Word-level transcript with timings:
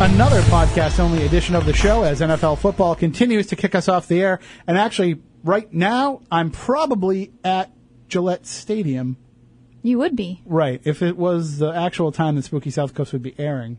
another 0.00 0.40
podcast 0.42 0.98
only 0.98 1.26
edition 1.26 1.54
of 1.54 1.66
the 1.66 1.74
show 1.74 2.04
as 2.04 2.22
NFL 2.22 2.58
football 2.58 2.94
continues 2.94 3.46
to 3.48 3.56
kick 3.56 3.74
us 3.74 3.86
off 3.86 4.08
the 4.08 4.22
air. 4.22 4.40
And 4.66 4.78
actually, 4.78 5.20
right 5.44 5.70
now, 5.74 6.22
I'm 6.30 6.50
probably 6.50 7.32
at 7.44 7.70
Gillette 8.08 8.46
Stadium. 8.46 9.18
You 9.82 9.98
would 9.98 10.16
be. 10.16 10.40
Right, 10.46 10.80
if 10.84 11.02
it 11.02 11.18
was 11.18 11.58
the 11.58 11.70
actual 11.70 12.12
time 12.12 12.36
that 12.36 12.44
Spooky 12.44 12.70
South 12.70 12.94
Coast 12.94 13.12
would 13.12 13.22
be 13.22 13.34
airing. 13.38 13.76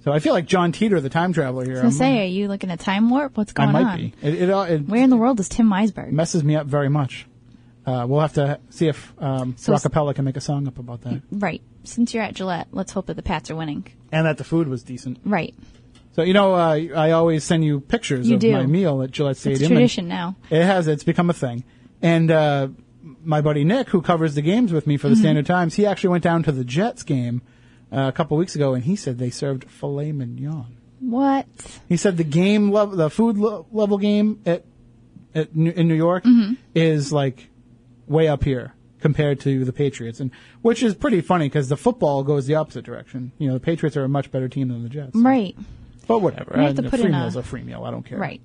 So 0.00 0.12
I 0.12 0.18
feel 0.18 0.34
like 0.34 0.44
John 0.44 0.70
Titor, 0.70 1.00
the 1.00 1.08
time 1.08 1.32
traveler 1.32 1.64
here. 1.64 1.80
I 1.80 1.86
was 1.86 1.96
say, 1.96 2.20
are 2.20 2.26
you 2.26 2.46
looking 2.48 2.70
at 2.70 2.78
time 2.80 3.08
warp? 3.08 3.38
What's 3.38 3.52
I 3.56 3.64
going 3.64 3.72
might 3.72 3.86
on? 3.86 3.96
be. 3.98 4.12
It, 4.20 4.34
it, 4.34 4.50
uh, 4.50 4.60
it 4.62 4.82
Where 4.86 5.02
in 5.02 5.08
the 5.08 5.16
world 5.16 5.40
is 5.40 5.48
Tim 5.48 5.70
Weisberg? 5.70 6.10
messes 6.12 6.44
me 6.44 6.56
up 6.56 6.66
very 6.66 6.90
much. 6.90 7.26
Uh, 7.86 8.06
we'll 8.08 8.20
have 8.20 8.32
to 8.34 8.58
see 8.70 8.88
if 8.88 9.12
um, 9.20 9.54
So 9.58 9.72
Rockapella 9.74 10.14
can 10.14 10.24
make 10.24 10.36
a 10.36 10.40
song 10.40 10.66
up 10.66 10.78
about 10.78 11.02
that. 11.02 11.20
Right. 11.30 11.60
Since 11.84 12.14
you're 12.14 12.22
at 12.22 12.34
Gillette, 12.34 12.68
let's 12.72 12.92
hope 12.92 13.06
that 13.06 13.14
the 13.14 13.22
Pats 13.22 13.50
are 13.50 13.56
winning. 13.56 13.86
And 14.10 14.26
that 14.26 14.38
the 14.38 14.44
food 14.44 14.68
was 14.68 14.82
decent. 14.82 15.18
Right. 15.24 15.54
So, 16.12 16.22
you 16.22 16.32
know, 16.32 16.54
uh, 16.54 16.78
I 16.96 17.10
always 17.10 17.44
send 17.44 17.64
you 17.64 17.80
pictures 17.80 18.28
You 18.28 18.36
of 18.36 18.40
do. 18.40 18.52
my 18.52 18.64
meal 18.66 19.02
at 19.02 19.10
Gillette 19.10 19.36
Stadium. 19.36 19.62
It's 19.62 19.68
tradition 19.68 20.08
now. 20.08 20.36
It 20.48 20.64
has. 20.64 20.86
It's 20.88 21.04
become 21.04 21.28
a 21.28 21.32
thing. 21.34 21.64
And 22.00 22.30
uh, 22.30 22.68
my 23.22 23.40
buddy 23.40 23.64
Nick, 23.64 23.88
who 23.88 24.00
covers 24.00 24.34
the 24.34 24.42
games 24.42 24.72
with 24.72 24.86
me 24.86 24.96
for 24.96 25.08
the 25.08 25.14
Mm-hmm. 25.14 25.22
Standard 25.22 25.46
Times, 25.46 25.74
he 25.74 25.84
actually 25.84 26.10
went 26.10 26.24
down 26.24 26.42
to 26.44 26.52
the 26.52 26.64
Jets 26.64 27.02
game 27.02 27.42
uh, 27.92 28.06
a 28.08 28.12
couple 28.12 28.36
weeks 28.38 28.54
ago, 28.54 28.72
and 28.74 28.84
he 28.84 28.96
said 28.96 29.18
they 29.18 29.30
served 29.30 29.68
filet 29.68 30.12
mignon. 30.12 30.76
What? 31.00 31.46
He 31.88 31.96
said 31.98 32.16
the 32.16 32.24
game 32.24 32.70
level, 32.70 32.96
the 32.96 33.10
food 33.10 33.36
le- 33.36 33.64
level 33.72 33.98
game 33.98 34.40
at, 34.46 34.64
at 35.34 35.54
New- 35.54 35.72
in 35.72 35.88
New 35.88 35.94
York 35.96 36.24
Mm-hmm. 36.24 36.54
is 36.74 37.12
like 37.12 37.50
way 38.06 38.28
up 38.28 38.44
here 38.44 38.74
compared 39.00 39.38
to 39.40 39.64
the 39.64 39.72
Patriots, 39.72 40.18
and 40.20 40.30
which 40.62 40.82
is 40.82 40.94
pretty 40.94 41.20
funny 41.20 41.46
because 41.46 41.68
the 41.68 41.76
football 41.76 42.22
goes 42.22 42.46
the 42.46 42.54
opposite 42.54 42.84
direction. 42.84 43.32
You 43.38 43.48
know, 43.48 43.54
the 43.54 43.60
Patriots 43.60 43.96
are 43.96 44.04
a 44.04 44.08
much 44.08 44.30
better 44.30 44.48
team 44.48 44.68
than 44.68 44.82
the 44.82 44.88
Jets. 44.88 45.14
Right. 45.16 45.54
But 46.06 46.20
whatever. 46.20 46.54
We 46.56 46.64
have 46.64 46.76
to 46.76 46.86
Uh, 46.86 46.90
put 46.90 47.00
free 47.00 47.08
in 47.08 47.14
a- 47.14 47.18
meal's 47.20 47.36
a 47.36 47.42
free 47.42 47.62
meal. 47.62 47.84
I 47.84 47.90
don't 47.90 48.04
care. 48.04 48.18
Right. 48.18 48.40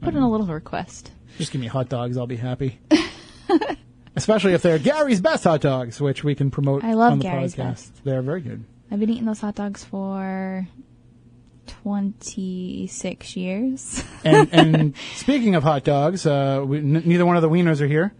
Put 0.00 0.14
in 0.14 0.22
a 0.22 0.30
little 0.30 0.46
request. 0.46 1.10
Just 1.38 1.50
give 1.52 1.60
me 1.60 1.66
hot 1.66 1.88
dogs. 1.88 2.16
I'll 2.16 2.26
be 2.26 2.36
happy. 2.36 2.78
Especially 4.16 4.52
if 4.52 4.62
they're 4.62 4.78
Gary's 4.78 5.20
Best 5.20 5.42
hot 5.44 5.60
dogs, 5.60 6.00
which 6.00 6.22
we 6.22 6.34
can 6.36 6.50
promote 6.50 6.84
I 6.84 6.92
love 6.94 7.12
on 7.12 7.18
the 7.18 7.24
Gary's 7.24 7.54
podcast. 7.54 7.56
Best. 7.56 8.04
They're 8.04 8.22
very 8.22 8.40
good. 8.42 8.64
I've 8.90 9.00
been 9.00 9.10
eating 9.10 9.24
those 9.24 9.40
hot 9.40 9.56
dogs 9.56 9.82
for 9.82 10.68
26 11.66 13.36
years. 13.36 14.04
And, 14.24 14.48
and 14.52 14.94
speaking 15.16 15.54
of 15.54 15.62
hot 15.62 15.84
dogs, 15.84 16.26
uh, 16.26 16.62
we, 16.66 16.78
n- 16.78 17.02
neither 17.04 17.26
one 17.26 17.36
of 17.36 17.42
the 17.42 17.48
wieners 17.50 17.80
are 17.80 17.86
here, 17.86 18.12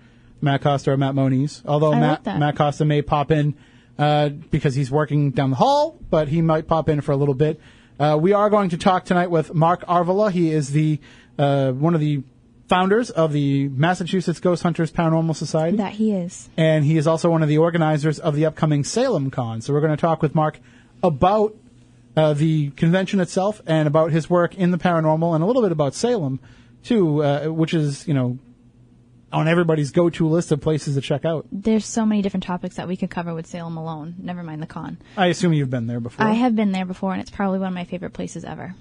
Matt 0.45 0.63
Costa 0.63 0.93
or 0.93 0.97
Matt 0.97 1.15
Moniz. 1.15 1.63
Although 1.67 1.89
I 1.89 1.91
like 1.93 2.01
Matt 2.01 2.25
that. 2.25 2.39
Matt 2.39 2.57
Costa 2.57 2.85
may 2.85 3.03
pop 3.03 3.31
in 3.31 3.55
uh, 3.99 4.29
because 4.29 4.75
he's 4.75 4.91
working 4.91 5.31
down 5.33 5.51
the 5.51 5.57
hall, 5.57 5.99
but 6.11 6.29
he 6.29 6.43
might 6.43 6.67
pop 6.69 6.89
in 6.89 7.01
for 7.01 7.13
a 7.13 7.17
little 7.17 7.35
bit. 7.35 7.61
Uh, 7.99 8.19
we 8.21 8.33
are 8.33 8.51
going 8.51 8.71
to 8.71 8.77
talk 8.79 9.05
tonight 9.05 9.31
with 9.31 9.55
Mark 9.55 9.85
Arvola. 9.87 10.31
He 10.31 10.51
is 10.51 10.71
the 10.71 11.01
uh, 11.39 11.73
one 11.73 11.95
of 11.95 12.01
the 12.01 12.23
founders 12.69 13.11
of 13.11 13.33
the 13.33 13.69
Massachusetts 13.69 14.41
Ghost 14.41 14.63
Hunters 14.63 14.91
Paranormal 14.91 15.37
Society. 15.37 15.77
that 15.77 15.93
he 15.93 16.13
is. 16.13 16.49
and 16.57 16.85
he 16.85 16.97
is 16.97 17.07
also 17.07 17.31
one 17.31 17.43
of 17.43 17.49
the 17.49 17.59
organizers 17.59 18.19
of 18.19 18.35
the 18.35 18.47
upcoming 18.47 18.85
Salem 18.85 19.31
Con. 19.31 19.61
So 19.61 19.73
we're 19.73 19.81
going 19.81 19.97
to 19.97 20.01
talk 20.01 20.23
with 20.23 20.35
Mark 20.35 20.59
about 21.03 21.55
uh, 22.17 22.33
the 22.33 22.71
convention 22.71 23.21
itself 23.21 23.61
and 23.67 23.87
about 23.87 24.13
his 24.13 24.31
work 24.31 24.55
in 24.55 24.71
the 24.71 24.79
paranormal 24.79 25.35
and 25.35 25.45
a 25.45 25.47
little 25.47 25.63
bit 25.63 25.73
about 25.73 25.95
Salem 25.95 26.41
too, 26.83 27.23
uh, 27.23 27.47
which 27.47 27.75
is 27.75 28.09
you 28.09 28.15
know 28.15 28.39
on 29.35 29.49
everybody's 29.49 29.91
go-to 29.91 30.29
list 30.29 30.53
of 30.53 30.61
places 30.61 30.95
to 30.95 31.01
check 31.01 31.25
out. 31.25 31.47
There's 31.51 31.85
so 31.85 32.07
many 32.07 32.23
different 32.23 32.45
topics 32.45 32.77
that 32.77 32.89
we 32.89 32.97
could 32.97 33.11
cover 33.11 33.35
with 33.35 33.47
Salem 33.47 33.77
alone. 33.77 34.15
Never 34.19 34.43
mind 34.43 34.63
the 34.63 34.67
con. 34.67 34.99
I 35.17 35.27
assume 35.27 35.53
you've 35.53 35.71
been 35.71 35.87
there 35.87 36.01
before. 36.01 36.25
I 36.25 36.33
have 36.33 36.55
been 36.55 36.73
there 36.73 36.85
before, 36.85 37.13
and 37.13 37.21
it's 37.21 37.31
probably 37.31 37.59
one 37.59 37.69
of 37.69 37.75
my 37.75 37.85
favorite 37.85 38.13
places 38.13 38.45
ever. 38.45 38.75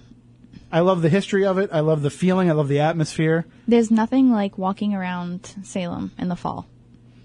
I 0.72 0.80
love 0.80 1.02
the 1.02 1.09
history 1.09 1.46
of 1.46 1.58
it. 1.58 1.69
I 1.72 1.81
love 1.81 2.02
the 2.02 2.09
feeling. 2.09 2.50
I 2.50 2.53
love 2.53 2.68
the 2.68 2.80
atmosphere. 2.80 3.46
There's 3.68 3.91
nothing 3.91 4.31
like 4.31 4.58
walking 4.58 4.94
around 4.96 5.53
Salem 5.64 6.12
in 6.18 6.30
the 6.30 6.36
fall. 6.36 6.68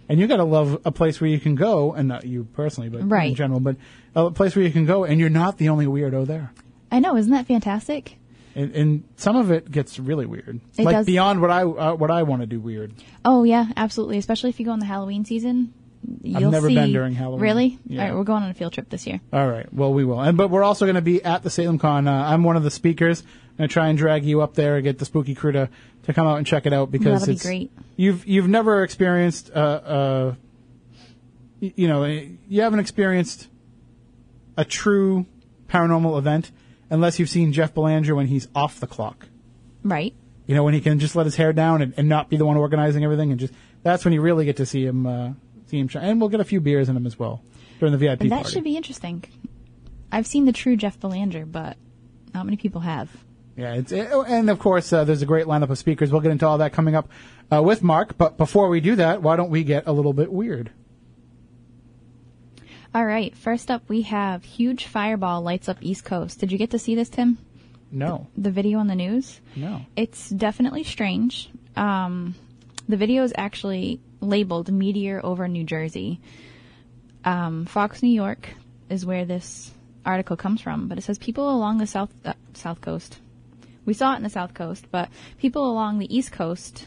And 0.09 0.19
you 0.19 0.27
got 0.27 0.37
to 0.37 0.45
love 0.45 0.81
a 0.85 0.93
place 0.93 1.21
where 1.21 1.29
you 1.29 1.39
can 1.39 1.55
go, 1.55 1.93
and 1.93 2.09
not 2.09 2.25
you 2.25 2.45
personally, 2.55 2.89
but 2.89 3.11
right. 3.11 3.29
in 3.29 3.35
general, 3.35 3.61
but 3.61 3.77
a 4.15 4.31
place 4.31 4.57
where 4.57 4.65
you 4.65 4.73
can 4.73 4.87
go, 4.87 5.05
and 5.05 5.21
you're 5.21 5.29
not 5.29 5.59
the 5.59 5.69
only 5.69 5.87
weirdo 5.87 6.27
there. 6.27 6.51
I 6.91 7.01
know, 7.01 7.17
isn't 7.17 7.33
that 7.33 7.47
fantastic? 7.47 8.17
And, 8.59 8.75
and 8.75 9.05
some 9.17 9.37
of 9.37 9.53
it 9.53 9.71
gets 9.71 9.99
really 10.01 10.27
weird, 10.27 10.61
It 10.77 10.85
like 10.85 10.97
does. 10.97 11.07
beyond 11.07 11.41
what 11.41 11.51
I 11.51 11.63
uh, 11.63 11.95
what 11.95 12.11
I 12.11 12.25
want 12.25 12.43
to 12.43 12.47
do 12.47 12.59
weird. 12.59 12.93
Oh 13.25 13.45
yeah, 13.45 13.67
absolutely. 13.77 14.19
Especially 14.19 14.51
if 14.51 14.59
you 14.59 14.67
go 14.67 14.73
in 14.73 14.81
the 14.81 14.87
Halloween 14.87 15.25
season. 15.25 15.73
You'll 16.23 16.51
never 16.51 16.69
see- 16.69 16.75
been 16.75 16.93
during 16.93 17.15
Halloween. 17.15 17.41
Really? 17.41 17.79
Yeah. 17.87 18.01
All 18.01 18.09
right, 18.09 18.17
we're 18.17 18.25
going 18.25 18.43
on 18.43 18.51
a 18.51 18.55
field 18.55 18.73
trip 18.73 18.89
this 18.89 19.07
year. 19.07 19.21
All 19.33 19.49
right, 19.49 19.73
well 19.73 19.93
we 19.93 20.05
will, 20.05 20.21
and 20.21 20.37
but 20.37 20.49
we're 20.49 20.65
also 20.65 20.87
going 20.87 20.97
to 20.97 21.03
be 21.03 21.23
at 21.23 21.43
the 21.43 21.51
Salem 21.51 21.79
Con. 21.79 22.09
Uh, 22.09 22.13
I'm 22.13 22.43
one 22.43 22.57
of 22.57 22.63
the 22.65 22.71
speakers. 22.71 23.21
I'm 23.23 23.57
going 23.59 23.69
to 23.69 23.73
try 23.73 23.89
and 23.89 23.99
drag 23.99 24.25
you 24.25 24.41
up 24.41 24.55
there, 24.55 24.77
and 24.77 24.85
get 24.85 24.99
the 24.99 25.05
spooky 25.05 25.35
crew 25.35 25.53
to, 25.53 25.69
to 26.05 26.13
come 26.13 26.27
out 26.27 26.39
and 26.39 26.47
check 26.47 26.67
it 26.67 26.73
out 26.73 26.91
because 26.91 27.21
That'll 27.21 27.27
be 27.27 27.33
it's 27.35 27.45
great. 27.45 27.71
You've 27.97 28.27
you've 28.27 28.49
never 28.49 28.83
experienced 28.83 29.51
uh, 29.55 29.59
uh 29.59 30.35
you 31.61 31.89
know 31.89 32.05
you 32.05 32.63
haven't 32.63 32.79
experienced 32.81 33.49
a 34.57 34.65
true 34.65 35.27
paranormal 35.69 36.19
event 36.19 36.51
unless 36.91 37.19
you've 37.19 37.29
seen 37.29 37.53
Jeff 37.53 37.75
Belanger 37.75 38.15
when 38.15 38.27
he's 38.27 38.49
off 38.55 38.81
the 38.81 38.87
clock. 38.87 39.29
Right. 39.83 40.15
You 40.47 40.55
know, 40.55 40.65
when 40.65 40.75
he 40.75 40.81
can 40.81 40.99
just 40.99 41.15
let 41.15 41.27
his 41.27 41.37
hair 41.37 41.53
down 41.53 41.83
and, 41.83 41.95
and 41.97 42.09
not 42.09 42.31
be 42.31 42.37
the 42.37 42.47
one 42.47 42.57
organizing 42.57 43.05
everything, 43.05 43.31
and 43.31 43.39
just 43.39 43.53
that's 43.83 44.05
when 44.05 44.15
you 44.15 44.21
really 44.21 44.45
get 44.45 44.57
to 44.57 44.67
see 44.67 44.85
him 44.85 45.07
uh, 45.07 45.33
see 45.67 45.79
him 45.79 45.89
shine. 45.89 46.05
And 46.05 46.21
we'll 46.21 46.31
get 46.31 46.41
a 46.41 46.45
few 46.45 46.61
beers 46.61 46.89
in 46.89 46.97
him 46.97 47.07
as 47.07 47.19
well 47.19 47.43
during 47.79 47.93
the 47.93 47.99
VIP 47.99 48.21
that 48.21 48.31
party. 48.31 48.51
should 48.51 48.65
be 48.65 48.77
interesting. 48.77 49.25
I've 50.11 50.27
seen 50.27 50.47
the 50.47 50.53
true 50.53 50.77
Jeff 50.77 50.99
Belanger, 50.99 51.45
but 51.45 51.77
not 52.33 52.47
many 52.47 52.57
people 52.57 52.81
have. 52.81 53.11
yeah, 53.57 53.75
it's 53.75 53.93
it, 53.93 54.09
and 54.11 54.49
of 54.49 54.59
course 54.59 54.93
uh, 54.93 55.05
there's 55.05 55.23
a 55.23 55.27
great 55.27 55.47
lineup 55.47 55.69
of 55.71 55.79
speakers. 55.79 56.11
We'll 56.11 56.23
get 56.23 56.33
into 56.33 56.47
all 56.47 56.59
that 56.59 56.73
coming 56.73 56.95
up 56.95 57.11
uh, 57.53 57.63
with 57.63 57.83
Mark. 57.83 58.17
But 58.17 58.39
before 58.39 58.69
we 58.69 58.81
do 58.81 58.97
that, 58.97 59.23
why 59.23 59.37
don't 59.37 59.51
we 59.51 59.65
get 59.65 59.87
a 59.87 59.93
little 59.93 60.15
bit 60.15 60.33
weird? 60.33 60.71
All 62.95 63.05
right. 63.05 63.37
First 63.37 63.71
up, 63.71 63.83
we 63.89 64.03
have 64.03 64.45
huge 64.45 64.87
fireball 64.87 65.43
lights 65.43 65.69
up 65.69 65.79
East 65.81 66.05
Coast. 66.05 66.41
Did 66.41 66.51
you 66.53 66.59
get 66.59 66.71
to 66.71 66.79
see 66.79 66.95
this, 66.95 67.09
Tim? 67.09 67.39
No, 67.91 68.27
The 68.37 68.51
video 68.51 68.79
on 68.81 68.87
the 68.87 68.95
news? 68.95 69.41
no. 69.57 69.81
It's 69.97 70.29
definitely 70.29 70.85
strange. 70.85 71.49
Um, 71.75 72.35
the 72.87 72.99
video 72.99 73.23
is 73.23 73.33
actually 73.37 74.01
labeled 74.21 74.71
"Meteor 74.71 75.21
over 75.25 75.49
New 75.49 75.65
Jersey." 75.65 76.21
Um, 77.25 77.65
Fox 77.65 78.03
New 78.03 78.11
York 78.11 78.51
is 78.91 79.07
where 79.07 79.25
this 79.25 79.71
article 80.05 80.37
comes 80.37 80.61
from, 80.61 80.89
but 80.89 80.99
it 80.99 81.03
says 81.03 81.17
people 81.19 81.49
along 81.51 81.79
the 81.79 81.87
south 81.87 82.13
uh, 82.27 82.35
south 82.53 82.81
coast. 82.83 83.21
We 83.87 83.95
saw 83.95 84.13
it 84.13 84.17
in 84.19 84.23
the 84.23 84.29
south 84.31 84.53
coast, 84.53 84.87
but 84.91 85.09
people 85.39 85.71
along 85.71 85.99
the 85.99 86.15
east 86.15 86.31
coast 86.33 86.87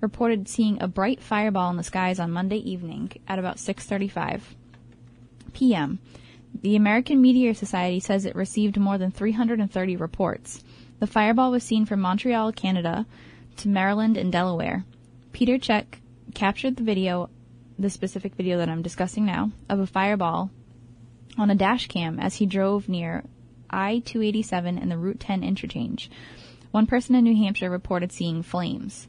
reported 0.00 0.48
seeing 0.48 0.80
a 0.80 0.86
bright 0.86 1.20
fireball 1.20 1.70
in 1.70 1.76
the 1.76 1.82
skies 1.82 2.20
on 2.20 2.30
Monday 2.30 2.58
evening 2.58 3.10
at 3.26 3.38
about 3.40 3.56
6:35 3.58 4.42
p.m. 5.52 5.98
The 6.62 6.76
American 6.76 7.20
Meteor 7.20 7.54
Society 7.54 8.00
says 8.00 8.24
it 8.24 8.34
received 8.34 8.78
more 8.78 8.98
than 8.98 9.10
330 9.10 9.96
reports. 9.96 10.64
The 10.98 11.06
fireball 11.06 11.50
was 11.50 11.62
seen 11.62 11.86
from 11.86 12.00
Montreal, 12.00 12.52
Canada, 12.52 13.06
to 13.58 13.68
Maryland 13.68 14.16
and 14.16 14.30
Delaware. 14.30 14.84
Peter 15.32 15.58
Check 15.58 16.00
captured 16.34 16.76
the 16.76 16.82
video, 16.82 17.30
the 17.78 17.90
specific 17.90 18.34
video 18.34 18.58
that 18.58 18.68
I'm 18.68 18.82
discussing 18.82 19.24
now, 19.24 19.52
of 19.68 19.78
a 19.78 19.86
fireball 19.86 20.50
on 21.38 21.50
a 21.50 21.54
dash 21.54 21.86
cam 21.88 22.18
as 22.18 22.36
he 22.36 22.46
drove 22.46 22.88
near 22.88 23.24
I 23.70 24.02
287 24.04 24.78
and 24.78 24.90
the 24.90 24.98
Route 24.98 25.20
10 25.20 25.44
interchange. 25.44 26.10
One 26.70 26.86
person 26.86 27.14
in 27.14 27.24
New 27.24 27.36
Hampshire 27.36 27.70
reported 27.70 28.12
seeing 28.12 28.42
flames. 28.42 29.08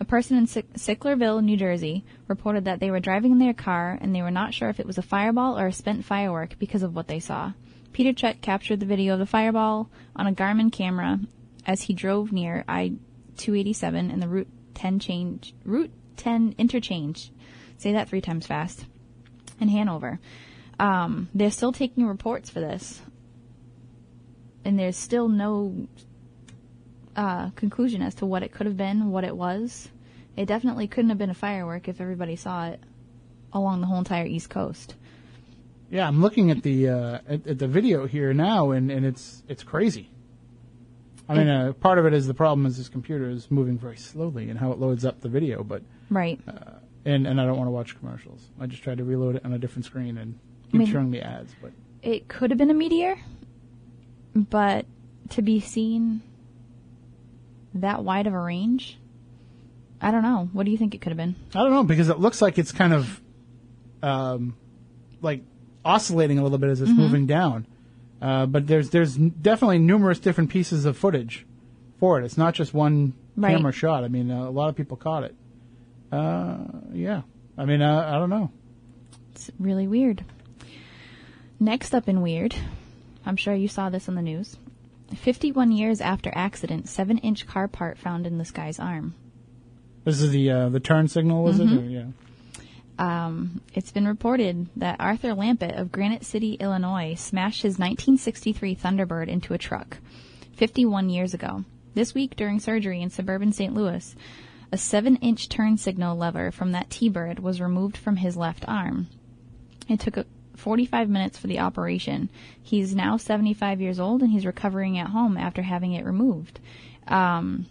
A 0.00 0.04
person 0.04 0.36
in 0.36 0.46
Sick- 0.46 0.72
Sicklerville, 0.74 1.42
New 1.42 1.56
Jersey, 1.56 2.04
reported 2.26 2.64
that 2.64 2.80
they 2.80 2.90
were 2.90 3.00
driving 3.00 3.32
in 3.32 3.38
their 3.38 3.54
car 3.54 3.96
and 4.00 4.14
they 4.14 4.22
were 4.22 4.30
not 4.30 4.52
sure 4.52 4.68
if 4.68 4.80
it 4.80 4.86
was 4.86 4.98
a 4.98 5.02
fireball 5.02 5.58
or 5.58 5.68
a 5.68 5.72
spent 5.72 6.04
firework 6.04 6.58
because 6.58 6.82
of 6.82 6.94
what 6.94 7.06
they 7.06 7.20
saw. 7.20 7.52
Peter 7.92 8.12
Chet 8.12 8.42
captured 8.42 8.80
the 8.80 8.86
video 8.86 9.12
of 9.12 9.20
the 9.20 9.26
fireball 9.26 9.88
on 10.16 10.26
a 10.26 10.32
Garmin 10.32 10.72
camera 10.72 11.20
as 11.64 11.82
he 11.82 11.94
drove 11.94 12.32
near 12.32 12.64
I-287 12.66 14.12
and 14.12 14.20
the 14.20 14.28
Route 14.28 14.48
10 14.74 14.98
change, 14.98 15.54
Route 15.64 15.92
10 16.16 16.56
interchange. 16.58 17.30
Say 17.78 17.92
that 17.92 18.08
three 18.08 18.20
times 18.20 18.46
fast. 18.46 18.86
In 19.60 19.68
Hanover. 19.68 20.18
Um, 20.80 21.28
they're 21.32 21.52
still 21.52 21.72
taking 21.72 22.06
reports 22.06 22.50
for 22.50 22.60
this. 22.60 23.00
And 24.64 24.78
there's 24.78 24.96
still 24.96 25.28
no 25.28 25.86
uh, 27.16 27.50
conclusion 27.50 28.02
as 28.02 28.14
to 28.16 28.26
what 28.26 28.42
it 28.42 28.52
could 28.52 28.66
have 28.66 28.76
been, 28.76 29.10
what 29.10 29.24
it 29.24 29.36
was. 29.36 29.88
It 30.36 30.46
definitely 30.46 30.88
couldn't 30.88 31.10
have 31.10 31.18
been 31.18 31.30
a 31.30 31.34
firework 31.34 31.88
if 31.88 32.00
everybody 32.00 32.36
saw 32.36 32.68
it 32.68 32.80
along 33.52 33.80
the 33.80 33.86
whole 33.86 33.98
entire 33.98 34.26
East 34.26 34.50
Coast. 34.50 34.94
Yeah, 35.90 36.08
I'm 36.08 36.20
looking 36.20 36.50
at 36.50 36.62
the 36.62 36.88
uh, 36.88 37.18
at, 37.28 37.46
at 37.46 37.58
the 37.58 37.68
video 37.68 38.06
here 38.06 38.32
now, 38.34 38.70
and, 38.72 38.90
and 38.90 39.06
it's 39.06 39.42
it's 39.48 39.62
crazy. 39.62 40.10
I 41.28 41.34
mean, 41.34 41.48
uh, 41.48 41.72
part 41.74 41.98
of 41.98 42.04
it 42.04 42.12
is 42.12 42.26
the 42.26 42.34
problem 42.34 42.66
is 42.66 42.76
this 42.76 42.88
computer 42.88 43.30
is 43.30 43.50
moving 43.50 43.78
very 43.78 43.96
slowly 43.96 44.50
and 44.50 44.58
how 44.58 44.72
it 44.72 44.78
loads 44.78 45.04
up 45.06 45.20
the 45.20 45.28
video, 45.28 45.62
but 45.62 45.82
Right. 46.10 46.38
Uh, 46.48 46.72
and 47.04 47.26
and 47.26 47.40
I 47.40 47.46
don't 47.46 47.56
want 47.56 47.68
to 47.68 47.72
watch 47.72 47.96
commercials. 47.98 48.42
I 48.60 48.66
just 48.66 48.82
tried 48.82 48.98
to 48.98 49.04
reload 49.04 49.36
it 49.36 49.44
on 49.44 49.52
a 49.52 49.58
different 49.58 49.84
screen 49.86 50.18
and 50.18 50.38
keep 50.64 50.74
mean- 50.80 50.88
showing 50.92 51.10
me 51.10 51.20
ads, 51.20 51.54
but 51.62 51.70
It 52.02 52.28
could 52.28 52.50
have 52.50 52.58
been 52.58 52.70
a 52.70 52.74
meteor. 52.74 53.16
but 54.34 54.84
to 55.30 55.42
be 55.42 55.60
seen 55.60 56.20
that 57.74 58.02
wide 58.04 58.26
of 58.26 58.34
a 58.34 58.38
range, 58.40 58.98
I 60.00 60.10
don't 60.10 60.22
know. 60.22 60.48
What 60.52 60.64
do 60.64 60.70
you 60.70 60.78
think 60.78 60.94
it 60.94 61.00
could 61.00 61.10
have 61.10 61.16
been? 61.16 61.34
I 61.54 61.62
don't 61.62 61.72
know 61.72 61.84
because 61.84 62.08
it 62.08 62.18
looks 62.18 62.40
like 62.42 62.58
it's 62.58 62.72
kind 62.72 62.92
of, 62.92 63.20
um, 64.02 64.56
like 65.22 65.42
oscillating 65.84 66.38
a 66.38 66.42
little 66.42 66.58
bit 66.58 66.70
as 66.70 66.80
Mm-hmm. 66.80 66.90
it's 66.90 66.98
moving 66.98 67.26
down. 67.26 67.66
Uh, 68.22 68.46
but 68.46 68.66
there's 68.66 68.90
there's 68.90 69.16
definitely 69.16 69.78
numerous 69.78 70.18
different 70.18 70.50
pieces 70.50 70.84
of 70.86 70.96
footage 70.96 71.44
for 72.00 72.20
it. 72.20 72.24
It's 72.24 72.38
not 72.38 72.54
just 72.54 72.72
one 72.72 73.12
Right. 73.36 73.54
camera 73.56 73.72
shot. 73.72 74.04
I 74.04 74.08
mean, 74.08 74.30
uh, 74.30 74.44
a 74.48 74.50
lot 74.50 74.68
of 74.68 74.76
people 74.76 74.96
caught 74.96 75.24
it. 75.24 75.34
Uh, 76.12 76.58
yeah. 76.92 77.22
I 77.58 77.64
mean, 77.64 77.82
uh, 77.82 78.04
I 78.06 78.18
don't 78.18 78.30
know. 78.30 78.50
It's 79.32 79.50
really 79.58 79.88
weird. 79.88 80.24
Next 81.58 81.94
up 81.94 82.08
in 82.08 82.22
weird, 82.22 82.54
I'm 83.26 83.36
sure 83.36 83.54
you 83.54 83.68
saw 83.68 83.90
this 83.90 84.08
on 84.08 84.14
the 84.14 84.22
news. 84.22 84.56
51 85.14 85.72
years 85.72 86.00
after 86.00 86.30
accident, 86.34 86.88
7 86.88 87.18
inch 87.18 87.46
car 87.46 87.68
part 87.68 87.98
found 87.98 88.26
in 88.26 88.38
this 88.38 88.50
guy's 88.50 88.78
arm. 88.78 89.14
This 90.04 90.20
is 90.20 90.30
the 90.30 90.50
uh, 90.50 90.68
the 90.68 90.80
turn 90.80 91.08
signal, 91.08 91.44
was 91.44 91.58
it? 91.58 91.72
Or, 91.72 91.82
yeah. 91.82 92.06
Um, 92.98 93.60
it's 93.74 93.90
been 93.90 94.06
reported 94.06 94.68
that 94.76 95.00
Arthur 95.00 95.34
Lampitt 95.34 95.78
of 95.78 95.90
Granite 95.90 96.24
City, 96.24 96.54
Illinois, 96.54 97.14
smashed 97.14 97.62
his 97.62 97.78
1963 97.78 98.76
Thunderbird 98.76 99.28
into 99.28 99.54
a 99.54 99.58
truck 99.58 99.98
51 100.52 101.10
years 101.10 101.34
ago. 101.34 101.64
This 101.94 102.14
week, 102.14 102.36
during 102.36 102.60
surgery 102.60 103.02
in 103.02 103.10
suburban 103.10 103.52
St. 103.52 103.74
Louis, 103.74 104.14
a 104.70 104.76
7 104.76 105.16
inch 105.16 105.48
turn 105.48 105.76
signal 105.76 106.16
lever 106.16 106.50
from 106.50 106.72
that 106.72 106.90
T 106.90 107.08
Bird 107.08 107.38
was 107.38 107.60
removed 107.60 107.96
from 107.96 108.16
his 108.16 108.36
left 108.36 108.64
arm. 108.68 109.08
It 109.88 110.00
took 110.00 110.16
a 110.16 110.26
45 110.56 111.08
minutes 111.08 111.38
for 111.38 111.46
the 111.46 111.58
operation. 111.58 112.30
He's 112.62 112.94
now 112.94 113.16
75 113.16 113.80
years 113.80 114.00
old 114.00 114.22
and 114.22 114.30
he's 114.30 114.46
recovering 114.46 114.98
at 114.98 115.08
home 115.08 115.36
after 115.36 115.62
having 115.62 115.92
it 115.92 116.04
removed. 116.04 116.60
Um, 117.08 117.66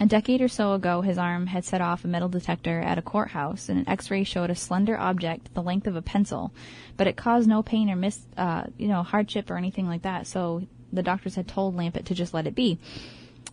a 0.00 0.06
decade 0.06 0.40
or 0.40 0.48
so 0.48 0.72
ago, 0.72 1.02
his 1.02 1.18
arm 1.18 1.46
had 1.46 1.64
set 1.64 1.82
off 1.82 2.04
a 2.04 2.08
metal 2.08 2.30
detector 2.30 2.80
at 2.80 2.96
a 2.96 3.02
courthouse, 3.02 3.68
and 3.68 3.78
an 3.78 3.88
X-ray 3.88 4.24
showed 4.24 4.48
a 4.48 4.54
slender 4.54 4.98
object 4.98 5.52
the 5.52 5.62
length 5.62 5.86
of 5.86 5.94
a 5.94 6.00
pencil, 6.00 6.52
but 6.96 7.06
it 7.06 7.18
caused 7.18 7.46
no 7.46 7.62
pain 7.62 7.90
or 7.90 7.96
mis- 7.96 8.26
uh, 8.38 8.64
you 8.78 8.88
know, 8.88 9.02
hardship 9.02 9.50
or 9.50 9.58
anything 9.58 9.86
like 9.86 10.02
that. 10.02 10.26
So 10.26 10.62
the 10.90 11.02
doctors 11.02 11.34
had 11.34 11.46
told 11.46 11.76
Lampitt 11.76 12.06
to 12.06 12.14
just 12.14 12.32
let 12.32 12.46
it 12.46 12.54
be. 12.54 12.78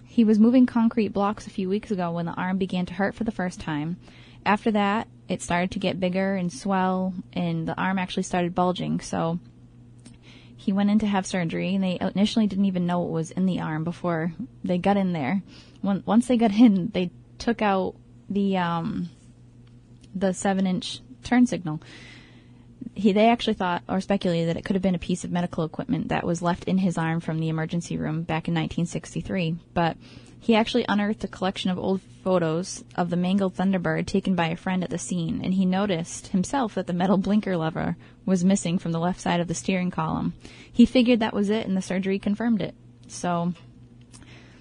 He 0.06 0.24
was 0.24 0.40
moving 0.40 0.66
concrete 0.66 1.10
blocks 1.10 1.48
a 1.48 1.52
few 1.52 1.68
weeks 1.68 1.92
ago 1.92 2.12
when 2.12 2.26
the 2.26 2.34
arm 2.34 2.58
began 2.58 2.86
to 2.88 2.94
hurt 2.94 3.14
for 3.14 3.26
the 3.26 3.32
first 3.32 3.60
time. 3.60 3.98
After 4.48 4.72
that, 4.72 5.10
it 5.28 5.42
started 5.42 5.72
to 5.72 5.80
get 5.80 6.00
bigger 6.00 6.36
and 6.36 6.52
swell, 6.52 7.14
and 7.34 7.68
the 7.68 7.78
arm 7.78 8.00
actually 8.00 8.24
started 8.24 8.56
bulging. 8.56 9.02
So 9.02 9.40
he 10.56 10.72
went 10.72 10.90
in 10.90 11.00
to 11.00 11.06
have 11.06 11.26
surgery, 11.26 11.76
and 11.76 11.84
they 11.84 11.98
initially 12.00 12.48
didn't 12.48 12.64
even 12.64 12.86
know 12.86 13.02
what 13.02 13.12
was 13.12 13.32
in 13.32 13.46
the 13.46 13.60
arm 13.60 13.84
before 13.84 14.32
they 14.64 14.78
got 14.78 14.96
in 14.96 15.12
there. 15.12 15.44
Once 15.84 16.28
they 16.28 16.38
got 16.38 16.52
in, 16.60 16.92
they 16.94 17.12
took 17.40 17.62
out 17.62 17.96
the 18.30 18.56
um, 18.56 19.10
the 20.16 20.34
seven 20.34 20.66
inch 20.66 21.02
turn 21.26 21.46
signal. 21.46 21.82
He, 22.94 23.12
they 23.12 23.28
actually 23.28 23.56
thought 23.56 23.84
or 23.90 24.00
speculated 24.00 24.48
that 24.48 24.58
it 24.58 24.64
could 24.64 24.78
have 24.78 24.82
been 24.82 24.96
a 24.96 25.00
piece 25.00 25.26
of 25.26 25.32
medical 25.32 25.66
equipment 25.66 26.08
that 26.08 26.26
was 26.26 26.42
left 26.42 26.64
in 26.64 26.78
his 26.78 26.98
arm 26.98 27.20
from 27.20 27.40
the 27.40 27.50
emergency 27.50 27.98
room 27.98 28.22
back 28.22 28.48
in 28.48 28.54
1963. 28.54 29.58
But 29.74 29.98
he 30.39 30.56
actually 30.56 30.86
unearthed 30.88 31.24
a 31.24 31.28
collection 31.28 31.69
of 31.72 31.78
old 31.80 32.01
photos 32.24 32.84
of 32.95 33.10
the 33.10 33.16
mangled 33.16 33.56
Thunderbird 33.56 34.06
taken 34.06 34.36
by 34.36 34.48
a 34.48 34.56
friend 34.56 34.84
at 34.84 34.89
the 34.89 34.98
scene, 34.98 35.42
and 35.44 35.54
he 35.54 35.66
noticed 35.66 36.28
himself 36.28 36.75
that 36.75 36.88
the 36.88 36.94
metal 36.94 37.18
blinker 37.18 37.56
lever 37.57 37.95
was 38.25 38.44
missing 38.45 38.78
from 38.78 38.92
the 38.92 39.00
left 39.00 39.19
side 39.19 39.39
of 39.39 39.48
the 39.48 39.54
steering 39.56 39.92
column. 39.92 40.34
He 40.72 40.86
figured 40.86 41.19
that 41.22 41.34
was 41.34 41.50
it, 41.50 41.66
and 41.68 41.75
the 41.75 41.81
surgery 41.81 42.19
confirmed 42.19 42.62
it. 42.62 42.75
So 43.07 43.54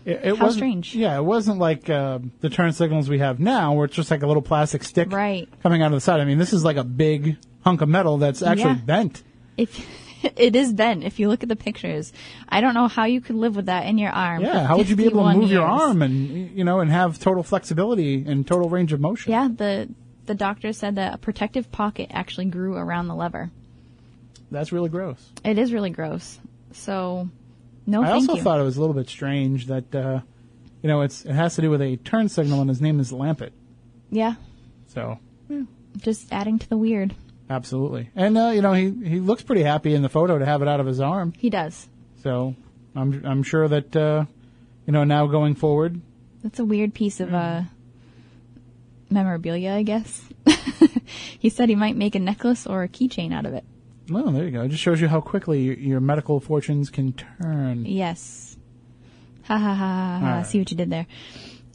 It, 0.05 0.21
it 0.23 0.37
How 0.39 0.51
strange. 0.51 0.95
Yeah, 0.95 1.17
it 1.19 1.25
wasn't 1.25 1.59
like 1.59 1.91
uh, 1.91 2.21
the 2.41 2.49
turn 2.51 2.73
signals 2.73 3.09
we 3.09 3.19
have 3.19 3.41
now, 3.41 3.73
where 3.75 3.87
it's 3.87 3.97
just 3.97 4.11
like 4.11 4.23
a 4.23 4.27
little 4.27 4.43
plastic 4.43 4.85
stick 4.85 5.11
Right. 5.13 5.49
coming 5.63 5.83
out 5.83 5.87
of 5.87 5.93
the 5.97 6.01
side. 6.01 6.21
I 6.21 6.25
mean, 6.25 6.39
this 6.39 6.53
is 6.53 6.65
like 6.65 6.77
a 6.77 6.85
big 6.85 7.37
hunk 7.65 7.81
of 7.81 7.89
metal 7.89 8.17
that's 8.19 8.41
actually 8.43 8.75
Yeah. 8.75 8.85
bent. 8.87 9.23
if 9.57 9.85
it 10.37 10.57
is 10.57 10.73
bent, 10.73 11.05
if 11.05 11.19
you 11.19 11.29
look 11.29 11.43
at 11.43 11.49
the 11.49 11.57
pictures, 11.57 12.13
I 12.49 12.61
don't 12.61 12.75
know 12.75 12.89
how 12.89 13.05
you 13.05 13.21
could 13.21 13.37
live 13.37 13.57
with 13.57 13.67
that 13.67 13.87
in 13.87 13.99
your 13.99 14.11
arm. 14.11 14.43
Yeah, 14.43 14.67
how 14.67 14.77
would 14.77 14.89
you 14.89 14.97
be 14.97 15.05
able 15.05 15.23
to 15.23 15.29
51 15.29 15.39
move 15.41 15.51
your 15.51 15.65
arm 15.67 16.03
and 16.03 16.51
you 16.57 16.65
know 16.65 16.81
and 16.81 16.91
have 16.91 17.19
total 17.19 17.43
flexibility 17.43 18.25
and 18.27 18.47
total 18.47 18.69
range 18.69 18.93
of 18.93 19.01
motion? 19.01 19.33
Yeah, 19.33 19.49
the 19.55 19.89
the 20.27 20.35
doctor 20.35 20.73
said 20.73 20.97
that 20.97 21.15
a 21.15 21.19
protective 21.19 21.71
pocket 21.71 22.09
actually 22.13 22.47
grew 22.47 22.77
around 22.77 23.07
the 23.09 23.15
lever. 23.15 23.51
that's 24.51 24.73
really 24.73 24.89
gross. 24.89 25.31
It 25.45 25.59
is 25.59 25.73
really 25.73 25.91
gross. 25.91 26.39
So, 26.73 27.29
no, 27.87 28.03
I 28.03 28.11
also 28.11 28.35
you. 28.35 28.43
thought 28.43 28.59
it 28.61 28.65
was 28.65 28.77
a 28.77 28.81
little 28.81 28.95
bit 28.95 29.09
strange 29.09 29.67
that 29.69 29.95
uh, 29.95 30.21
you 30.83 30.89
know 30.89 31.03
it's 31.03 31.25
it 31.25 31.33
has 31.33 31.55
to 31.57 31.63
do 31.63 31.71
with 31.71 31.81
a 31.81 31.97
turn 31.99 32.29
signal 32.29 32.61
and 32.61 32.69
his 32.69 32.81
name 32.81 32.99
is 33.01 33.13
Lampitt. 33.13 33.53
yeah, 34.11 34.35
So 34.89 35.19
just 35.99 36.31
adding 36.33 36.59
to 36.59 36.69
the 36.69 36.77
weird. 36.77 37.15
Absolutely, 37.51 38.11
and 38.15 38.37
uh, 38.37 38.49
you 38.49 38.63
know 38.63 38.73
he 38.73 38.91
he 39.09 39.21
looks 39.21 39.43
pretty 39.43 39.63
happy 39.63 39.95
in 39.95 40.03
the 40.03 40.09
photo 40.09 40.39
to 40.39 40.45
have 40.45 40.63
it 40.63 40.69
out 40.69 40.81
of 40.81 40.87
his 40.87 41.01
arm. 41.01 41.33
He 41.39 41.51
does. 41.51 41.89
So 42.23 42.55
I'm 42.95 43.25
I'm 43.25 43.43
sure 43.43 43.69
that 43.69 43.95
uh, 43.97 44.25
you 44.87 44.93
know 44.93 45.05
now 45.05 45.27
going 45.27 45.55
forward, 45.55 46.01
That's 46.43 46.59
a 46.59 46.65
weird 46.65 46.95
piece 46.95 47.21
of 47.21 47.33
uh, 47.35 47.63
memorabilia, 49.11 49.73
I 49.73 49.83
guess. 49.83 50.23
he 51.39 51.49
said 51.51 51.69
he 51.69 51.75
might 51.75 51.97
make 51.97 52.15
a 52.15 52.19
necklace 52.21 52.67
or 52.67 52.83
a 52.83 52.89
keychain 52.89 53.33
out 53.33 53.47
of 53.47 53.55
it. 53.55 53.65
well 54.11 54.31
there 54.33 54.45
you 54.45 54.51
go. 54.51 54.63
It 54.63 54.69
just 54.69 54.83
shows 54.83 55.01
you 55.01 55.09
how 55.09 55.21
quickly 55.21 55.63
your, 55.63 55.75
your 55.75 56.01
medical 56.01 56.41
fortunes 56.41 56.91
can 56.91 57.13
turn. 57.13 57.85
Yes. 57.87 58.57
Ha 59.45 59.57
ha 59.59 59.75
ha 59.75 59.75
ha. 59.75 60.19
ha. 60.21 60.37
Right. 60.39 60.47
See 60.47 60.59
what 60.59 60.71
you 60.71 60.77
did 60.77 60.91
there. 60.91 61.07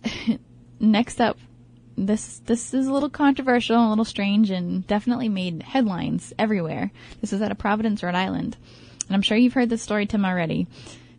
Next 0.80 1.22
up, 1.22 1.38
this 2.08 2.40
this 2.46 2.74
is 2.74 2.88
a 2.88 2.94
little 2.94 3.10
controversial, 3.10 3.88
a 3.88 3.90
little 3.90 4.06
strange, 4.06 4.50
and 4.50 4.86
definitely 4.88 5.30
made 5.30 5.64
headlines 5.64 6.34
everywhere. 6.38 6.92
This 7.20 7.34
is 7.34 7.42
out 7.42 7.52
of 7.52 7.58
Providence, 7.58 8.04
Rhode 8.04 8.16
Island, 8.16 8.58
and 9.08 9.16
I'm 9.16 9.22
sure 9.22 9.38
you've 9.38 9.54
heard 9.54 9.70
this 9.70 9.82
story, 9.82 10.06
Tim, 10.06 10.26
already. 10.26 10.68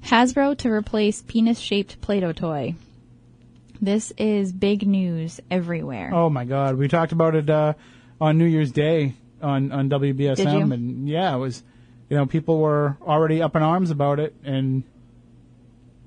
Hasbro 0.04 0.58
to 0.58 0.70
replace 0.70 1.22
penis-shaped 1.22 2.00
Play-Doh 2.00 2.32
toy. 2.32 2.74
This 3.80 4.12
is 4.16 4.52
big 4.52 4.86
news 4.86 5.40
everywhere. 5.50 6.10
Oh 6.12 6.28
my 6.28 6.44
God, 6.44 6.76
we 6.76 6.88
talked 6.88 7.12
about 7.12 7.34
it 7.34 7.48
uh, 7.48 7.74
on 8.20 8.38
New 8.38 8.46
Year's 8.46 8.72
Day 8.72 9.14
on 9.40 9.72
on 9.72 9.90
WBSM, 9.90 10.72
and 10.72 11.08
yeah, 11.08 11.34
it 11.34 11.38
was 11.38 11.62
you 12.08 12.16
know 12.16 12.26
people 12.26 12.58
were 12.58 12.96
already 13.02 13.42
up 13.42 13.56
in 13.56 13.62
arms 13.62 13.90
about 13.90 14.20
it, 14.20 14.34
and 14.44 14.84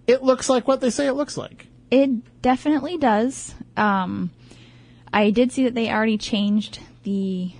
it 0.07 0.23
looks 0.23 0.49
like 0.49 0.67
what 0.67 0.81
they 0.81 0.89
say 0.89 1.07
it 1.07 1.13
looks 1.13 1.37
like. 1.37 1.67
It 1.91 2.41
definitely 2.41 2.97
does. 2.97 3.53
Um, 3.77 4.31
I 5.15 5.31
did 5.31 5.51
see 5.51 5.63
that 5.63 5.73
they 5.73 5.89
already 5.89 6.17
changed 6.17 6.79
the 7.03 7.51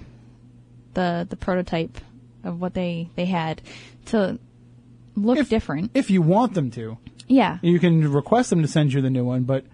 the 0.94 1.26
the 1.30 1.36
prototype 1.38 1.98
of 2.44 2.60
what 2.62 2.74
they 2.74 3.10
they 3.16 3.26
had 3.26 3.62
to 4.08 4.38
look 5.16 5.38
If- 5.38 5.50
different. 5.50 5.92
If 5.94 6.12
you 6.12 6.22
want 6.22 6.54
them 6.54 6.70
to, 6.72 6.98
yeah, 7.28 7.58
you 7.62 7.80
can 7.80 8.12
request 8.12 8.50
them 8.50 8.62
to 8.62 8.68
send 8.68 8.94
you 8.94 9.02
the 9.02 9.10
new 9.10 9.24
one, 9.26 9.44
but 9.44 9.66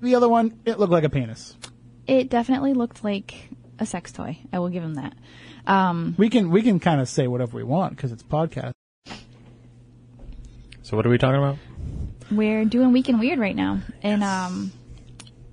the 0.00 0.14
other 0.14 0.28
one 0.28 0.58
it 0.64 0.78
looked 0.78 0.92
like 0.92 1.04
a 1.04 1.10
penis. 1.10 1.56
it 2.06 2.30
definitely 2.30 2.72
looked 2.72 3.02
like 3.04 3.48
a 3.78 3.86
sex 3.86 4.12
toy. 4.12 4.38
I 4.52 4.58
will 4.60 4.68
give 4.68 4.82
them 4.82 4.94
that. 4.94 5.14
Um, 5.66 6.14
We 6.18 6.28
can 6.30 6.50
we 6.50 6.62
can 6.62 6.78
kind 6.80 7.00
of 7.00 7.08
say 7.08 7.26
whatever 7.26 7.56
we 7.56 7.64
want 7.64 7.96
because 7.96 8.12
it's 8.12 8.22
podcast. 8.22 8.72
So 10.82 10.96
what 10.96 11.06
are 11.06 11.10
we 11.10 11.18
talking 11.18 11.38
about? 11.38 11.58
we're 12.30 12.64
doing 12.64 12.92
Week 12.92 13.08
in 13.08 13.18
Weird 13.18 13.38
right 13.40 13.56
now, 13.56 13.80
and 14.02 14.22
um, 14.22 14.72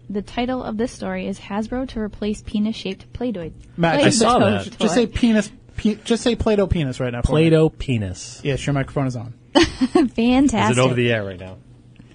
the 0.09 0.21
title 0.21 0.63
of 0.63 0.77
this 0.77 0.91
story 0.91 1.27
is 1.27 1.39
Hasbro 1.39 1.87
to 1.89 1.99
replace 1.99 2.41
penis-shaped 2.41 3.11
Play-Doh. 3.13 3.51
Matt, 3.75 3.95
Play-Doh 3.95 4.05
just, 4.09 4.19
saw 4.19 4.39
toy. 4.39 4.49
that. 4.51 4.77
just 4.79 4.93
say 4.93 5.07
penis. 5.07 5.51
Pe- 5.75 5.95
just 6.03 6.23
say 6.23 6.35
Play-Doh 6.35 6.67
penis 6.67 6.99
right 6.99 7.11
now. 7.11 7.21
for 7.21 7.27
me. 7.33 7.41
Play-Doh 7.49 7.69
penis. 7.69 8.41
Yes, 8.43 8.65
your 8.65 8.73
microphone 8.73 9.07
is 9.07 9.15
on. 9.15 9.33
Fantastic. 9.55 10.71
Is 10.71 10.77
it 10.77 10.81
over 10.81 10.93
the 10.93 11.11
air 11.11 11.23
right 11.25 11.39
now? 11.39 11.57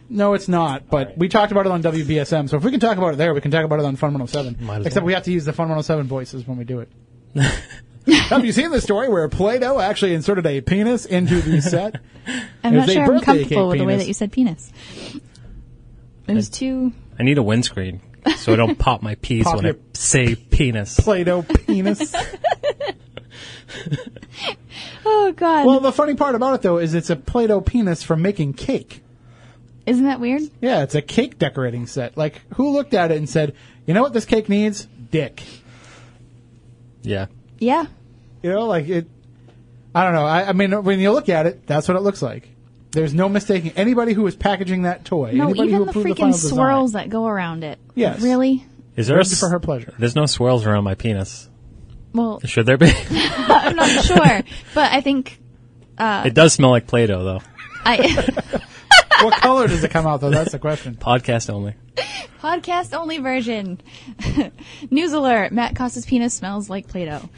No, 0.08 0.34
it's 0.34 0.48
not. 0.48 0.88
But 0.90 1.06
right. 1.08 1.18
we 1.18 1.28
talked 1.28 1.52
about 1.52 1.64
it 1.66 1.72
on 1.72 1.82
WBSM. 1.82 2.48
So 2.50 2.56
if 2.56 2.64
we 2.64 2.70
can 2.70 2.80
talk 2.80 2.98
about 2.98 3.14
it 3.14 3.16
there, 3.16 3.32
we 3.34 3.40
can 3.40 3.50
talk 3.50 3.64
about 3.64 3.78
it 3.78 3.84
on 3.86 3.96
Fun 3.96 4.12
107. 4.12 4.58
Might 4.66 4.80
as 4.80 4.86
Except 4.86 5.02
well. 5.02 5.06
we 5.06 5.12
have 5.14 5.22
to 5.24 5.32
use 5.32 5.44
the 5.44 5.52
Fun 5.52 5.64
107 5.68 6.06
voices 6.06 6.46
when 6.46 6.58
we 6.58 6.64
do 6.64 6.80
it. 6.80 6.90
have 8.28 8.44
you 8.44 8.52
seen 8.52 8.70
the 8.70 8.80
story 8.80 9.08
where 9.08 9.26
Play-Doh 9.28 9.78
actually 9.80 10.12
inserted 10.14 10.44
a 10.46 10.60
penis 10.60 11.06
into 11.06 11.40
the 11.40 11.60
set? 11.62 11.96
I'm 12.62 12.74
It 12.74 12.78
not 12.78 12.88
a 12.88 12.92
sure 12.92 13.02
I'm 13.02 13.08
birthday 13.08 13.24
comfortable 13.24 13.44
cake 13.48 13.58
with 13.70 13.78
the 13.78 13.84
way 13.84 13.92
penis. 13.92 14.02
that 14.02 14.08
you 14.08 14.14
said 14.14 14.32
penis. 14.32 14.72
It 16.28 16.34
was 16.34 16.50
two. 16.50 16.92
I 17.18 17.22
need 17.22 17.38
a 17.38 17.42
windscreen 17.42 18.00
so 18.36 18.52
I 18.52 18.56
don't 18.56 18.78
pop 18.78 19.02
my 19.02 19.14
piece 19.16 19.44
Pop 19.44 19.56
when 19.56 19.64
your- 19.64 19.74
I 19.74 19.78
say 19.94 20.34
penis. 20.34 20.98
Play-Doh 20.98 21.42
penis. 21.42 22.14
Oh 25.04 25.32
God! 25.32 25.66
well, 25.66 25.80
the 25.80 25.90
funny 25.92 26.14
part 26.14 26.36
about 26.36 26.54
it 26.54 26.62
though 26.62 26.78
is 26.78 26.94
it's 26.94 27.10
a 27.10 27.16
Play-Doh 27.16 27.60
penis 27.60 28.02
for 28.04 28.16
making 28.16 28.52
cake. 28.54 29.02
Isn't 29.84 30.04
that 30.04 30.20
weird? 30.20 30.42
Yeah, 30.60 30.82
it's 30.84 30.94
a 30.94 31.02
cake 31.02 31.38
decorating 31.38 31.86
set. 31.88 32.16
Like, 32.16 32.40
who 32.54 32.70
looked 32.70 32.94
at 32.94 33.10
it 33.10 33.16
and 33.16 33.28
said, 33.28 33.54
you 33.84 33.94
know 33.94 34.02
what 34.02 34.12
this 34.12 34.24
cake 34.24 34.48
needs? 34.48 34.86
Dick. 35.10 35.42
Yeah. 37.02 37.26
Yeah. 37.58 37.86
You 38.44 38.50
know, 38.50 38.66
like 38.66 38.88
it. 38.88 39.08
I 39.92 40.04
don't 40.04 40.14
know. 40.14 40.24
I, 40.24 40.48
I 40.48 40.52
mean, 40.52 40.84
when 40.84 41.00
you 41.00 41.10
look 41.10 41.28
at 41.28 41.46
it, 41.46 41.66
that's 41.66 41.88
what 41.88 41.96
it 41.96 42.00
looks 42.00 42.22
like. 42.22 42.48
There's 42.92 43.14
no 43.14 43.28
mistaking 43.28 43.72
anybody 43.72 44.12
who 44.12 44.26
is 44.26 44.36
packaging 44.36 44.82
that 44.82 45.04
toy. 45.06 45.32
No, 45.32 45.44
anybody 45.44 45.70
even 45.70 45.78
who 45.78 45.84
the 45.84 45.90
approved 45.90 46.08
freaking 46.08 46.16
final 46.16 46.32
design. 46.32 46.50
swirls 46.50 46.92
that 46.92 47.08
go 47.08 47.26
around 47.26 47.64
it. 47.64 47.78
Yes. 47.94 48.20
Really? 48.20 48.66
Is 48.96 49.06
there 49.06 49.18
a 49.18 49.24
for 49.24 49.48
her 49.48 49.58
pleasure. 49.58 49.94
There's 49.98 50.14
no 50.14 50.26
swirls 50.26 50.66
around 50.66 50.84
my 50.84 50.94
penis. 50.94 51.48
Well, 52.12 52.40
Should 52.44 52.66
there 52.66 52.76
be? 52.76 52.92
I'm 53.10 53.76
not 53.76 54.04
sure, 54.04 54.42
but 54.74 54.92
I 54.92 55.00
think 55.00 55.40
uh, 55.96 56.24
it 56.26 56.34
does 56.34 56.52
smell 56.52 56.70
like 56.70 56.86
Play-Doh, 56.86 57.24
though. 57.24 57.40
I 57.84 57.96
what 59.22 59.40
color 59.40 59.66
does 59.66 59.82
it 59.82 59.90
come 59.90 60.06
out 60.06 60.20
though? 60.20 60.30
That's 60.30 60.52
the 60.52 60.58
question. 60.58 60.94
Podcast 60.94 61.50
only. 61.50 61.74
podcast 62.40 62.96
only 62.96 63.18
version. 63.18 63.80
News 64.90 65.12
alert: 65.14 65.52
Matt 65.52 65.74
Costa's 65.74 66.04
penis 66.04 66.34
smells 66.34 66.68
like 66.68 66.86
Play-Doh. 66.86 67.28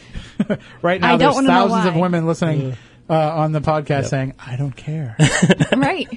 Right 0.83 1.01
now, 1.01 1.15
I 1.15 1.17
don't 1.17 1.45
there's 1.45 1.47
thousands 1.47 1.87
of 1.87 1.97
women 1.97 2.27
listening 2.27 2.77
uh, 3.09 3.15
on 3.15 3.53
the 3.53 3.61
podcast 3.61 4.07
saying, 4.07 4.35
"I 4.39 4.57
don't 4.57 4.75
care. 4.75 5.17
right? 5.77 6.09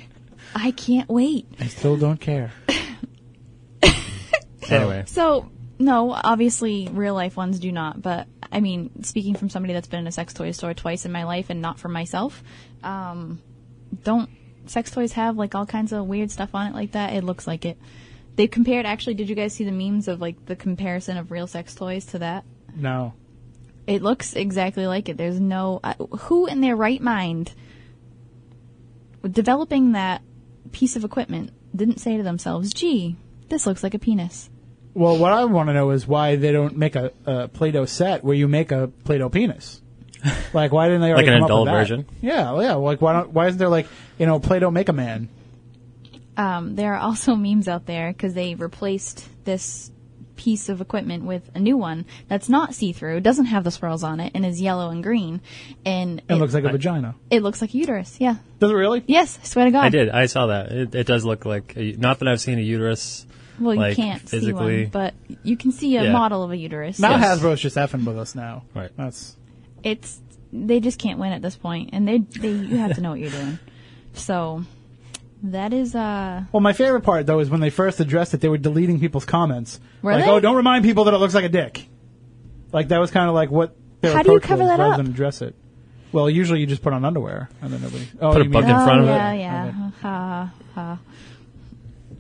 I 0.56 0.72
can't 0.72 1.10
wait. 1.10 1.48
I 1.60 1.68
still 1.68 1.98
don't 1.98 2.20
care." 2.20 2.52
Anyway, 4.70 5.04
So, 5.08 5.50
no, 5.80 6.12
obviously, 6.12 6.90
real 6.92 7.14
life 7.14 7.38
ones 7.38 7.60
do 7.60 7.72
not. 7.72 8.02
But 8.02 8.28
I 8.52 8.60
mean, 8.60 9.04
speaking 9.04 9.36
from 9.36 9.50
somebody 9.50 9.74
that's 9.74 9.88
been 9.88 10.02
in 10.02 10.08
a 10.08 10.12
sex 10.12 10.34
toy 10.34 10.52
store 10.52 10.74
twice 10.74 11.06
in 11.06 11.12
my 11.12 11.24
life 11.24 11.50
and 11.50 11.62
not 11.62 11.80
for 11.80 11.90
myself, 11.90 12.44
um, 12.84 13.42
don't 14.04 14.30
sex 14.66 14.92
toys 14.92 15.14
have 15.14 15.38
like 15.38 15.56
all 15.56 15.66
kinds 15.66 15.94
of 15.94 16.06
weird 16.06 16.32
stuff 16.32 16.54
on 16.54 16.68
it 16.68 16.74
like 16.74 16.94
that? 16.94 17.14
It 17.14 17.24
looks 17.24 17.48
like 17.48 17.66
it. 17.66 17.78
They 18.36 18.48
compared. 18.48 18.86
Actually, 18.86 19.16
did 19.16 19.30
you 19.30 19.36
guys 19.36 19.54
see 19.54 19.64
the 19.64 19.72
memes 19.72 20.08
of 20.08 20.22
like 20.22 20.46
the 20.46 20.56
comparison 20.56 21.18
of 21.18 21.32
real 21.32 21.48
sex 21.48 21.74
toys 21.74 22.06
to 22.08 22.20
that? 22.20 22.44
No. 22.76 23.14
It 23.88 24.02
looks 24.04 24.36
exactly 24.36 24.86
like 24.86 25.08
it. 25.10 25.18
There's 25.18 25.40
no 25.40 25.80
uh, 25.84 25.94
who 25.96 26.46
in 26.46 26.60
their 26.62 26.76
right 26.76 27.02
mind 27.02 27.54
developing 29.30 29.94
that 29.94 30.22
piece 30.72 30.96
of 30.96 31.04
equipment 31.04 31.52
didn't 31.76 32.00
say 32.00 32.18
to 32.18 32.24
themselves, 32.24 32.74
"Gee, 32.74 33.16
this 33.50 33.66
looks 33.66 33.84
like 33.84 33.94
a 33.94 34.00
penis." 34.00 34.50
Well, 34.94 35.18
what 35.18 35.32
I 35.32 35.46
want 35.46 35.70
to 35.70 35.74
know 35.74 35.92
is 35.92 36.08
why 36.08 36.36
they 36.38 36.52
don't 36.52 36.76
make 36.76 36.96
a, 36.96 37.12
a 37.26 37.48
Play-Doh 37.48 37.86
set 37.86 38.24
where 38.24 38.34
you 38.36 38.48
make 38.48 38.72
a 38.72 38.88
Play-Doh 39.06 39.30
penis. 39.30 39.82
Like, 40.54 40.72
why 40.72 40.88
didn't 40.88 41.02
they 41.02 41.12
already 41.12 41.28
Like 41.28 41.36
an 41.36 41.42
come 41.42 41.44
up 41.44 41.50
adult 41.50 41.68
with 41.68 41.74
that? 41.74 41.80
version? 41.80 42.06
Yeah, 42.22 42.52
well, 42.54 42.64
yeah. 42.64 42.74
Like, 42.74 43.02
why 43.02 43.14
don't? 43.14 43.32
Why 43.32 43.48
isn't 43.48 43.60
there 43.60 43.70
like 43.70 43.88
you 44.18 44.26
know 44.26 44.40
Play-Doh 44.40 44.72
Make 44.72 44.90
a 44.90 44.94
Man? 44.94 45.30
Um, 46.36 46.76
there 46.76 46.94
are 46.96 47.00
also 47.00 47.36
memes 47.36 47.68
out 47.68 47.86
there 47.86 48.12
because 48.12 48.34
they 48.34 48.56
replaced 48.56 49.28
this 49.46 49.92
piece 50.38 50.70
of 50.70 50.80
equipment 50.80 51.26
with 51.26 51.50
a 51.56 51.60
new 51.60 51.76
one 51.76 52.06
that's 52.30 52.48
not 52.48 52.74
see-through, 52.74 53.20
doesn't 53.22 53.46
have 53.46 53.64
the 53.66 53.72
swirls 53.72 54.04
on 54.04 54.20
it, 54.22 54.32
and 54.34 54.46
is 54.46 54.62
yellow 54.62 54.90
and 54.90 55.04
green, 55.04 55.42
and 55.86 56.22
It 56.30 56.36
looks 56.36 56.54
like 56.54 56.64
a 56.64 56.70
vagina. 56.70 57.16
it 57.30 57.44
looks 57.44 57.60
like 57.62 57.74
a 57.74 57.78
uterus. 57.78 58.18
Yeah. 58.22 58.36
Does 58.60 58.72
it 58.72 58.76
really? 58.76 59.04
Yes, 59.08 59.38
I 59.42 59.46
swear 59.46 59.66
to 59.66 59.72
God. 59.72 59.84
I 59.84 59.90
did. 59.90 60.10
I 60.10 60.28
saw 60.28 60.48
that. 60.48 60.72
It, 60.72 60.96
it 60.96 61.08
does 61.08 61.26
look 61.26 61.46
like 61.46 61.74
a, 61.76 61.92
not 61.94 62.20
that 62.20 62.28
I've 62.30 62.40
seen 62.42 62.58
a 62.60 62.62
uterus. 62.62 63.26
Well, 63.60 63.74
you 63.74 63.80
like, 63.82 63.96
can't 63.96 64.22
physically. 64.22 64.52
see 64.52 64.84
one, 64.84 64.90
but 64.92 65.14
you 65.44 65.58
can 65.58 65.72
see 65.72 65.98
a 65.98 66.04
Yeah. 66.04 66.12
model 66.12 66.44
of 66.44 66.52
a 66.52 66.58
uterus. 66.58 67.00
Now 67.00 67.18
Yes. 67.18 67.40
Hasbro's 67.40 67.60
just 67.60 67.76
effing 67.76 68.06
with 68.06 68.18
us 68.18 68.36
now. 68.36 68.64
Right. 68.76 68.92
That's 68.96 69.36
it's 69.84 70.20
they 70.54 70.80
just 70.80 71.00
can't 71.00 71.18
win 71.20 71.34
at 71.34 71.42
this 71.42 71.56
point, 71.56 71.90
and 71.94 72.08
they 72.08 72.20
they 72.20 72.52
you 72.52 72.78
have 72.78 72.94
to 72.96 73.02
know 73.02 73.10
what 73.10 73.20
you're 73.20 73.32
doing. 73.32 73.58
So 74.14 74.64
that 75.44 75.74
is 75.74 75.96
uh 75.96 76.44
well. 76.52 76.62
My 76.62 76.74
favorite 76.74 77.02
part 77.02 77.26
though 77.26 77.40
is 77.40 77.50
when 77.50 77.60
they 77.62 77.70
first 77.70 78.00
addressed 78.00 78.34
it, 78.34 78.42
they 78.42 78.50
were 78.50 78.58
deleting 78.58 79.00
people's 79.00 79.26
comments. 79.26 79.80
Were 80.02 80.14
like, 80.14 80.26
they? 80.26 80.30
oh, 80.32 80.40
don't 80.40 80.56
remind 80.56 80.84
people 80.84 81.04
that 81.06 81.14
it 81.14 81.18
looks 81.18 81.34
like 81.36 81.46
a 81.46 81.50
dick. 81.50 81.88
Like 82.72 82.88
that 82.90 83.00
was 83.00 83.12
kind 83.12 83.30
of 83.30 83.36
like 83.36 83.50
what 83.52 83.76
their 84.02 84.14
How 84.16 84.24
do 84.24 84.32
you 84.32 84.38
approach 84.38 84.48
cover 84.50 84.64
was 84.64 84.70
that 84.70 84.80
rather 84.80 84.94
up? 84.94 84.98
than 84.98 85.08
address 85.08 85.42
it. 85.42 85.56
Well, 86.12 86.30
usually 86.30 86.60
you 86.62 86.66
just 86.68 86.82
put 86.82 86.94
on 86.94 87.04
underwear 87.06 87.50
and 87.62 87.72
then 87.74 87.82
nobody. 87.82 88.08
Oh, 88.22 88.32
Put 88.32 88.42
a 88.42 88.46
you 88.46 88.50
bug 88.50 88.64
mean- 88.66 88.76
in 88.76 88.84
front 88.86 89.02
oh, 89.02 89.04
of 89.04 89.10
it. 89.10 89.12
yeah, 89.12 89.34
yeah. 89.34 89.72
Ha, 90.02 90.54
ha. 90.74 91.00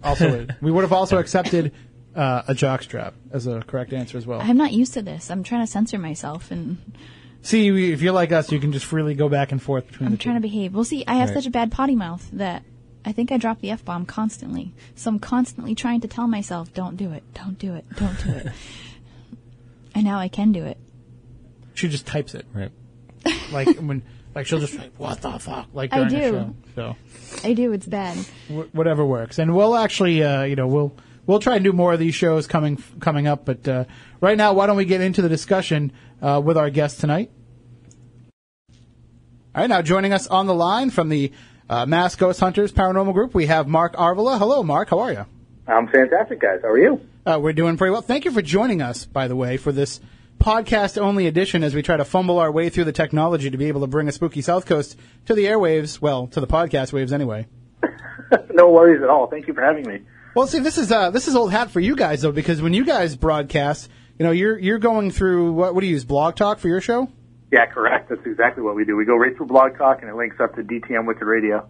Also, 0.03 0.47
we 0.61 0.71
would 0.71 0.81
have 0.83 0.93
also 0.93 1.17
accepted 1.17 1.71
uh, 2.15 2.43
a 2.47 2.53
jockstrap 2.53 3.13
as 3.31 3.47
a 3.47 3.61
correct 3.61 3.93
answer 3.93 4.17
as 4.17 4.27
well. 4.27 4.41
I'm 4.41 4.57
not 4.57 4.73
used 4.73 4.93
to 4.93 5.01
this. 5.01 5.31
I'm 5.31 5.43
trying 5.43 5.65
to 5.65 5.71
censor 5.71 5.97
myself, 5.97 6.51
and 6.51 6.77
See, 7.41 7.71
we- 7.71 7.93
if 7.93 8.01
you're 8.01 8.13
like 8.13 8.31
us, 8.31 8.51
you 8.51 8.59
can 8.59 8.71
just 8.71 8.85
freely 8.85 9.15
go 9.15 9.29
back 9.29 9.51
and 9.51 9.61
forth 9.61 9.87
between 9.87 10.07
I'm 10.07 10.11
the 10.13 10.17
trying 10.17 10.35
to 10.35 10.39
two. 10.47 10.51
behave. 10.53 10.73
Well, 10.73 10.83
see, 10.83 11.03
I 11.07 11.15
have 11.15 11.29
Right. 11.29 11.35
such 11.37 11.47
a 11.47 11.51
bad 11.51 11.71
potty 11.71 11.95
mouth 11.95 12.27
that 12.33 12.63
I 13.07 13.13
think 13.13 13.31
I 13.31 13.37
drop 13.37 13.61
the 13.61 13.71
f 13.71 13.85
bomb 13.85 14.05
constantly. 14.05 14.73
So 14.95 15.09
I'm 15.09 15.17
constantly 15.19 15.73
trying 15.73 16.01
to 16.01 16.07
tell 16.09 16.27
myself, 16.27 16.73
"Don't 16.73 16.97
do 16.97 17.13
it, 17.13 17.23
don't 17.33 17.57
do 17.57 17.73
it, 17.73 17.85
don't 17.95 18.21
do 18.23 18.31
it." 18.31 18.47
and 19.95 20.03
now 20.03 20.19
I 20.19 20.27
can 20.27 20.51
do 20.51 20.65
it. 20.65 20.77
She 21.73 21.87
just 21.87 22.05
types 22.05 22.35
it 22.35 22.45
Right. 22.53 22.71
like 23.51 23.77
when, 23.77 24.03
like 24.35 24.45
she'll 24.45 24.59
just 24.59 24.75
like, 24.75 24.91
what 24.97 25.21
the 25.21 25.39
fuck, 25.39 25.67
like 25.73 25.93
I 25.93 26.07
during 26.09 26.13
the 26.13 26.19
do. 26.19 26.31
show. 26.75 26.95
So. 27.41 27.47
I 27.47 27.53
do. 27.53 27.71
It's 27.71 27.85
bad. 27.87 28.17
wh- 28.49 28.73
whatever 28.75 29.05
works. 29.05 29.39
And 29.39 29.55
we'll 29.55 29.75
actually, 29.75 30.21
uh, 30.23 30.43
you 30.43 30.55
know, 30.57 30.67
we'll 30.67 30.93
we'll 31.25 31.39
try 31.39 31.55
and 31.55 31.63
do 31.63 31.71
more 31.71 31.93
of 31.93 31.99
these 31.99 32.13
shows 32.15 32.45
coming 32.45 32.81
coming 32.99 33.25
up. 33.25 33.45
But 33.45 33.67
uh, 33.67 33.85
right 34.19 34.37
now, 34.37 34.51
why 34.53 34.65
don't 34.67 34.75
we 34.77 34.85
get 34.85 34.99
into 35.01 35.21
the 35.21 35.29
discussion 35.29 35.93
uh, 36.21 36.41
with 36.43 36.57
our 36.57 36.69
guest 36.69 36.99
tonight? 36.99 37.31
All 39.55 39.61
right, 39.63 39.69
now 39.69 39.81
joining 39.81 40.13
us 40.13 40.27
on 40.27 40.45
the 40.45 40.53
line 40.53 40.89
from 40.91 41.09
the 41.09 41.31
uh, 41.69 41.85
Mass 41.85 42.15
Ghost 42.15 42.39
Hunters 42.39 42.71
Paranormal 42.71 43.13
Group, 43.13 43.33
we 43.33 43.47
have 43.47 43.67
Mark 43.67 43.95
Arvila. 43.95 44.37
Hello, 44.37 44.63
Mark. 44.63 44.89
How 44.89 44.99
are 44.99 45.11
you? 45.11 45.25
I'm 45.67 45.87
fantastic, 45.87 46.39
guys. 46.39 46.59
How 46.61 46.69
are 46.69 46.79
you? 46.79 47.01
Uh, 47.25 47.39
we're 47.41 47.53
doing 47.53 47.77
pretty 47.77 47.91
well. 47.91 48.01
Thank 48.01 48.25
you 48.25 48.31
for 48.31 48.41
joining 48.41 48.81
us, 48.81 49.05
by 49.05 49.27
the 49.27 49.35
way, 49.35 49.57
for 49.57 49.71
this 49.71 49.99
podcast 50.39 50.97
only 50.97 51.27
edition 51.27 51.63
as 51.63 51.75
we 51.75 51.81
try 51.81 51.97
to 51.97 52.05
fumble 52.05 52.39
our 52.39 52.51
way 52.51 52.69
through 52.69 52.85
the 52.85 52.93
technology 52.93 53.49
to 53.49 53.57
be 53.57 53.65
able 53.65 53.81
to 53.81 53.87
bring 53.87 54.07
a 54.07 54.11
spooky 54.11 54.41
South 54.41 54.65
Coast 54.65 54.97
to 55.25 55.33
the 55.33 55.45
airwaves, 55.45 55.99
well, 55.99 56.27
to 56.27 56.39
the 56.39 56.47
podcast 56.47 56.93
waves 56.93 57.11
anyway. 57.11 57.47
no 58.53 58.71
worries 58.71 59.01
at 59.01 59.09
all. 59.09 59.27
Thank 59.27 59.47
you 59.47 59.53
for 59.53 59.61
having 59.61 59.85
me. 59.87 60.01
Well, 60.35 60.47
see, 60.47 60.59
this 60.59 60.77
is 60.77 60.91
uh, 60.91 61.09
this 61.09 61.27
is 61.27 61.35
old 61.35 61.51
hat 61.51 61.71
for 61.71 61.79
you 61.79 61.95
guys 61.95 62.21
though, 62.21 62.31
because 62.31 62.61
when 62.61 62.73
you 62.73 62.85
guys 62.85 63.15
broadcast, 63.15 63.89
you 64.19 64.25
know, 64.25 64.31
you're 64.31 64.57
you're 64.57 64.79
going 64.79 65.11
through 65.11 65.53
what? 65.53 65.73
What 65.73 65.81
do 65.81 65.87
you 65.87 65.93
use? 65.93 66.05
Blog 66.05 66.35
Talk 66.35 66.59
for 66.59 66.67
your 66.67 66.81
show? 66.81 67.09
Yeah, 67.51 67.65
correct. 67.65 68.09
That's 68.09 68.25
exactly 68.25 68.63
what 68.63 68.75
we 68.75 68.85
do. 68.85 68.95
We 68.95 69.05
go 69.05 69.15
right 69.15 69.35
through 69.35 69.47
Blog 69.47 69.77
Talk, 69.77 70.01
and 70.01 70.09
it 70.09 70.15
links 70.15 70.37
up 70.39 70.55
to 70.55 70.63
DTM 70.63 71.05
Wicked 71.07 71.25
Radio. 71.25 71.67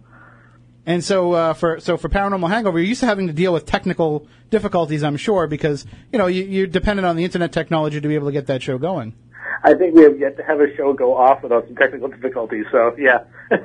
And 0.86 1.04
so 1.04 1.32
uh, 1.32 1.52
for 1.52 1.80
so 1.80 1.96
for 1.96 2.08
Paranormal 2.08 2.48
Hangover, 2.48 2.78
you're 2.78 2.88
used 2.88 3.00
to 3.00 3.06
having 3.06 3.26
to 3.26 3.32
deal 3.32 3.52
with 3.52 3.66
technical 3.66 4.26
difficulties, 4.50 5.04
I'm 5.04 5.16
sure, 5.16 5.46
because 5.46 5.84
you 6.12 6.18
know 6.18 6.26
you, 6.26 6.44
you're 6.44 6.66
dependent 6.66 7.06
on 7.06 7.16
the 7.16 7.24
internet 7.24 7.52
technology 7.52 8.00
to 8.00 8.08
be 8.08 8.14
able 8.14 8.26
to 8.28 8.32
get 8.32 8.46
that 8.46 8.62
show 8.62 8.78
going. 8.78 9.14
I 9.62 9.74
think 9.74 9.94
we 9.94 10.02
have 10.02 10.18
yet 10.18 10.36
to 10.36 10.44
have 10.44 10.60
a 10.60 10.74
show 10.76 10.92
go 10.94 11.16
off 11.16 11.42
without 11.42 11.66
some 11.66 11.76
technical 11.76 12.08
difficulties. 12.08 12.64
So, 12.70 12.94
yeah. 12.96 13.24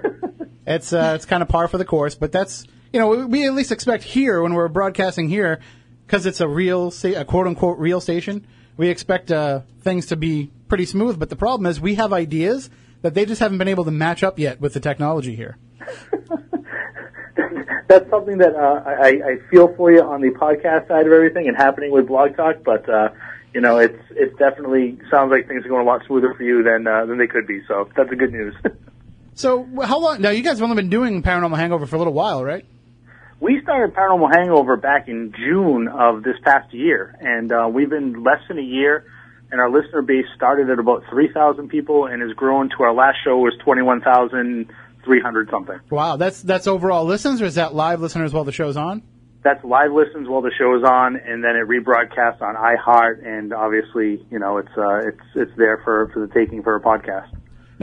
It's 0.66 0.94
uh, 0.94 1.14
it's 1.16 1.26
kind 1.26 1.44
of 1.44 1.50
par 1.50 1.68
for 1.68 1.78
the 1.78 1.86
course, 1.86 2.16
but 2.16 2.32
that's 2.32 2.66
you 2.94 3.00
know 3.00 3.10
we, 3.10 3.26
we 3.26 3.48
at 3.48 3.54
least 3.54 3.72
expect 3.72 4.04
here 4.04 4.42
when 4.42 4.54
we're 4.54 4.70
broadcasting 4.70 5.28
here 5.28 5.60
because 6.06 6.26
it's 6.26 6.40
a 6.40 6.48
real 6.48 6.90
sta- 6.90 7.16
a 7.16 7.26
quote 7.26 7.48
unquote 7.48 7.80
real 7.80 8.00
station. 8.00 8.48
We 8.78 8.90
expect 8.90 9.32
uh, 9.32 9.62
things 9.82 10.08
to 10.08 10.16
be 10.16 10.52
pretty 10.68 10.86
smooth, 10.86 11.20
but 11.20 11.30
the 11.30 11.36
problem 11.36 11.66
is 11.66 11.80
we 11.80 11.96
have 11.96 12.14
ideas 12.14 12.70
that 13.02 13.14
they 13.14 13.26
just 13.26 13.40
haven't 13.40 13.58
been 13.58 13.68
able 13.68 13.86
to 13.86 13.92
match 13.92 14.24
up 14.24 14.40
yet 14.40 14.60
with 14.60 14.74
the 14.74 14.80
technology 14.80 15.36
here. 15.36 15.58
That's 17.88 18.10
something 18.10 18.38
that 18.40 18.56
uh, 18.56 18.84
I, 18.86 19.08
I 19.08 19.38
feel 19.52 19.74
for 19.76 19.92
you 19.92 20.02
on 20.02 20.22
the 20.22 20.30
podcast 20.30 20.88
side 20.88 21.06
of 21.06 21.12
everything 21.12 21.48
and 21.48 21.56
happening 21.56 21.92
with 21.92 22.08
Blog 22.08 22.36
Talk, 22.36 22.64
but 22.64 22.90
uh, 22.90 23.10
you 23.54 23.62
know, 23.62 23.78
it's 23.78 24.02
it's 24.12 24.36
definitely 24.38 24.98
sounds 25.12 25.32
like 25.32 25.48
things 25.48 25.66
are 25.66 25.70
going 25.70 25.86
a 25.86 25.90
lot 25.90 26.04
smoother 26.08 26.34
for 26.34 26.44
you 26.44 26.64
than 26.64 26.88
uh, 26.88 27.06
than 27.06 27.20
they 27.20 27.28
could 27.28 27.46
be. 27.46 27.62
So 27.68 27.88
that's 27.96 28.12
a 28.12 28.16
good 28.16 28.32
news. 28.32 28.56
So 29.36 29.68
how 29.82 30.00
long? 30.00 30.22
Now 30.22 30.30
you 30.30 30.44
guys 30.44 30.60
have 30.60 30.70
only 30.70 30.76
been 30.76 30.92
doing 30.92 31.24
Paranormal 31.24 31.58
Hangover 31.58 31.88
for 31.88 31.96
a 31.96 31.98
little 31.98 32.14
while, 32.14 32.46
right? 32.46 32.66
We 33.44 33.60
started 33.62 33.94
Paranormal 33.94 34.34
Hangover 34.34 34.78
back 34.78 35.10
in 35.10 35.34
June 35.38 35.90
of 35.90 36.24
this 36.24 36.38
past 36.46 36.74
year, 36.74 37.14
and 37.20 37.52
uh, 37.52 37.68
we've 37.72 37.90
been 37.90 38.24
less 38.24 38.40
than 38.48 38.58
a 38.58 38.64
year. 38.64 39.06
And 39.52 39.62
our 39.62 39.70
listener 39.70 40.02
base 40.02 40.26
started 40.36 40.70
at 40.72 40.80
about 40.80 41.04
three 41.12 41.30
thousand 41.32 41.68
people, 41.68 42.08
and 42.08 42.24
has 42.24 42.32
grown 42.32 42.70
to 42.70 42.84
our 42.84 42.94
last 42.94 43.18
show 43.24 43.38
was 43.38 43.54
twenty 43.64 43.84
one 43.84 44.02
thousand 44.02 44.72
three 45.04 45.22
hundred 45.22 45.50
something. 45.52 45.78
Wow, 45.92 46.16
that's 46.16 46.42
that's 46.42 46.66
overall 46.66 47.06
listens, 47.06 47.40
or 47.42 47.46
is 47.46 47.56
that 47.56 47.76
live 47.76 48.02
listeners 48.02 48.34
while 48.34 48.46
the 48.46 48.52
show's 48.52 48.78
on? 48.78 49.04
That's 49.44 49.64
live 49.64 49.92
listens 49.92 50.28
while 50.28 50.42
the 50.42 50.54
show 50.58 50.76
is 50.76 50.84
on, 50.84 51.18
and 51.18 51.44
then 51.44 51.56
it 51.58 51.68
rebroadcasts 51.68 52.42
on 52.42 52.56
iHeart, 52.56 53.28
and 53.28 53.54
obviously, 53.54 54.26
you 54.32 54.40
know, 54.40 54.58
it's 54.58 54.76
uh, 54.76 55.08
it's 55.10 55.22
it's 55.36 55.52
there 55.58 55.82
for 55.84 56.10
for 56.14 56.26
the 56.26 56.34
taking 56.34 56.64
for 56.64 56.76
a 56.76 56.82
podcast. 56.82 57.30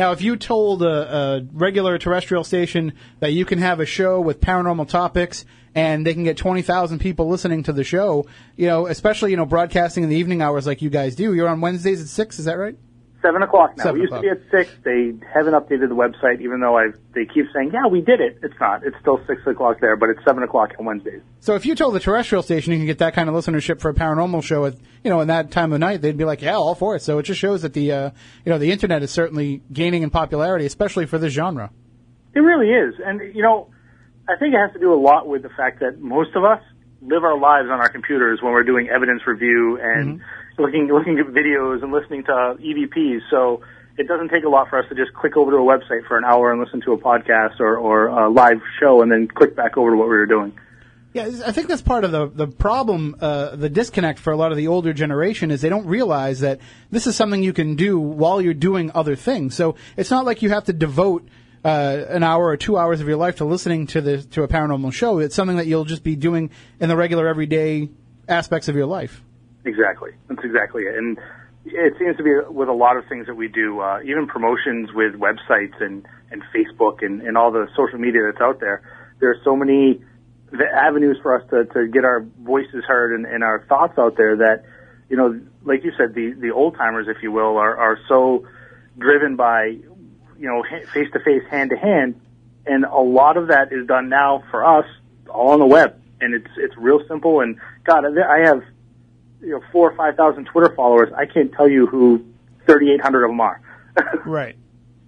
Now, 0.00 0.12
if 0.12 0.22
you 0.22 0.36
told 0.36 0.82
a, 0.82 1.14
a 1.14 1.46
regular 1.52 1.98
terrestrial 1.98 2.42
station 2.42 2.94
that 3.18 3.34
you 3.34 3.44
can 3.44 3.58
have 3.58 3.80
a 3.80 3.84
show 3.84 4.18
with 4.18 4.40
paranormal 4.40 4.88
topics 4.88 5.44
and 5.74 6.06
they 6.06 6.14
can 6.14 6.24
get 6.24 6.38
20,000 6.38 6.98
people 7.00 7.28
listening 7.28 7.62
to 7.64 7.72
the 7.74 7.84
show, 7.84 8.24
you 8.56 8.66
know, 8.66 8.86
especially, 8.86 9.30
you 9.30 9.36
know, 9.36 9.44
broadcasting 9.44 10.02
in 10.02 10.08
the 10.08 10.16
evening 10.16 10.40
hours 10.40 10.66
like 10.66 10.80
you 10.80 10.88
guys 10.88 11.14
do, 11.16 11.34
you're 11.34 11.50
on 11.50 11.60
Wednesdays 11.60 12.00
at 12.00 12.08
6, 12.08 12.38
is 12.38 12.46
that 12.46 12.56
right? 12.56 12.78
Seven 13.22 13.42
o'clock 13.42 13.76
now. 13.76 13.84
Seven 13.84 13.94
we 13.96 14.00
used 14.02 14.14
o'clock. 14.14 14.22
to 14.22 14.34
be 14.34 14.40
at 14.40 14.50
six. 14.50 14.72
They 14.82 15.12
haven't 15.32 15.52
updated 15.52 15.90
the 15.90 15.94
website, 15.94 16.40
even 16.40 16.60
though 16.60 16.78
I 16.78 16.88
they 17.14 17.26
keep 17.26 17.46
saying, 17.54 17.70
"Yeah, 17.72 17.86
we 17.86 18.00
did 18.00 18.20
it." 18.20 18.38
It's 18.42 18.58
not. 18.58 18.82
It's 18.82 18.96
still 19.00 19.20
six 19.26 19.46
o'clock 19.46 19.80
there, 19.80 19.94
but 19.96 20.08
it's 20.08 20.24
seven 20.24 20.42
o'clock 20.42 20.72
on 20.78 20.86
Wednesdays. 20.86 21.20
So 21.40 21.54
if 21.54 21.66
you 21.66 21.74
told 21.74 21.94
the 21.94 22.00
terrestrial 22.00 22.42
station 22.42 22.72
you 22.72 22.78
can 22.78 22.86
get 22.86 22.98
that 22.98 23.12
kind 23.12 23.28
of 23.28 23.34
listenership 23.34 23.78
for 23.80 23.90
a 23.90 23.94
paranormal 23.94 24.42
show 24.42 24.64
at 24.64 24.76
you 25.04 25.10
know 25.10 25.20
in 25.20 25.28
that 25.28 25.50
time 25.50 25.72
of 25.72 25.80
night, 25.80 26.00
they'd 26.00 26.16
be 26.16 26.24
like, 26.24 26.40
yeah, 26.40 26.54
all 26.54 26.74
for 26.74 26.96
it. 26.96 27.02
So 27.02 27.18
it 27.18 27.24
just 27.24 27.38
shows 27.40 27.60
that 27.60 27.74
the 27.74 27.92
uh, 27.92 28.10
you 28.44 28.52
know 28.52 28.58
the 28.58 28.72
internet 28.72 29.02
is 29.02 29.10
certainly 29.10 29.62
gaining 29.70 30.02
in 30.02 30.08
popularity, 30.08 30.64
especially 30.64 31.04
for 31.04 31.18
this 31.18 31.32
genre. 31.34 31.70
It 32.34 32.40
really 32.40 32.70
is, 32.70 32.94
and 33.04 33.34
you 33.34 33.42
know, 33.42 33.68
I 34.28 34.36
think 34.38 34.54
it 34.54 34.58
has 34.58 34.72
to 34.72 34.78
do 34.78 34.94
a 34.94 35.00
lot 35.00 35.26
with 35.26 35.42
the 35.42 35.50
fact 35.50 35.80
that 35.80 36.00
most 36.00 36.34
of 36.36 36.44
us 36.44 36.62
live 37.02 37.24
our 37.24 37.38
lives 37.38 37.68
on 37.70 37.80
our 37.80 37.88
computers 37.88 38.40
when 38.42 38.52
we're 38.52 38.62
doing 38.62 38.88
evidence 38.88 39.26
review 39.26 39.78
and 39.82 40.20
looking 40.60 40.88
looking 40.88 41.18
at 41.18 41.26
videos 41.26 41.82
and 41.82 41.92
listening 41.92 42.24
to 42.24 42.30
EVPs. 42.30 43.20
So 43.30 43.62
it 43.98 44.08
doesn't 44.08 44.28
take 44.28 44.44
a 44.44 44.48
lot 44.48 44.68
for 44.68 44.78
us 44.78 44.88
to 44.88 44.94
just 44.94 45.12
click 45.14 45.36
over 45.36 45.50
to 45.50 45.56
a 45.58 45.60
website 45.60 46.06
for 46.06 46.16
an 46.16 46.24
hour 46.24 46.52
and 46.52 46.60
listen 46.60 46.80
to 46.82 46.92
a 46.92 46.98
podcast 46.98 47.60
or, 47.60 47.76
or 47.76 48.06
a 48.06 48.30
live 48.30 48.60
show 48.80 49.02
and 49.02 49.12
then 49.12 49.28
click 49.28 49.54
back 49.54 49.76
over 49.76 49.90
to 49.90 49.96
what 49.96 50.04
we 50.04 50.16
were 50.16 50.26
doing. 50.26 50.52
Yeah, 51.12 51.28
I 51.44 51.50
think 51.50 51.66
that's 51.66 51.82
part 51.82 52.04
of 52.04 52.12
the 52.12 52.28
the 52.28 52.46
problem, 52.46 53.16
uh, 53.20 53.56
the 53.56 53.68
disconnect 53.68 54.20
for 54.20 54.32
a 54.32 54.36
lot 54.36 54.52
of 54.52 54.56
the 54.56 54.68
older 54.68 54.92
generation 54.92 55.50
is 55.50 55.60
they 55.60 55.68
don't 55.68 55.86
realize 55.86 56.40
that 56.40 56.60
this 56.90 57.08
is 57.08 57.16
something 57.16 57.42
you 57.42 57.52
can 57.52 57.74
do 57.74 57.98
while 57.98 58.40
you're 58.40 58.54
doing 58.54 58.92
other 58.94 59.16
things. 59.16 59.56
So 59.56 59.74
it's 59.96 60.10
not 60.10 60.24
like 60.24 60.40
you 60.42 60.50
have 60.50 60.64
to 60.64 60.72
devote 60.72 61.28
uh, 61.64 62.04
an 62.08 62.22
hour 62.22 62.46
or 62.46 62.56
two 62.56 62.78
hours 62.78 63.00
of 63.00 63.08
your 63.08 63.16
life 63.16 63.36
to 63.36 63.44
listening 63.44 63.88
to 63.88 64.00
the 64.00 64.22
to 64.22 64.44
a 64.44 64.48
paranormal 64.48 64.92
show. 64.92 65.18
It's 65.18 65.34
something 65.34 65.56
that 65.56 65.66
you'll 65.66 65.84
just 65.84 66.04
be 66.04 66.14
doing 66.14 66.50
in 66.78 66.88
the 66.88 66.96
regular 66.96 67.26
everyday 67.26 67.88
aspects 68.28 68.68
of 68.68 68.76
your 68.76 68.86
life. 68.86 69.20
Exactly. 69.64 70.12
That's 70.28 70.44
exactly 70.44 70.82
it. 70.84 70.96
And 70.96 71.18
it 71.66 71.94
seems 71.98 72.16
to 72.16 72.22
be 72.22 72.32
with 72.48 72.68
a 72.68 72.72
lot 72.72 72.96
of 72.96 73.06
things 73.06 73.26
that 73.26 73.34
we 73.34 73.48
do, 73.48 73.80
uh, 73.80 74.00
even 74.02 74.26
promotions 74.26 74.90
with 74.94 75.14
websites 75.14 75.80
and, 75.80 76.06
and 76.30 76.42
Facebook 76.54 77.04
and, 77.04 77.20
and 77.22 77.36
all 77.36 77.50
the 77.50 77.68
social 77.76 77.98
media 77.98 78.22
that's 78.26 78.40
out 78.40 78.60
there. 78.60 78.82
There 79.20 79.30
are 79.30 79.40
so 79.44 79.54
many 79.54 80.02
avenues 80.74 81.18
for 81.22 81.38
us 81.38 81.48
to, 81.50 81.64
to 81.66 81.88
get 81.88 82.04
our 82.04 82.20
voices 82.40 82.84
heard 82.86 83.14
and, 83.14 83.26
and 83.26 83.44
our 83.44 83.64
thoughts 83.68 83.98
out 83.98 84.16
there 84.16 84.36
that, 84.36 84.64
you 85.08 85.16
know, 85.16 85.38
like 85.64 85.84
you 85.84 85.92
said, 85.98 86.14
the, 86.14 86.32
the 86.32 86.50
old 86.50 86.76
timers, 86.76 87.06
if 87.08 87.22
you 87.22 87.30
will, 87.30 87.56
are, 87.58 87.76
are 87.76 87.98
so 88.08 88.46
driven 88.98 89.36
by, 89.36 89.66
you 89.66 90.48
know, 90.48 90.64
face 90.94 91.08
to 91.12 91.20
face, 91.20 91.42
hand 91.50 91.70
to 91.70 91.76
hand. 91.76 92.20
And 92.66 92.84
a 92.84 93.00
lot 93.00 93.36
of 93.36 93.48
that 93.48 93.72
is 93.72 93.86
done 93.86 94.08
now 94.08 94.42
for 94.50 94.64
us 94.64 94.86
all 95.28 95.50
on 95.50 95.58
the 95.58 95.66
web. 95.66 96.00
And 96.20 96.34
it's, 96.34 96.50
it's 96.56 96.76
real 96.76 97.00
simple. 97.06 97.40
And 97.40 97.58
God, 97.84 98.04
I 98.06 98.46
have, 98.46 98.62
you 99.42 99.50
know, 99.50 99.60
four 99.72 99.90
or 99.90 99.96
five 99.96 100.16
thousand 100.16 100.46
Twitter 100.46 100.74
followers. 100.74 101.12
I 101.16 101.26
can't 101.26 101.52
tell 101.52 101.68
you 101.68 101.86
who 101.86 102.24
3,800 102.66 103.24
of 103.24 103.30
them 103.30 103.40
are. 103.40 103.60
Right. 104.24 104.56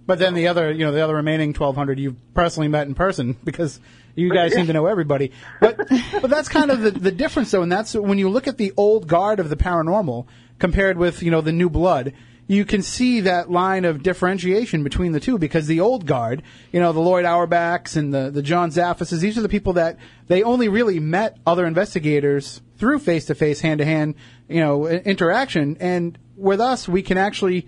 But 0.05 0.19
then 0.19 0.33
the 0.33 0.49
other, 0.49 0.69
you 0.71 0.85
know, 0.85 0.91
the 0.91 1.01
other 1.01 1.15
remaining 1.15 1.49
1,200 1.49 1.97
you've 1.97 2.33
personally 2.33 2.67
met 2.67 2.87
in 2.87 2.93
person 2.93 3.37
because 3.43 3.79
you 4.15 4.31
guys 4.33 4.53
seem 4.53 4.67
to 4.67 4.73
know 4.73 4.85
everybody. 4.87 5.31
But 5.61 5.77
but 6.21 6.29
that's 6.29 6.49
kind 6.49 6.69
of 6.69 6.81
the, 6.81 6.91
the 6.91 7.11
difference, 7.11 7.51
though, 7.51 7.61
and 7.61 7.71
that's 7.71 7.93
when 7.93 8.17
you 8.17 8.29
look 8.29 8.47
at 8.47 8.57
the 8.57 8.73
old 8.75 9.07
guard 9.07 9.39
of 9.39 9.49
the 9.49 9.55
paranormal 9.55 10.27
compared 10.59 10.97
with 10.97 11.23
you 11.23 11.31
know 11.31 11.39
the 11.39 11.53
new 11.53 11.69
blood. 11.69 12.13
You 12.45 12.65
can 12.65 12.81
see 12.81 13.21
that 13.21 13.49
line 13.49 13.85
of 13.85 14.03
differentiation 14.03 14.83
between 14.83 15.13
the 15.13 15.19
two 15.19 15.37
because 15.37 15.65
the 15.67 15.79
old 15.79 16.05
guard, 16.05 16.43
you 16.71 16.79
know, 16.79 16.91
the 16.91 16.99
Lloyd 16.99 17.23
Auerbachs 17.25 17.95
and 17.95 18.13
the, 18.13 18.29
the 18.29 18.41
John 18.41 18.69
Zaffises, 18.69 19.21
these 19.21 19.37
are 19.37 19.41
the 19.41 19.49
people 19.49 19.73
that 19.73 19.97
they 20.27 20.43
only 20.43 20.67
really 20.67 20.99
met 20.99 21.37
other 21.45 21.65
investigators 21.65 22.61
through 22.77 22.99
face 22.99 23.25
to 23.25 23.35
face, 23.35 23.61
hand 23.61 23.77
to 23.79 23.85
hand, 23.85 24.15
you 24.49 24.59
know, 24.59 24.87
interaction. 24.87 25.77
And 25.79 26.17
with 26.35 26.59
us, 26.59 26.87
we 26.87 27.01
can 27.01 27.17
actually 27.17 27.65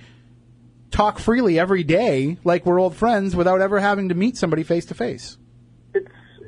talk 0.92 1.20
freely 1.20 1.58
every 1.58 1.84
day 1.84 2.38
like 2.44 2.66
we're 2.66 2.80
old 2.80 2.96
friends 2.96 3.36
without 3.36 3.62
ever 3.62 3.80
having 3.80 4.10
to 4.10 4.16
meet 4.16 4.36
somebody 4.38 4.64
face 4.64 4.86
to 4.86 4.94
face. 4.94 5.38
it's 5.94 6.08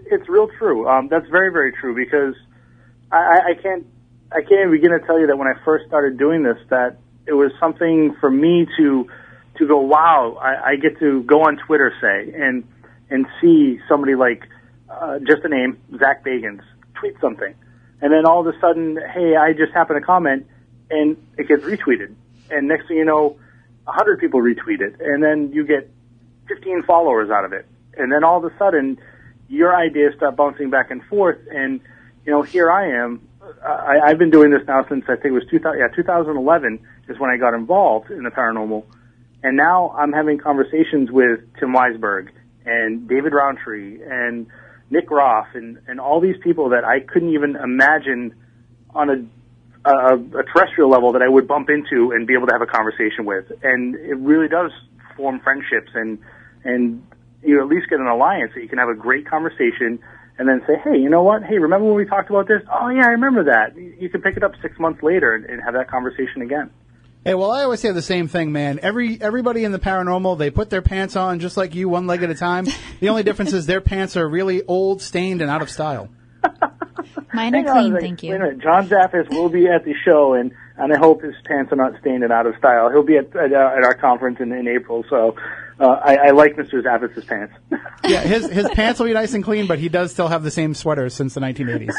it's 0.09 0.29
real 0.29 0.47
true. 0.57 0.87
Um, 0.87 1.07
that's 1.09 1.27
very 1.29 1.51
very 1.51 1.71
true 1.73 1.93
because 1.95 2.33
I- 3.11 3.41
I 3.49 3.53
can't 3.61 3.85
I 4.31 4.41
can't 4.41 4.51
even 4.67 4.71
begin 4.71 4.91
to 4.91 4.99
tell 5.05 5.19
you 5.19 5.27
that 5.27 5.37
when 5.37 5.47
I 5.47 5.53
first 5.65 5.85
started 5.87 6.17
doing 6.17 6.43
this 6.43 6.57
that 6.69 6.97
it 7.27 7.33
was 7.33 7.51
something 7.59 8.15
for 8.19 8.29
me 8.29 8.67
to 8.77 9.07
to 9.57 9.67
go 9.67 9.79
wow 9.79 10.37
I, 10.41 10.71
I 10.71 10.75
get 10.75 10.99
to 10.99 11.23
go 11.23 11.43
on 11.43 11.57
Twitter 11.57 11.93
say 12.01 12.33
and 12.33 12.63
and 13.09 13.25
see 13.41 13.79
somebody 13.87 14.15
like 14.15 14.43
uh, 14.89 15.19
just 15.19 15.43
a 15.43 15.49
name 15.49 15.77
Zach 15.97 16.23
Bagans 16.23 16.61
tweet 16.95 17.15
something 17.19 17.53
and 18.01 18.13
then 18.13 18.25
all 18.25 18.47
of 18.47 18.53
a 18.53 18.59
sudden 18.59 18.97
hey 19.13 19.35
I 19.35 19.53
just 19.53 19.73
happen 19.73 19.95
to 19.95 20.01
comment 20.01 20.47
and 20.89 21.17
it 21.37 21.47
gets 21.47 21.63
retweeted 21.63 22.13
and 22.49 22.67
next 22.67 22.87
thing 22.87 22.97
you 22.97 23.05
know 23.05 23.37
a 23.87 23.91
hundred 23.91 24.19
people 24.19 24.41
retweet 24.41 24.81
it 24.81 24.99
and 24.99 25.23
then 25.23 25.51
you 25.53 25.65
get 25.65 25.89
15 26.47 26.83
followers 26.83 27.29
out 27.29 27.45
of 27.45 27.53
it. 27.53 27.65
And 27.97 28.11
then 28.11 28.23
all 28.23 28.43
of 28.43 28.51
a 28.51 28.57
sudden, 28.57 28.99
your 29.49 29.75
ideas 29.75 30.13
start 30.15 30.35
bouncing 30.35 30.69
back 30.69 30.91
and 30.91 31.03
forth. 31.05 31.39
And, 31.51 31.81
you 32.25 32.31
know, 32.31 32.41
here 32.41 32.71
I 32.71 33.03
am. 33.03 33.21
I, 33.63 33.99
I've 34.05 34.17
been 34.17 34.29
doing 34.29 34.51
this 34.51 34.61
now 34.67 34.85
since 34.87 35.05
I 35.07 35.15
think 35.15 35.25
it 35.25 35.31
was 35.31 35.45
2000, 35.49 35.79
yeah, 35.79 35.87
2011 35.95 36.79
is 37.09 37.19
when 37.19 37.29
I 37.29 37.37
got 37.37 37.53
involved 37.53 38.11
in 38.11 38.23
the 38.23 38.29
paranormal. 38.29 38.83
And 39.43 39.55
now 39.55 39.91
I'm 39.91 40.11
having 40.11 40.39
conversations 40.39 41.11
with 41.11 41.39
Tim 41.59 41.73
Weisberg 41.73 42.29
and 42.65 43.07
David 43.07 43.33
Rountree 43.33 44.01
and 44.03 44.47
Nick 44.89 45.09
Roth 45.11 45.47
and, 45.53 45.79
and 45.87 45.99
all 45.99 46.19
these 46.19 46.37
people 46.43 46.69
that 46.69 46.83
I 46.83 46.99
couldn't 46.99 47.33
even 47.33 47.55
imagine 47.55 48.33
on 48.93 49.09
a 49.09 49.25
a, 49.87 50.15
a 50.15 50.43
terrestrial 50.43 50.89
level 50.89 51.13
that 51.13 51.21
I 51.21 51.29
would 51.29 51.47
bump 51.47 51.69
into 51.69 52.11
and 52.11 52.27
be 52.27 52.33
able 52.33 52.47
to 52.47 52.53
have 52.53 52.61
a 52.61 52.67
conversation 52.67 53.25
with. 53.25 53.45
And 53.63 53.95
it 53.95 54.17
really 54.17 54.47
does 54.47 54.71
form 55.15 55.39
friendships 55.39 55.91
and, 55.93 56.19
and 56.63 57.05
you 57.43 57.61
at 57.61 57.67
least 57.67 57.89
get 57.89 57.99
an 57.99 58.07
alliance 58.07 58.51
that 58.55 58.61
you 58.61 58.67
can 58.67 58.79
have 58.79 58.89
a 58.89 58.95
great 58.95 59.27
conversation 59.27 59.99
and 60.39 60.47
then 60.47 60.61
say, 60.67 60.73
hey, 60.83 60.97
you 60.97 61.09
know 61.09 61.23
what? 61.23 61.43
Hey, 61.43 61.57
remember 61.57 61.85
when 61.87 61.95
we 61.95 62.05
talked 62.05 62.29
about 62.29 62.47
this? 62.47 62.61
Oh 62.71 62.89
yeah, 62.89 63.05
I 63.05 63.09
remember 63.09 63.45
that. 63.45 63.75
You 63.75 63.95
you 63.99 64.09
can 64.09 64.21
pick 64.21 64.37
it 64.37 64.43
up 64.43 64.53
six 64.61 64.77
months 64.79 65.01
later 65.03 65.33
and, 65.33 65.45
and 65.45 65.61
have 65.63 65.73
that 65.73 65.89
conversation 65.89 66.41
again. 66.41 66.69
Hey, 67.25 67.33
well, 67.33 67.51
I 67.51 67.63
always 67.63 67.81
say 67.81 67.91
the 67.91 68.01
same 68.01 68.27
thing, 68.29 68.51
man. 68.53 68.79
Every 68.81 69.19
everybody 69.21 69.63
in 69.65 69.71
the 69.71 69.79
paranormal, 69.79 70.37
they 70.37 70.49
put 70.49 70.69
their 70.69 70.81
pants 70.81 71.15
on 71.15 71.39
just 71.39 71.57
like 71.57 71.75
you, 71.75 71.89
one 71.89 72.07
leg 72.07 72.23
at 72.23 72.29
a 72.29 72.35
time. 72.35 72.67
The 72.99 73.09
only 73.09 73.23
difference 73.23 73.51
is 73.53 73.65
their 73.65 73.81
pants 73.81 74.15
are 74.15 74.27
really 74.27 74.63
old, 74.63 75.01
stained, 75.01 75.41
and 75.41 75.51
out 75.51 75.61
of 75.61 75.69
style. 75.69 76.09
Mine 77.33 77.53
are 77.55 77.57
Hang 77.57 77.67
on 77.67 77.77
a 77.77 77.81
clean, 77.81 77.93
second. 77.93 78.07
thank 78.07 78.21
Wait 78.21 78.29
a 78.29 78.33
you. 78.33 78.39
minute. 78.39 78.59
John 78.63 78.87
Zaffis 78.87 79.29
will 79.29 79.49
be 79.49 79.67
at 79.67 79.83
the 79.83 79.93
show, 80.05 80.33
and, 80.33 80.51
and 80.77 80.93
I 80.93 80.97
hope 80.97 81.21
his 81.21 81.35
pants 81.45 81.71
are 81.73 81.75
not 81.75 81.99
stained 81.99 82.23
and 82.23 82.31
out 82.31 82.45
of 82.47 82.55
style. 82.57 82.89
He'll 82.89 83.03
be 83.03 83.17
at 83.17 83.35
at, 83.35 83.51
uh, 83.51 83.71
at 83.77 83.83
our 83.83 83.95
conference 83.95 84.39
in, 84.39 84.51
in 84.53 84.67
April, 84.67 85.03
so 85.09 85.35
uh, 85.79 85.85
I, 85.85 86.15
I 86.15 86.29
like 86.31 86.55
Mr. 86.55 86.81
Zaffis's 86.83 87.25
pants. 87.25 87.53
Yeah, 88.03 88.21
his 88.21 88.47
his 88.49 88.69
pants 88.69 88.99
will 88.99 89.07
be 89.07 89.13
nice 89.13 89.33
and 89.33 89.43
clean, 89.43 89.67
but 89.67 89.79
he 89.79 89.89
does 89.89 90.11
still 90.11 90.29
have 90.29 90.43
the 90.43 90.51
same 90.51 90.73
sweaters 90.75 91.13
since 91.13 91.33
the 91.33 91.41
1980s. 91.41 91.93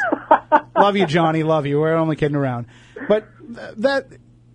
love 0.77 0.97
you, 0.97 1.07
Johnny. 1.07 1.43
Love 1.43 1.67
you. 1.67 1.81
We're 1.81 1.95
only 1.95 2.17
kidding 2.17 2.37
around. 2.37 2.67
But 3.09 3.27
th- 3.55 3.75
that 3.79 4.07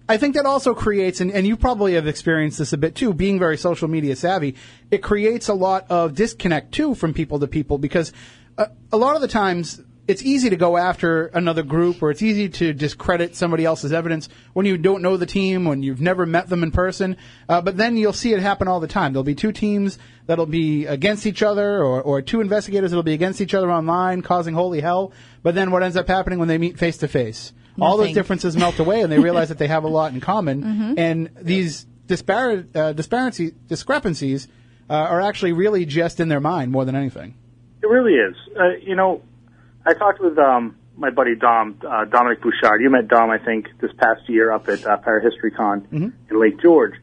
I 0.07 0.17
think 0.17 0.35
that 0.35 0.45
also 0.45 0.73
creates, 0.73 1.21
and, 1.21 1.31
and 1.31 1.45
you 1.45 1.55
probably 1.55 1.93
have 1.93 2.07
experienced 2.07 2.57
this 2.57 2.73
a 2.73 2.77
bit 2.77 2.95
too, 2.95 3.13
being 3.13 3.39
very 3.39 3.57
social 3.57 3.87
media 3.87 4.15
savvy. 4.15 4.55
It 4.89 5.03
creates 5.03 5.47
a 5.47 5.53
lot 5.53 5.85
of 5.89 6.15
disconnect 6.15 6.71
too 6.71 6.95
from 6.95 7.13
people 7.13 7.39
to 7.39 7.47
people 7.47 7.77
because 7.77 8.13
uh, 8.57 8.67
a 8.91 8.97
lot 8.97 9.15
of 9.15 9.21
the 9.21 9.27
times 9.27 9.81
it's 10.07 10.21
easy 10.21 10.49
to 10.49 10.55
go 10.57 10.75
after 10.75 11.27
another 11.27 11.63
group 11.63 12.03
or 12.03 12.11
it's 12.11 12.21
easy 12.21 12.49
to 12.49 12.73
discredit 12.73 13.35
somebody 13.35 13.63
else's 13.63 13.93
evidence 13.93 14.27
when 14.51 14.65
you 14.65 14.77
don't 14.77 15.01
know 15.01 15.15
the 15.15 15.25
team, 15.25 15.63
when 15.65 15.81
you've 15.81 16.01
never 16.01 16.25
met 16.25 16.49
them 16.49 16.61
in 16.61 16.71
person. 16.71 17.15
Uh, 17.47 17.61
but 17.61 17.77
then 17.77 17.95
you'll 17.95 18.11
see 18.11 18.33
it 18.33 18.41
happen 18.41 18.67
all 18.67 18.81
the 18.81 18.87
time. 18.87 19.13
There'll 19.13 19.23
be 19.23 19.35
two 19.35 19.53
teams 19.53 19.97
that'll 20.25 20.45
be 20.45 20.85
against 20.85 21.25
each 21.25 21.41
other 21.41 21.81
or, 21.81 22.01
or 22.01 22.21
two 22.21 22.41
investigators 22.41 22.91
that'll 22.91 23.03
be 23.03 23.13
against 23.13 23.39
each 23.39 23.53
other 23.53 23.71
online 23.71 24.21
causing 24.21 24.53
holy 24.53 24.81
hell. 24.81 25.13
But 25.41 25.55
then 25.55 25.71
what 25.71 25.83
ends 25.83 25.95
up 25.95 26.07
happening 26.07 26.37
when 26.37 26.49
they 26.49 26.57
meet 26.57 26.77
face 26.77 26.97
to 26.97 27.07
face? 27.07 27.53
All 27.79 27.97
those 27.97 28.13
differences 28.13 28.55
melt 28.57 28.77
away 28.79 29.01
and 29.01 29.11
they 29.11 29.19
realize 29.29 29.49
that 29.49 29.57
they 29.57 29.67
have 29.67 29.83
a 29.85 29.87
lot 29.87 30.13
in 30.13 30.19
common. 30.19 30.97
And 30.97 31.29
these 31.41 31.85
disparate, 32.07 32.75
uh, 32.75 32.91
disparity, 32.91 33.53
discrepancies 33.67 34.49
uh, 34.89 34.93
are 34.93 35.21
actually 35.21 35.53
really 35.53 35.85
just 35.85 36.19
in 36.19 36.27
their 36.27 36.41
mind 36.41 36.71
more 36.71 36.83
than 36.83 36.95
anything. 36.95 37.35
It 37.81 37.87
really 37.87 38.13
is. 38.13 38.35
Uh, 38.57 38.75
you 38.81 38.95
know, 38.95 39.21
I 39.85 39.93
talked 39.93 40.21
with 40.21 40.37
um, 40.37 40.77
my 40.95 41.09
buddy 41.09 41.35
Dom, 41.35 41.79
uh, 41.85 42.05
Dominic 42.05 42.41
Bouchard. 42.41 42.81
You 42.81 42.89
met 42.89 43.07
Dom, 43.07 43.29
I 43.29 43.37
think, 43.37 43.67
this 43.81 43.91
past 43.97 44.21
year 44.27 44.51
up 44.51 44.69
at 44.69 44.85
uh, 44.85 44.97
Parahistory 44.97 45.55
Con 45.55 45.87
in 46.29 46.39
Lake 46.39 46.61
George. 46.61 46.93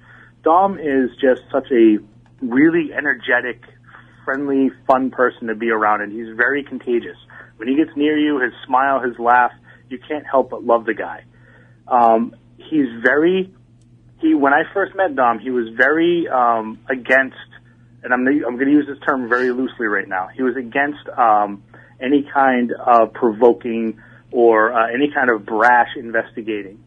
Dom 0.42 0.78
is 0.78 1.10
just 1.20 1.42
such 1.52 1.70
a 1.70 1.98
really 2.40 2.92
energetic, 2.96 3.62
friendly, 4.24 4.70
fun 4.86 5.10
person 5.10 5.48
to 5.48 5.54
be 5.54 5.70
around, 5.70 6.00
and 6.00 6.12
he's 6.12 6.34
very 6.36 6.64
contagious. 6.64 7.16
When 7.56 7.68
he 7.68 7.76
gets 7.76 7.94
near 7.96 8.18
you, 8.18 8.40
his 8.40 8.52
smile, 8.66 9.00
his 9.02 9.18
laugh, 9.18 9.52
you 9.90 9.98
can't 10.08 10.24
help 10.24 10.50
but 10.50 10.64
love 10.64 10.86
the 10.86 10.94
guy. 10.94 11.24
Um, 11.86 12.34
he's 12.56 12.88
very 13.02 13.52
he 14.20 14.34
when 14.34 14.52
I 14.52 14.62
first 14.72 14.94
met 14.94 15.16
Dom, 15.16 15.38
he 15.38 15.50
was 15.50 15.68
very 15.76 16.28
um, 16.28 16.78
against, 16.88 17.36
and 18.02 18.12
I'm 18.12 18.26
I'm 18.26 18.56
going 18.56 18.66
to 18.66 18.72
use 18.72 18.86
this 18.86 18.98
term 19.06 19.28
very 19.28 19.50
loosely 19.50 19.86
right 19.86 20.08
now. 20.08 20.28
He 20.34 20.42
was 20.42 20.56
against 20.56 21.08
um, 21.16 21.62
any 22.00 22.28
kind 22.32 22.72
of 22.72 23.12
provoking 23.12 24.00
or 24.30 24.72
uh, 24.72 24.88
any 24.92 25.10
kind 25.12 25.30
of 25.30 25.44
brash 25.44 25.90
investigating. 25.96 26.84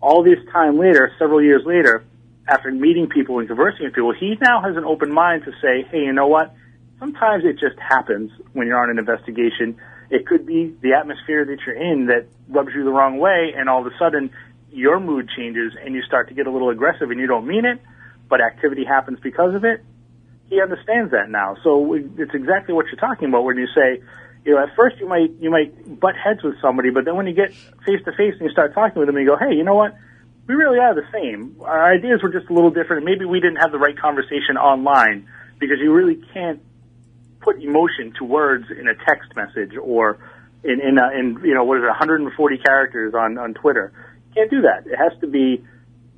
All 0.00 0.22
this 0.22 0.38
time 0.52 0.78
later, 0.78 1.12
several 1.18 1.42
years 1.42 1.62
later, 1.64 2.04
after 2.48 2.70
meeting 2.70 3.08
people 3.08 3.38
and 3.38 3.48
conversing 3.48 3.84
with 3.84 3.94
people, 3.94 4.12
he 4.12 4.36
now 4.40 4.62
has 4.62 4.76
an 4.76 4.84
open 4.84 5.12
mind 5.12 5.44
to 5.44 5.52
say, 5.62 5.86
hey, 5.90 6.04
you 6.04 6.12
know 6.12 6.26
what? 6.26 6.54
Sometimes 6.98 7.44
it 7.44 7.58
just 7.58 7.78
happens 7.78 8.30
when 8.52 8.66
you're 8.66 8.82
on 8.82 8.90
an 8.90 8.98
investigation. 8.98 9.76
It 10.10 10.26
could 10.26 10.46
be 10.46 10.74
the 10.82 10.94
atmosphere 10.94 11.44
that 11.44 11.58
you're 11.66 11.76
in 11.76 12.06
that 12.06 12.26
rubs 12.48 12.70
you 12.74 12.84
the 12.84 12.90
wrong 12.90 13.18
way, 13.18 13.52
and 13.56 13.68
all 13.68 13.86
of 13.86 13.92
a 13.92 13.96
sudden 13.98 14.30
your 14.72 15.00
mood 15.00 15.28
changes 15.36 15.72
and 15.82 15.94
you 15.94 16.02
start 16.02 16.28
to 16.28 16.34
get 16.34 16.46
a 16.46 16.50
little 16.50 16.70
aggressive 16.70 17.10
and 17.10 17.20
you 17.20 17.26
don't 17.26 17.46
mean 17.46 17.64
it, 17.64 17.80
but 18.28 18.40
activity 18.40 18.84
happens 18.84 19.18
because 19.20 19.54
of 19.54 19.64
it. 19.64 19.82
He 20.50 20.60
understands 20.60 21.12
that 21.12 21.30
now. 21.30 21.56
So 21.62 21.94
it's 21.94 22.34
exactly 22.34 22.74
what 22.74 22.86
you're 22.86 23.00
talking 23.00 23.28
about 23.28 23.44
when 23.44 23.56
you 23.56 23.68
say, 23.68 24.02
you 24.44 24.54
know, 24.54 24.62
at 24.62 24.74
first 24.74 24.98
you 24.98 25.08
might, 25.08 25.30
you 25.40 25.48
might 25.48 26.00
butt 26.00 26.16
heads 26.16 26.42
with 26.42 26.60
somebody, 26.60 26.90
but 26.90 27.04
then 27.04 27.16
when 27.16 27.26
you 27.26 27.34
get 27.34 27.54
face 27.86 28.02
to 28.04 28.12
face 28.12 28.34
and 28.34 28.42
you 28.42 28.50
start 28.50 28.74
talking 28.74 28.98
with 28.98 29.06
them 29.06 29.16
you 29.16 29.26
go, 29.26 29.36
hey, 29.36 29.54
you 29.54 29.62
know 29.62 29.76
what? 29.76 29.94
We 30.48 30.54
really 30.54 30.78
are 30.78 30.94
the 30.94 31.06
same. 31.12 31.56
Our 31.62 31.94
ideas 31.94 32.20
were 32.22 32.32
just 32.32 32.50
a 32.50 32.52
little 32.52 32.70
different. 32.70 33.04
Maybe 33.04 33.24
we 33.24 33.38
didn't 33.38 33.62
have 33.62 33.70
the 33.70 33.78
right 33.78 33.96
conversation 33.96 34.56
online 34.58 35.28
because 35.60 35.78
you 35.80 35.92
really 35.92 36.20
can't 36.34 36.60
put 37.40 37.62
emotion 37.62 38.12
to 38.18 38.24
words 38.24 38.66
in 38.70 38.88
a 38.88 38.94
text 38.94 39.30
message 39.36 39.76
or 39.80 40.18
in, 40.64 40.80
in, 40.80 40.98
a, 40.98 41.10
in, 41.16 41.38
you 41.44 41.54
know, 41.54 41.62
what 41.62 41.78
is 41.78 41.84
it, 41.84 41.94
140 41.94 42.58
characters 42.58 43.14
on, 43.14 43.38
on 43.38 43.54
Twitter 43.54 43.92
You 44.28 44.34
can't 44.34 44.50
do 44.50 44.62
that. 44.62 44.86
It 44.86 44.96
has 44.96 45.12
to 45.20 45.28
be 45.28 45.64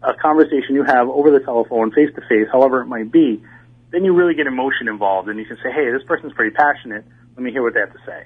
a 0.02 0.14
conversation 0.14 0.74
you 0.74 0.84
have 0.84 1.08
over 1.08 1.30
the 1.30 1.40
telephone, 1.40 1.92
face 1.92 2.10
to 2.14 2.22
face, 2.22 2.48
however 2.50 2.80
it 2.80 2.86
might 2.86 3.12
be. 3.12 3.42
Then 3.92 4.04
you 4.04 4.14
really 4.14 4.34
get 4.34 4.46
emotion 4.46 4.88
involved, 4.88 5.28
and 5.28 5.38
you 5.38 5.44
can 5.44 5.56
say, 5.56 5.70
"Hey, 5.70 5.90
this 5.92 6.02
person's 6.06 6.32
pretty 6.32 6.54
passionate. 6.54 7.04
Let 7.36 7.42
me 7.42 7.52
hear 7.52 7.62
what 7.62 7.74
they 7.74 7.80
have 7.80 7.92
to 7.92 8.00
say." 8.04 8.24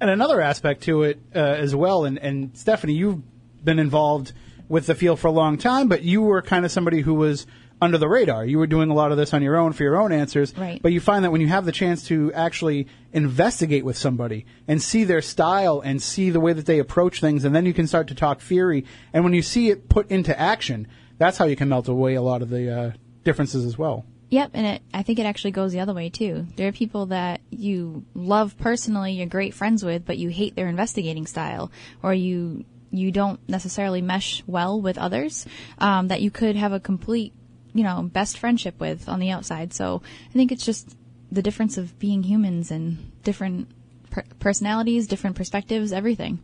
And 0.00 0.10
another 0.10 0.40
aspect 0.40 0.82
to 0.82 1.04
it 1.04 1.18
uh, 1.34 1.38
as 1.38 1.74
well, 1.74 2.04
and, 2.04 2.18
and 2.18 2.56
Stephanie, 2.56 2.92
you've 2.92 3.22
been 3.64 3.78
involved 3.78 4.32
with 4.68 4.86
the 4.86 4.94
field 4.94 5.18
for 5.20 5.28
a 5.28 5.32
long 5.32 5.56
time, 5.56 5.88
but 5.88 6.02
you 6.02 6.22
were 6.22 6.42
kind 6.42 6.64
of 6.64 6.72
somebody 6.72 7.00
who 7.00 7.14
was 7.14 7.46
under 7.80 7.98
the 7.98 8.08
radar. 8.08 8.44
You 8.44 8.58
were 8.58 8.66
doing 8.66 8.90
a 8.90 8.94
lot 8.94 9.12
of 9.12 9.18
this 9.18 9.34
on 9.34 9.42
your 9.42 9.56
own 9.56 9.72
for 9.72 9.82
your 9.82 9.96
own 9.96 10.12
answers. 10.12 10.56
Right. 10.56 10.80
But 10.82 10.92
you 10.92 11.00
find 11.00 11.24
that 11.24 11.30
when 11.30 11.40
you 11.40 11.48
have 11.48 11.66
the 11.66 11.72
chance 11.72 12.04
to 12.08 12.32
actually 12.32 12.86
investigate 13.12 13.84
with 13.84 13.96
somebody 13.96 14.46
and 14.66 14.82
see 14.82 15.04
their 15.04 15.22
style 15.22 15.80
and 15.80 16.00
see 16.00 16.30
the 16.30 16.40
way 16.40 16.52
that 16.52 16.66
they 16.66 16.78
approach 16.78 17.20
things, 17.20 17.44
and 17.44 17.54
then 17.54 17.66
you 17.66 17.74
can 17.74 17.86
start 17.86 18.08
to 18.08 18.14
talk 18.14 18.40
theory. 18.40 18.84
And 19.12 19.24
when 19.24 19.34
you 19.34 19.42
see 19.42 19.70
it 19.70 19.88
put 19.88 20.10
into 20.10 20.38
action, 20.38 20.88
that's 21.18 21.38
how 21.38 21.44
you 21.44 21.56
can 21.56 21.68
melt 21.68 21.88
away 21.88 22.14
a 22.14 22.22
lot 22.22 22.42
of 22.42 22.50
the 22.50 22.78
uh, 22.78 22.92
differences 23.24 23.64
as 23.64 23.76
well. 23.76 24.04
Yep, 24.28 24.50
and 24.54 24.66
it, 24.66 24.82
I 24.92 25.02
think 25.02 25.18
it 25.18 25.26
actually 25.26 25.52
goes 25.52 25.72
the 25.72 25.80
other 25.80 25.94
way 25.94 26.10
too. 26.10 26.46
There 26.56 26.68
are 26.68 26.72
people 26.72 27.06
that 27.06 27.40
you 27.50 28.04
love 28.14 28.58
personally, 28.58 29.12
you're 29.12 29.26
great 29.26 29.54
friends 29.54 29.84
with, 29.84 30.04
but 30.04 30.18
you 30.18 30.30
hate 30.30 30.56
their 30.56 30.68
investigating 30.68 31.26
style, 31.26 31.70
or 32.02 32.12
you 32.12 32.64
you 32.90 33.12
don't 33.12 33.46
necessarily 33.48 34.00
mesh 34.00 34.42
well 34.46 34.80
with 34.80 34.98
others. 34.98 35.46
Um, 35.78 36.08
that 36.08 36.22
you 36.22 36.30
could 36.30 36.56
have 36.56 36.72
a 36.72 36.80
complete 36.80 37.32
you 37.76 37.84
know, 37.84 38.02
best 38.02 38.38
friendship 38.38 38.80
with 38.80 39.08
on 39.08 39.20
the 39.20 39.30
outside. 39.30 39.74
So 39.74 40.02
I 40.30 40.32
think 40.32 40.50
it's 40.50 40.64
just 40.64 40.96
the 41.30 41.42
difference 41.42 41.76
of 41.76 41.98
being 41.98 42.22
humans 42.22 42.70
and 42.70 43.12
different 43.22 43.68
per- 44.10 44.24
personalities, 44.38 45.06
different 45.06 45.36
perspectives, 45.36 45.92
everything. 45.92 46.40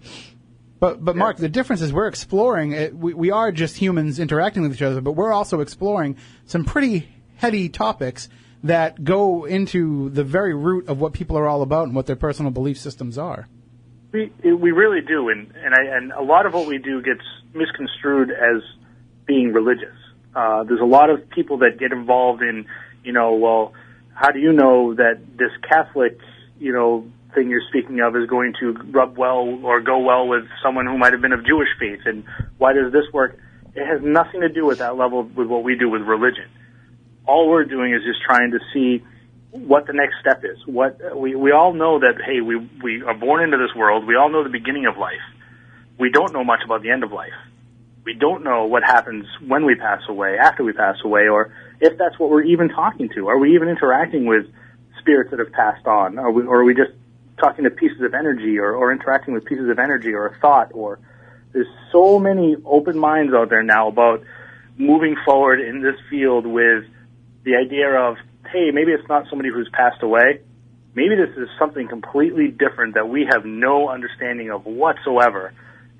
But 0.78 1.02
but 1.02 1.16
Mark, 1.16 1.38
the 1.38 1.48
difference 1.48 1.80
is 1.80 1.92
we're 1.92 2.08
exploring. 2.08 2.72
It, 2.72 2.94
we 2.94 3.14
we 3.14 3.30
are 3.30 3.50
just 3.50 3.76
humans 3.76 4.18
interacting 4.18 4.62
with 4.62 4.74
each 4.74 4.82
other, 4.82 5.00
but 5.00 5.12
we're 5.12 5.32
also 5.32 5.60
exploring 5.60 6.16
some 6.44 6.64
pretty 6.64 7.08
heady 7.42 7.68
topics 7.68 8.28
that 8.62 9.02
go 9.02 9.44
into 9.44 10.08
the 10.10 10.22
very 10.22 10.54
root 10.54 10.88
of 10.88 11.00
what 11.00 11.12
people 11.12 11.36
are 11.36 11.48
all 11.48 11.60
about 11.60 11.88
and 11.88 11.94
what 11.96 12.06
their 12.06 12.14
personal 12.14 12.52
belief 12.52 12.78
systems 12.78 13.18
are. 13.18 13.48
We 14.12 14.30
we 14.44 14.70
really 14.70 15.00
do, 15.00 15.28
and 15.28 15.52
and 15.56 15.74
I, 15.74 15.96
and 15.96 16.12
a 16.12 16.22
lot 16.22 16.46
of 16.46 16.54
what 16.54 16.68
we 16.68 16.78
do 16.78 17.02
gets 17.02 17.24
misconstrued 17.52 18.30
as 18.30 18.62
being 19.26 19.52
religious. 19.52 19.96
Uh, 20.36 20.62
there's 20.62 20.80
a 20.80 20.92
lot 20.98 21.10
of 21.10 21.28
people 21.30 21.58
that 21.58 21.78
get 21.80 21.90
involved 21.90 22.42
in, 22.42 22.66
you 23.02 23.12
know, 23.12 23.34
well, 23.34 23.72
how 24.14 24.30
do 24.30 24.38
you 24.38 24.52
know 24.52 24.94
that 24.94 25.18
this 25.36 25.50
Catholic, 25.68 26.18
you 26.60 26.72
know, 26.72 27.10
thing 27.34 27.50
you're 27.50 27.66
speaking 27.70 28.00
of 28.00 28.14
is 28.14 28.28
going 28.28 28.54
to 28.60 28.72
rub 28.92 29.18
well 29.18 29.58
or 29.64 29.80
go 29.80 29.98
well 29.98 30.28
with 30.28 30.44
someone 30.62 30.86
who 30.86 30.96
might 30.96 31.12
have 31.12 31.22
been 31.22 31.32
of 31.32 31.44
Jewish 31.44 31.68
faith, 31.80 32.02
and 32.04 32.22
why 32.58 32.72
does 32.72 32.92
this 32.92 33.06
work? 33.12 33.36
It 33.74 33.84
has 33.84 34.00
nothing 34.00 34.42
to 34.42 34.48
do 34.48 34.64
with 34.64 34.78
that 34.78 34.96
level 34.96 35.24
with 35.24 35.48
what 35.48 35.64
we 35.64 35.74
do 35.74 35.88
with 35.90 36.02
religion. 36.02 36.48
All 37.26 37.48
we're 37.48 37.64
doing 37.64 37.94
is 37.94 38.02
just 38.04 38.22
trying 38.22 38.50
to 38.52 38.58
see 38.72 39.04
what 39.50 39.86
the 39.86 39.92
next 39.92 40.14
step 40.20 40.44
is. 40.44 40.58
What 40.66 41.16
we 41.16 41.34
we 41.34 41.52
all 41.52 41.72
know 41.72 42.00
that 42.00 42.20
hey, 42.24 42.40
we 42.40 42.56
we 42.82 43.02
are 43.02 43.14
born 43.14 43.42
into 43.42 43.58
this 43.58 43.74
world. 43.76 44.06
We 44.06 44.16
all 44.16 44.30
know 44.30 44.42
the 44.42 44.50
beginning 44.50 44.86
of 44.86 44.96
life. 44.96 45.22
We 45.98 46.10
don't 46.10 46.32
know 46.32 46.44
much 46.44 46.60
about 46.64 46.82
the 46.82 46.90
end 46.90 47.04
of 47.04 47.12
life 47.12 47.34
we 48.04 48.14
don't 48.14 48.42
know 48.42 48.64
what 48.64 48.82
happens 48.82 49.26
when 49.46 49.64
we 49.64 49.74
pass 49.74 50.02
away, 50.08 50.36
after 50.38 50.64
we 50.64 50.72
pass 50.72 50.96
away, 51.04 51.28
or 51.28 51.54
if 51.80 51.96
that's 51.98 52.18
what 52.18 52.30
we're 52.30 52.42
even 52.42 52.68
talking 52.68 53.08
to. 53.14 53.28
Are 53.28 53.38
we 53.38 53.54
even 53.54 53.68
interacting 53.68 54.26
with 54.26 54.46
spirits 54.98 55.30
that 55.30 55.38
have 55.38 55.52
passed 55.52 55.86
on? 55.86 56.18
Are 56.18 56.30
we, 56.30 56.42
or 56.42 56.60
are 56.60 56.64
we 56.64 56.74
just 56.74 56.90
talking 57.38 57.64
to 57.64 57.70
pieces 57.70 58.00
of 58.02 58.14
energy 58.14 58.58
or, 58.58 58.74
or 58.74 58.92
interacting 58.92 59.34
with 59.34 59.44
pieces 59.44 59.68
of 59.68 59.78
energy 59.78 60.12
or 60.12 60.26
a 60.26 60.38
thought 60.38 60.70
or 60.72 60.98
there's 61.52 61.66
so 61.90 62.18
many 62.18 62.56
open 62.64 62.98
minds 62.98 63.34
out 63.34 63.50
there 63.50 63.62
now 63.62 63.88
about 63.88 64.22
moving 64.78 65.16
forward 65.24 65.60
in 65.60 65.82
this 65.82 65.96
field 66.08 66.46
with 66.46 66.84
the 67.44 67.56
idea 67.56 67.88
of, 67.88 68.16
hey, 68.50 68.70
maybe 68.72 68.92
it's 68.92 69.08
not 69.08 69.28
somebody 69.28 69.50
who's 69.50 69.68
passed 69.72 70.02
away. 70.02 70.40
Maybe 70.94 71.16
this 71.16 71.36
is 71.36 71.48
something 71.58 71.88
completely 71.88 72.48
different 72.48 72.94
that 72.94 73.08
we 73.08 73.26
have 73.30 73.44
no 73.44 73.88
understanding 73.88 74.50
of 74.50 74.66
whatsoever. 74.66 75.52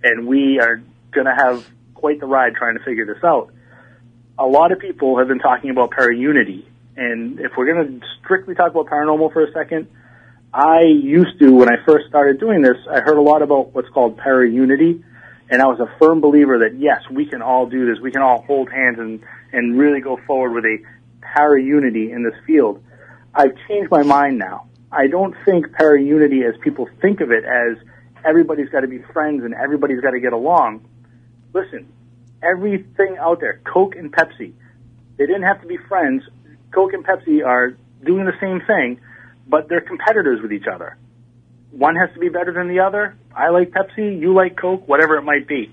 And 0.03 0.27
we 0.27 0.61
are 0.61 0.83
going 1.13 1.27
to 1.27 1.35
have 1.35 1.67
quite 1.95 2.21
the 2.21 2.27
ride 2.27 2.55
trying 2.55 2.77
to 2.77 2.85
figure 2.85 3.07
this 3.07 3.23
out. 3.25 3.53
A 4.39 4.47
lot 4.47 4.73
of 4.73 4.79
people 4.79 5.19
have 5.19 5.29
been 5.29 5.39
talking 5.39 5.71
about 5.71 5.91
paraunity, 5.91 6.65
and 6.97 7.39
if 7.39 7.53
we're 7.57 7.73
going 7.73 8.01
to 8.01 8.07
strictly 8.25 8.55
talk 8.55 8.71
about 8.71 8.87
paranormal 8.87 9.33
for 9.33 9.45
a 9.45 9.53
second, 9.53 9.89
I 10.53 10.81
used 10.83 11.39
to, 11.41 11.53
when 11.53 11.69
I 11.69 11.83
first 11.87 12.09
started 12.09 12.41
doing 12.41 12.61
this, 12.61 12.77
I 12.91 13.01
heard 13.01 13.17
a 13.17 13.23
lot 13.23 13.43
about 13.43 13.73
what's 13.73 13.89
called 13.91 14.19
paraunity, 14.19 15.03
and 15.49 15.63
I 15.63 15.67
was 15.67 15.81
a 15.81 15.99
firm 15.99 16.21
believer 16.21 16.59
that 16.61 16.77
yes, 16.79 17.03
we 17.11 17.27
can 17.27 17.41
all 17.41 17.67
do 17.67 17.87
this. 17.87 18.01
We 18.03 18.11
can 18.11 18.23
all 18.23 18.43
hold 18.43 18.71
hands 18.71 18.99
and, 18.99 19.21
and 19.53 19.79
really 19.79 20.01
go 20.01 20.19
forward 20.27 20.53
with 20.55 20.65
a 20.65 20.79
paraunity 21.37 22.11
in 22.11 22.23
this 22.23 22.35
field. 22.47 22.83
I've 23.35 23.55
changed 23.68 23.90
my 23.90 24.03
mind 24.03 24.38
now. 24.38 24.66
I 24.90 25.07
don't 25.07 25.35
think 25.45 25.73
para-unity 25.73 26.42
as 26.45 26.55
people 26.61 26.88
think 27.01 27.21
of 27.21 27.31
it 27.31 27.45
as 27.45 27.79
everybody's 28.25 28.68
got 28.68 28.81
to 28.81 28.88
be 28.88 28.99
friends 29.12 29.42
and 29.45 29.55
everybody's 29.55 30.01
got 30.01 30.11
to 30.11 30.21
get 30.21 30.33
along 30.33 30.87
listen, 31.53 31.92
everything 32.42 33.16
out 33.18 33.40
there, 33.40 33.61
Coke 33.64 33.95
and 33.97 34.12
Pepsi, 34.12 34.53
they 35.16 35.27
didn't 35.27 35.42
have 35.42 35.61
to 35.62 35.66
be 35.66 35.77
friends. 35.88 36.23
Coke 36.73 36.92
and 36.92 37.05
Pepsi 37.05 37.45
are 37.45 37.77
doing 38.05 38.25
the 38.25 38.33
same 38.40 38.61
thing, 38.66 39.01
but 39.47 39.68
they're 39.68 39.81
competitors 39.81 40.40
with 40.42 40.53
each 40.53 40.66
other. 40.73 40.97
One 41.71 41.97
has 41.97 42.12
to 42.14 42.21
be 42.21 42.29
better 42.29 42.53
than 42.53 42.68
the 42.68 42.81
other. 42.81 43.16
I 43.35 43.51
like 43.51 43.71
Pepsi, 43.71 44.21
you 44.21 44.35
like 44.35 44.57
Coke, 44.57 44.87
whatever 44.88 45.16
it 45.16 45.23
might 45.23 45.47
be. 45.47 45.73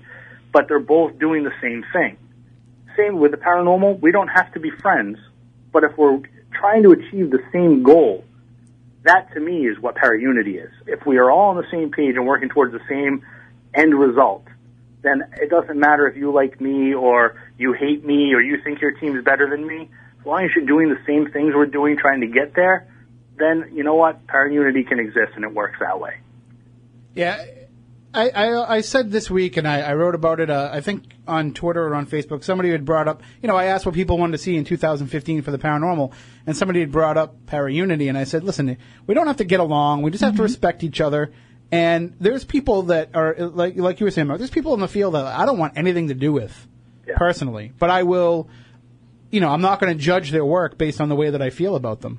But 0.52 0.68
they're 0.68 0.80
both 0.80 1.18
doing 1.18 1.44
the 1.44 1.52
same 1.60 1.84
thing. 1.92 2.16
Same 2.96 3.18
with 3.18 3.30
the 3.30 3.36
paranormal, 3.36 4.00
we 4.00 4.12
don't 4.12 4.28
have 4.28 4.52
to 4.54 4.60
be 4.60 4.70
friends, 4.70 5.18
but 5.72 5.84
if 5.84 5.96
we're 5.96 6.20
trying 6.52 6.82
to 6.82 6.92
achieve 6.92 7.30
the 7.30 7.42
same 7.52 7.82
goal, 7.82 8.24
that 9.04 9.32
to 9.34 9.40
me 9.40 9.66
is 9.66 9.78
what 9.78 9.96
paraunity 9.96 10.62
is. 10.62 10.70
If 10.86 11.06
we 11.06 11.18
are 11.18 11.30
all 11.30 11.50
on 11.50 11.56
the 11.56 11.66
same 11.70 11.90
page 11.90 12.16
and 12.16 12.26
working 12.26 12.48
towards 12.48 12.72
the 12.72 12.80
same 12.88 13.24
end 13.74 13.94
result, 13.94 14.44
then 15.02 15.22
it 15.40 15.48
doesn't 15.48 15.78
matter 15.78 16.06
if 16.06 16.16
you 16.16 16.32
like 16.32 16.60
me 16.60 16.92
or 16.92 17.40
you 17.56 17.72
hate 17.72 18.04
me 18.04 18.34
or 18.34 18.40
you 18.40 18.62
think 18.62 18.80
your 18.80 18.92
team 18.92 19.16
is 19.16 19.24
better 19.24 19.48
than 19.48 19.66
me. 19.66 19.88
As 20.20 20.26
long 20.26 20.44
as 20.44 20.50
you're 20.54 20.66
doing 20.66 20.90
the 20.90 21.00
same 21.06 21.30
things 21.30 21.54
we're 21.54 21.66
doing 21.66 21.96
trying 21.96 22.20
to 22.20 22.26
get 22.26 22.54
there, 22.54 22.86
then 23.36 23.70
you 23.72 23.82
know 23.82 23.94
what? 23.94 24.26
Paraunity 24.26 24.86
can 24.86 24.98
exist 24.98 25.32
and 25.34 25.44
it 25.44 25.54
works 25.54 25.78
that 25.80 25.98
way. 25.98 26.18
Yeah. 27.14 27.42
I, 28.12 28.28
I, 28.30 28.76
I 28.76 28.80
said 28.80 29.10
this 29.10 29.30
week, 29.30 29.56
and 29.56 29.68
I, 29.68 29.80
I 29.80 29.94
wrote 29.94 30.16
about 30.16 30.40
it. 30.40 30.50
Uh, 30.50 30.68
I 30.72 30.80
think 30.80 31.04
on 31.28 31.54
Twitter 31.54 31.86
or 31.86 31.94
on 31.94 32.06
Facebook, 32.06 32.42
somebody 32.42 32.70
had 32.70 32.84
brought 32.84 33.06
up. 33.06 33.22
You 33.40 33.46
know, 33.46 33.56
I 33.56 33.66
asked 33.66 33.86
what 33.86 33.94
people 33.94 34.18
wanted 34.18 34.32
to 34.32 34.38
see 34.38 34.56
in 34.56 34.64
2015 34.64 35.42
for 35.42 35.50
the 35.52 35.58
paranormal, 35.58 36.12
and 36.46 36.56
somebody 36.56 36.80
had 36.80 36.90
brought 36.90 37.16
up 37.16 37.46
paraunity, 37.46 38.08
and 38.08 38.18
I 38.18 38.24
said, 38.24 38.42
"Listen, 38.42 38.76
we 39.06 39.14
don't 39.14 39.28
have 39.28 39.36
to 39.36 39.44
get 39.44 39.60
along. 39.60 40.02
We 40.02 40.10
just 40.10 40.22
have 40.22 40.32
mm-hmm. 40.32 40.38
to 40.38 40.42
respect 40.42 40.82
each 40.82 41.00
other." 41.00 41.32
And 41.70 42.16
there's 42.18 42.44
people 42.44 42.84
that 42.84 43.14
are 43.14 43.34
like 43.38 43.76
like 43.76 44.00
you 44.00 44.06
were 44.06 44.10
saying, 44.10 44.26
Mark, 44.26 44.38
there's 44.38 44.50
people 44.50 44.74
in 44.74 44.80
the 44.80 44.88
field 44.88 45.14
that 45.14 45.26
I 45.26 45.46
don't 45.46 45.58
want 45.58 45.78
anything 45.78 46.08
to 46.08 46.14
do 46.14 46.32
with 46.32 46.66
yeah. 47.06 47.16
personally, 47.16 47.72
but 47.78 47.90
I 47.90 48.02
will. 48.02 48.48
You 49.30 49.40
know, 49.40 49.50
I'm 49.50 49.60
not 49.60 49.78
going 49.78 49.96
to 49.96 50.02
judge 50.02 50.32
their 50.32 50.44
work 50.44 50.76
based 50.76 51.00
on 51.00 51.08
the 51.08 51.14
way 51.14 51.30
that 51.30 51.40
I 51.40 51.50
feel 51.50 51.76
about 51.76 52.00
them. 52.00 52.18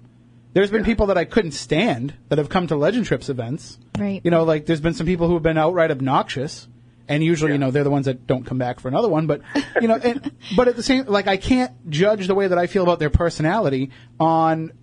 There's 0.53 0.71
been 0.71 0.83
people 0.83 1.07
that 1.07 1.17
I 1.17 1.25
couldn't 1.25 1.51
stand 1.51 2.13
that 2.29 2.37
have 2.37 2.49
come 2.49 2.67
to 2.67 2.75
Legend 2.75 3.05
Trips 3.05 3.29
events. 3.29 3.79
Right. 3.97 4.21
You 4.23 4.31
know, 4.31 4.43
like 4.43 4.65
there's 4.65 4.81
been 4.81 4.93
some 4.93 5.05
people 5.05 5.27
who 5.27 5.33
have 5.35 5.43
been 5.43 5.57
outright 5.57 5.91
obnoxious, 5.91 6.67
and 7.07 7.23
usually, 7.23 7.51
yeah. 7.51 7.55
you 7.55 7.59
know, 7.59 7.71
they're 7.71 7.83
the 7.83 7.91
ones 7.91 8.05
that 8.05 8.27
don't 8.27 8.45
come 8.45 8.57
back 8.57 8.79
for 8.79 8.87
another 8.87 9.07
one. 9.07 9.27
But 9.27 9.41
you 9.81 9.87
know, 9.87 9.95
and, 9.95 10.31
but 10.55 10.67
at 10.67 10.75
the 10.75 10.83
same, 10.83 11.05
like 11.05 11.27
I 11.27 11.37
can't 11.37 11.89
judge 11.89 12.27
the 12.27 12.35
way 12.35 12.47
that 12.47 12.57
I 12.57 12.67
feel 12.67 12.83
about 12.83 12.99
their 12.99 13.09
personality 13.09 13.91
on 14.19 14.73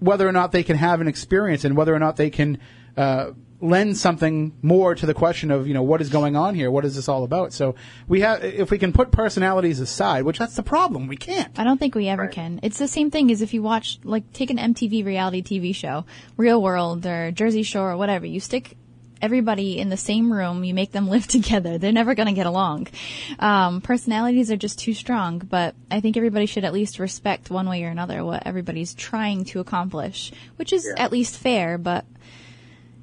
whether 0.00 0.28
or 0.28 0.32
not 0.32 0.52
they 0.52 0.62
can 0.62 0.76
have 0.76 1.00
an 1.00 1.08
experience 1.08 1.64
and 1.64 1.76
whether 1.76 1.94
or 1.94 1.98
not 1.98 2.16
they 2.16 2.30
can 2.30 2.58
uh, 2.96 3.30
lend 3.60 3.96
something 3.96 4.52
more 4.62 4.94
to 4.94 5.04
the 5.04 5.14
question 5.14 5.50
of 5.50 5.66
you 5.66 5.74
know 5.74 5.82
what 5.82 6.00
is 6.00 6.08
going 6.10 6.36
on 6.36 6.54
here, 6.54 6.70
what 6.70 6.84
is 6.84 6.94
this 6.94 7.08
all 7.08 7.24
about? 7.24 7.52
So 7.52 7.74
we 8.06 8.20
have 8.20 8.44
if 8.44 8.70
we 8.70 8.78
can 8.78 8.92
put 8.92 9.10
personalities 9.10 9.80
aside, 9.80 10.22
which 10.24 10.38
that's 10.38 10.54
the 10.56 10.62
problem, 10.62 11.08
we 11.08 11.16
can't. 11.16 11.58
I 11.58 11.64
don't 11.64 11.78
think 11.78 11.94
we 11.94 12.08
ever 12.08 12.22
Right. 12.22 12.30
can. 12.32 12.60
It's 12.62 12.78
the 12.78 12.86
same 12.88 13.10
thing 13.10 13.30
as 13.32 13.42
if 13.42 13.52
you 13.54 13.62
watch, 13.62 13.98
like, 14.04 14.32
take 14.32 14.50
an 14.50 14.58
MTV 14.58 15.04
reality 15.04 15.42
TV 15.42 15.74
show, 15.74 16.04
Real 16.36 16.62
World 16.62 17.04
or 17.06 17.32
Jersey 17.32 17.62
Shore 17.64 17.90
or 17.92 17.96
whatever. 17.96 18.26
You 18.26 18.38
stick 18.40 18.76
everybody 19.20 19.78
in 19.80 19.88
the 19.88 19.96
same 19.96 20.32
room, 20.32 20.62
you 20.62 20.72
make 20.72 20.92
them 20.92 21.08
live 21.14 21.26
together. 21.26 21.78
They're 21.78 21.90
never 21.90 22.14
going 22.14 22.28
to 22.28 22.32
get 22.34 22.46
along. 22.46 22.86
Um, 23.40 23.80
personalities 23.80 24.50
are 24.52 24.56
just 24.56 24.78
too 24.78 24.94
strong, 24.94 25.38
but 25.40 25.74
I 25.90 26.00
think 26.00 26.16
everybody 26.16 26.46
should 26.46 26.64
at 26.64 26.72
least 26.72 27.00
respect 27.00 27.50
one 27.50 27.68
way 27.68 27.82
or 27.82 27.88
another 27.88 28.24
what 28.24 28.44
everybody's 28.46 28.94
trying 28.94 29.44
to 29.46 29.58
accomplish, 29.58 30.30
which 30.54 30.72
is 30.72 30.86
Yeah. 30.96 31.02
at 31.02 31.10
least 31.10 31.36
fair, 31.36 31.78
but 31.78 32.04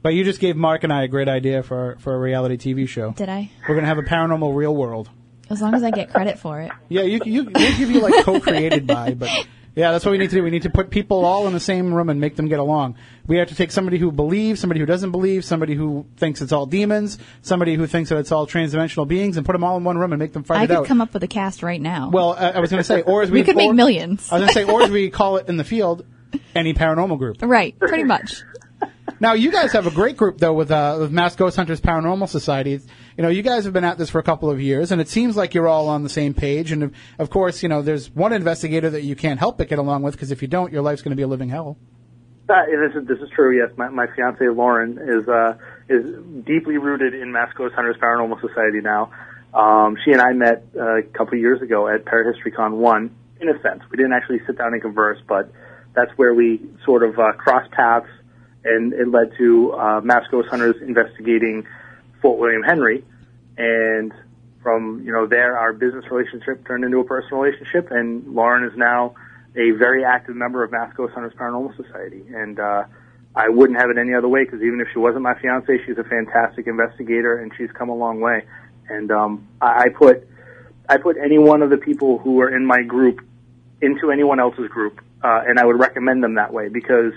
But 0.05 0.13
you 0.13 0.23
just 0.23 0.39
gave 0.39 0.55
Mark 0.55 0.83
and 0.83 0.93
I 0.93 1.01
a 1.01 1.07
great 1.07 1.27
idea 1.27 1.63
for 1.63 1.97
for 1.97 2.13
a 2.13 2.19
reality 2.19 2.57
TV 2.57 2.87
show. 2.87 3.13
did 3.13 3.27
I? 3.27 3.49
We're 3.67 3.73
gonna 3.73 3.87
have 3.87 3.97
a 3.97 4.03
paranormal 4.03 4.55
real 4.55 4.75
world. 4.75 5.09
As 5.49 5.63
long 5.63 5.73
as 5.73 5.81
I 5.81 5.89
get 5.89 6.11
credit 6.11 6.37
for 6.37 6.61
it. 6.61 6.71
Yeah, 6.89 7.01
you 7.01 7.21
you 7.25 7.45
we'll 7.45 7.77
give 7.79 7.89
you 7.89 8.01
like 8.01 8.23
co-created 8.23 8.85
by, 8.85 9.15
but 9.15 9.31
yeah, 9.75 9.91
that's 9.91 10.05
what 10.05 10.11
we 10.11 10.19
need 10.19 10.29
to 10.29 10.35
do. 10.35 10.43
We 10.43 10.51
need 10.51 10.61
to 10.61 10.69
put 10.69 10.91
people 10.91 11.25
all 11.25 11.47
in 11.47 11.53
the 11.53 11.59
same 11.59 11.91
room 11.91 12.09
and 12.09 12.21
make 12.21 12.35
them 12.35 12.47
get 12.47 12.59
along. 12.59 12.97
We 13.25 13.37
have 13.37 13.47
to 13.47 13.55
take 13.55 13.71
somebody 13.71 13.97
who 13.97 14.11
believes, 14.11 14.59
somebody 14.59 14.79
who 14.79 14.85
doesn't 14.85 15.09
believe, 15.09 15.43
somebody 15.43 15.73
who 15.73 16.05
thinks 16.17 16.39
it's 16.39 16.51
all 16.51 16.67
demons, 16.67 17.17
somebody 17.41 17.73
who 17.73 17.87
thinks 17.87 18.11
that 18.11 18.19
it's 18.19 18.31
all 18.31 18.45
transdimensional 18.45 19.07
beings, 19.07 19.37
and 19.37 19.43
put 19.45 19.53
them 19.53 19.63
all 19.63 19.75
in 19.75 19.83
one 19.83 19.97
room 19.97 20.13
and 20.13 20.19
make 20.19 20.33
them 20.33 20.43
fight 20.43 20.59
I 20.59 20.63
it 20.65 20.67
could 20.67 20.77
out. 20.77 20.85
come 20.85 21.01
up 21.01 21.15
with 21.15 21.23
a 21.23 21.27
cast 21.27 21.63
right 21.63 21.81
now. 21.81 22.11
well, 22.11 22.33
I, 22.37 22.51
I 22.51 22.59
was 22.59 22.69
going 22.69 22.79
to 22.81 22.87
say, 22.87 23.01
or 23.01 23.23
as 23.23 23.31
we, 23.31 23.39
we 23.39 23.43
could 23.43 23.55
make 23.55 23.73
millions. 23.73 24.31
I 24.31 24.35
was 24.35 24.41
going 24.43 24.49
to 24.49 24.53
say, 24.53 24.71
or 24.71 24.83
as 24.83 24.91
we 24.91 25.09
call 25.09 25.37
it 25.37 25.49
in 25.49 25.57
the 25.57 25.63
field, 25.63 26.05
any 26.53 26.75
paranormal 26.75 27.17
group. 27.17 27.37
Right, 27.41 27.77
pretty 27.79 28.03
much. 28.03 28.43
Now, 29.19 29.33
you 29.33 29.51
guys 29.51 29.71
have 29.71 29.87
a 29.87 29.91
great 29.91 30.17
group 30.17 30.39
though 30.39 30.53
with 30.53 30.71
uh, 30.71 30.97
with 30.99 31.11
Mass 31.11 31.35
Ghost 31.35 31.55
Hunters 31.55 31.79
Paranormal 31.79 32.27
Society. 32.27 32.71
You 33.17 33.23
know, 33.23 33.29
you 33.29 33.43
guys 33.43 33.63
have 33.63 33.71
been 33.71 33.85
at 33.85 33.97
this 33.97 34.09
for 34.09 34.19
a 34.19 34.23
couple 34.23 34.49
of 34.49 34.59
years, 34.59 34.91
and 34.91 34.99
it 34.99 35.07
seems 35.07 35.37
like 35.37 35.53
you're 35.53 35.69
all 35.69 35.87
on 35.87 36.03
the 36.03 36.09
same 36.09 36.33
page. 36.33 36.71
And 36.71 36.83
of, 36.83 36.93
of 37.17 37.29
course, 37.29 37.63
you 37.63 37.69
know, 37.69 37.81
there's 37.81 38.09
one 38.09 38.33
investigator 38.33 38.89
that 38.89 39.03
you 39.03 39.15
can't 39.15 39.39
help 39.39 39.57
but 39.57 39.69
get 39.69 39.79
along 39.79 40.03
with 40.03 40.15
because 40.15 40.31
if 40.31 40.41
you 40.41 40.49
don't, 40.49 40.73
your 40.73 40.81
life's 40.81 41.01
going 41.01 41.11
to 41.11 41.15
be 41.15 41.23
a 41.23 41.27
living 41.27 41.49
hell. 41.49 41.77
Uh, 42.49 42.65
this 42.65 43.01
is 43.01 43.07
this 43.07 43.19
is 43.19 43.29
true. 43.33 43.57
Yes, 43.57 43.69
my 43.77 43.89
my 43.89 44.05
fiance 44.15 44.45
Lauren 44.49 44.99
is 45.01 45.27
uh, 45.27 45.57
is 45.89 46.03
deeply 46.45 46.77
rooted 46.77 47.13
in 47.13 47.31
Mass 47.31 47.51
Ghost 47.55 47.73
Hunters 47.73 47.95
Paranormal 47.97 48.39
Society 48.41 48.81
now. 48.81 49.11
Um, 49.53 49.97
she 50.03 50.11
and 50.11 50.21
I 50.21 50.33
met 50.33 50.65
uh, 50.75 50.97
a 50.97 51.03
couple 51.03 51.35
of 51.35 51.39
years 51.39 51.61
ago 51.61 51.87
at 51.87 52.03
ParaHistoryCon 52.03 52.73
one. 52.73 53.15
In 53.39 53.49
a 53.49 53.59
sense, 53.61 53.81
we 53.89 53.97
didn't 53.97 54.13
actually 54.13 54.41
sit 54.45 54.57
down 54.57 54.73
and 54.73 54.81
converse, 54.81 55.19
but 55.27 55.51
that's 55.95 56.11
where 56.17 56.33
we 56.33 56.61
sort 56.85 57.03
of 57.03 57.17
uh, 57.17 57.31
crossed 57.33 57.71
paths, 57.71 58.07
and 58.65 58.93
it 58.93 59.07
led 59.07 59.31
to 59.37 59.73
uh, 59.73 60.01
Mass 60.01 60.23
Ghost 60.29 60.49
Hunters 60.49 60.81
investigating 60.81 61.65
Fort 62.21 62.39
William 62.39 62.63
Henry, 62.63 63.05
and 63.57 64.11
from 64.63 65.03
you 65.05 65.11
know 65.11 65.27
there, 65.27 65.57
our 65.57 65.73
business 65.73 66.05
relationship 66.09 66.65
turned 66.67 66.83
into 66.83 66.99
a 66.99 67.03
personal 67.03 67.39
relationship, 67.39 67.91
and 67.91 68.27
Lauren 68.33 68.63
is 68.63 68.75
now 68.77 69.15
a 69.55 69.71
very 69.71 70.03
active 70.03 70.35
member 70.35 70.63
of 70.63 70.71
Mass 70.71 70.91
Ghost 70.95 71.13
Hunters 71.13 71.33
Paranormal 71.33 71.75
Society, 71.77 72.23
and 72.33 72.59
uh, 72.59 72.83
I 73.35 73.49
wouldn't 73.49 73.79
have 73.79 73.89
it 73.89 73.97
any 73.97 74.13
other 74.13 74.27
way 74.27 74.43
because 74.43 74.61
even 74.61 74.81
if 74.81 74.87
she 74.91 74.99
wasn't 74.99 75.23
my 75.23 75.37
fiance, 75.39 75.79
she's 75.85 75.97
a 75.97 76.03
fantastic 76.03 76.67
investigator, 76.67 77.37
and 77.37 77.51
she's 77.57 77.71
come 77.71 77.89
a 77.89 77.95
long 77.95 78.19
way. 78.21 78.43
And 78.89 79.11
um, 79.11 79.47
I, 79.61 79.83
I 79.83 79.89
put 79.89 80.27
I 80.87 80.97
put 80.97 81.17
any 81.17 81.37
one 81.37 81.61
of 81.61 81.69
the 81.69 81.77
people 81.77 82.17
who 82.17 82.41
are 82.41 82.55
in 82.55 82.65
my 82.65 82.81
group 82.81 83.21
into 83.81 84.11
anyone 84.11 84.39
else's 84.39 84.69
group, 84.69 85.01
uh, 85.23 85.41
and 85.47 85.59
I 85.59 85.65
would 85.65 85.79
recommend 85.79 86.23
them 86.23 86.35
that 86.35 86.53
way 86.53 86.69
because 86.69 87.13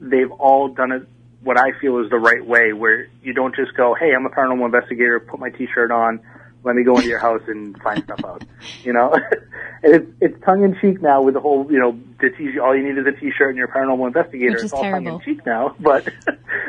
they've 0.00 0.30
all 0.30 0.68
done 0.68 0.92
it 0.92 1.08
what 1.42 1.58
I 1.58 1.72
feel 1.80 1.98
is 1.98 2.10
the 2.10 2.18
right 2.18 2.44
way, 2.44 2.72
where 2.72 3.08
you 3.22 3.32
don't 3.32 3.54
just 3.54 3.74
go, 3.74 3.94
"Hey, 3.94 4.14
I'm 4.14 4.26
a 4.26 4.30
paranormal 4.30 4.66
investigator. 4.66 5.20
Put 5.20 5.38
my 5.38 5.50
T-shirt 5.50 5.90
on. 5.90 6.20
Let 6.64 6.74
me 6.74 6.82
go 6.82 6.96
into 6.96 7.08
your 7.08 7.20
house 7.20 7.42
and 7.46 7.80
find 7.80 8.02
stuff 8.02 8.24
out." 8.24 8.44
You 8.82 8.92
know, 8.92 9.14
and 9.82 9.94
it's 9.94 10.10
it's 10.20 10.44
tongue 10.44 10.64
in 10.64 10.76
cheek 10.80 11.00
now 11.00 11.22
with 11.22 11.34
the 11.34 11.40
whole, 11.40 11.70
you 11.70 11.78
know, 11.78 11.98
the 12.20 12.30
T. 12.30 12.58
All 12.58 12.76
you 12.76 12.82
need 12.82 12.98
is 12.98 13.06
a 13.06 13.12
T-shirt 13.12 13.50
and 13.50 13.56
you're 13.56 13.68
a 13.68 13.72
paranormal 13.72 14.08
investigator. 14.08 14.54
Which 14.54 14.64
it's 14.64 14.72
all 14.72 14.82
tongue 14.82 15.06
in 15.06 15.20
cheek 15.20 15.46
now, 15.46 15.76
but 15.80 16.08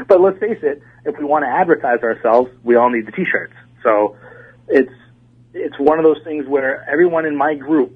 but 0.08 0.22
let's 0.22 0.40
face 0.40 0.60
it, 0.62 0.84
if 1.06 1.18
we 1.18 1.26
want 1.26 1.46
to 1.46 1.50
advertise 1.50 2.02
ourselves, 2.04 2.52
we 2.64 2.76
all 2.76 2.90
need 2.90 3.08
the 3.08 3.12
T-shirts. 3.12 3.56
So 3.82 4.16
it's 4.68 4.94
it's 5.54 5.80
one 5.80 5.98
of 5.98 6.04
those 6.04 6.24
things 6.24 6.48
where 6.48 6.88
everyone 6.88 7.26
in 7.26 7.36
my 7.36 7.56
group 7.56 7.96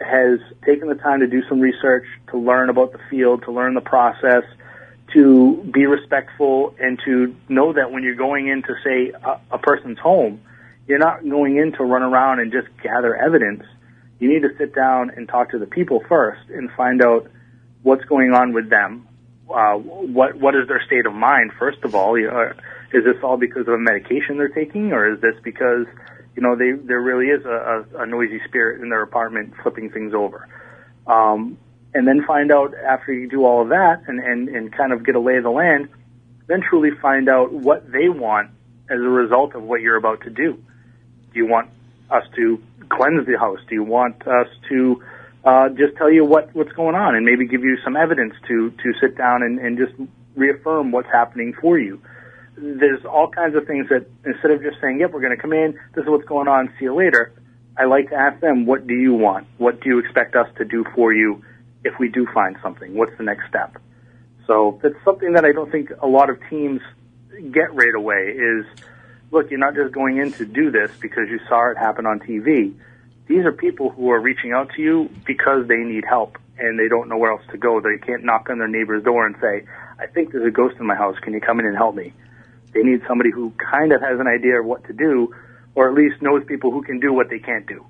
has 0.00 0.40
taken 0.64 0.88
the 0.88 0.94
time 0.94 1.20
to 1.20 1.26
do 1.26 1.42
some 1.48 1.60
research, 1.60 2.06
to 2.30 2.38
learn 2.38 2.70
about 2.70 2.92
the 2.92 3.00
field, 3.10 3.42
to 3.44 3.52
learn 3.52 3.74
the 3.74 3.80
process, 3.80 4.44
to 5.14 5.56
be 5.72 5.86
respectful, 5.86 6.74
and 6.78 6.98
to 7.04 7.34
know 7.48 7.72
that 7.72 7.90
when 7.90 8.02
you're 8.02 8.14
going 8.14 8.48
into, 8.48 8.74
say, 8.84 9.12
a, 9.12 9.40
a 9.52 9.58
person's 9.58 9.98
home, 9.98 10.40
you're 10.86 10.98
not 10.98 11.28
going 11.28 11.56
in 11.56 11.72
to 11.72 11.84
run 11.84 12.02
around 12.02 12.40
and 12.40 12.50
just 12.50 12.68
gather 12.82 13.14
evidence. 13.14 13.62
You 14.18 14.28
need 14.28 14.42
to 14.42 14.56
sit 14.58 14.74
down 14.74 15.10
and 15.10 15.28
talk 15.28 15.50
to 15.50 15.58
the 15.58 15.66
people 15.66 16.02
first 16.08 16.48
and 16.48 16.70
find 16.72 17.02
out 17.02 17.30
what's 17.82 18.04
going 18.04 18.32
on 18.32 18.52
with 18.52 18.68
them. 18.70 19.06
Uh, 19.48 19.74
what 19.74 20.34
what 20.36 20.54
is 20.54 20.68
their 20.68 20.82
state 20.86 21.06
of 21.06 21.14
mind? 21.14 21.52
First 21.58 21.78
of 21.84 21.94
all, 21.94 22.18
you 22.18 22.26
know, 22.26 22.52
is 22.92 23.04
this 23.04 23.16
all 23.22 23.36
because 23.36 23.66
of 23.68 23.74
a 23.74 23.78
medication 23.78 24.36
they're 24.36 24.48
taking, 24.48 24.92
or 24.92 25.14
is 25.14 25.20
this 25.20 25.34
because 25.42 25.86
you 26.36 26.42
know 26.42 26.56
they 26.56 26.72
there 26.72 27.00
really 27.00 27.26
is 27.26 27.44
a, 27.46 27.84
a, 27.96 28.02
a 28.02 28.06
noisy 28.06 28.40
spirit 28.46 28.82
in 28.82 28.90
their 28.90 29.02
apartment 29.02 29.54
flipping 29.62 29.90
things 29.90 30.12
over? 30.12 30.48
Um, 31.06 31.56
and 31.94 32.06
then 32.06 32.24
find 32.26 32.52
out 32.52 32.74
after 32.74 33.12
you 33.12 33.28
do 33.28 33.44
all 33.44 33.62
of 33.62 33.68
that 33.70 34.02
and, 34.06 34.20
and, 34.20 34.48
and 34.48 34.72
kind 34.72 34.92
of 34.92 35.04
get 35.04 35.14
a 35.14 35.20
lay 35.20 35.36
of 35.36 35.44
the 35.44 35.50
land, 35.50 35.88
then 36.46 36.60
truly 36.68 36.90
find 37.00 37.28
out 37.28 37.52
what 37.52 37.90
they 37.90 38.08
want 38.08 38.50
as 38.90 38.98
a 38.98 39.08
result 39.08 39.54
of 39.54 39.62
what 39.62 39.80
you're 39.80 39.96
about 39.96 40.22
to 40.22 40.30
do. 40.30 40.54
Do 41.32 41.38
you 41.38 41.46
want 41.46 41.70
us 42.10 42.24
to 42.36 42.62
cleanse 42.90 43.26
the 43.26 43.38
house? 43.38 43.58
Do 43.68 43.74
you 43.74 43.84
want 43.84 44.26
us 44.26 44.48
to 44.70 45.02
uh, 45.44 45.68
just 45.70 45.96
tell 45.96 46.10
you 46.10 46.24
what, 46.24 46.54
what's 46.54 46.72
going 46.72 46.94
on 46.94 47.14
and 47.14 47.24
maybe 47.24 47.46
give 47.46 47.62
you 47.62 47.76
some 47.84 47.96
evidence 47.96 48.34
to, 48.48 48.70
to 48.70 48.92
sit 49.00 49.16
down 49.16 49.42
and, 49.42 49.58
and 49.58 49.78
just 49.78 49.92
reaffirm 50.36 50.90
what's 50.90 51.08
happening 51.12 51.54
for 51.60 51.78
you? 51.78 52.00
There's 52.56 53.04
all 53.04 53.28
kinds 53.28 53.54
of 53.54 53.66
things 53.66 53.88
that 53.88 54.06
instead 54.24 54.50
of 54.50 54.62
just 54.62 54.80
saying, 54.80 55.00
yep, 55.00 55.12
we're 55.12 55.20
going 55.20 55.36
to 55.36 55.40
come 55.40 55.52
in, 55.52 55.78
this 55.94 56.02
is 56.02 56.08
what's 56.08 56.26
going 56.26 56.48
on, 56.48 56.72
see 56.78 56.86
you 56.86 56.94
later, 56.94 57.32
I 57.76 57.84
like 57.84 58.10
to 58.10 58.16
ask 58.16 58.40
them, 58.40 58.66
what 58.66 58.86
do 58.86 58.94
you 58.94 59.14
want? 59.14 59.46
What 59.58 59.80
do 59.80 59.88
you 59.88 59.98
expect 60.00 60.34
us 60.34 60.48
to 60.56 60.64
do 60.64 60.84
for 60.94 61.12
you 61.12 61.44
if 61.84 61.98
we 61.98 62.08
do 62.08 62.26
find 62.32 62.56
something? 62.62 62.94
What's 62.94 63.16
the 63.16 63.24
next 63.24 63.48
step? 63.48 63.76
So 64.46 64.78
that's 64.82 64.94
something 65.04 65.34
that 65.34 65.44
I 65.44 65.52
don't 65.52 65.70
think 65.70 65.90
a 66.00 66.06
lot 66.06 66.30
of 66.30 66.38
teams 66.48 66.80
get 67.52 67.74
right 67.74 67.94
away 67.94 68.34
is, 68.36 68.64
look, 69.30 69.50
you're 69.50 69.60
not 69.60 69.74
just 69.74 69.92
going 69.92 70.16
in 70.16 70.32
to 70.32 70.44
do 70.44 70.70
this 70.70 70.90
because 71.00 71.28
you 71.28 71.38
saw 71.48 71.70
it 71.70 71.76
happen 71.76 72.06
on 72.06 72.18
TV. 72.20 72.74
These 73.26 73.44
are 73.44 73.52
people 73.52 73.90
who 73.90 74.10
are 74.10 74.20
reaching 74.20 74.52
out 74.52 74.70
to 74.74 74.82
you 74.82 75.10
because 75.26 75.68
they 75.68 75.76
need 75.76 76.04
help 76.04 76.38
and 76.58 76.78
they 76.78 76.88
don't 76.88 77.08
know 77.08 77.18
where 77.18 77.30
else 77.30 77.42
to 77.52 77.58
go. 77.58 77.80
They 77.80 77.98
can't 78.04 78.24
knock 78.24 78.48
on 78.50 78.58
their 78.58 78.68
neighbor's 78.68 79.04
door 79.04 79.26
and 79.26 79.36
say, 79.40 79.66
I 80.00 80.06
think 80.06 80.32
there's 80.32 80.46
a 80.46 80.50
ghost 80.50 80.76
in 80.80 80.86
my 80.86 80.94
house. 80.94 81.16
Can 81.20 81.34
you 81.34 81.40
come 81.40 81.60
in 81.60 81.66
and 81.66 81.76
help 81.76 81.94
me? 81.94 82.12
They 82.72 82.82
need 82.82 83.02
somebody 83.06 83.30
who 83.30 83.52
kind 83.52 83.92
of 83.92 84.00
has 84.00 84.18
an 84.18 84.26
idea 84.26 84.60
of 84.60 84.66
what 84.66 84.84
to 84.86 84.92
do 84.92 85.34
or 85.74 85.88
at 85.88 85.94
least 85.94 86.20
knows 86.22 86.42
people 86.46 86.70
who 86.70 86.82
can 86.82 86.98
do 87.00 87.12
what 87.12 87.28
they 87.30 87.38
can't 87.38 87.66
do. 87.66 87.86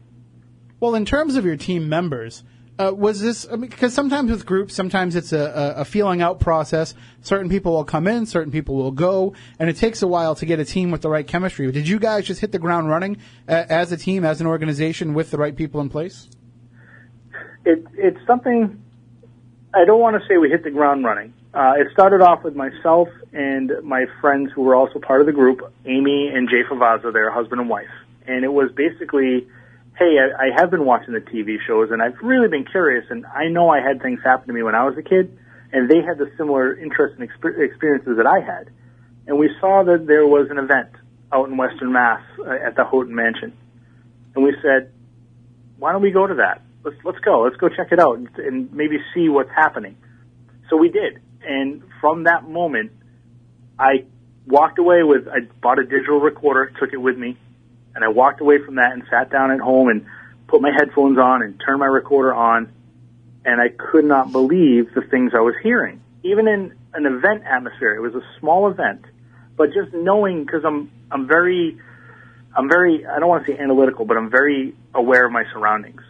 Well, 0.81 0.95
in 0.95 1.05
terms 1.05 1.37
of 1.37 1.45
your 1.45 1.57
team 1.57 1.89
members, 1.89 2.43
uh, 2.79 2.93
was 2.95 3.21
this 3.21 3.47
I 3.51 3.57
mean, 3.57 3.71
because 3.71 3.95
sometimes 3.95 4.31
with 4.31 4.47
groups, 4.47 4.75
sometimes 4.75 5.17
it's 5.17 5.33
a, 5.33 5.75
a, 5.77 5.85
feeling 5.85 6.23
out 6.23 6.41
process. 6.41 6.95
Certain 7.23 7.49
people 7.49 7.73
will 7.73 7.85
come 7.85 8.07
in, 8.07 8.27
certain 8.27 8.53
people 8.53 8.77
will 8.77 8.93
go, 8.93 9.35
and 9.59 9.69
it 9.69 9.77
takes 9.77 10.03
a 10.03 10.07
while 10.07 10.35
to 10.37 10.47
get 10.47 10.61
a 10.61 10.65
team 10.65 10.91
with 10.91 11.03
the 11.03 11.09
right 11.09 11.27
chemistry. 11.27 11.71
Did 11.73 11.89
you 11.89 11.99
guys 11.99 12.27
just 12.27 12.41
hit 12.41 12.53
the 12.53 12.59
ground 12.59 12.89
running 12.89 13.19
uh, 13.49 13.65
as 13.69 13.93
a 13.93 13.97
team, 13.97 14.25
as 14.25 14.41
an 14.41 14.47
organization, 14.47 15.15
with 15.15 15.31
the 15.31 15.39
right 15.39 15.57
people 15.57 15.81
in 15.81 15.89
place? 15.89 16.29
it, 17.69 17.87
it's 17.95 18.27
something 18.27 18.83
I 19.75 19.85
don't 19.85 20.01
want 20.01 20.21
to 20.21 20.27
say 20.29 20.39
we 20.39 20.49
hit 20.49 20.65
the 20.65 20.71
ground 20.71 21.05
running. 21.05 21.35
Uh, 21.53 21.75
it 21.77 21.89
started 21.93 22.21
off 22.21 22.43
with 22.43 22.57
myself 22.57 23.09
and 23.33 23.73
my 23.83 24.07
friends 24.21 24.51
who 24.55 24.63
were 24.63 24.75
also 24.75 24.99
part 24.99 25.21
of 25.21 25.27
the 25.27 25.33
group, 25.33 25.61
Amy 25.85 26.29
and 26.29 26.49
Jay 26.49 26.63
Favazza, 26.69 27.13
their 27.13 27.31
husband 27.31 27.61
and 27.61 27.69
wife. 27.69 27.91
And 28.27 28.45
it 28.45 28.53
was 28.53 28.71
basically, 28.73 29.49
hey, 29.99 30.17
I, 30.19 30.47
I 30.47 30.61
have 30.61 30.71
been 30.71 30.85
watching 30.85 31.13
the 31.13 31.21
TV 31.21 31.57
shows 31.67 31.91
and 31.91 32.01
I've 32.01 32.19
really 32.23 32.49
been 32.49 32.65
curious 32.65 33.05
and 33.11 33.27
I 33.27 33.49
know 33.49 33.69
I 33.69 33.81
had 33.81 34.01
things 34.01 34.21
happen 34.25 34.47
to 34.47 34.53
me 34.53 34.63
when 34.63 34.75
I 34.75 34.85
was 34.85 34.97
a 34.97 35.03
kid 35.03 35.37
and 35.73 35.91
they 35.91 36.01
had 36.07 36.19
the 36.19 36.31
similar 36.39 36.79
interests 36.79 37.19
and 37.19 37.29
exper- 37.29 37.59
experiences 37.59 38.17
that 38.17 38.27
I 38.27 38.41
had. 38.41 38.71
And 39.27 39.39
we 39.39 39.51
saw 39.61 39.83
that 39.85 40.07
there 40.07 40.27
was 40.27 40.49
an 40.51 40.59
event 40.59 40.91
out 41.33 41.49
in 41.49 41.57
Western 41.57 41.93
Mass 41.93 42.23
uh, 42.39 42.51
at 42.51 42.77
the 42.77 42.85
Houghton 42.85 43.15
Mansion. 43.15 43.53
And 44.35 44.45
we 44.45 44.55
said, 44.63 44.93
why 45.79 45.93
don't 45.93 46.03
we 46.03 46.13
go 46.13 46.27
to 46.27 46.35
that? 46.37 46.63
Let's 46.85 46.97
let's 47.05 47.19
go. 47.19 47.43
Let's 47.43 47.57
go 47.57 47.69
check 47.69 47.89
it 47.91 47.99
out 47.99 48.19
and, 48.19 48.29
and 48.39 48.73
maybe 48.73 48.99
see 49.15 49.29
what's 49.29 49.51
happening. 49.51 49.97
So 50.71 50.77
we 50.77 50.89
did, 50.89 51.21
and 51.43 51.83
from 52.01 52.25
that 52.25 52.49
moment, 52.49 52.93
I 53.79 54.05
walked 54.47 54.79
away 54.79 55.03
with. 55.03 55.27
I 55.29 55.41
bought 55.61 55.79
a 55.79 55.85
digital 55.85 56.21
recorder, 56.21 56.73
took 56.79 56.93
it 56.93 56.99
with 56.99 57.19
me, 57.19 57.37
and 57.99 58.05
I 58.05 58.09
walked 58.11 58.41
away 58.41 58.63
from 58.65 58.77
that 58.77 58.93
and 58.93 59.03
sat 59.11 59.29
down 59.29 59.51
at 59.51 59.59
home 59.59 59.89
and 59.89 60.07
put 60.47 60.63
my 60.63 60.71
headphones 60.71 61.19
on 61.19 61.43
and 61.43 61.61
turned 61.67 61.81
my 61.81 61.87
recorder 61.87 62.33
on, 62.33 62.73
and 63.45 63.61
I 63.61 63.71
could 63.71 64.05
not 64.05 64.31
believe 64.31 64.95
the 64.95 65.01
things 65.01 65.33
I 65.35 65.41
was 65.41 65.57
hearing. 65.65 66.01
Even 66.23 66.47
in 66.47 66.77
an 66.95 67.07
event 67.07 67.43
atmosphere, 67.45 67.97
it 67.97 68.01
was 68.01 68.15
a 68.15 68.23
small 68.39 68.71
event, 68.71 69.05
but 69.57 69.73
just 69.73 69.93
knowing 69.93 70.45
because 70.45 70.65
I'm 70.65 70.93
I'm 71.11 71.27
very 71.27 71.77
I'm 72.57 72.69
very 72.69 73.05
I 73.05 73.19
don't 73.19 73.29
want 73.29 73.45
to 73.47 73.53
say 73.53 73.59
analytical, 73.59 74.05
but 74.05 74.17
I'm 74.17 74.31
very 74.31 74.77
aware 74.95 75.27
of 75.27 75.33
my 75.33 75.43
surroundings, 75.53 76.03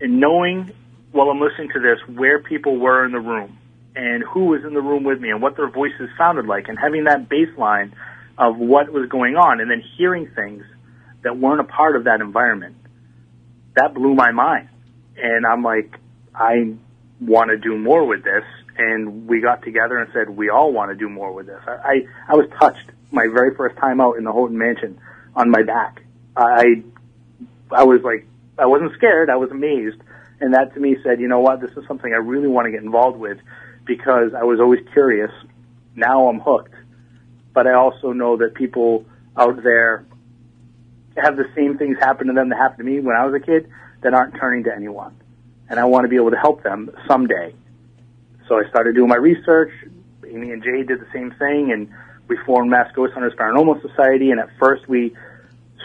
and 0.00 0.18
knowing 0.18 0.72
while 1.12 1.30
I'm 1.30 1.40
listening 1.40 1.70
to 1.74 1.80
this 1.80 2.00
where 2.08 2.40
people 2.40 2.76
were 2.76 3.04
in 3.04 3.12
the 3.12 3.20
room 3.20 3.56
and 3.94 4.24
who 4.24 4.46
was 4.46 4.64
in 4.64 4.74
the 4.74 4.82
room 4.82 5.04
with 5.04 5.20
me 5.20 5.30
and 5.30 5.40
what 5.40 5.56
their 5.56 5.70
voices 5.70 6.10
sounded 6.18 6.46
like, 6.46 6.66
and 6.66 6.76
having 6.76 7.04
that 7.04 7.28
baseline 7.28 7.92
of 8.36 8.56
what 8.58 8.92
was 8.92 9.08
going 9.08 9.36
on, 9.36 9.60
and 9.60 9.70
then 9.70 9.80
hearing 9.96 10.28
things 10.34 10.64
that 11.24 11.36
weren't 11.36 11.60
a 11.60 11.64
part 11.64 11.96
of 11.96 12.04
that 12.04 12.20
environment, 12.20 12.76
that 13.74 13.94
blew 13.94 14.14
my 14.14 14.30
mind, 14.30 14.68
and 15.16 15.44
I'm 15.44 15.62
like, 15.62 15.98
I 16.34 16.74
want 17.20 17.50
to 17.50 17.56
do 17.56 17.76
more 17.76 18.04
with 18.04 18.24
this 18.24 18.44
and 18.76 19.28
we 19.28 19.40
got 19.40 19.62
together 19.62 19.98
and 19.98 20.10
said 20.12 20.28
we 20.30 20.48
all 20.50 20.72
want 20.72 20.90
to 20.90 20.96
do 20.96 21.08
more 21.08 21.32
with 21.32 21.46
this. 21.46 21.60
I, 21.66 21.72
I, 21.72 22.06
I 22.28 22.34
was 22.34 22.48
touched 22.58 22.90
my 23.10 23.26
very 23.32 23.54
first 23.54 23.76
time 23.76 24.00
out 24.00 24.16
in 24.16 24.24
the 24.24 24.32
Houghton 24.32 24.58
Mansion 24.58 24.98
on 25.36 25.50
my 25.50 25.62
back. 25.62 26.02
I 26.36 26.82
I 27.70 27.84
was 27.84 28.02
like 28.02 28.26
I 28.58 28.66
wasn't 28.66 28.92
scared, 28.94 29.30
I 29.30 29.36
was 29.36 29.50
amazed, 29.50 30.00
and 30.40 30.54
that 30.54 30.74
to 30.74 30.80
me 30.80 30.96
said, 31.02 31.20
you 31.20 31.28
know 31.28 31.40
what, 31.40 31.60
this 31.60 31.70
is 31.76 31.86
something 31.86 32.12
I 32.12 32.16
really 32.16 32.48
want 32.48 32.66
to 32.66 32.72
get 32.72 32.82
involved 32.82 33.18
with 33.18 33.38
because 33.84 34.32
I 34.34 34.44
was 34.44 34.60
always 34.60 34.80
curious. 34.92 35.30
Now 35.94 36.28
I'm 36.28 36.40
hooked, 36.40 36.74
but 37.52 37.66
I 37.66 37.74
also 37.74 38.12
know 38.12 38.36
that 38.38 38.54
people 38.54 39.04
out 39.36 39.62
there 39.62 40.04
have 41.16 41.36
the 41.36 41.50
same 41.54 41.78
things 41.78 41.96
happen 41.98 42.26
to 42.28 42.32
them 42.32 42.48
that 42.48 42.56
happened 42.56 42.78
to 42.78 42.84
me 42.84 43.00
when 43.00 43.16
I 43.16 43.24
was 43.26 43.34
a 43.34 43.44
kid 43.44 43.70
that 44.02 44.14
aren't 44.14 44.34
turning 44.34 44.64
to 44.64 44.74
anyone, 44.74 45.16
and 45.68 45.78
I 45.78 45.84
want 45.84 46.04
to 46.04 46.08
be 46.08 46.16
able 46.16 46.30
to 46.30 46.38
help 46.38 46.62
them 46.62 46.90
someday 47.06 47.54
so 48.48 48.58
I 48.58 48.68
started 48.68 48.94
doing 48.94 49.08
my 49.08 49.16
research. 49.16 49.72
Amy 50.26 50.50
and 50.50 50.62
Jay 50.62 50.82
did 50.82 51.00
the 51.00 51.08
same 51.12 51.30
thing, 51.38 51.72
and 51.72 51.88
we 52.28 52.36
formed 52.44 52.70
Mass 52.70 52.90
Ghost 52.94 53.14
Hunters 53.14 53.34
Paranormal 53.34 53.80
Society. 53.80 54.30
And 54.30 54.40
at 54.40 54.50
first, 54.58 54.88
we 54.88 55.14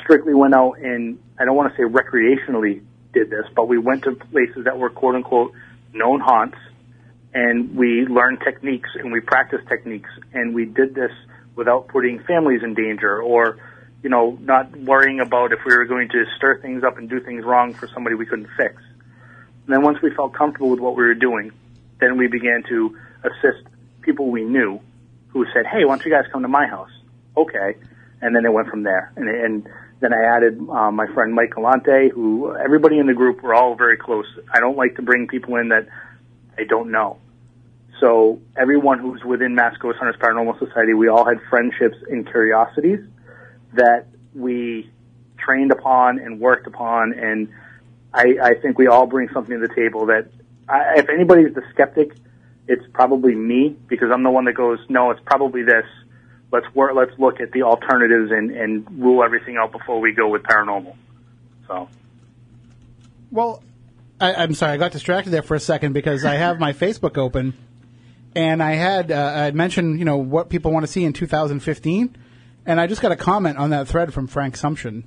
strictly 0.03 0.33
went 0.33 0.53
out 0.53 0.79
and 0.79 1.19
I 1.39 1.45
don't 1.45 1.55
want 1.55 1.73
to 1.73 1.77
say 1.77 1.83
recreationally 1.83 2.81
did 3.13 3.29
this, 3.29 3.45
but 3.55 3.67
we 3.67 3.77
went 3.77 4.03
to 4.03 4.11
places 4.13 4.65
that 4.65 4.77
were 4.77 4.89
quote 4.89 5.15
unquote 5.15 5.53
known 5.93 6.19
haunts, 6.19 6.57
and 7.33 7.75
we 7.75 8.05
learned 8.05 8.39
techniques 8.43 8.89
and 8.95 9.11
we 9.11 9.21
practiced 9.21 9.67
techniques, 9.67 10.09
and 10.33 10.53
we 10.53 10.65
did 10.65 10.93
this 10.93 11.11
without 11.55 11.87
putting 11.87 12.21
families 12.23 12.61
in 12.63 12.73
danger 12.73 13.21
or 13.21 13.57
you 14.01 14.09
know, 14.09 14.37
not 14.41 14.75
worrying 14.75 15.19
about 15.19 15.51
if 15.51 15.59
we 15.65 15.75
were 15.75 15.85
going 15.85 16.09
to 16.09 16.25
stir 16.37 16.59
things 16.61 16.83
up 16.83 16.97
and 16.97 17.09
do 17.09 17.19
things 17.19 17.43
wrong 17.43 17.73
for 17.73 17.87
somebody 17.87 18.15
we 18.15 18.25
couldn't 18.25 18.49
fix. 18.55 18.75
And 19.65 19.75
then 19.75 19.83
once 19.83 20.01
we 20.01 20.13
felt 20.15 20.33
comfortable 20.33 20.69
with 20.69 20.79
what 20.79 20.95
we 20.95 21.03
were 21.03 21.15
doing, 21.15 21.51
then 21.99 22.17
we 22.17 22.27
began 22.27 22.63
to 22.69 22.97
assist 23.23 23.67
people 24.01 24.31
we 24.31 24.43
knew 24.43 24.79
who 25.29 25.45
said, 25.53 25.65
"Hey, 25.65 25.85
why 25.85 25.95
don't 25.95 26.05
you 26.05 26.11
guys 26.11 26.25
come 26.31 26.41
to 26.43 26.47
my 26.47 26.65
house?" 26.65 26.91
Okay, 27.35 27.75
and 28.21 28.35
then 28.35 28.45
it 28.45 28.53
went 28.53 28.69
from 28.69 28.83
there. 28.83 29.11
And, 29.15 29.29
and 29.29 29.69
then 29.99 30.13
I 30.13 30.35
added 30.35 30.57
um, 30.69 30.95
my 30.95 31.07
friend 31.13 31.33
Mike 31.33 31.51
Galante, 31.51 32.09
who 32.09 32.55
everybody 32.55 32.99
in 32.99 33.05
the 33.05 33.13
group 33.13 33.43
were 33.43 33.53
all 33.53 33.75
very 33.75 33.97
close. 33.97 34.25
I 34.53 34.59
don't 34.59 34.77
like 34.77 34.95
to 34.95 35.01
bring 35.01 35.27
people 35.27 35.57
in 35.57 35.69
that 35.69 35.87
I 36.57 36.63
don't 36.63 36.91
know. 36.91 37.17
So 37.99 38.39
everyone 38.57 38.99
who's 38.99 39.23
within 39.25 39.55
Mass 39.55 39.75
Ghost 39.77 39.97
Hunters 39.99 40.15
Paranormal 40.21 40.57
Society, 40.57 40.93
we 40.93 41.09
all 41.09 41.25
had 41.25 41.37
friendships 41.49 41.97
and 42.09 42.25
curiosities 42.25 43.01
that 43.73 44.07
we 44.33 44.89
trained 45.37 45.71
upon 45.71 46.19
and 46.19 46.39
worked 46.39 46.67
upon, 46.67 47.13
and 47.13 47.49
I, 48.13 48.37
I 48.41 48.53
think 48.61 48.77
we 48.77 48.87
all 48.87 49.05
bring 49.05 49.29
something 49.33 49.59
to 49.59 49.67
the 49.67 49.73
table 49.73 50.07
that 50.07 50.29
I, 50.67 50.99
if 50.99 51.09
anybody's 51.09 51.53
the 51.53 51.63
skeptic, 51.71 52.13
it's 52.67 52.85
probably 52.93 53.33
me 53.35 53.75
because 53.87 54.09
I'm 54.13 54.23
the 54.23 54.29
one 54.29 54.45
that 54.45 54.53
goes, 54.53 54.79
no, 54.89 55.11
it's 55.11 55.21
probably 55.25 55.63
this. 55.63 55.85
Let's 56.51 56.67
work. 56.73 56.93
Let's 56.95 57.17
look 57.19 57.39
at 57.39 57.51
the 57.51 57.63
alternatives 57.63 58.31
and, 58.31 58.51
and 58.51 59.01
rule 59.01 59.23
everything 59.23 59.57
out 59.57 59.71
before 59.71 59.99
we 59.99 60.13
go 60.13 60.29
with 60.29 60.43
paranormal. 60.43 60.95
So. 61.67 61.89
Well, 63.31 63.63
I, 64.19 64.33
I'm 64.33 64.53
sorry, 64.53 64.73
I 64.73 64.77
got 64.77 64.91
distracted 64.91 65.29
there 65.31 65.41
for 65.41 65.55
a 65.55 65.59
second 65.59 65.93
because 65.93 66.25
I 66.25 66.35
have 66.35 66.59
my 66.59 66.73
Facebook 66.73 67.17
open, 67.17 67.53
and 68.35 68.61
I 68.61 68.73
had 68.73 69.11
uh, 69.11 69.15
I 69.15 69.51
mentioned 69.51 69.99
you 69.99 70.05
know 70.05 70.17
what 70.17 70.49
people 70.49 70.71
want 70.71 70.85
to 70.85 70.91
see 70.91 71.05
in 71.05 71.13
2015, 71.13 72.15
and 72.69 72.79
I 72.79 72.85
just 72.85 73.01
got 73.01 73.11
a 73.11 73.15
comment 73.15 73.57
on 73.57 73.71
that 73.71 73.87
thread 73.87 74.13
from 74.13 74.27
Frank 74.27 74.55
Sumption. 74.55 75.03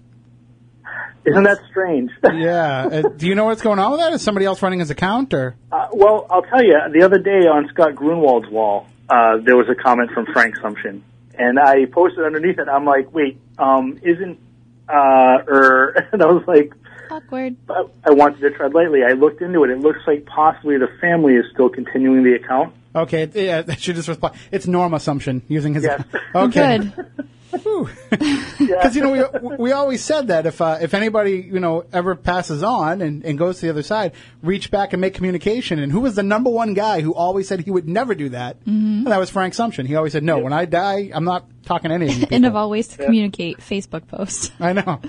Isn't 1.25 1.45
that 1.45 1.59
strange? 1.71 2.11
yeah. 2.35 2.89
Uh, 2.91 3.03
do 3.17 3.29
you 3.29 3.37
know 3.37 3.45
what's 3.45 3.63
going 3.63 3.79
on 3.79 3.93
with 3.93 4.01
that? 4.01 4.13
Is 4.13 4.21
somebody 4.21 4.47
else 4.47 4.61
running 4.61 4.81
his 4.81 4.91
account 4.91 5.33
or? 5.33 5.55
Uh, 5.71 5.87
well, 5.93 6.27
I'll 6.29 6.43
tell 6.43 6.65
you. 6.65 6.77
The 6.93 7.05
other 7.05 7.19
day 7.19 7.47
on 7.47 7.69
Scott 7.69 7.95
Grunwald's 7.95 8.49
wall, 8.49 8.89
uh, 9.09 9.37
there 9.45 9.57
was 9.57 9.69
a 9.69 9.77
comment 9.77 10.11
from 10.11 10.27
Frank 10.33 10.59
Sumption, 10.59 11.03
and 11.39 11.61
I 11.61 11.87
posted 11.87 12.25
underneath 12.25 12.59
it. 12.59 12.69
I'm 12.69 12.85
like, 12.85 13.15
wait, 13.15 13.39
um, 13.59 14.01
isn't 14.03 14.41
uh, 14.89 15.39
or 15.47 15.91
and 16.13 16.21
I 16.21 16.27
was 16.27 16.43
like, 16.49 16.73
awkward. 17.13 17.55
I, 17.71 17.85
I 18.07 18.11
wanted 18.11 18.41
to 18.41 18.51
tread 18.51 18.75
lightly. 18.75 19.05
I 19.09 19.13
looked 19.13 19.41
into 19.41 19.63
it. 19.63 19.71
It 19.71 19.79
looks 19.79 20.01
like 20.05 20.27
possibly 20.27 20.79
the 20.79 20.89
family 21.01 21.35
is 21.35 21.45
still 21.53 21.69
continuing 21.69 22.25
the 22.25 22.35
account. 22.35 22.75
Okay, 22.93 23.31
yeah, 23.33 23.63
I 23.69 23.77
should 23.77 23.95
just 23.95 24.09
reply. 24.09 24.37
It's 24.51 24.67
Norm 24.67 24.95
Assumption 24.95 25.43
using 25.47 25.75
his. 25.75 25.85
Yes. 25.85 26.03
Okay. 26.35 26.79
Good. 26.79 27.29
Because 27.53 28.97
you 28.97 29.03
know 29.03 29.11
we 29.41 29.57
we 29.57 29.73
always 29.73 30.03
said 30.03 30.29
that 30.29 30.47
if 30.47 30.61
uh, 30.61 30.79
if 30.81 30.95
anybody 30.95 31.49
you 31.53 31.61
know 31.61 31.85
ever 31.93 32.17
passes 32.17 32.63
on 32.63 33.03
and, 33.03 33.25
and 33.25 33.39
goes 33.39 33.57
to 33.61 33.67
the 33.67 33.71
other 33.71 33.83
side, 33.83 34.13
reach 34.43 34.71
back 34.71 34.93
and 34.93 35.01
make 35.01 35.15
communication. 35.15 35.79
And 35.79 35.93
who 35.93 36.01
was 36.01 36.15
the 36.15 36.23
number 36.23 36.51
one 36.51 36.75
guy 36.75 37.03
who 37.03 37.15
always 37.15 37.49
said 37.49 37.61
he 37.61 37.71
would 37.71 37.89
never 37.89 38.15
do 38.15 38.31
that? 38.31 38.59
Mm-hmm. 38.61 39.03
And 39.05 39.07
that 39.07 39.19
was 39.19 39.31
Frank 39.31 39.55
Sumption. 39.55 39.87
He 39.87 39.95
always 39.97 40.13
said, 40.13 40.23
"No, 40.23 40.39
when 40.39 40.53
I 40.53 40.65
die, 40.65 41.11
I'm 41.13 41.25
not 41.25 41.47
talking 41.65 41.91
to 41.91 41.95
any 41.95 42.07
of 42.07 42.15
you." 42.17 42.27
End 42.31 42.45
of 42.45 42.51
people." 42.51 42.59
all 42.59 42.71
ways 42.71 42.89
to 42.89 43.05
communicate. 43.05 43.59
Facebook 43.59 44.07
post. 44.09 44.53
I 44.59 44.73
know. 44.73 45.01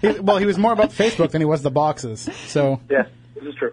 He- 0.00 0.20
well, 0.20 0.38
he 0.38 0.46
was 0.46 0.58
more 0.58 0.72
about 0.72 0.90
Facebook 0.90 1.30
than 1.32 1.40
he 1.40 1.46
was 1.46 1.62
the 1.62 1.70
boxes. 1.70 2.28
So, 2.46 2.80
yeah, 2.90 3.06
this 3.34 3.44
is 3.44 3.54
true. 3.56 3.72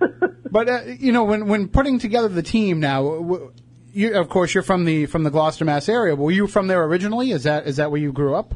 but 0.50 0.68
uh, 0.68 0.80
you 0.98 1.12
know, 1.12 1.24
when 1.24 1.48
when 1.48 1.68
putting 1.68 1.98
together 1.98 2.28
the 2.28 2.42
team 2.42 2.80
now. 2.80 3.02
W- 3.02 3.52
you, 3.92 4.14
of 4.14 4.28
course, 4.28 4.54
you're 4.54 4.62
from 4.62 4.84
the 4.84 5.06
from 5.06 5.24
the 5.24 5.30
Gloucester, 5.30 5.64
Mass 5.64 5.88
area. 5.88 6.14
Were 6.14 6.30
you 6.30 6.46
from 6.46 6.66
there 6.66 6.84
originally? 6.84 7.32
Is 7.32 7.44
that 7.44 7.66
is 7.66 7.76
that 7.76 7.90
where 7.90 8.00
you 8.00 8.12
grew 8.12 8.34
up? 8.34 8.54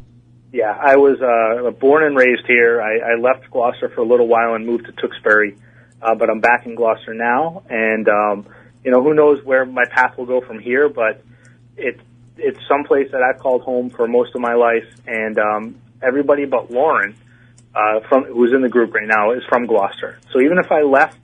Yeah, 0.53 0.77
I 0.79 0.97
was 0.97 1.19
uh, 1.21 1.71
born 1.71 2.05
and 2.05 2.17
raised 2.17 2.47
here. 2.47 2.83
I, 2.83 3.13
I 3.13 3.15
left 3.19 3.51
Gloucester 3.51 3.89
for 3.89 4.03
a 4.03 4.05
little 4.05 4.29
while 4.29 4.55
and 4.55 4.67
moved 4.67 4.85
to 4.85 4.93
Tewksbury, 4.93 5.57
uh, 6.03 6.15
but 6.15 6.29
I'm 6.29 6.41
back 6.41 6.67
in 6.67 6.75
Gloucester 6.75 7.15
now. 7.15 7.63
And 7.71 8.09
um, 8.09 8.47
you 8.85 8.91
know, 8.91 9.03
who 9.03 9.15
knows 9.15 9.43
where 9.45 9.65
my 9.65 9.85
path 9.91 10.19
will 10.19 10.27
go 10.27 10.41
from 10.43 10.59
here? 10.59 10.89
But 10.89 11.23
it 11.77 11.99
it's 12.37 12.59
someplace 12.69 13.11
that 13.13 13.23
I've 13.23 13.41
called 13.41 13.63
home 13.63 13.91
for 13.91 14.07
most 14.07 14.35
of 14.35 14.41
my 14.41 14.55
life. 14.55 14.87
And 15.07 15.39
um, 15.39 15.81
everybody 16.03 16.45
but 16.45 16.71
Lauren, 16.71 17.15
uh, 17.75 18.01
from 18.09 18.25
who's 18.25 18.53
in 18.53 18.61
the 18.61 18.69
group 18.69 18.93
right 18.95 19.09
now, 19.09 19.33
is 19.33 19.43
from 19.49 19.67
Gloucester. 19.67 20.19
So 20.33 20.41
even 20.41 20.59
if 20.59 20.71
I 20.71 20.83
left, 20.83 21.19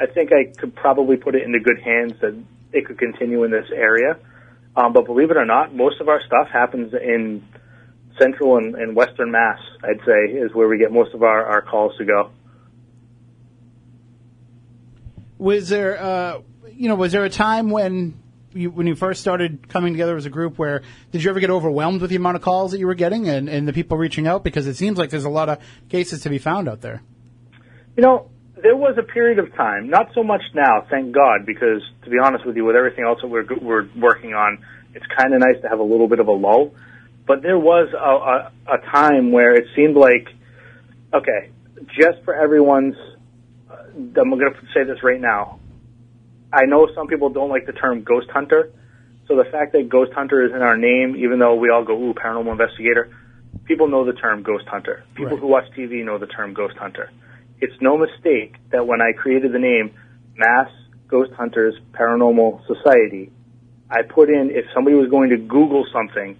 I 0.00 0.06
think 0.06 0.32
I 0.32 0.44
could 0.58 0.74
probably 0.74 1.16
put 1.16 1.34
it 1.34 1.42
into 1.42 1.60
good 1.60 1.80
hands 1.80 2.14
that 2.20 2.34
it 2.72 2.86
could 2.86 2.98
continue 2.98 3.44
in 3.44 3.50
this 3.50 3.66
area. 3.74 4.18
Um, 4.76 4.92
but 4.92 5.04
believe 5.04 5.30
it 5.30 5.36
or 5.36 5.44
not, 5.44 5.74
most 5.74 6.00
of 6.00 6.08
our 6.08 6.20
stuff 6.26 6.48
happens 6.48 6.94
in 6.94 7.44
central 8.18 8.56
and, 8.56 8.74
and 8.74 8.96
western 8.96 9.30
Mass, 9.30 9.58
I'd 9.82 10.00
say, 10.06 10.32
is 10.32 10.54
where 10.54 10.68
we 10.68 10.78
get 10.78 10.92
most 10.92 11.14
of 11.14 11.22
our, 11.22 11.44
our 11.44 11.62
calls 11.62 11.96
to 11.98 12.04
go. 12.04 12.30
Was 15.38 15.68
there, 15.68 16.02
uh, 16.02 16.40
you 16.70 16.88
know, 16.88 16.94
was 16.94 17.12
there 17.12 17.24
a 17.24 17.30
time 17.30 17.70
when 17.70 18.22
you, 18.54 18.70
when 18.70 18.86
you 18.86 18.94
first 18.94 19.20
started 19.20 19.68
coming 19.68 19.92
together 19.92 20.16
as 20.16 20.26
a 20.26 20.30
group 20.30 20.58
where 20.58 20.82
did 21.10 21.24
you 21.24 21.30
ever 21.30 21.40
get 21.40 21.50
overwhelmed 21.50 22.00
with 22.00 22.10
the 22.10 22.16
amount 22.16 22.36
of 22.36 22.42
calls 22.42 22.72
that 22.72 22.78
you 22.78 22.86
were 22.86 22.94
getting 22.94 23.28
and, 23.28 23.48
and 23.48 23.66
the 23.66 23.72
people 23.72 23.96
reaching 23.96 24.26
out? 24.26 24.44
Because 24.44 24.66
it 24.66 24.74
seems 24.74 24.98
like 24.98 25.10
there's 25.10 25.24
a 25.24 25.30
lot 25.30 25.48
of 25.48 25.58
cases 25.88 26.22
to 26.22 26.30
be 26.30 26.38
found 26.38 26.68
out 26.68 26.80
there. 26.80 27.02
You 27.96 28.02
know, 28.02 28.30
there 28.62 28.76
was 28.76 28.96
a 28.98 29.02
period 29.02 29.38
of 29.38 29.54
time, 29.54 29.90
not 29.90 30.12
so 30.14 30.22
much 30.22 30.42
now, 30.54 30.86
thank 30.88 31.12
God, 31.12 31.44
because 31.46 31.82
to 32.04 32.10
be 32.10 32.16
honest 32.22 32.46
with 32.46 32.56
you, 32.56 32.64
with 32.64 32.76
everything 32.76 33.04
else 33.04 33.20
that 33.22 33.28
we're, 33.28 33.46
we're 33.60 33.88
working 33.96 34.34
on, 34.34 34.64
it's 34.94 35.06
kind 35.18 35.34
of 35.34 35.40
nice 35.40 35.60
to 35.62 35.68
have 35.68 35.78
a 35.80 35.84
little 35.84 36.08
bit 36.08 36.20
of 36.20 36.28
a 36.28 36.32
lull. 36.32 36.72
But 37.26 37.42
there 37.42 37.58
was 37.58 37.88
a, 37.92 38.74
a, 38.74 38.76
a 38.76 38.78
time 38.90 39.32
where 39.32 39.54
it 39.54 39.66
seemed 39.76 39.96
like, 39.96 40.28
okay, 41.14 41.50
just 41.98 42.24
for 42.24 42.34
everyone's, 42.34 42.94
uh, 43.70 43.74
I'm 44.20 44.30
going 44.30 44.40
to 44.40 44.54
say 44.74 44.84
this 44.84 45.02
right 45.02 45.20
now. 45.20 45.58
I 46.52 46.66
know 46.66 46.88
some 46.94 47.06
people 47.08 47.30
don't 47.30 47.48
like 47.48 47.66
the 47.66 47.72
term 47.72 48.02
ghost 48.02 48.28
hunter. 48.30 48.70
So 49.28 49.36
the 49.36 49.44
fact 49.50 49.72
that 49.72 49.88
ghost 49.88 50.12
hunter 50.12 50.44
is 50.44 50.52
in 50.52 50.60
our 50.62 50.76
name, 50.76 51.16
even 51.16 51.38
though 51.38 51.54
we 51.54 51.70
all 51.70 51.84
go, 51.84 51.94
ooh, 51.94 52.12
paranormal 52.12 52.52
investigator, 52.52 53.08
people 53.64 53.88
know 53.88 54.04
the 54.04 54.12
term 54.12 54.42
ghost 54.42 54.66
hunter. 54.66 55.04
People 55.14 55.32
Right. 55.32 55.40
who 55.40 55.46
watch 55.46 55.64
TV 55.76 56.04
know 56.04 56.18
the 56.18 56.26
term 56.26 56.52
ghost 56.54 56.76
hunter. 56.76 57.10
It's 57.62 57.80
no 57.80 57.96
mistake 57.96 58.56
that 58.72 58.88
when 58.88 59.00
I 59.00 59.12
created 59.12 59.52
the 59.52 59.58
name 59.60 59.94
Mass 60.36 60.68
Ghost 61.06 61.30
Hunters 61.34 61.76
Paranormal 61.92 62.66
Society, 62.66 63.30
I 63.88 64.02
put 64.02 64.30
in 64.30 64.50
if 64.50 64.64
somebody 64.74 64.96
was 64.96 65.08
going 65.08 65.30
to 65.30 65.36
Google 65.36 65.86
something, 65.92 66.36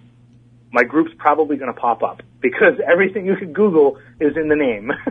my 0.69 0.83
group's 0.83 1.13
probably 1.17 1.55
going 1.55 1.73
to 1.73 1.79
pop 1.79 2.03
up 2.03 2.23
because 2.41 2.73
everything 2.85 3.25
you 3.25 3.37
could 3.37 3.53
Google 3.53 3.99
is 4.19 4.35
in 4.35 4.49
the 4.49 4.55
name. 4.55 4.91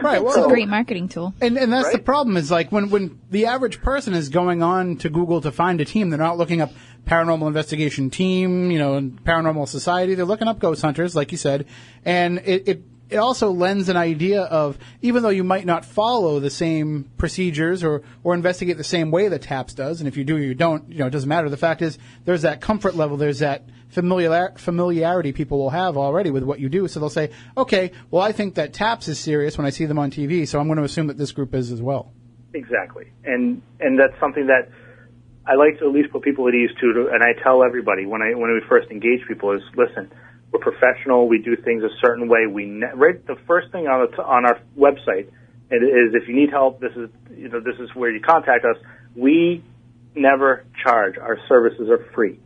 Right. 0.00 0.22
It's 0.22 0.36
a 0.36 0.46
great 0.46 0.68
marketing 0.68 1.08
tool. 1.08 1.34
And 1.40 1.58
and 1.58 1.72
that's 1.72 1.90
the 1.90 1.98
problem 1.98 2.36
is 2.36 2.52
like 2.52 2.70
when 2.70 2.88
when 2.90 3.18
the 3.32 3.46
average 3.46 3.82
person 3.82 4.14
is 4.14 4.28
going 4.28 4.62
on 4.62 4.98
to 4.98 5.10
Google 5.10 5.40
to 5.40 5.50
find 5.50 5.80
a 5.80 5.84
team, 5.84 6.10
they're 6.10 6.20
not 6.20 6.38
looking 6.38 6.60
up 6.60 6.70
paranormal 7.04 7.48
investigation 7.48 8.08
team, 8.08 8.70
you 8.70 8.78
know, 8.78 8.94
and 8.94 9.24
paranormal 9.24 9.66
society. 9.66 10.14
They're 10.14 10.24
looking 10.24 10.46
up 10.46 10.60
ghost 10.60 10.82
hunters, 10.82 11.16
like 11.16 11.32
you 11.32 11.38
said, 11.38 11.66
and 12.04 12.38
it. 12.44 12.68
it 12.68 12.82
it 13.10 13.16
also 13.16 13.50
lends 13.50 13.88
an 13.88 13.96
idea 13.96 14.42
of 14.42 14.78
even 15.00 15.22
though 15.22 15.28
you 15.28 15.44
might 15.44 15.64
not 15.64 15.84
follow 15.84 16.40
the 16.40 16.50
same 16.50 17.10
procedures 17.16 17.82
or, 17.82 18.02
or 18.22 18.34
investigate 18.34 18.76
the 18.76 18.84
same 18.84 19.10
way 19.10 19.28
that 19.28 19.42
TAPS 19.42 19.74
does, 19.74 20.00
and 20.00 20.08
if 20.08 20.16
you 20.16 20.24
do 20.24 20.36
or 20.36 20.40
you 20.40 20.54
don't, 20.54 20.90
you 20.90 20.98
know, 20.98 21.06
it 21.06 21.10
doesn't 21.10 21.28
matter. 21.28 21.48
The 21.48 21.56
fact 21.56 21.82
is 21.82 21.98
there's 22.24 22.42
that 22.42 22.60
comfort 22.60 22.94
level, 22.94 23.16
there's 23.16 23.38
that 23.38 23.62
familiar, 23.88 24.52
familiarity 24.56 25.32
people 25.32 25.58
will 25.58 25.70
have 25.70 25.96
already 25.96 26.30
with 26.30 26.42
what 26.42 26.60
you 26.60 26.68
do. 26.68 26.86
So 26.88 27.00
they'll 27.00 27.08
say, 27.08 27.30
okay, 27.56 27.92
well, 28.10 28.22
I 28.22 28.32
think 28.32 28.56
that 28.56 28.72
TAPS 28.72 29.08
is 29.08 29.18
serious 29.18 29.56
when 29.56 29.66
I 29.66 29.70
see 29.70 29.86
them 29.86 29.98
on 29.98 30.10
TV, 30.10 30.46
so 30.46 30.60
I'm 30.60 30.66
going 30.66 30.78
to 30.78 30.84
assume 30.84 31.06
that 31.06 31.16
this 31.16 31.32
group 31.32 31.54
is 31.54 31.72
as 31.72 31.80
well. 31.80 32.12
Exactly, 32.54 33.12
and 33.24 33.60
and 33.78 33.98
that's 33.98 34.18
something 34.18 34.46
that 34.46 34.70
I 35.46 35.54
like 35.54 35.78
to 35.80 35.86
at 35.86 35.92
least 35.92 36.10
put 36.10 36.22
people 36.22 36.48
at 36.48 36.54
ease. 36.54 36.70
To, 36.80 37.10
and 37.12 37.22
I 37.22 37.34
tell 37.42 37.62
everybody 37.62 38.06
when 38.06 38.22
I 38.22 38.34
when 38.34 38.50
we 38.52 38.60
first 38.68 38.90
engage 38.90 39.26
people 39.28 39.52
is, 39.52 39.60
listen, 39.76 40.10
we're 40.52 40.60
professional. 40.60 41.28
We 41.28 41.42
do 41.42 41.56
things 41.56 41.82
a 41.82 41.90
certain 42.00 42.28
way. 42.28 42.46
We 42.46 42.66
ne- 42.66 42.92
right 42.94 43.24
the 43.26 43.36
first 43.46 43.70
thing 43.70 43.86
on 43.86 44.08
the, 44.10 44.22
on 44.22 44.46
our 44.46 44.60
website 44.76 45.28
is 45.70 46.14
if 46.14 46.28
you 46.28 46.34
need 46.34 46.50
help. 46.50 46.80
This 46.80 46.92
is 46.96 47.10
you 47.36 47.48
know 47.48 47.60
this 47.60 47.78
is 47.78 47.94
where 47.94 48.10
you 48.10 48.20
contact 48.20 48.64
us. 48.64 48.76
We 49.14 49.62
never 50.14 50.64
charge. 50.82 51.18
Our 51.18 51.38
services 51.48 51.88
are 51.90 52.04
free, 52.14 52.38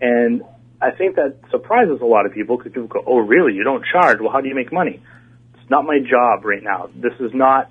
and 0.00 0.42
I 0.82 0.90
think 0.90 1.16
that 1.16 1.36
surprises 1.50 2.00
a 2.02 2.06
lot 2.06 2.26
of 2.26 2.32
people 2.32 2.56
because 2.56 2.72
people 2.72 2.88
go, 2.88 3.04
"Oh, 3.06 3.18
really? 3.18 3.54
You 3.54 3.64
don't 3.64 3.84
charge? 3.84 4.20
Well, 4.20 4.32
how 4.32 4.40
do 4.40 4.48
you 4.48 4.54
make 4.54 4.72
money?" 4.72 5.00
It's 5.60 5.70
not 5.70 5.84
my 5.84 5.98
job 5.98 6.44
right 6.44 6.62
now. 6.62 6.90
This 6.94 7.14
is 7.20 7.32
not 7.32 7.70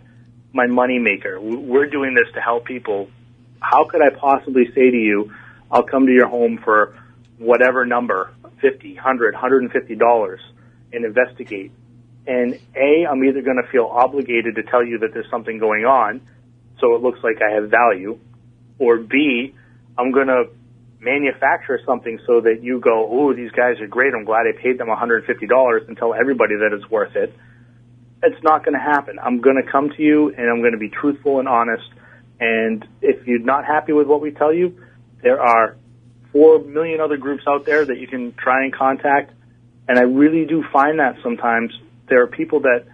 my 0.54 0.68
money 0.68 1.00
maker. 1.00 1.40
We're 1.42 1.90
doing 1.90 2.16
this 2.16 2.34
to 2.36 2.42
help 2.42 2.66
people. 2.66 3.10
How 3.60 3.86
could 3.86 4.02
I 4.02 4.10
possibly 4.10 4.66
say 4.74 4.90
to 4.92 4.98
you, 4.98 5.34
I'll 5.72 5.84
come 5.84 6.06
to 6.06 6.12
your 6.12 6.28
home 6.28 6.60
for 6.64 6.96
whatever 7.38 7.86
number, 7.86 8.32
50, 8.64 8.96
100, 8.96 9.34
150 9.36 9.96
dollars 9.96 10.42
and 10.92 11.06
investigate. 11.06 11.72
And 12.26 12.58
A, 12.76 13.06
I'm 13.06 13.24
either 13.24 13.44
going 13.44 13.62
to 13.64 13.70
feel 13.72 13.86
obligated 13.86 14.56
to 14.56 14.64
tell 14.64 14.84
you 14.84 14.98
that 15.00 15.14
there's 15.14 15.30
something 15.30 15.60
going 15.60 15.86
on, 15.86 16.22
so 16.80 16.96
it 16.96 17.04
looks 17.04 17.20
like 17.22 17.42
I 17.44 17.54
have 17.54 17.70
value, 17.70 18.18
or 18.80 18.98
B, 18.98 19.54
I'm 19.98 20.12
going 20.12 20.28
to 20.28 20.46
manufacture 21.00 21.80
something 21.86 22.18
so 22.26 22.42
that 22.42 22.64
you 22.64 22.80
go, 22.80 23.08
oh, 23.12 23.34
these 23.36 23.52
guys 23.52 23.80
are 23.82 23.88
great. 23.88 24.14
I'm 24.16 24.24
glad 24.24 24.48
I 24.48 24.60
paid 24.60 24.80
them 24.80 24.88
$150 24.88 25.88
and 25.88 25.98
tell 25.98 26.16
everybody 26.16 26.56
that 26.56 26.72
it's 26.74 26.90
worth 26.90 27.16
it 27.16 27.36
it's 28.24 28.42
not 28.42 28.64
going 28.64 28.74
to 28.74 28.80
happen. 28.80 29.20
I'm 29.22 29.42
going 29.42 29.62
to 29.64 29.70
come 29.70 29.90
to 29.90 30.02
you 30.02 30.34
and 30.36 30.50
I'm 30.50 30.62
going 30.62 30.72
to 30.72 30.78
be 30.78 30.90
truthful 30.90 31.40
and 31.40 31.48
honest. 31.48 31.84
And 32.40 32.88
if 33.02 33.28
you're 33.28 33.40
not 33.40 33.66
happy 33.66 33.92
with 33.92 34.08
what 34.08 34.22
we 34.22 34.32
tell 34.32 34.54
you, 34.54 34.82
there 35.22 35.42
are 35.42 35.76
four 36.34 36.60
million 36.60 37.00
other 37.00 37.16
groups 37.16 37.44
out 37.48 37.66
there 37.66 37.86
that 37.86 38.00
you 38.00 38.08
can 38.08 38.34
try 38.34 38.64
and 38.66 38.74
contact. 38.74 39.32
And 39.88 39.98
I 39.98 40.02
really 40.02 40.46
do 40.46 40.64
find 40.74 41.00
that 41.00 41.18
sometimes 41.24 41.72
there 42.10 42.24
are 42.24 42.28
people 42.28 42.62
that, 42.62 42.86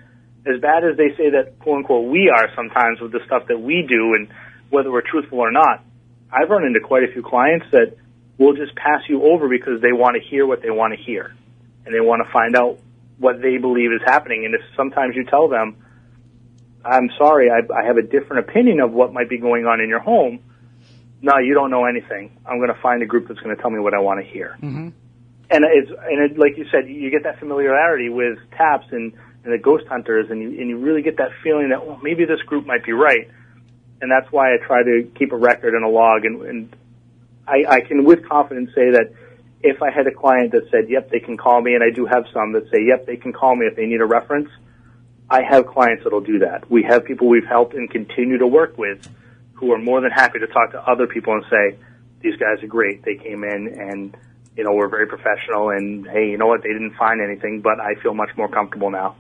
as 0.46 0.62
bad 0.62 0.84
as 0.84 0.98
they 0.98 1.16
say 1.18 1.32
that 1.32 1.58
quote 1.60 1.78
unquote 1.78 2.12
we 2.12 2.30
are 2.30 2.50
sometimes 2.56 3.00
with 3.00 3.12
the 3.12 3.22
stuff 3.26 3.48
that 3.48 3.60
we 3.60 3.86
do 3.88 4.14
and 4.14 4.28
whether 4.70 4.92
we're 4.92 5.02
truthful 5.02 5.40
or 5.40 5.52
not, 5.52 5.84
I've 6.32 6.50
run 6.50 6.66
into 6.66 6.82
quite 6.82 7.04
a 7.04 7.12
few 7.12 7.24
clients 7.24 7.66
that 7.72 7.96
will 8.38 8.54
just 8.54 8.76
pass 8.76 9.02
you 9.08 9.24
over 9.24 9.50
because 9.50 9.82
they 9.82 9.92
want 9.92 10.16
to 10.22 10.30
hear 10.30 10.46
what 10.46 10.62
they 10.62 10.70
want 10.70 10.94
to 10.94 11.04
hear 11.04 11.34
and 11.86 11.96
they 11.96 12.00
want 12.00 12.26
to 12.26 12.32
find 12.32 12.56
out 12.56 12.80
what 13.18 13.42
they 13.42 13.58
believe 13.58 13.92
is 13.92 14.02
happening. 14.06 14.46
And 14.46 14.56
if 14.56 14.62
sometimes 14.76 15.16
you 15.16 15.26
tell 15.26 15.48
them, 15.48 15.76
I'm 16.86 17.10
sorry, 17.18 17.50
I, 17.50 17.60
I 17.74 17.86
have 17.86 17.98
a 17.98 18.02
different 18.02 18.48
opinion 18.48 18.80
of 18.80 18.92
what 18.92 19.12
might 19.12 19.30
be 19.30 19.38
going 19.38 19.66
on 19.66 19.82
in 19.82 19.90
your 19.90 20.00
home, 20.00 20.40
no, 21.22 21.38
you 21.38 21.54
don't 21.54 21.70
know 21.70 21.86
anything. 21.86 22.38
I'm 22.46 22.58
going 22.58 22.74
to 22.74 22.82
find 22.82 23.02
a 23.04 23.06
group 23.06 23.28
that's 23.28 23.40
going 23.40 23.56
to 23.56 23.62
tell 23.62 23.72
me 23.72 23.80
what 23.80 23.94
I 23.94 24.00
want 24.00 24.24
to 24.24 24.30
hear. 24.30 24.58
Mm-hmm. 24.62 24.90
And 25.52 25.66
it's 25.66 25.90
and 25.90 26.32
it, 26.32 26.38
like 26.38 26.58
you 26.58 26.66
said, 26.72 26.88
you 26.88 27.10
get 27.10 27.24
that 27.24 27.40
familiarity 27.40 28.10
with 28.10 28.38
taps 28.52 28.86
and, 28.92 29.14
and 29.44 29.54
the 29.54 29.58
ghost 29.58 29.86
hunters, 29.88 30.30
and 30.30 30.42
you 30.42 30.50
and 30.50 30.70
you 30.70 30.78
really 30.78 31.02
get 31.02 31.18
that 31.18 31.32
feeling 31.44 31.70
that 31.70 31.86
well, 31.86 32.00
maybe 32.04 32.26
this 32.26 32.42
group 32.42 32.66
might 32.66 32.86
be 32.86 32.94
right. 32.94 33.30
And 34.02 34.10
that's 34.10 34.32
why 34.32 34.54
I 34.54 34.58
try 34.66 34.84
to 34.84 35.12
keep 35.18 35.34
a 35.34 35.36
record 35.36 35.74
and 35.74 35.84
a 35.84 35.90
log, 35.90 36.24
and, 36.24 36.42
and 36.44 36.76
I, 37.46 37.66
I 37.68 37.82
can 37.82 38.06
with 38.06 38.28
confidence 38.30 38.70
say 38.74 38.92
that 38.92 39.12
if 39.62 39.82
I 39.82 39.92
had 39.92 40.08
a 40.08 40.12
client 40.12 40.54
that 40.54 40.70
said, 40.72 40.90
yep, 40.90 41.10
they 41.10 41.20
can 41.20 41.36
call 41.36 41.62
me, 41.62 41.74
and 41.74 41.84
I 41.84 41.90
do 41.94 42.06
have 42.06 42.26
some 42.32 42.54
that 42.54 42.70
say, 42.72 42.86
yep, 42.88 43.06
they 43.06 43.18
can 43.18 43.34
call 43.34 43.56
me 43.56 43.66
if 43.66 43.76
they 43.76 43.88
need 43.88 44.00
a 44.00 44.06
reference, 44.06 44.50
I 45.30 45.42
have 45.42 45.68
clients 45.68 46.06
that'll 46.06 46.22
do 46.22 46.40
that. 46.40 46.70
We 46.72 46.84
have 46.84 47.04
people 47.04 47.28
we've 47.28 47.46
helped 47.46 47.74
and 47.74 47.90
continue 47.90 48.38
to 48.38 48.48
work 48.48 48.78
with 48.78 49.06
who 49.60 49.74
are 49.74 49.78
more 49.78 50.02
than 50.02 50.12
happy 50.12 50.40
to 50.40 50.48
talk 50.48 50.72
to 50.72 50.82
other 50.90 51.06
people 51.06 51.34
and 51.34 51.44
say, 51.50 51.78
these 52.22 52.36
guys 52.38 52.64
are 52.64 52.68
great. 52.68 53.04
They 53.04 53.16
came 53.16 53.44
in 53.44 53.68
and, 53.68 54.16
you 54.56 54.64
know, 54.64 54.74
we're 54.74 54.88
very 54.90 55.08
professional 55.08 55.70
and 55.70 56.08
hey, 56.08 56.30
you 56.30 56.38
know 56.38 56.48
what? 56.48 56.64
They 56.64 56.70
didn't 56.70 56.96
find 56.96 57.22
anything, 57.22 57.62
but 57.62 57.80
I 57.80 57.96
feel 58.02 58.14
much 58.14 58.30
more 58.38 58.48
comfortable 58.48 58.90
now. 58.90 59.16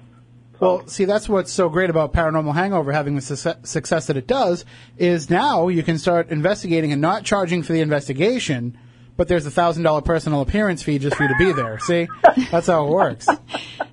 Well, 0.59 0.85
see, 0.87 1.05
that's 1.05 1.29
what's 1.29 1.51
so 1.53 1.69
great 1.69 1.89
about 1.89 2.13
Paranormal 2.13 2.53
Hangover 2.53 2.91
having 2.91 3.15
the 3.15 3.21
success, 3.21 3.57
success 3.63 4.07
that 4.07 4.17
it 4.17 4.27
does 4.27 4.65
is 4.97 5.29
now 5.29 5.69
you 5.69 5.83
can 5.83 5.97
start 5.97 6.29
investigating 6.31 6.91
and 6.91 7.01
not 7.01 7.23
charging 7.23 7.63
for 7.63 7.71
the 7.71 7.79
investigation, 7.79 8.77
but 9.15 9.29
there's 9.29 9.45
a 9.45 9.51
thousand 9.51 9.83
dollar 9.83 10.01
personal 10.01 10.41
appearance 10.41 10.83
fee 10.83 10.99
just 10.99 11.15
for 11.15 11.23
you 11.23 11.29
to 11.29 11.35
be 11.37 11.53
there. 11.53 11.79
See, 11.79 12.07
that's 12.51 12.67
how 12.67 12.87
it 12.87 12.89
works. 12.89 13.27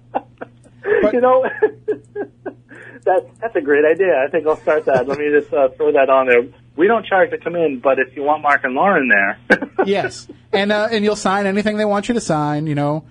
you 1.17 1.23
know, 1.23 1.43
that 3.05 3.27
that's 3.41 3.57
a 3.57 3.61
great 3.63 3.87
idea. 3.87 4.23
I 4.23 4.31
think 4.31 4.47
I'll 4.47 4.59
start 4.59 4.85
that. 4.85 5.09
Let 5.09 5.19
me 5.19 5.31
just 5.31 5.53
uh, 5.53 5.71
throw 5.71 5.93
that 5.93 6.11
on 6.11 6.27
there. 6.27 6.43
We 6.77 6.89
don't 6.89 7.07
charge 7.07 7.31
to 7.31 7.39
come 7.39 7.57
in, 7.57 7.81
but 7.81 7.99
if 7.99 8.15
you 8.15 8.23
want 8.23 8.43
Mark 8.43 8.65
and 8.65 8.75
Lauren 8.75 9.09
there, 9.09 9.39
yes, 9.87 10.29
and 10.53 10.71
uh, 10.71 10.89
and 10.91 11.03
you'll 11.03 11.17
sign 11.17 11.47
anything 11.47 11.79
they 11.79 11.87
want 11.87 12.09
you 12.09 12.15
to 12.15 12.21
sign. 12.21 12.67
You 12.67 12.75
know, 12.75 13.05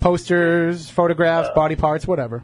posters, 0.00 0.88
photographs, 0.88 1.50
body 1.54 1.76
parts, 1.76 2.06
whatever. 2.06 2.42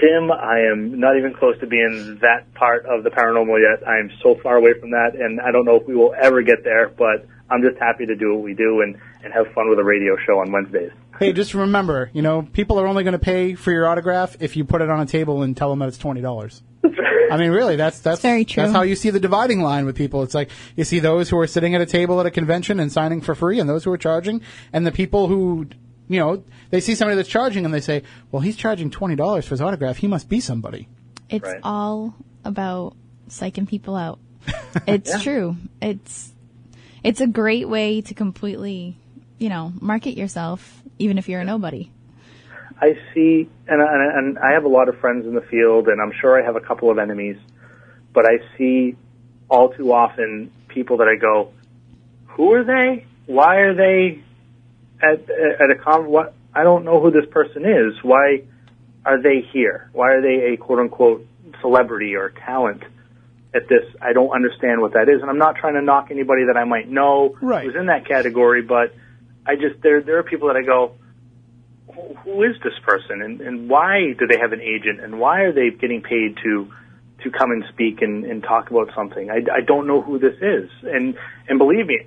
Tim, 0.00 0.32
I 0.32 0.62
am 0.72 0.98
not 0.98 1.16
even 1.16 1.32
close 1.32 1.58
to 1.60 1.66
being 1.66 2.18
that 2.22 2.52
part 2.54 2.86
of 2.86 3.04
the 3.04 3.10
paranormal 3.10 3.60
yet. 3.60 3.86
I 3.86 3.98
am 3.98 4.10
so 4.20 4.34
far 4.42 4.56
away 4.56 4.72
from 4.80 4.90
that, 4.90 5.12
and 5.14 5.40
I 5.40 5.52
don't 5.52 5.64
know 5.64 5.76
if 5.76 5.86
we 5.86 5.94
will 5.94 6.12
ever 6.20 6.42
get 6.42 6.64
there. 6.64 6.88
But 6.88 7.24
I'm 7.50 7.62
just 7.62 7.78
happy 7.78 8.06
to 8.06 8.16
do 8.16 8.34
what 8.34 8.42
we 8.42 8.54
do 8.54 8.80
and 8.82 8.96
and 9.22 9.32
have 9.32 9.52
fun 9.54 9.68
with 9.70 9.78
a 9.78 9.84
radio 9.84 10.16
show 10.26 10.38
on 10.40 10.50
Wednesdays. 10.52 10.90
Hey, 11.18 11.32
just 11.32 11.54
remember, 11.54 12.10
you 12.12 12.20
know, 12.22 12.42
people 12.52 12.78
are 12.78 12.86
only 12.86 13.02
going 13.04 13.12
to 13.12 13.18
pay 13.18 13.54
for 13.54 13.72
your 13.72 13.88
autograph 13.88 14.36
if 14.40 14.56
you 14.56 14.64
put 14.64 14.82
it 14.82 14.90
on 14.90 15.00
a 15.00 15.06
table 15.06 15.42
and 15.42 15.56
tell 15.56 15.70
them 15.70 15.78
that 15.80 15.88
it's 15.88 15.98
twenty 15.98 16.20
dollars. 16.20 16.62
I 17.30 17.36
mean, 17.38 17.50
really, 17.50 17.76
that's 17.76 18.00
that's 18.00 18.20
very 18.20 18.44
true. 18.44 18.62
That's 18.64 18.74
how 18.74 18.82
you 18.82 18.94
see 18.96 19.10
the 19.10 19.20
dividing 19.20 19.60
line 19.60 19.84
with 19.86 19.96
people. 19.96 20.22
It's 20.22 20.34
like 20.34 20.50
you 20.76 20.84
see 20.84 20.98
those 21.00 21.28
who 21.30 21.38
are 21.38 21.46
sitting 21.46 21.74
at 21.74 21.80
a 21.80 21.86
table 21.86 22.20
at 22.20 22.26
a 22.26 22.30
convention 22.30 22.78
and 22.80 22.92
signing 22.92 23.20
for 23.20 23.34
free, 23.34 23.58
and 23.60 23.68
those 23.68 23.84
who 23.84 23.92
are 23.92 23.98
charging, 23.98 24.42
and 24.72 24.86
the 24.86 24.92
people 24.92 25.26
who, 25.26 25.66
you 26.08 26.20
know, 26.20 26.44
they 26.70 26.80
see 26.80 26.94
somebody 26.94 27.16
that's 27.16 27.28
charging 27.28 27.64
and 27.64 27.72
they 27.74 27.80
say, 27.80 28.02
"Well, 28.30 28.42
he's 28.42 28.56
charging 28.56 28.90
twenty 28.90 29.16
dollars 29.16 29.44
for 29.44 29.50
his 29.50 29.60
autograph. 29.62 29.96
He 29.98 30.06
must 30.08 30.28
be 30.28 30.40
somebody." 30.40 30.88
It's 31.28 31.44
Right. 31.44 31.60
all 31.64 32.14
about 32.44 32.94
psyching 33.28 33.66
people 33.68 33.96
out. 33.96 34.18
It's 34.86 35.22
true. 35.22 35.56
It's 35.82 36.32
it's 37.06 37.20
a 37.20 37.26
great 37.28 37.68
way 37.68 38.00
to 38.00 38.14
completely, 38.14 38.96
you 39.38 39.48
know, 39.48 39.72
market 39.80 40.16
yourself, 40.16 40.82
even 40.98 41.18
if 41.18 41.28
you're 41.28 41.40
a 41.40 41.44
nobody. 41.44 41.88
I 42.80 42.98
see, 43.14 43.48
and, 43.68 43.80
and, 43.80 44.38
I 44.40 44.52
have 44.54 44.64
a 44.64 44.68
lot 44.68 44.88
of 44.88 44.98
friends 44.98 45.24
in 45.24 45.34
the 45.34 45.40
field, 45.40 45.86
and 45.86 46.02
I'm 46.02 46.10
sure 46.20 46.42
I 46.42 46.44
have 46.44 46.56
a 46.56 46.60
couple 46.60 46.90
of 46.90 46.98
enemies, 46.98 47.36
but 48.12 48.26
I 48.26 48.38
see 48.58 48.96
all 49.48 49.72
too 49.72 49.92
often 49.92 50.50
people 50.66 50.96
that 50.96 51.06
I 51.06 51.14
go, 51.14 51.52
who 52.26 52.52
are 52.54 52.64
they? 52.64 53.06
Why 53.26 53.58
are 53.58 53.74
they 53.74 54.20
at 55.00 55.30
at 55.30 55.70
a 55.70 55.76
con? 55.76 56.06
What 56.06 56.34
I 56.54 56.64
don't 56.64 56.84
know 56.84 57.00
who 57.00 57.10
this 57.10 57.24
person 57.30 57.64
is. 57.64 57.94
Why 58.02 58.42
are 59.04 59.22
they 59.22 59.46
here? 59.52 59.90
Why 59.92 60.12
are 60.12 60.20
they 60.20 60.52
a 60.52 60.56
quote 60.56 60.80
unquote 60.80 61.26
celebrity 61.60 62.14
or 62.14 62.30
talent 62.30 62.82
at 63.54 63.68
this? 63.68 63.84
I 64.00 64.12
don't 64.12 64.30
understand 64.30 64.80
what 64.80 64.92
that 64.94 65.08
is, 65.08 65.20
and 65.22 65.30
I'm 65.30 65.38
not 65.38 65.56
trying 65.56 65.74
to 65.74 65.82
knock 65.82 66.08
anybody 66.10 66.44
that 66.46 66.56
I 66.56 66.64
might 66.64 66.88
know 66.88 67.34
Right. 67.40 67.64
who's 67.66 67.74
in 67.76 67.86
that 67.86 68.06
category, 68.06 68.62
but 68.62 68.94
I 69.46 69.54
just 69.56 69.80
there 69.82 70.00
there 70.02 70.18
are 70.18 70.22
people 70.22 70.48
that 70.48 70.56
I 70.56 70.62
go, 70.62 70.92
who- 71.94 72.14
who 72.24 72.42
is 72.42 72.56
this 72.62 72.78
person 72.82 73.22
and, 73.22 73.40
and 73.40 73.68
why 73.68 74.12
do 74.18 74.26
they 74.26 74.38
have 74.38 74.52
an 74.52 74.60
agent 74.60 75.00
and 75.00 75.18
why 75.20 75.42
are 75.42 75.52
they 75.52 75.70
getting 75.70 76.02
paid 76.02 76.36
to 76.42 76.68
to 77.22 77.30
come 77.30 77.50
and 77.50 77.64
speak 77.72 78.02
and, 78.02 78.24
and 78.24 78.42
talk 78.42 78.70
about 78.70 78.90
something? 78.94 79.30
I, 79.30 79.36
I 79.52 79.60
don't 79.62 79.86
know 79.86 80.02
who 80.02 80.18
this 80.18 80.36
is, 80.40 80.68
and 80.82 81.16
and 81.48 81.58
believe 81.58 81.86
me, 81.86 82.00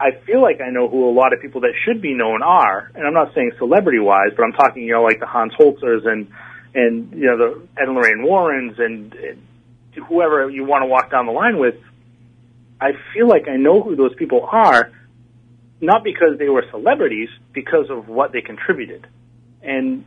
I 0.00 0.12
feel 0.24 0.40
like 0.40 0.60
I 0.60 0.70
know 0.70 0.88
who 0.88 1.08
a 1.08 1.12
lot 1.12 1.32
of 1.32 1.40
people 1.42 1.60
that 1.62 1.72
should 1.84 2.00
be 2.00 2.14
known 2.14 2.40
are, 2.42 2.90
and 2.94 3.06
I'm 3.06 3.12
not 3.14 3.34
saying 3.34 3.52
celebrity 3.58 3.98
wise, 3.98 4.30
but 4.36 4.44
I'm 4.44 4.52
talking 4.52 4.84
you 4.84 4.92
know 4.92 5.02
like 5.02 5.20
the 5.20 5.26
Hans 5.26 5.52
Holzers 5.58 6.06
and 6.06 6.28
and 6.74 7.12
you 7.12 7.26
know 7.26 7.36
the 7.36 7.60
Ed 7.76 7.88
and 7.88 7.94
Lorraine 7.94 8.22
Warrens 8.22 8.78
and, 8.78 9.12
and 9.14 9.42
whoever 9.98 10.48
you 10.50 10.64
want 10.64 10.82
to 10.82 10.86
walk 10.86 11.10
down 11.10 11.26
the 11.26 11.32
line 11.32 11.58
with. 11.58 11.76
I 12.80 12.92
feel 13.12 13.28
like 13.28 13.48
I 13.48 13.56
know 13.56 13.82
who 13.82 13.96
those 13.96 14.14
people 14.14 14.48
are, 14.50 14.92
not 15.80 16.04
because 16.04 16.38
they 16.38 16.48
were 16.48 16.64
celebrities, 16.70 17.28
because 17.52 17.90
of 17.90 18.08
what 18.08 18.32
they 18.32 18.40
contributed. 18.40 19.06
And 19.62 20.04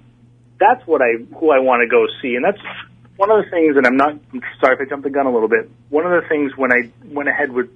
that's 0.59 0.85
what 0.87 1.01
I 1.01 1.23
who 1.35 1.51
I 1.51 1.59
want 1.59 1.81
to 1.81 1.87
go 1.87 2.05
see, 2.21 2.35
and 2.35 2.45
that's 2.45 2.61
one 3.17 3.29
of 3.29 3.43
the 3.43 3.51
things. 3.51 3.75
And 3.75 3.85
I'm 3.85 3.97
not 3.97 4.17
sorry 4.61 4.75
if 4.75 4.81
I 4.81 4.85
jumped 4.85 5.03
the 5.03 5.09
gun 5.09 5.25
a 5.25 5.31
little 5.33 5.49
bit. 5.49 5.69
One 5.89 6.05
of 6.05 6.21
the 6.21 6.27
things 6.29 6.55
when 6.55 6.71
I 6.71 6.89
went 7.05 7.27
ahead 7.27 7.51
with 7.51 7.69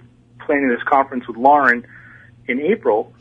planning 0.46 0.70
this 0.70 0.84
conference 0.84 1.28
with 1.28 1.38
Lauren 1.38 1.86
in 2.48 2.62
April 2.62 3.12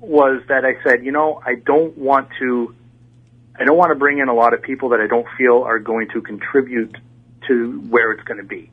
was 0.00 0.42
that 0.48 0.64
I 0.64 0.82
said, 0.82 1.04
you 1.04 1.12
know, 1.12 1.40
I 1.44 1.54
don't 1.54 1.96
want 1.96 2.28
to, 2.38 2.74
I 3.58 3.64
don't 3.64 3.76
want 3.76 3.90
to 3.90 3.94
bring 3.94 4.18
in 4.18 4.28
a 4.28 4.34
lot 4.34 4.52
of 4.52 4.62
people 4.62 4.90
that 4.90 5.00
I 5.00 5.06
don't 5.06 5.26
feel 5.38 5.62
are 5.62 5.78
going 5.78 6.08
to 6.10 6.20
contribute 6.20 6.96
to 7.48 7.80
where 7.88 8.12
it's 8.12 8.24
going 8.24 8.38
to 8.38 8.46
be, 8.46 8.70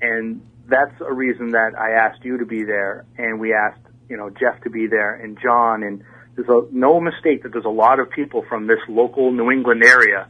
and 0.00 0.40
that's 0.66 0.94
a 1.00 1.12
reason 1.12 1.50
that 1.50 1.72
I 1.78 1.92
asked 1.92 2.24
you 2.24 2.38
to 2.38 2.46
be 2.46 2.64
there, 2.64 3.04
and 3.18 3.38
we 3.38 3.52
asked, 3.52 3.80
you 4.08 4.16
know, 4.16 4.30
Jeff 4.30 4.62
to 4.62 4.70
be 4.70 4.86
there, 4.86 5.14
and 5.14 5.38
John, 5.40 5.82
and 5.82 6.02
there's 6.36 6.48
a, 6.48 6.62
no 6.72 7.00
mistake 7.00 7.42
that 7.42 7.52
there's 7.52 7.64
a 7.64 7.68
lot 7.68 8.00
of 8.00 8.10
people 8.10 8.44
from 8.48 8.66
this 8.66 8.78
local 8.88 9.30
New 9.32 9.50
England 9.50 9.82
area 9.84 10.28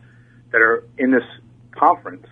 that 0.52 0.60
are 0.60 0.84
in 0.98 1.10
this 1.10 1.24
conference, 1.70 2.26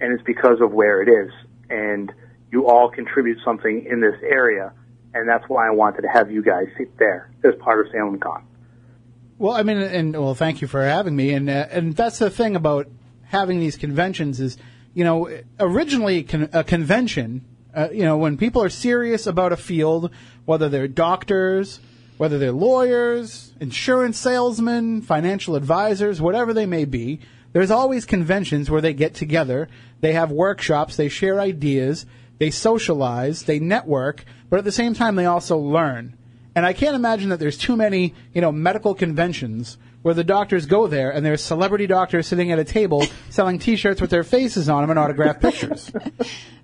and 0.00 0.12
it's 0.12 0.22
because 0.24 0.60
of 0.60 0.72
where 0.72 1.02
it 1.02 1.08
is, 1.08 1.32
and 1.68 2.12
you 2.50 2.66
all 2.66 2.90
contribute 2.90 3.38
something 3.44 3.86
in 3.88 4.00
this 4.00 4.16
area, 4.22 4.72
and 5.14 5.28
that's 5.28 5.44
why 5.48 5.66
I 5.66 5.70
wanted 5.70 6.02
to 6.02 6.08
have 6.08 6.30
you 6.30 6.42
guys 6.42 6.66
sit 6.76 6.96
there 6.98 7.30
as 7.44 7.54
part 7.60 7.84
of 7.84 7.92
Salem 7.92 8.18
Con. 8.18 8.44
Well, 9.38 9.54
I 9.54 9.62
mean, 9.62 9.78
and 9.78 10.12
well, 10.12 10.34
thank 10.34 10.60
you 10.60 10.68
for 10.68 10.84
having 10.84 11.16
me. 11.16 11.32
And 11.32 11.48
uh, 11.48 11.66
and 11.70 11.96
that's 11.96 12.18
the 12.18 12.28
thing 12.28 12.56
about 12.56 12.88
having 13.30 13.60
these 13.60 13.76
conventions 13.76 14.40
is, 14.40 14.58
you 14.92 15.04
know, 15.04 15.30
originally 15.60 16.24
con- 16.24 16.50
a 16.52 16.64
convention, 16.64 17.44
uh, 17.74 17.88
you 17.92 18.02
know, 18.02 18.16
when 18.16 18.36
people 18.36 18.60
are 18.62 18.68
serious 18.68 19.26
about 19.26 19.52
a 19.52 19.56
field, 19.56 20.10
whether 20.46 20.68
they're 20.68 20.88
doctors, 20.88 21.78
whether 22.16 22.38
they're 22.38 22.52
lawyers, 22.52 23.52
insurance 23.60 24.18
salesmen, 24.18 25.00
financial 25.00 25.54
advisors, 25.54 26.20
whatever 26.20 26.52
they 26.52 26.66
may 26.66 26.84
be, 26.84 27.20
there's 27.52 27.70
always 27.70 28.04
conventions 28.04 28.68
where 28.68 28.80
they 28.80 28.92
get 28.92 29.14
together, 29.14 29.68
they 30.00 30.12
have 30.12 30.32
workshops, 30.32 30.96
they 30.96 31.08
share 31.08 31.40
ideas, 31.40 32.06
they 32.38 32.50
socialize, 32.50 33.44
they 33.44 33.60
network, 33.60 34.24
but 34.48 34.58
at 34.58 34.64
the 34.64 34.72
same 34.72 34.92
time 34.92 35.14
they 35.14 35.26
also 35.26 35.56
learn. 35.56 36.16
And 36.56 36.66
I 36.66 36.72
can't 36.72 36.96
imagine 36.96 37.28
that 37.28 37.38
there's 37.38 37.56
too 37.56 37.76
many, 37.76 38.12
you 38.34 38.40
know, 38.40 38.50
medical 38.50 38.94
conventions 38.94 39.78
where 40.02 40.14
the 40.14 40.24
doctors 40.24 40.66
go 40.66 40.86
there 40.86 41.10
and 41.10 41.24
there's 41.24 41.42
celebrity 41.42 41.86
doctors 41.86 42.26
sitting 42.26 42.50
at 42.52 42.58
a 42.58 42.64
table 42.64 43.04
selling 43.30 43.58
t-shirts 43.58 44.00
with 44.00 44.10
their 44.10 44.24
faces 44.24 44.68
on 44.68 44.82
them 44.82 44.90
and 44.90 44.98
autographed 44.98 45.40
pictures. 45.42 45.90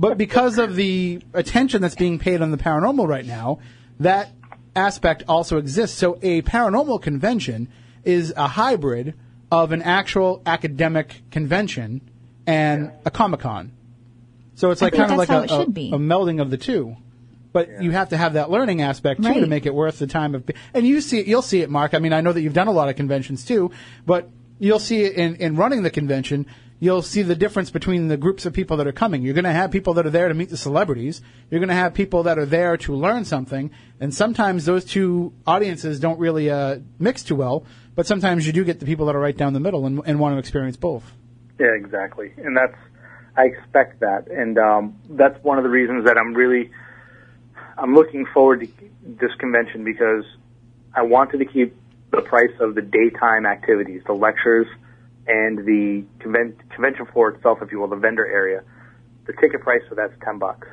but 0.01 0.17
because 0.17 0.59
of 0.59 0.75
the 0.77 1.21
attention 1.35 1.83
that's 1.83 1.95
being 1.97 2.19
paid 2.19 2.41
on 2.41 2.51
the 2.51 2.57
paranormal 2.57 3.07
right 3.07 3.27
now, 3.27 3.59
that 4.01 4.31
aspect 4.75 5.23
also 5.29 5.59
exists. 5.59 5.97
So 5.99 6.19
a 6.23 6.43
paranormal 6.43 7.03
convention 7.03 7.69
is 8.05 8.33
a 8.37 8.47
hybrid 8.47 9.15
of 9.51 9.73
an 9.73 9.83
actual 9.83 10.43
academic 10.47 11.23
convention 11.31 12.01
and 12.47 12.93
a 13.05 13.11
Comic 13.11 13.41
Con. 13.41 13.73
So 14.55 14.71
it's 14.71 14.81
I 14.83 14.87
like 14.87 14.95
kind 14.95 15.13
of 15.13 15.19
like 15.19 15.29
a, 15.29 15.43
a- 15.53 15.63
a 15.95 15.99
melding 15.99 16.41
of 16.41 16.51
the 16.51 16.57
two. 16.57 16.97
But 17.57 17.81
you 17.81 17.91
have 17.93 18.11
to 18.11 18.19
have 18.19 18.35
that 18.35 18.51
learning 18.51 18.83
aspect 18.83 19.23
too 19.23 19.33
to 19.33 19.47
make 19.47 19.65
it 19.65 19.73
worth 19.73 19.99
the 19.99 20.07
time 20.07 20.35
of. 20.35 20.45
And 20.75 20.87
you 20.87 21.01
see, 21.01 21.23
you'll 21.23 21.41
see 21.41 21.63
it, 21.63 21.71
Mark. 21.71 21.95
I 21.95 22.01
mean, 22.01 22.13
I 22.13 22.21
know 22.21 22.35
that 22.35 22.43
you've 22.43 22.53
done 22.53 22.69
a 22.69 22.71
lot 22.71 22.91
of 22.91 22.97
conventions 22.97 23.47
too, 23.47 23.71
but 24.05 24.29
you'll 24.59 24.79
see 24.79 25.05
it 25.05 25.15
in, 25.15 25.37
in 25.37 25.57
running 25.57 25.83
the 25.83 25.89
convention. 25.89 26.45
You'll 26.81 27.01
see 27.01 27.23
the 27.23 27.35
difference 27.35 27.71
between 27.71 28.09
the 28.09 28.19
groups 28.19 28.45
of 28.45 28.53
people 28.53 28.77
that 28.77 28.87
are 28.87 28.93
coming. 28.93 29.23
You're 29.23 29.33
going 29.33 29.47
to 29.47 29.53
have 29.53 29.71
people 29.71 29.95
that 29.95 30.05
are 30.05 30.11
there 30.11 30.29
to 30.29 30.35
meet 30.35 30.51
the 30.51 30.59
celebrities. 30.59 31.23
You're 31.51 31.61
going 31.61 31.71
to 31.71 31.75
have 31.75 31.95
people 31.95 32.25
that 32.25 32.39
are 32.39 32.45
there 32.45 32.77
to 32.77 32.95
learn 32.95 33.25
something. 33.25 33.71
And 34.01 34.15
sometimes 34.15 34.67
those 34.67 34.85
two 34.85 35.33
audiences 35.47 35.99
don't 35.99 36.19
really 36.19 36.51
uh, 36.51 36.81
mix 36.99 37.23
too 37.23 37.37
well. 37.37 37.65
But 37.95 38.07
sometimes 38.07 38.47
you 38.47 38.53
do 38.53 38.65
get 38.65 38.81
the 38.81 38.85
people 38.85 39.07
that 39.07 39.17
are 39.17 39.21
right 39.21 39.35
down 39.35 39.55
the 39.55 39.61
middle 39.61 39.87
and, 39.87 40.03
and 40.05 40.21
want 40.21 40.35
to 40.35 40.39
experience 40.39 40.77
both. 40.77 41.11
Yeah, 41.59 41.69
exactly. 41.69 42.35
And 42.37 42.55
that's 42.55 42.77
I 43.37 43.45
expect 43.45 44.01
that, 44.01 44.29
and 44.29 44.59
um, 44.59 44.97
that's 45.11 45.43
one 45.45 45.59
of 45.59 45.65
the 45.65 45.71
reasons 45.71 46.07
that 46.07 46.17
I'm 46.17 46.33
really 46.35 46.71
I'm 47.79 47.95
looking 47.95 48.27
forward 48.27 48.61
to 48.61 48.69
this 49.03 49.35
convention 49.39 49.85
because 49.85 50.25
I 50.95 51.03
wanted 51.03 51.39
to 51.39 51.45
keep 51.45 51.77
the 52.11 52.23
price 52.23 52.53
of 52.61 52.75
the 52.75 52.83
daytime 52.83 53.47
activities, 53.47 54.03
the 54.07 54.15
lectures, 54.15 54.67
and 55.27 55.59
the 55.59 56.05
conven- 56.19 56.57
convention 56.71 57.07
floor 57.07 57.31
itself, 57.31 57.59
if 57.61 57.73
you 57.73 57.81
will, 57.81 57.89
the 57.89 57.97
vendor 57.97 58.27
area. 58.27 58.63
The 59.27 59.33
ticket 59.35 59.61
price 59.61 59.83
for 59.89 59.95
that's 59.95 60.15
ten 60.25 60.39
bucks. 60.39 60.69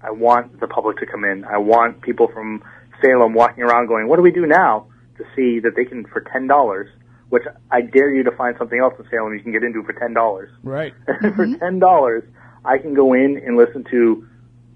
I 0.00 0.10
want 0.10 0.58
the 0.60 0.66
public 0.66 0.98
to 0.98 1.06
come 1.06 1.24
in. 1.24 1.44
I 1.44 1.58
want 1.58 2.00
people 2.00 2.28
from 2.28 2.64
Salem 3.02 3.34
walking 3.34 3.62
around 3.62 3.86
going, 3.86 4.08
"What 4.08 4.16
do 4.16 4.22
we 4.22 4.32
do 4.32 4.46
now?" 4.46 4.86
To 5.18 5.24
see 5.36 5.60
that 5.60 5.76
they 5.76 5.84
can 5.84 6.06
for 6.06 6.22
ten 6.22 6.46
dollars, 6.46 6.88
which 7.28 7.42
I 7.70 7.82
dare 7.82 8.12
you 8.12 8.24
to 8.24 8.32
find 8.32 8.56
something 8.56 8.78
else 8.78 8.94
in 8.98 9.06
Salem 9.10 9.34
you 9.34 9.40
can 9.40 9.52
get 9.52 9.62
into 9.62 9.82
for 9.82 9.92
ten 9.92 10.14
dollars. 10.14 10.50
Right. 10.62 10.94
for 11.04 11.12
mm-hmm. 11.12 11.54
ten 11.56 11.78
dollars, 11.78 12.24
I 12.64 12.78
can 12.78 12.94
go 12.94 13.12
in 13.12 13.36
and 13.36 13.56
listen 13.56 13.84
to, 13.84 14.26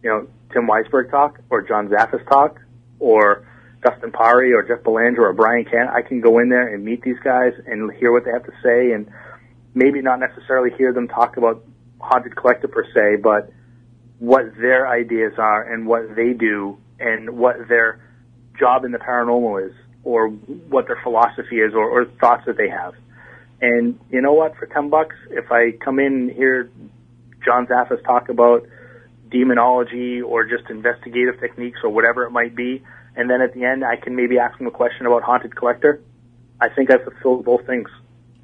you 0.03 0.11
know, 0.11 0.29
Tim 0.53 0.67
Weisberg 0.67 1.11
talk 1.11 1.41
or 1.51 1.63
John 1.63 1.89
Zaffis 1.89 2.27
talk 2.29 2.61
or 2.99 3.47
Dustin 3.83 4.13
Pari 4.13 4.53
or 4.53 4.63
Jeff 4.63 4.83
Belanger 4.85 5.27
or 5.27 5.33
Brian 5.33 5.65
Cano. 5.65 5.91
I 5.93 6.03
can 6.03 6.21
go 6.21 6.39
in 6.39 6.49
there 6.49 6.75
and 6.75 6.85
meet 6.85 7.03
these 7.03 7.19
guys 7.23 7.53
and 7.67 7.93
hear 7.93 8.13
what 8.13 8.25
they 8.25 8.31
have 8.33 8.45
to 8.45 8.53
say 8.63 8.93
and 8.93 9.11
maybe 9.75 10.01
not 10.01 10.19
necessarily 10.19 10.71
hear 10.77 10.93
them 10.93 11.09
talk 11.09 11.37
about 11.37 11.65
Haunted 12.01 12.37
Collector 12.37 12.69
per 12.69 12.85
se, 12.95 13.23
but 13.23 13.53
what 14.19 14.57
their 14.57 14.89
ideas 14.89 15.35
are 15.39 15.63
and 15.63 15.87
what 15.87 16.17
they 16.17 16.33
do 16.33 16.79
and 16.99 17.37
what 17.37 17.69
their 17.69 18.01
job 18.59 18.85
in 18.85 18.93
the 18.93 18.99
paranormal 18.99 19.69
is 19.69 19.75
or 20.03 20.29
what 20.29 20.87
their 20.87 20.99
philosophy 21.03 21.57
is 21.57 21.75
or, 21.75 21.85
or 21.89 22.07
thoughts 22.21 22.45
that 22.47 22.57
they 22.57 22.69
have. 22.69 22.95
And 23.61 23.99
you 24.11 24.21
know 24.21 24.33
what? 24.33 24.57
For 24.57 24.67
ten 24.67 24.89
bucks, 24.89 25.17
if 25.31 25.51
I 25.51 25.73
come 25.73 25.99
in 25.99 26.13
and 26.13 26.31
hear 26.31 26.71
John 27.45 27.67
Zaffis 27.67 28.03
talk 28.05 28.29
about 28.29 28.67
demonology 29.39 30.23
or 30.23 30.45
just 30.45 30.71
investigative 30.71 31.41
techniques 31.41 31.81
or 31.85 31.91
whatever 31.91 32.25
it 32.25 32.31
might 32.31 32.55
be, 32.55 32.83
and 33.15 33.29
then 33.31 33.41
at 33.41 33.53
the 33.55 33.65
end 33.65 33.85
I 33.85 33.97
can 33.97 34.17
maybe 34.17 34.39
ask 34.39 34.57
them 34.59 34.67
a 34.67 34.71
question 34.71 35.07
about 35.07 35.23
Haunted 35.23 35.55
Collector, 35.55 36.03
I 36.61 36.69
think 36.69 36.91
I 36.91 36.99
fulfilled 37.03 37.45
both 37.45 37.67
things. 37.67 37.89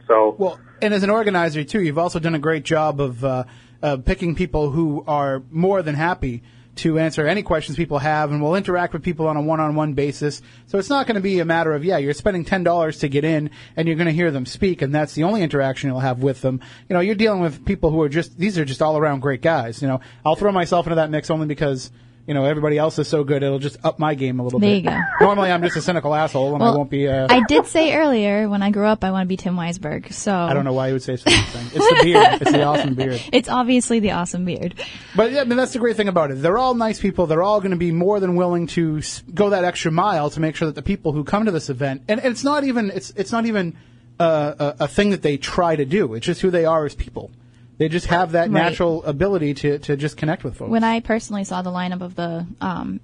So 0.07 0.37
Well, 0.39 0.61
and 0.81 0.93
as 0.93 1.03
an 1.03 1.11
organizer 1.11 1.65
too, 1.65 1.83
you've 1.83 1.99
also 1.99 2.19
done 2.19 2.35
a 2.35 2.39
great 2.39 2.65
job 2.65 3.01
of 3.01 3.25
uh, 3.25 3.45
uh, 3.83 3.97
picking 3.99 4.35
people 4.35 4.71
who 4.71 5.05
are 5.07 5.43
more 5.51 5.83
than 5.83 5.95
happy 5.95 6.43
to 6.75 6.99
answer 6.99 7.27
any 7.27 7.43
questions 7.43 7.77
people 7.77 7.99
have, 7.99 8.31
and 8.31 8.43
we'll 8.43 8.55
interact 8.55 8.93
with 8.93 9.03
people 9.03 9.27
on 9.29 9.37
a 9.37 9.43
one-on-one 9.43 9.93
basis. 9.93 10.41
So 10.67 10.79
it's 10.79 10.89
not 10.89 11.07
going 11.07 11.17
to 11.17 11.21
be 11.21 11.39
a 11.41 11.45
matter 11.45 11.75
of 11.75 11.85
yeah, 11.85 11.99
you're 11.99 12.15
spending 12.15 12.45
ten 12.45 12.65
dollars 12.65 12.99
to 13.01 13.09
get 13.09 13.25
in, 13.25 13.51
and 13.77 13.87
you're 13.87 13.97
going 13.97 14.07
to 14.07 14.13
hear 14.13 14.31
them 14.31 14.47
speak, 14.47 14.81
and 14.83 14.95
that's 14.95 15.15
the 15.15 15.25
only 15.25 15.43
interaction 15.43 15.91
you'll 15.91 16.01
have 16.01 16.23
with 16.23 16.41
them. 16.41 16.61
You 16.89 16.95
know, 16.95 17.01
you're 17.01 17.15
dealing 17.15 17.41
with 17.41 17.65
people 17.65 17.91
who 17.91 18.01
are 18.03 18.09
just 18.09 18.39
these 18.39 18.59
are 18.59 18.65
just 18.65 18.81
all-around 18.81 19.21
great 19.21 19.43
guys. 19.43 19.83
You 19.83 19.89
know, 19.89 20.01
I'll 20.25 20.37
throw 20.37 20.53
myself 20.53 20.87
into 20.87 20.97
that 20.97 21.11
mix 21.11 21.31
only 21.31 21.47
because. 21.47 21.91
You 22.27 22.35
know, 22.35 22.45
everybody 22.45 22.79
else 22.79 22.99
is 23.01 23.09
so 23.09 23.25
good; 23.25 23.43
it'll 23.43 23.59
just 23.59 23.85
up 23.85 23.99
my 23.99 24.15
game 24.15 24.39
a 24.39 24.45
little 24.45 24.61
There 24.61 24.71
bit. 24.71 24.85
you 24.85 24.91
go. 24.91 24.99
Normally, 25.21 25.51
I'm 25.51 25.61
just 25.61 25.77
a 25.77 25.83
cynical 25.83 26.15
asshole, 26.15 26.55
and 26.55 26.63
I 26.63 26.71
won't 26.71 26.89
be. 26.89 27.09
Uh, 27.09 27.27
I 27.29 27.43
did 27.49 27.67
say 27.67 27.95
earlier 27.97 28.49
when 28.49 28.63
I 28.63 28.71
grow 28.71 28.89
up 28.89 29.03
I 29.03 29.11
want 29.11 29.25
to 29.25 29.29
be 29.29 29.37
Tim 29.37 29.57
Weisberg. 29.57 30.13
So 30.13 30.33
I 30.33 30.55
don't 30.55 30.65
know 30.65 30.73
why 30.73 30.87
you 30.89 30.93
would 30.93 31.03
say 31.03 31.17
such 31.17 31.33
a 31.33 31.43
thing. 31.43 31.67
It's 31.75 31.89
the 31.89 32.01
beard. 32.05 32.43
It's 32.43 32.53
the 32.53 32.63
awesome 32.63 32.95
beard. 32.95 33.21
It's 33.33 33.49
obviously 33.49 33.99
the 33.99 34.13
awesome 34.13 34.45
beard. 34.45 34.75
But 35.17 35.33
yeah, 35.33 35.41
I 35.41 35.45
mean, 35.45 35.57
that's 35.57 35.73
the 35.73 35.81
great 35.81 35.97
thing 35.97 36.07
about 36.09 36.31
it. 36.31 36.35
They're 36.41 36.59
all 36.59 36.75
nice 36.75 37.01
people. 37.01 37.27
They're 37.27 37.43
all 37.43 37.61
going 37.61 37.73
to 37.73 37.77
be 37.77 37.91
more 37.91 38.21
than 38.21 38.37
willing 38.37 38.69
to 38.69 39.01
go 39.35 39.51
that 39.51 39.65
extra 39.65 39.91
mile 39.91 40.31
to 40.31 40.41
make 40.41 40.55
sure 40.55 40.67
that 40.67 40.75
the 40.77 40.83
people 40.83 41.13
who 41.13 41.25
come 41.25 41.47
to 41.47 41.51
this 41.51 41.71
event, 41.71 42.03
and, 42.07 42.21
and 42.21 42.31
it's 42.31 42.45
not 42.45 42.63
even 42.63 42.91
it's 42.91 43.11
it's 43.17 43.33
not 43.33 43.47
even 43.47 43.77
uh, 44.21 44.75
a, 44.79 44.85
a 44.85 44.89
thing 44.89 45.11
that 45.11 45.23
they 45.23 45.39
try 45.39 45.75
to 45.75 45.85
do. 45.85 46.15
It's 46.15 46.25
just 46.27 46.41
who 46.41 46.51
they 46.53 46.65
are 46.67 46.85
as 46.87 46.95
people. 46.95 47.33
They 47.79 47.89
just 47.89 48.07
have 48.07 48.33
that 48.33 48.51
Right. 48.51 48.63
natural 48.63 49.03
ability 49.05 49.55
to, 49.55 49.79
to 49.81 49.97
just 49.97 50.17
connect 50.17 50.45
with 50.45 50.57
folks. 50.57 50.71
When 50.71 50.85
I 50.85 51.01
personally 51.01 51.45
saw 51.45 51.63
the 51.63 51.71
lineup 51.71 52.01
of 52.03 52.15
the, 52.15 52.47
um, 52.61 53.01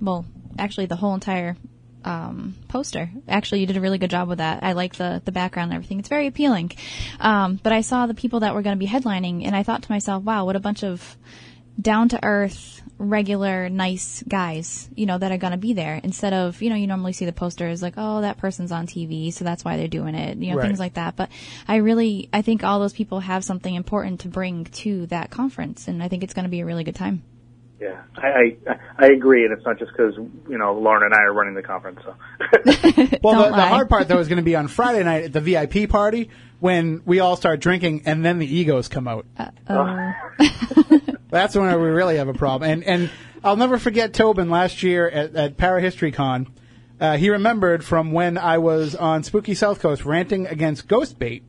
well, 0.00 0.26
actually 0.58 0.86
the 0.86 0.96
whole 0.96 1.14
entire 1.14 1.56
um, 2.04 2.54
poster. 2.68 3.10
Actually, 3.28 3.60
you 3.60 3.66
did 3.66 3.76
a 3.76 3.80
really 3.80 3.98
good 3.98 4.10
job 4.10 4.28
with 4.28 4.38
that. 4.38 4.62
I 4.62 4.72
like 4.72 4.94
the 4.94 5.20
the 5.24 5.32
background 5.32 5.70
and 5.70 5.76
everything. 5.76 5.98
It's 5.98 6.08
very 6.08 6.26
appealing. 6.26 6.72
Um, 7.20 7.58
but 7.62 7.72
I 7.72 7.80
saw 7.80 8.06
the 8.06 8.14
people 8.14 8.40
that 8.40 8.54
were 8.54 8.62
going 8.62 8.76
to 8.76 8.78
be 8.78 8.86
headlining, 8.90 9.44
and 9.44 9.54
I 9.54 9.62
thought 9.62 9.82
to 9.82 9.92
myself, 9.92 10.22
"Wow, 10.22 10.44
what 10.46 10.56
a 10.56 10.60
bunch 10.60 10.84
of 10.84 11.16
down 11.80 12.08
to 12.10 12.24
earth, 12.24 12.82
regular, 12.98 13.68
nice 13.68 14.22
guys, 14.28 14.88
you 14.94 15.06
know, 15.06 15.16
that 15.18 15.32
are 15.32 15.38
going 15.38 15.52
to 15.52 15.56
be 15.58 15.72
there." 15.72 16.00
Instead 16.02 16.32
of, 16.32 16.60
you 16.60 16.68
know, 16.70 16.76
you 16.76 16.86
normally 16.86 17.12
see 17.12 17.24
the 17.24 17.32
posters 17.32 17.80
like, 17.82 17.94
"Oh, 17.96 18.20
that 18.20 18.38
person's 18.38 18.72
on 18.72 18.86
TV, 18.86 19.32
so 19.32 19.44
that's 19.44 19.64
why 19.64 19.76
they're 19.76 19.88
doing 19.88 20.14
it," 20.14 20.38
you 20.38 20.50
know, 20.50 20.56
Right. 20.58 20.66
things 20.66 20.78
like 20.80 20.94
that. 20.94 21.16
But 21.16 21.30
I 21.66 21.76
really, 21.76 22.28
I 22.32 22.42
think 22.42 22.64
all 22.64 22.80
those 22.80 22.92
people 22.92 23.20
have 23.20 23.44
something 23.44 23.74
important 23.74 24.20
to 24.20 24.28
bring 24.28 24.64
to 24.66 25.06
that 25.06 25.30
conference, 25.30 25.88
and 25.88 26.02
I 26.02 26.08
think 26.08 26.22
it's 26.22 26.34
going 26.34 26.44
to 26.44 26.50
be 26.50 26.60
a 26.60 26.66
really 26.66 26.84
good 26.84 26.96
time. 26.96 27.22
yeah, 27.80 28.02
I 28.16 28.56
I, 28.66 28.76
I 28.98 29.06
agree, 29.06 29.44
and 29.44 29.52
it's 29.52 29.64
not 29.64 29.78
just 29.78 29.92
because 29.92 30.16
you 30.16 30.58
know 30.58 30.74
Lauren 30.78 31.04
and 31.04 31.14
I 31.14 31.22
are 31.22 31.32
running 31.32 31.54
the 31.54 31.62
conference. 31.62 32.00
So 32.04 32.14
well, 33.22 33.44
the, 33.44 33.56
the 33.56 33.66
hard 33.66 33.88
part 33.88 34.08
though 34.08 34.18
is 34.18 34.26
going 34.26 34.38
to 34.38 34.42
be 34.42 34.56
on 34.56 34.66
Friday 34.66 35.04
night 35.04 35.24
at 35.24 35.32
the 35.32 35.40
VIP 35.40 35.88
party 35.88 36.28
when 36.58 37.02
we 37.04 37.20
all 37.20 37.36
start 37.36 37.60
drinking 37.60 38.02
and 38.04 38.24
then 38.24 38.40
the 38.40 38.46
egos 38.52 38.88
come 38.88 39.06
out. 39.06 39.26
Uh, 39.38 40.12
That's 41.30 41.54
when 41.54 41.68
we 41.80 41.88
really 41.88 42.16
have 42.16 42.28
a 42.28 42.34
problem. 42.34 42.70
And 42.70 42.84
and 42.84 43.10
I'll 43.44 43.56
never 43.56 43.78
forget 43.78 44.12
Tobin 44.12 44.50
last 44.50 44.82
year 44.82 45.08
at, 45.08 45.34
at 45.34 45.56
Parahistory 45.56 46.12
Con. 46.12 46.48
Uh, 47.00 47.16
he 47.16 47.30
remembered 47.30 47.84
from 47.84 48.10
when 48.10 48.36
I 48.36 48.58
was 48.58 48.96
on 48.96 49.22
Spooky 49.22 49.54
South 49.54 49.80
Coast 49.80 50.04
ranting 50.04 50.46
against 50.46 50.88
ghost 50.88 51.18
bait 51.18 51.44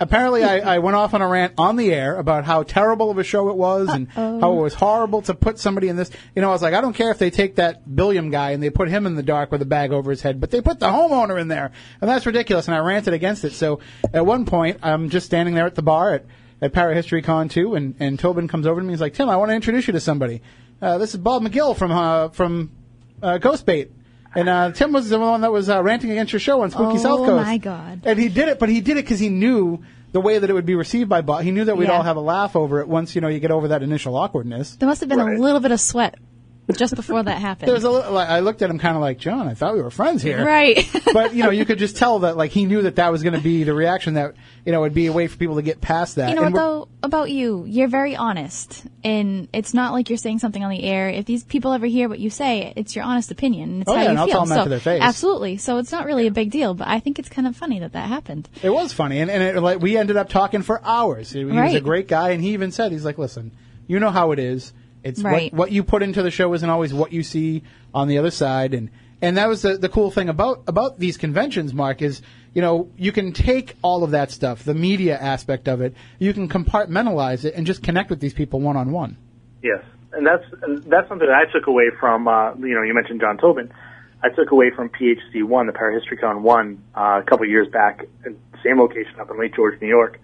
apparently 0.00 0.44
I, 0.44 0.76
I 0.76 0.78
went 0.78 0.96
off 0.96 1.14
on 1.14 1.22
a 1.22 1.28
rant 1.28 1.54
on 1.58 1.76
the 1.76 1.92
air 1.92 2.16
about 2.16 2.44
how 2.44 2.62
terrible 2.62 3.10
of 3.10 3.18
a 3.18 3.24
show 3.24 3.48
it 3.48 3.56
was 3.56 3.88
and 3.88 4.08
how 4.10 4.52
it 4.52 4.62
was 4.62 4.74
horrible 4.74 5.22
to 5.22 5.34
put 5.34 5.58
somebody 5.58 5.88
in 5.88 5.96
this. 5.96 6.10
You 6.34 6.42
know, 6.42 6.48
I 6.48 6.52
was 6.52 6.62
like, 6.62 6.74
I 6.74 6.80
don't 6.80 6.94
care 6.94 7.10
if 7.10 7.18
they 7.18 7.30
take 7.30 7.56
that 7.56 7.94
Billiam 7.94 8.30
guy 8.30 8.50
and 8.50 8.62
they 8.62 8.70
put 8.70 8.88
him 8.88 9.06
in 9.06 9.14
the 9.14 9.22
dark 9.22 9.50
with 9.50 9.62
a 9.62 9.66
bag 9.66 9.92
over 9.92 10.10
his 10.10 10.22
head, 10.22 10.40
but 10.40 10.50
they 10.50 10.60
put 10.60 10.80
the 10.80 10.88
homeowner 10.88 11.40
in 11.40 11.48
there, 11.48 11.72
and 12.00 12.10
that's 12.10 12.26
ridiculous. 12.26 12.68
And 12.68 12.74
I 12.74 12.80
ranted 12.80 13.14
against 13.14 13.44
it. 13.44 13.52
So 13.52 13.80
at 14.12 14.24
one 14.24 14.44
point, 14.44 14.78
I'm 14.82 15.10
just 15.10 15.26
standing 15.26 15.54
there 15.54 15.66
at 15.66 15.74
the 15.74 15.82
bar 15.82 16.14
at 16.14 16.26
at 16.64 16.72
Parahistory 16.72 17.22
Con 17.22 17.48
2, 17.48 17.74
and 17.74 17.94
and 18.00 18.18
Tobin 18.18 18.48
comes 18.48 18.66
over 18.66 18.80
to 18.80 18.84
me. 18.84 18.88
And 18.88 18.96
He's 18.96 19.00
like, 19.00 19.14
Tim, 19.14 19.28
I 19.28 19.36
want 19.36 19.50
to 19.50 19.54
introduce 19.54 19.86
you 19.86 19.92
to 19.92 20.00
somebody. 20.00 20.42
Uh, 20.80 20.98
this 20.98 21.10
is 21.14 21.20
Bob 21.20 21.42
McGill 21.42 21.76
from 21.76 21.92
uh, 21.92 22.28
from 22.30 22.70
uh, 23.22 23.38
Ghostbait. 23.38 23.90
And 24.36 24.48
uh, 24.48 24.72
Tim 24.72 24.92
was 24.92 25.08
the 25.08 25.18
one 25.20 25.42
that 25.42 25.52
was 25.52 25.68
uh, 25.70 25.80
ranting 25.82 26.10
against 26.10 26.32
your 26.32 26.40
show 26.40 26.62
on 26.62 26.70
Spooky 26.72 26.96
Oh, 26.98 27.02
South 27.02 27.18
Coast. 27.20 27.30
Oh 27.30 27.36
my 27.36 27.56
God. 27.58 28.00
And 28.04 28.18
he 28.18 28.28
did 28.28 28.48
it, 28.48 28.58
but 28.58 28.68
he 28.68 28.80
did 28.80 28.96
it 28.96 29.04
because 29.04 29.20
he 29.20 29.28
knew 29.28 29.84
the 30.10 30.20
way 30.20 30.38
that 30.38 30.50
it 30.50 30.52
would 30.52 30.66
be 30.66 30.74
received 30.74 31.08
by 31.08 31.20
Bob. 31.20 31.42
He 31.44 31.52
knew 31.52 31.64
that 31.66 31.76
we'd 31.76 31.86
Yeah. 31.88 31.96
all 31.98 32.02
have 32.02 32.16
a 32.16 32.20
laugh 32.20 32.56
over 32.56 32.80
it 32.80 32.88
once 32.88 33.14
you 33.14 33.20
know 33.20 33.28
you 33.28 33.38
get 33.38 33.52
over 33.52 33.68
that 33.68 33.82
initial 33.84 34.16
awkwardness. 34.16 34.74
There 34.76 34.88
must 34.88 35.00
have 35.00 35.08
been 35.08 35.18
Right. 35.20 35.38
a 35.38 35.40
little 35.40 35.60
bit 35.60 35.70
of 35.70 35.80
sweat 35.80 36.16
just 36.76 36.94
before 36.96 37.22
that 37.22 37.38
happened. 37.38 37.68
There 37.68 37.74
was 37.74 37.84
a 37.84 37.90
little, 37.90 38.16
I 38.16 38.40
looked 38.40 38.62
at 38.62 38.70
him 38.70 38.78
kind 38.78 38.96
of 38.96 39.02
like 39.02 39.18
John. 39.18 39.46
I 39.48 39.54
thought 39.54 39.74
we 39.74 39.82
were 39.82 39.90
friends 39.90 40.22
here, 40.22 40.44
right. 40.44 40.88
but 41.12 41.34
you 41.34 41.42
know 41.44 41.50
you 41.50 41.64
could 41.64 41.78
just 41.78 41.96
tell 41.96 42.20
that 42.20 42.36
like 42.36 42.50
he 42.52 42.64
knew 42.64 42.82
that 42.82 42.96
that 42.96 43.12
was 43.12 43.22
going 43.22 43.34
to 43.34 43.40
be 43.40 43.64
the 43.64 43.74
reaction 43.74 44.14
that 44.14 44.34
you 44.64 44.72
know 44.72 44.80
would 44.80 44.94
be 44.94 45.06
a 45.06 45.12
way 45.12 45.26
for 45.26 45.36
people 45.36 45.56
to 45.56 45.62
get 45.62 45.80
past 45.80 46.16
that. 46.16 46.30
You 46.30 46.36
know 46.36 46.44
And 46.44 46.54
though 46.56 46.88
about 47.02 47.30
you? 47.30 47.64
You're 47.66 47.88
very 47.88 48.16
honest, 48.16 48.84
and 49.04 49.48
it's 49.52 49.74
not 49.74 49.92
like 49.92 50.08
you're 50.08 50.16
saying 50.16 50.38
something 50.38 50.64
on 50.64 50.70
the 50.70 50.82
air. 50.82 51.10
If 51.10 51.26
these 51.26 51.44
people 51.44 51.72
ever 51.72 51.86
hear 51.86 52.08
what 52.08 52.18
you 52.18 52.30
say, 52.30 52.72
it's 52.76 52.96
your 52.96 53.04
honest 53.04 53.30
opinion. 53.30 53.70
and 53.70 53.82
It's 53.82 53.90
Oh, 53.90 53.94
how 53.94 53.98
yeah, 54.00 54.04
you 54.04 54.10
and 54.10 54.18
I'll 54.20 54.26
feel. 54.26 54.32
tell 54.34 54.42
'em 54.42 54.48
that 54.48 54.54
so 54.56 54.64
to 54.64 54.70
their 54.70 54.80
face. 54.80 55.02
absolutely. 55.02 55.58
So 55.58 55.76
it's 55.78 55.92
not 55.92 56.06
really 56.06 56.26
a 56.26 56.30
big 56.30 56.50
deal, 56.50 56.72
but 56.74 56.88
I 56.88 56.98
think 57.00 57.18
it's 57.18 57.28
kind 57.28 57.46
of 57.46 57.54
funny 57.56 57.78
that 57.80 57.92
that 57.92 58.08
happened. 58.08 58.48
It 58.62 58.70
was 58.70 58.92
funny, 58.92 59.20
and, 59.20 59.30
and 59.30 59.42
it, 59.42 59.60
like 59.60 59.80
we 59.80 59.96
ended 59.98 60.16
up 60.16 60.28
talking 60.30 60.62
for 60.62 60.80
hours. 60.84 61.30
He, 61.30 61.40
he 61.40 61.44
was 61.44 61.74
a 61.74 61.80
great 61.80 62.08
guy, 62.08 62.30
and 62.30 62.42
he 62.42 62.52
even 62.54 62.70
said, 62.72 62.90
"He's 62.90 63.04
like, 63.04 63.18
listen, 63.18 63.52
you 63.86 64.00
know 64.00 64.10
how 64.10 64.32
it 64.32 64.38
is. 64.38 64.72
It's 65.04 65.22
Right. 65.22 65.52
what, 65.52 65.58
what 65.58 65.72
you 65.72 65.84
put 65.84 66.02
into 66.02 66.22
the 66.22 66.30
show 66.30 66.52
isn't 66.54 66.68
always 66.68 66.92
what 66.92 67.12
you 67.12 67.22
see 67.22 67.62
on 67.92 68.08
the 68.08 68.18
other 68.18 68.30
side." 68.30 68.74
And 68.74 68.90
and 69.22 69.36
that 69.36 69.48
was 69.48 69.62
the 69.62 69.76
the 69.76 69.88
cool 69.88 70.10
thing 70.10 70.28
about 70.28 70.62
about 70.66 70.98
these 70.98 71.16
conventions, 71.16 71.72
Mark, 71.72 72.02
is 72.02 72.20
you 72.52 72.62
know 72.62 72.90
you 72.96 73.12
can 73.12 73.32
take 73.32 73.74
all 73.82 74.02
of 74.02 74.10
that 74.10 74.30
stuff, 74.30 74.64
the 74.64 74.74
media 74.74 75.16
aspect 75.18 75.68
of 75.68 75.80
it, 75.80 75.94
you 76.18 76.32
can 76.32 76.48
compartmentalize 76.48 77.44
it, 77.44 77.54
and 77.54 77.66
just 77.66 77.82
connect 77.82 78.10
with 78.10 78.20
these 78.20 78.34
people 78.34 78.60
one 78.60 78.76
on 78.76 78.90
one. 78.90 79.16
Yes, 79.62 79.82
and 80.12 80.26
that's 80.26 80.44
and 80.62 80.82
that's 80.84 81.08
something 81.08 81.28
that 81.28 81.34
I 81.34 81.50
took 81.52 81.66
away 81.68 81.90
from. 82.00 82.26
Uh, 82.28 82.54
you 82.56 82.74
know, 82.74 82.82
you 82.82 82.94
mentioned 82.94 83.20
John 83.20 83.38
Tobin. 83.38 83.72
I 84.22 84.30
took 84.30 84.52
away 84.52 84.70
from 84.74 84.88
PHC 84.88 85.42
one, 85.44 85.66
the 85.66 85.74
Parahistorycon 85.74 86.40
one, 86.40 86.82
uh, 86.96 87.20
a 87.20 87.24
couple 87.28 87.46
years 87.46 87.68
back, 87.68 88.06
at 88.24 88.32
same 88.64 88.78
location 88.78 89.20
up 89.20 89.30
in 89.30 89.38
Lake 89.38 89.54
George, 89.54 89.78
New 89.82 89.88
York. 89.88 90.18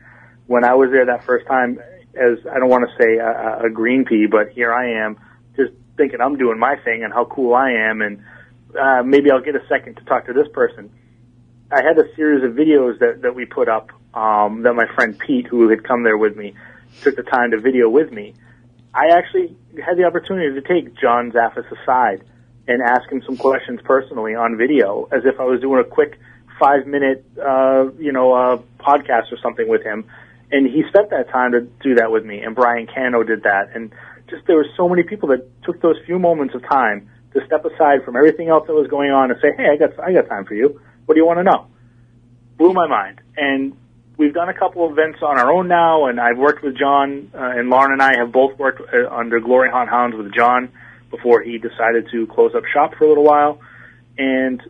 When 0.47 0.64
I 0.64 0.74
was 0.74 0.91
there 0.91 1.05
that 1.05 1.24
first 1.24 1.47
time, 1.47 1.78
as 2.14 2.38
I 2.50 2.58
don't 2.58 2.68
want 2.68 2.88
to 2.88 3.02
say 3.02 3.16
a, 3.16 3.66
a 3.66 3.70
green 3.70 4.04
pea, 4.04 4.26
but 4.26 4.50
here 4.50 4.72
I 4.72 5.04
am, 5.04 5.18
just 5.56 5.72
thinking 5.96 6.20
I'm 6.20 6.36
doing 6.36 6.58
my 6.58 6.76
thing 6.76 7.04
and 7.04 7.12
how 7.12 7.24
cool 7.24 7.54
I 7.54 7.70
am, 7.70 8.02
and 8.02 8.24
uh, 8.78 9.02
maybe 9.02 9.30
I'll 9.30 9.42
get 9.42 9.56
a 9.56 9.66
second 9.68 9.96
to 9.96 10.04
talk 10.04 10.26
to 10.26 10.32
this 10.32 10.48
person. 10.52 10.90
I 11.72 11.82
had 11.82 11.98
a 11.98 12.14
series 12.16 12.42
of 12.44 12.52
videos 12.52 12.98
that, 12.98 13.22
that 13.22 13.34
we 13.34 13.44
put 13.44 13.68
up 13.68 13.90
um, 14.14 14.62
that 14.62 14.74
my 14.74 14.86
friend 14.94 15.18
Pete, 15.18 15.46
who 15.46 15.68
had 15.68 15.84
come 15.84 16.02
there 16.02 16.18
with 16.18 16.36
me, 16.36 16.54
took 17.02 17.16
the 17.16 17.22
time 17.22 17.52
to 17.52 17.61
video 17.61 17.88
with 17.88 18.11
me. 18.11 18.34
I 18.92 19.08
actually 19.08 19.56
had 19.84 19.96
the 19.96 20.04
opportunity 20.04 20.61
to 20.61 20.66
take 20.66 20.94
John 20.96 21.30
Zaffis 21.30 21.70
aside 21.80 22.24
and 22.66 22.82
ask 22.82 23.11
him 23.11 23.22
some 23.24 23.36
questions 23.36 23.80
personally 23.84 24.34
on 24.34 24.56
video, 24.56 25.08
as 25.12 25.22
if 25.24 25.38
I 25.38 25.44
was 25.44 25.61
doing 25.61 25.80
a 25.80 25.84
quick 25.84 26.18
five 26.58 26.86
minute, 26.86 27.24
uh, 27.40 27.90
you 27.98 28.12
know, 28.12 28.32
uh, 28.32 28.62
podcast 28.80 29.32
or 29.32 29.38
something 29.42 29.68
with 29.68 29.82
him. 29.82 30.04
And 30.53 30.66
he 30.66 30.82
spent 30.88 31.11
that 31.11 31.30
time 31.30 31.53
to 31.53 31.61
do 31.61 31.94
that 31.96 32.11
with 32.11 32.24
me. 32.24 32.40
And 32.40 32.55
Brian 32.55 32.86
Cano 32.86 33.22
did 33.22 33.44
that. 33.44 33.70
And 33.74 33.92
just 34.28 34.46
there 34.46 34.57
were 34.57 34.66
so 34.76 34.88
many 34.88 35.03
people 35.03 35.28
that 35.28 35.62
took 35.62 35.80
those 35.80 35.96
few 36.07 36.18
moments 36.18 36.55
of 36.55 36.62
time 36.62 37.09
to 37.34 37.40
step 37.46 37.64
aside 37.64 38.05
from 38.05 38.16
everything 38.16 38.48
else 38.48 38.66
that 38.66 38.72
was 38.72 38.88
going 38.88 39.11
on 39.11 39.30
and 39.30 39.40
say, 39.40 39.53
"Hey, 39.57 39.68
I 39.72 39.76
got 39.76 39.98
I 40.01 40.12
got 40.12 40.28
time 40.28 40.44
for 40.44 40.55
you. 40.55 40.80
What 41.07 41.14
do 41.14 41.20
you 41.20 41.26
want 41.26 41.38
to 41.38 41.44
know?" 41.44 41.66
Blew 42.57 42.72
my 42.72 42.86
mind. 42.86 43.20
And 43.36 43.76
we've 44.16 44.34
done 44.34 44.48
a 44.48 44.55
couple 44.55 44.84
of 44.84 44.92
events 44.92 45.20
on 45.22 45.38
our 45.38 45.51
own 45.53 45.68
now, 45.68 46.07
and 46.07 46.20
I've 46.20 46.38
worked 46.38 46.62
with 46.62 46.76
John, 46.76 47.30
uh, 47.34 47.38
and 47.57 47.70
Lauren 47.70 47.92
and 47.92 48.03
I 48.03 48.18
have 48.18 48.32
both 48.32 48.59
worked 48.59 48.80
uh, 48.80 49.09
under 49.11 49.40
Glory 49.40 49.70
Hunt 49.70 49.88
Hounds 49.88 50.16
with 50.16 50.34
John 50.34 50.70
before 51.11 51.42
he 51.42 51.59
decided 51.59 52.09
to 52.12 52.26
close 52.26 52.55
up 52.55 52.64
shop 52.72 52.94
for 52.96 53.05
a 53.05 53.09
little 53.09 53.24
while. 53.24 53.61
And 54.18 54.62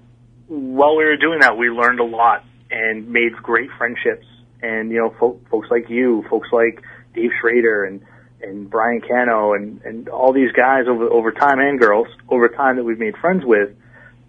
while 0.46 0.96
we 0.96 1.04
were 1.04 1.16
doing 1.16 1.40
that, 1.40 1.56
we 1.56 1.68
learned 1.68 2.00
a 2.00 2.04
lot 2.04 2.44
and 2.70 3.08
made 3.08 3.32
great 3.42 3.70
friendships. 3.76 4.26
And 4.62 4.90
you 4.90 4.98
know, 4.98 5.14
fo- 5.18 5.40
folks 5.50 5.68
like 5.70 5.88
you, 5.88 6.24
folks 6.28 6.48
like 6.52 6.82
Dave 7.14 7.30
Schrader, 7.40 7.84
and 7.84 8.02
and 8.42 8.68
Brian 8.70 9.00
Cano, 9.00 9.54
and 9.54 9.80
and 9.82 10.08
all 10.08 10.32
these 10.32 10.52
guys 10.52 10.84
over 10.88 11.08
over 11.08 11.32
time, 11.32 11.58
and 11.58 11.78
girls 11.78 12.08
over 12.28 12.48
time 12.48 12.76
that 12.76 12.84
we've 12.84 12.98
made 12.98 13.16
friends 13.16 13.44
with, 13.44 13.70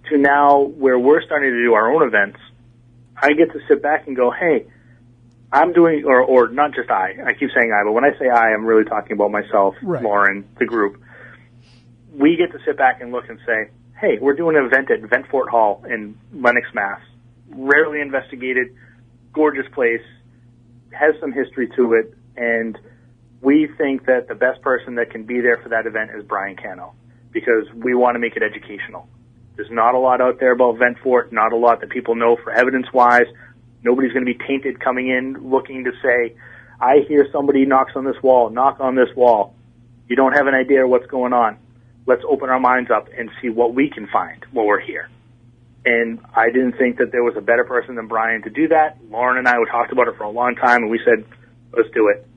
to 0.09 0.17
now 0.17 0.59
where 0.61 0.97
we're 0.97 1.21
starting 1.23 1.51
to 1.51 1.63
do 1.63 1.73
our 1.73 1.91
own 1.93 2.07
events. 2.07 2.39
I 3.23 3.33
get 3.33 3.51
to 3.53 3.59
sit 3.67 3.83
back 3.83 4.07
and 4.07 4.15
go, 4.15 4.31
hey, 4.31 4.65
I'm 5.51 5.73
doing, 5.73 6.05
or, 6.05 6.21
or 6.21 6.47
not 6.47 6.73
just 6.73 6.89
I, 6.89 7.13
I 7.23 7.33
keep 7.33 7.49
saying 7.53 7.71
I, 7.71 7.83
but 7.85 7.91
when 7.91 8.03
I 8.03 8.17
say 8.17 8.27
I, 8.29 8.53
I'm 8.53 8.65
really 8.65 8.85
talking 8.85 9.11
about 9.11 9.31
myself, 9.31 9.75
Right. 9.83 10.01
Lauren, 10.01 10.47
the 10.57 10.65
group. 10.65 11.01
We 12.13 12.35
get 12.35 12.51
to 12.57 12.63
sit 12.65 12.77
back 12.77 12.99
and 13.01 13.11
look 13.11 13.29
and 13.29 13.37
say, 13.45 13.69
hey, 13.99 14.17
we're 14.19 14.33
doing 14.33 14.55
an 14.57 14.65
event 14.65 14.89
at 14.89 15.01
Ventfort 15.01 15.49
Hall 15.49 15.85
in 15.87 16.17
Lenox, 16.33 16.67
Mass. 16.73 16.99
Rarely 17.49 18.01
investigated, 18.01 18.75
gorgeous 19.33 19.67
place, 19.73 20.01
has 20.91 21.15
some 21.19 21.31
history 21.31 21.69
to 21.75 21.93
it, 21.93 22.13
and 22.35 22.77
we 23.41 23.67
think 23.77 24.05
that 24.05 24.27
the 24.27 24.35
best 24.35 24.61
person 24.61 24.95
that 24.95 25.09
can 25.09 25.23
be 25.23 25.41
there 25.41 25.57
for 25.57 25.69
that 25.69 25.85
event 25.85 26.11
is 26.15 26.23
Brian 26.23 26.55
Cano 26.55 26.93
because 27.31 27.65
we 27.73 27.95
want 27.95 28.15
to 28.15 28.19
make 28.19 28.35
it 28.35 28.43
educational. 28.43 29.07
There's 29.55 29.71
not 29.71 29.95
a 29.95 29.99
lot 29.99 30.21
out 30.21 30.39
there 30.39 30.51
about 30.51 30.75
Ventfort, 30.75 31.31
not 31.31 31.53
a 31.53 31.55
lot 31.55 31.81
that 31.81 31.89
people 31.89 32.15
know 32.15 32.37
for 32.43 32.51
evidence 32.51 32.87
wise. 32.93 33.25
Nobody's 33.83 34.11
going 34.11 34.25
to 34.25 34.33
be 34.33 34.39
tainted 34.45 34.79
coming 34.79 35.09
in 35.09 35.49
looking 35.49 35.83
to 35.85 35.91
say, 36.03 36.35
I 36.79 36.99
hear 37.07 37.27
somebody 37.31 37.65
knocks 37.65 37.93
on 37.95 38.05
this 38.05 38.21
wall, 38.21 38.49
knock 38.49 38.79
on 38.79 38.95
this 38.95 39.09
wall. 39.15 39.55
You 40.07 40.15
don't 40.15 40.33
have 40.33 40.47
an 40.47 40.55
idea 40.55 40.87
what's 40.87 41.05
going 41.07 41.33
on. 41.33 41.57
Let's 42.05 42.23
open 42.27 42.49
our 42.49 42.59
minds 42.59 42.89
up 42.91 43.07
and 43.15 43.29
see 43.41 43.49
what 43.49 43.73
we 43.73 43.89
can 43.89 44.07
find 44.07 44.45
while 44.51 44.65
we're 44.65 44.79
here. 44.79 45.09
And 45.85 46.19
I 46.35 46.51
didn't 46.51 46.73
think 46.73 46.97
that 46.97 47.11
there 47.11 47.23
was 47.23 47.35
a 47.37 47.41
better 47.41 47.63
person 47.63 47.95
than 47.95 48.07
Brian 48.07 48.43
to 48.43 48.49
do 48.49 48.67
that. 48.67 48.97
Lauren 49.09 49.37
and 49.37 49.47
I 49.47 49.57
we 49.57 49.65
talked 49.65 49.91
about 49.91 50.07
it 50.07 50.15
for 50.15 50.23
a 50.23 50.29
long 50.29 50.55
time 50.55 50.83
and 50.83 50.91
we 50.91 50.99
said, 51.03 51.25
let's 51.75 51.89
do 51.93 52.09
it. 52.09 52.27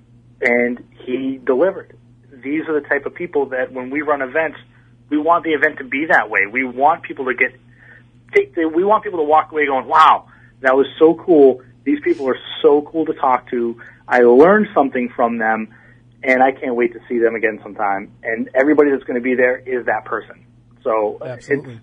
And 0.41 0.83
he 1.05 1.41
delivered. 1.45 1.97
These 2.31 2.63
are 2.69 2.81
the 2.81 2.87
type 2.87 3.07
of 3.07 3.15
people 3.15 3.47
that 3.47 3.73
when 3.73 3.91
we 3.91 4.03
run 4.03 4.23
events, 4.23 4.59
we 5.11 5.19
want 5.19 5.45
the 5.45 5.51
event 5.51 5.79
to 5.79 5.85
be 5.85 6.07
that 6.07 6.31
way. 6.31 6.47
We 6.51 6.65
want 6.65 7.03
people 7.03 7.27
to 7.27 7.35
get, 7.35 7.59
take 8.35 8.55
the, 8.55 8.67
we 8.67 8.83
want 8.83 9.05
people 9.05 9.19
to 9.19 9.25
walk 9.25 9.53
away 9.53 9.67
going, 9.67 9.87
wow, 9.87 10.29
that 10.61 10.75
was 10.75 10.87
so 10.99 11.15
cool. 11.15 11.63
These 11.85 12.01
people 12.03 12.29
are 12.29 12.39
so 12.63 12.81
cool 12.83 13.05
to 13.07 13.13
talk 13.13 13.51
to. 13.51 13.81
I 14.09 14.21
learned 14.21 14.69
something 14.75 15.11
from 15.15 15.37
them 15.39 15.75
and 16.23 16.43
I 16.43 16.53
can't 16.53 16.75
wait 16.75 16.95
to 16.95 17.01
see 17.09 17.19
them 17.19 17.35
again 17.35 17.61
sometime. 17.63 18.13
And 18.23 18.49
everybody 18.55 18.91
that's 18.91 19.05
going 19.05 19.21
to 19.21 19.23
be 19.23 19.35
there 19.35 19.59
is 19.59 19.85
that 19.87 20.07
person. 20.07 20.47
So 20.83 21.19
Absolutely. 21.23 21.75
it's, 21.75 21.83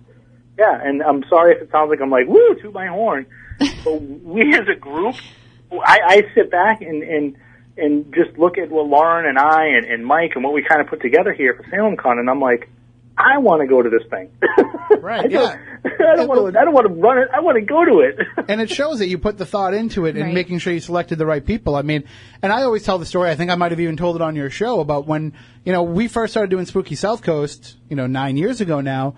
yeah, 0.58 0.78
and 0.82 1.02
I'm 1.02 1.24
sorry 1.28 1.54
if 1.56 1.62
it 1.62 1.70
sounds 1.70 1.90
like 1.90 2.00
I'm 2.00 2.10
like, 2.10 2.26
woo, 2.26 2.54
to 2.62 2.70
my 2.70 2.86
horn. 2.86 3.26
but 3.84 4.02
we 4.02 4.54
as 4.54 4.66
a 4.74 4.78
group, 4.78 5.14
I, 5.72 5.98
I 6.06 6.22
sit 6.34 6.50
back 6.50 6.82
and, 6.82 7.02
and, 7.02 7.36
and 7.76 8.14
just 8.14 8.38
look 8.38 8.58
at 8.58 8.70
what 8.70 8.86
Lauren 8.86 9.26
and 9.26 9.38
I 9.38 9.68
and, 9.76 9.86
and 9.86 10.04
Mike 10.06 10.32
and 10.34 10.44
what 10.44 10.52
we 10.52 10.62
kind 10.62 10.80
of 10.80 10.88
put 10.88 11.00
together 11.00 11.32
here 11.32 11.54
for 11.54 11.64
Salem 11.70 11.96
Con, 11.96 12.18
and 12.18 12.28
I'm 12.28 12.40
like, 12.40 12.68
I 13.16 13.38
want 13.38 13.60
to 13.60 13.66
go 13.66 13.82
to 13.82 13.90
this 13.90 14.08
thing. 14.10 14.30
Right, 15.00 15.24
I 15.24 15.26
don't, 15.28 15.32
yeah. 15.32 15.90
I 16.12 16.16
don't 16.16 16.28
want 16.28 16.52
to. 16.52 16.60
I 16.60 16.64
don't 16.64 16.74
want 16.74 16.86
to 16.86 16.92
run 16.92 17.18
it. 17.18 17.28
I 17.34 17.40
want 17.40 17.56
to 17.56 17.62
go 17.62 17.84
to 17.84 18.00
it. 18.00 18.18
and 18.48 18.60
it 18.60 18.70
shows 18.70 18.98
that 18.98 19.08
you 19.08 19.18
put 19.18 19.36
the 19.38 19.46
thought 19.46 19.74
into 19.74 20.04
it 20.06 20.16
and 20.16 20.26
Right. 20.26 20.34
making 20.34 20.58
sure 20.58 20.72
you 20.72 20.78
selected 20.80 21.16
the 21.18 21.26
right 21.26 21.44
people. 21.44 21.74
I 21.74 21.82
mean, 21.82 22.04
and 22.42 22.52
I 22.52 22.62
always 22.62 22.84
tell 22.84 22.98
the 22.98 23.06
story. 23.06 23.30
I 23.30 23.34
think 23.34 23.50
I 23.50 23.56
might 23.56 23.72
have 23.72 23.80
even 23.80 23.96
told 23.96 24.16
it 24.16 24.22
on 24.22 24.36
your 24.36 24.50
show 24.50 24.78
about 24.80 25.06
when 25.08 25.32
you 25.64 25.72
know 25.72 25.82
we 25.82 26.06
first 26.08 26.32
started 26.34 26.50
doing 26.50 26.66
Spooky 26.66 26.94
South 26.94 27.22
Coast. 27.22 27.78
You 27.88 27.96
know, 27.96 28.06
nine 28.06 28.36
years 28.36 28.60
ago 28.60 28.80
now. 28.80 29.14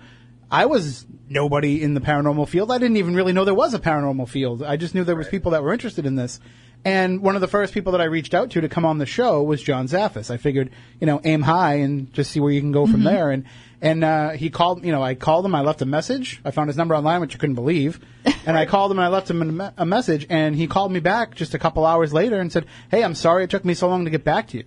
I 0.51 0.65
was 0.65 1.05
nobody 1.27 1.81
in 1.81 1.93
the 1.93 2.01
paranormal 2.01 2.47
field. 2.47 2.71
I 2.71 2.77
didn't 2.77 2.97
even 2.97 3.15
really 3.15 3.33
know 3.33 3.45
there 3.45 3.53
was 3.53 3.73
a 3.73 3.79
paranormal 3.79 4.29
field. 4.29 4.63
I 4.63 4.77
just 4.77 4.93
knew 4.93 5.03
there 5.03 5.15
was 5.15 5.27
people 5.27 5.51
that 5.51 5.63
were 5.63 5.73
interested 5.73 6.05
in 6.05 6.15
this. 6.15 6.39
And 6.85 7.21
one 7.21 7.33
of 7.33 7.41
the 7.41 7.47
first 7.47 7.73
people 7.73 7.93
that 7.93 8.01
I 8.01 8.05
reached 8.05 8.35
out 8.35 8.51
to 8.51 8.61
to 8.61 8.69
come 8.69 8.85
on 8.85 8.99
the 8.99 9.07
show 9.07 9.41
was 9.41 9.61
John 9.63 9.87
Zaffis. 9.87 10.29
I 10.29 10.37
figured, 10.37 10.69
you 11.01 11.07
know, 11.07 11.19
aim 11.23 11.41
high 11.41 11.75
and 11.75 12.13
just 12.13 12.29
see 12.29 12.39
where 12.39 12.51
you 12.51 12.61
can 12.61 12.71
go 12.71 12.85
from 12.85 13.03
there. 13.03 13.31
And 13.31 13.45
and 13.81 14.03
uh, 14.03 14.29
he 14.31 14.51
called, 14.51 14.85
you 14.85 14.91
know, 14.91 15.01
I 15.01 15.15
called 15.15 15.45
him. 15.45 15.55
I 15.55 15.61
left 15.61 15.81
a 15.81 15.85
message. 15.85 16.41
I 16.45 16.51
found 16.51 16.69
his 16.69 16.77
number 16.77 16.95
online, 16.95 17.21
which 17.21 17.33
you 17.33 17.39
couldn't 17.39 17.55
believe. 17.55 17.99
And 18.47 18.55
I 18.55 18.67
called 18.67 18.91
him 18.91 18.99
and 18.99 19.05
I 19.05 19.07
left 19.07 19.27
him 19.27 19.59
a, 19.59 19.73
a 19.75 19.85
message. 19.87 20.27
And 20.29 20.55
he 20.55 20.67
called 20.67 20.91
me 20.91 20.99
back 20.99 21.33
just 21.33 21.55
a 21.55 21.59
couple 21.59 21.83
hours 21.83 22.13
later 22.13 22.39
and 22.39 22.51
said, 22.51 22.67
"Hey, 22.91 23.03
I'm 23.03 23.15
sorry 23.15 23.43
it 23.43 23.49
took 23.49 23.65
me 23.65 23.73
so 23.73 23.89
long 23.89 24.05
to 24.05 24.11
get 24.11 24.23
back 24.23 24.49
to 24.49 24.57
you." 24.57 24.65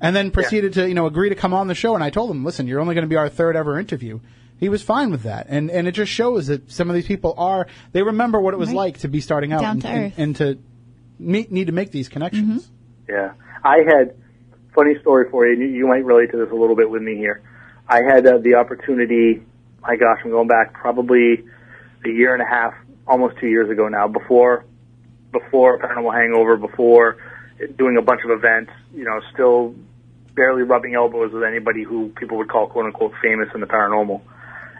And 0.00 0.16
then 0.16 0.32
proceeded 0.32 0.72
to, 0.72 0.88
you 0.88 0.94
know, 0.94 1.06
agree 1.06 1.28
to 1.28 1.36
come 1.36 1.54
on 1.54 1.68
the 1.68 1.76
show. 1.76 1.94
And 1.94 2.02
I 2.02 2.10
told 2.10 2.28
him, 2.28 2.44
"Listen, 2.44 2.66
you're 2.66 2.80
only 2.80 2.96
going 2.96 3.04
to 3.04 3.08
be 3.08 3.14
our 3.14 3.28
third 3.28 3.54
ever 3.54 3.78
interview." 3.78 4.18
He 4.64 4.70
was 4.70 4.82
fine 4.82 5.10
with 5.10 5.24
that, 5.24 5.44
and 5.50 5.70
and 5.70 5.86
it 5.86 5.92
just 5.92 6.10
shows 6.10 6.46
that 6.46 6.70
some 6.72 6.88
of 6.88 6.94
these 6.94 7.06
people 7.06 7.34
are 7.36 7.66
they 7.92 8.02
remember 8.02 8.40
what 8.40 8.54
it 8.54 8.56
was 8.56 8.70
Right. 8.70 8.76
like 8.76 8.98
to 9.00 9.08
be 9.08 9.20
starting 9.20 9.52
out 9.52 9.60
Down 9.60 9.72
and, 9.72 9.82
to 9.82 9.88
and, 9.88 10.04
earth. 10.06 10.12
and 10.16 10.36
to 10.36 10.58
meet, 11.18 11.52
need 11.52 11.66
to 11.66 11.72
make 11.72 11.90
these 11.90 12.08
connections. 12.08 12.70
Yeah. 13.06 13.32
I 13.62 13.80
had 13.86 14.14
funny 14.74 14.94
story 15.02 15.28
for 15.30 15.46
you. 15.46 15.54
You, 15.60 15.66
you 15.80 15.86
might 15.86 16.02
relate 16.02 16.30
to 16.30 16.38
this 16.38 16.48
a 16.50 16.54
little 16.54 16.76
bit 16.76 16.88
with 16.88 17.02
me 17.02 17.14
here. 17.16 17.42
I 17.86 18.00
had 18.08 18.26
uh, 18.26 18.38
the 18.38 18.54
opportunity. 18.54 19.42
My 19.82 19.96
gosh, 19.96 20.20
I'm 20.24 20.30
going 20.30 20.48
back 20.48 20.72
probably 20.72 21.44
a 22.06 22.08
year 22.08 22.32
and 22.32 22.42
a 22.42 22.46
half, 22.46 22.72
almost 23.06 23.36
two 23.38 23.48
years 23.48 23.68
ago 23.68 23.88
now. 23.88 24.08
Before, 24.08 24.64
before 25.30 25.78
Paranormal 25.78 26.14
Hangover, 26.14 26.56
before 26.56 27.18
doing 27.76 27.98
a 27.98 28.02
bunch 28.02 28.22
of 28.24 28.30
events. 28.30 28.72
You 28.94 29.04
know, 29.04 29.20
still 29.34 29.74
barely 30.34 30.62
rubbing 30.62 30.94
elbows 30.94 31.34
with 31.34 31.42
anybody 31.44 31.82
who 31.82 32.08
people 32.16 32.38
would 32.38 32.48
call 32.48 32.66
quote 32.66 32.86
unquote 32.86 33.12
famous 33.22 33.48
in 33.54 33.60
the 33.60 33.66
paranormal. 33.66 34.22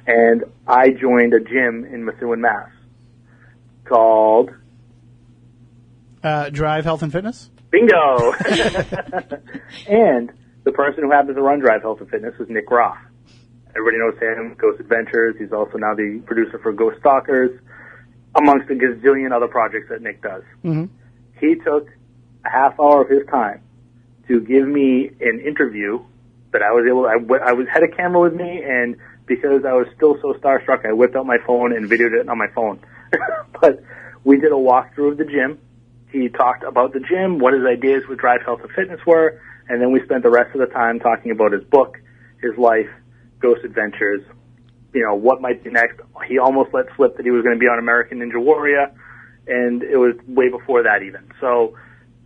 And 0.06 0.44
I 0.66 0.90
joined 0.90 1.32
a 1.34 1.40
gym 1.40 1.84
in 1.90 2.04
Methuen, 2.04 2.40
Mass. 2.40 2.70
Called 3.84 4.50
Uh, 6.22 6.48
Drive 6.50 6.84
Health 6.84 7.02
and 7.02 7.12
Fitness. 7.12 7.50
Bingo! 7.70 8.32
and 9.88 10.32
the 10.64 10.72
person 10.72 11.04
who 11.04 11.10
happens 11.10 11.36
to 11.36 11.42
run 11.42 11.60
Drive 11.60 11.82
Health 11.82 12.00
and 12.00 12.10
Fitness 12.10 12.34
is 12.38 12.48
Nick 12.48 12.66
Groff. 12.66 12.96
Everybody 13.76 13.98
knows 13.98 14.18
him, 14.20 14.54
Ghost 14.58 14.80
Adventures. 14.80 15.36
He's 15.38 15.52
also 15.52 15.78
now 15.78 15.94
the 15.94 16.22
producer 16.26 16.58
for 16.58 16.72
Ghost 16.72 17.00
Stalkers, 17.00 17.58
amongst 18.36 18.70
a 18.70 18.74
gazillion 18.74 19.32
other 19.32 19.48
projects 19.48 19.88
that 19.90 20.00
Nick 20.00 20.22
does. 20.22 20.42
Mm-hmm. 20.64 20.84
He 21.40 21.56
took 21.56 21.88
a 22.46 22.50
half 22.50 22.78
hour 22.78 23.02
of 23.02 23.10
his 23.10 23.26
time 23.28 23.60
to 24.28 24.40
give 24.40 24.66
me 24.66 25.10
an 25.20 25.40
interview 25.44 26.02
that 26.52 26.62
I 26.62 26.70
was 26.70 26.84
able. 26.88 27.06
I 27.06 27.52
was 27.52 27.66
had 27.72 27.82
a 27.82 27.88
camera 27.88 28.20
with 28.20 28.34
me, 28.34 28.62
and 28.62 28.96
because 29.26 29.64
I 29.64 29.72
was 29.72 29.86
still 29.96 30.16
so 30.20 30.34
starstruck, 30.34 30.86
I 30.86 30.92
whipped 30.92 31.16
out 31.16 31.26
my 31.26 31.38
phone 31.46 31.74
and 31.74 31.88
videoed 31.88 32.20
it 32.20 32.28
on 32.28 32.38
my 32.38 32.48
phone. 32.54 32.80
but 33.60 33.82
we 34.22 34.38
did 34.38 34.52
a 34.52 34.56
walkthrough 34.56 35.12
of 35.12 35.18
the 35.18 35.24
gym. 35.24 35.58
He 36.10 36.28
talked 36.28 36.62
about 36.62 36.92
the 36.92 37.00
gym, 37.00 37.38
what 37.38 37.54
his 37.54 37.64
ideas 37.64 38.04
with 38.08 38.18
Drive 38.18 38.42
Health 38.42 38.60
and 38.62 38.70
Fitness 38.70 39.00
were, 39.06 39.40
and 39.68 39.80
then 39.80 39.92
we 39.92 40.02
spent 40.04 40.22
the 40.22 40.30
rest 40.30 40.54
of 40.54 40.60
the 40.60 40.72
time 40.72 41.00
talking 41.00 41.32
about 41.32 41.52
his 41.52 41.64
book, 41.64 41.98
his 42.40 42.56
life, 42.56 42.88
Ghost 43.40 43.64
Adventures, 43.64 44.22
you 44.92 45.04
know, 45.04 45.14
what 45.14 45.40
might 45.40 45.64
be 45.64 45.70
next. 45.70 46.00
He 46.28 46.38
almost 46.38 46.72
let 46.72 46.86
slip 46.96 47.16
that 47.16 47.24
he 47.24 47.30
was 47.30 47.42
going 47.42 47.56
to 47.56 47.60
be 47.60 47.66
on 47.66 47.78
American 47.78 48.20
Ninja 48.20 48.42
Warrior, 48.42 48.92
and 49.46 49.82
it 49.82 49.96
was 49.96 50.14
way 50.26 50.48
before 50.48 50.84
that 50.84 51.02
even. 51.02 51.30
So 51.40 51.76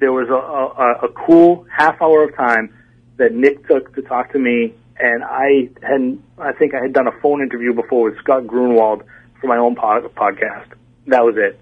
there 0.01 0.13
was 0.13 0.29
a, 0.29 0.35
a, 0.35 1.11
a 1.11 1.27
cool 1.27 1.67
half 1.75 2.01
hour 2.03 2.25
of 2.25 2.37
time 2.37 2.75
that 3.17 3.33
Nick 3.33 3.67
took 3.67 3.95
to 3.95 4.03
talk 4.03 4.33
to 4.33 4.39
me, 4.39 4.75
and 4.99 5.25
I 5.25 5.69
had 5.83 6.19
I 6.39 6.53
think 6.53 6.75
I 6.75 6.83
had 6.83 6.93
done 6.93 7.07
a 7.07 7.21
phone 7.21 7.43
interview 7.43 7.75
before 7.75 8.11
with 8.11 8.19
Scott 8.19 8.47
Grunwald 8.47 9.03
for 9.41 9.47
my 9.47 9.57
own 9.57 9.75
pod, 9.75 10.03
podcast. 10.15 10.69
That 11.07 11.25
was 11.25 11.37
it, 11.37 11.61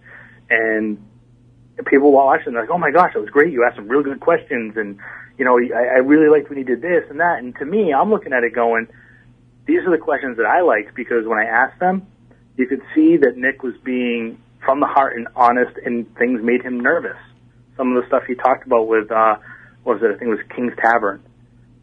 and 0.50 0.98
people 1.86 2.12
while 2.12 2.26
watching 2.26 2.52
they're 2.52 2.62
like, 2.62 2.70
"Oh 2.70 2.78
my 2.78 2.90
gosh, 2.90 3.12
that 3.14 3.20
was 3.20 3.30
great! 3.30 3.52
You 3.52 3.64
asked 3.64 3.76
some 3.76 3.88
really 3.88 4.04
good 4.04 4.20
questions, 4.20 4.76
and 4.76 4.98
you 5.38 5.44
know, 5.44 5.58
I, 5.58 5.96
I 5.96 5.98
really 5.98 6.28
liked 6.28 6.48
when 6.48 6.58
you 6.58 6.64
did 6.64 6.80
this 6.80 7.04
and 7.10 7.20
that." 7.20 7.38
And 7.38 7.54
to 7.56 7.64
me, 7.64 7.92
I'm 7.92 8.10
looking 8.10 8.32
at 8.32 8.44
it 8.44 8.54
going, 8.54 8.88
"These 9.66 9.80
are 9.86 9.90
the 9.90 10.02
questions 10.02 10.38
that 10.38 10.46
I 10.46 10.62
liked 10.62 10.94
because 10.94 11.26
when 11.26 11.38
I 11.38 11.44
asked 11.44 11.78
them, 11.78 12.06
you 12.56 12.66
could 12.66 12.82
see 12.94 13.18
that 13.18 13.36
Nick 13.36 13.62
was 13.62 13.74
being 13.84 14.38
from 14.64 14.80
the 14.80 14.86
heart 14.86 15.16
and 15.16 15.28
honest, 15.36 15.76
and 15.84 16.12
things 16.16 16.42
made 16.42 16.62
him 16.62 16.80
nervous. 16.80 17.16
Some 17.76 17.94
of 17.94 18.02
the 18.02 18.08
stuff 18.08 18.24
he 18.26 18.34
talked 18.34 18.66
about 18.66 18.88
with, 18.88 19.10
uh, 19.12 19.36
what 19.84 20.00
was 20.00 20.02
it? 20.02 20.14
I 20.14 20.18
think 20.18 20.22
it 20.22 20.36
was 20.36 20.46
King's 20.54 20.72
Tavern, 20.76 21.22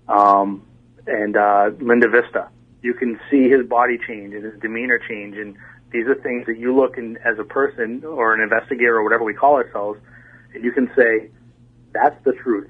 um, 0.07 0.63
and 1.07 1.35
uh, 1.35 1.71
Linda 1.79 2.07
Vista. 2.09 2.49
You 2.81 2.93
can 2.93 3.19
see 3.31 3.49
his 3.49 3.65
body 3.65 3.97
change 3.97 4.33
and 4.33 4.43
his 4.43 4.59
demeanor 4.61 4.99
change, 4.99 5.37
and 5.37 5.55
these 5.91 6.05
are 6.07 6.15
things 6.15 6.45
that 6.47 6.57
you 6.57 6.75
look 6.75 6.97
in 6.97 7.17
as 7.17 7.39
a 7.39 7.43
person 7.43 8.03
or 8.03 8.33
an 8.33 8.41
investigator 8.41 8.97
or 8.97 9.03
whatever 9.03 9.23
we 9.23 9.33
call 9.33 9.55
ourselves, 9.55 9.99
and 10.53 10.63
you 10.63 10.71
can 10.71 10.89
say, 10.95 11.29
"That's 11.93 12.21
the 12.23 12.33
truth." 12.33 12.69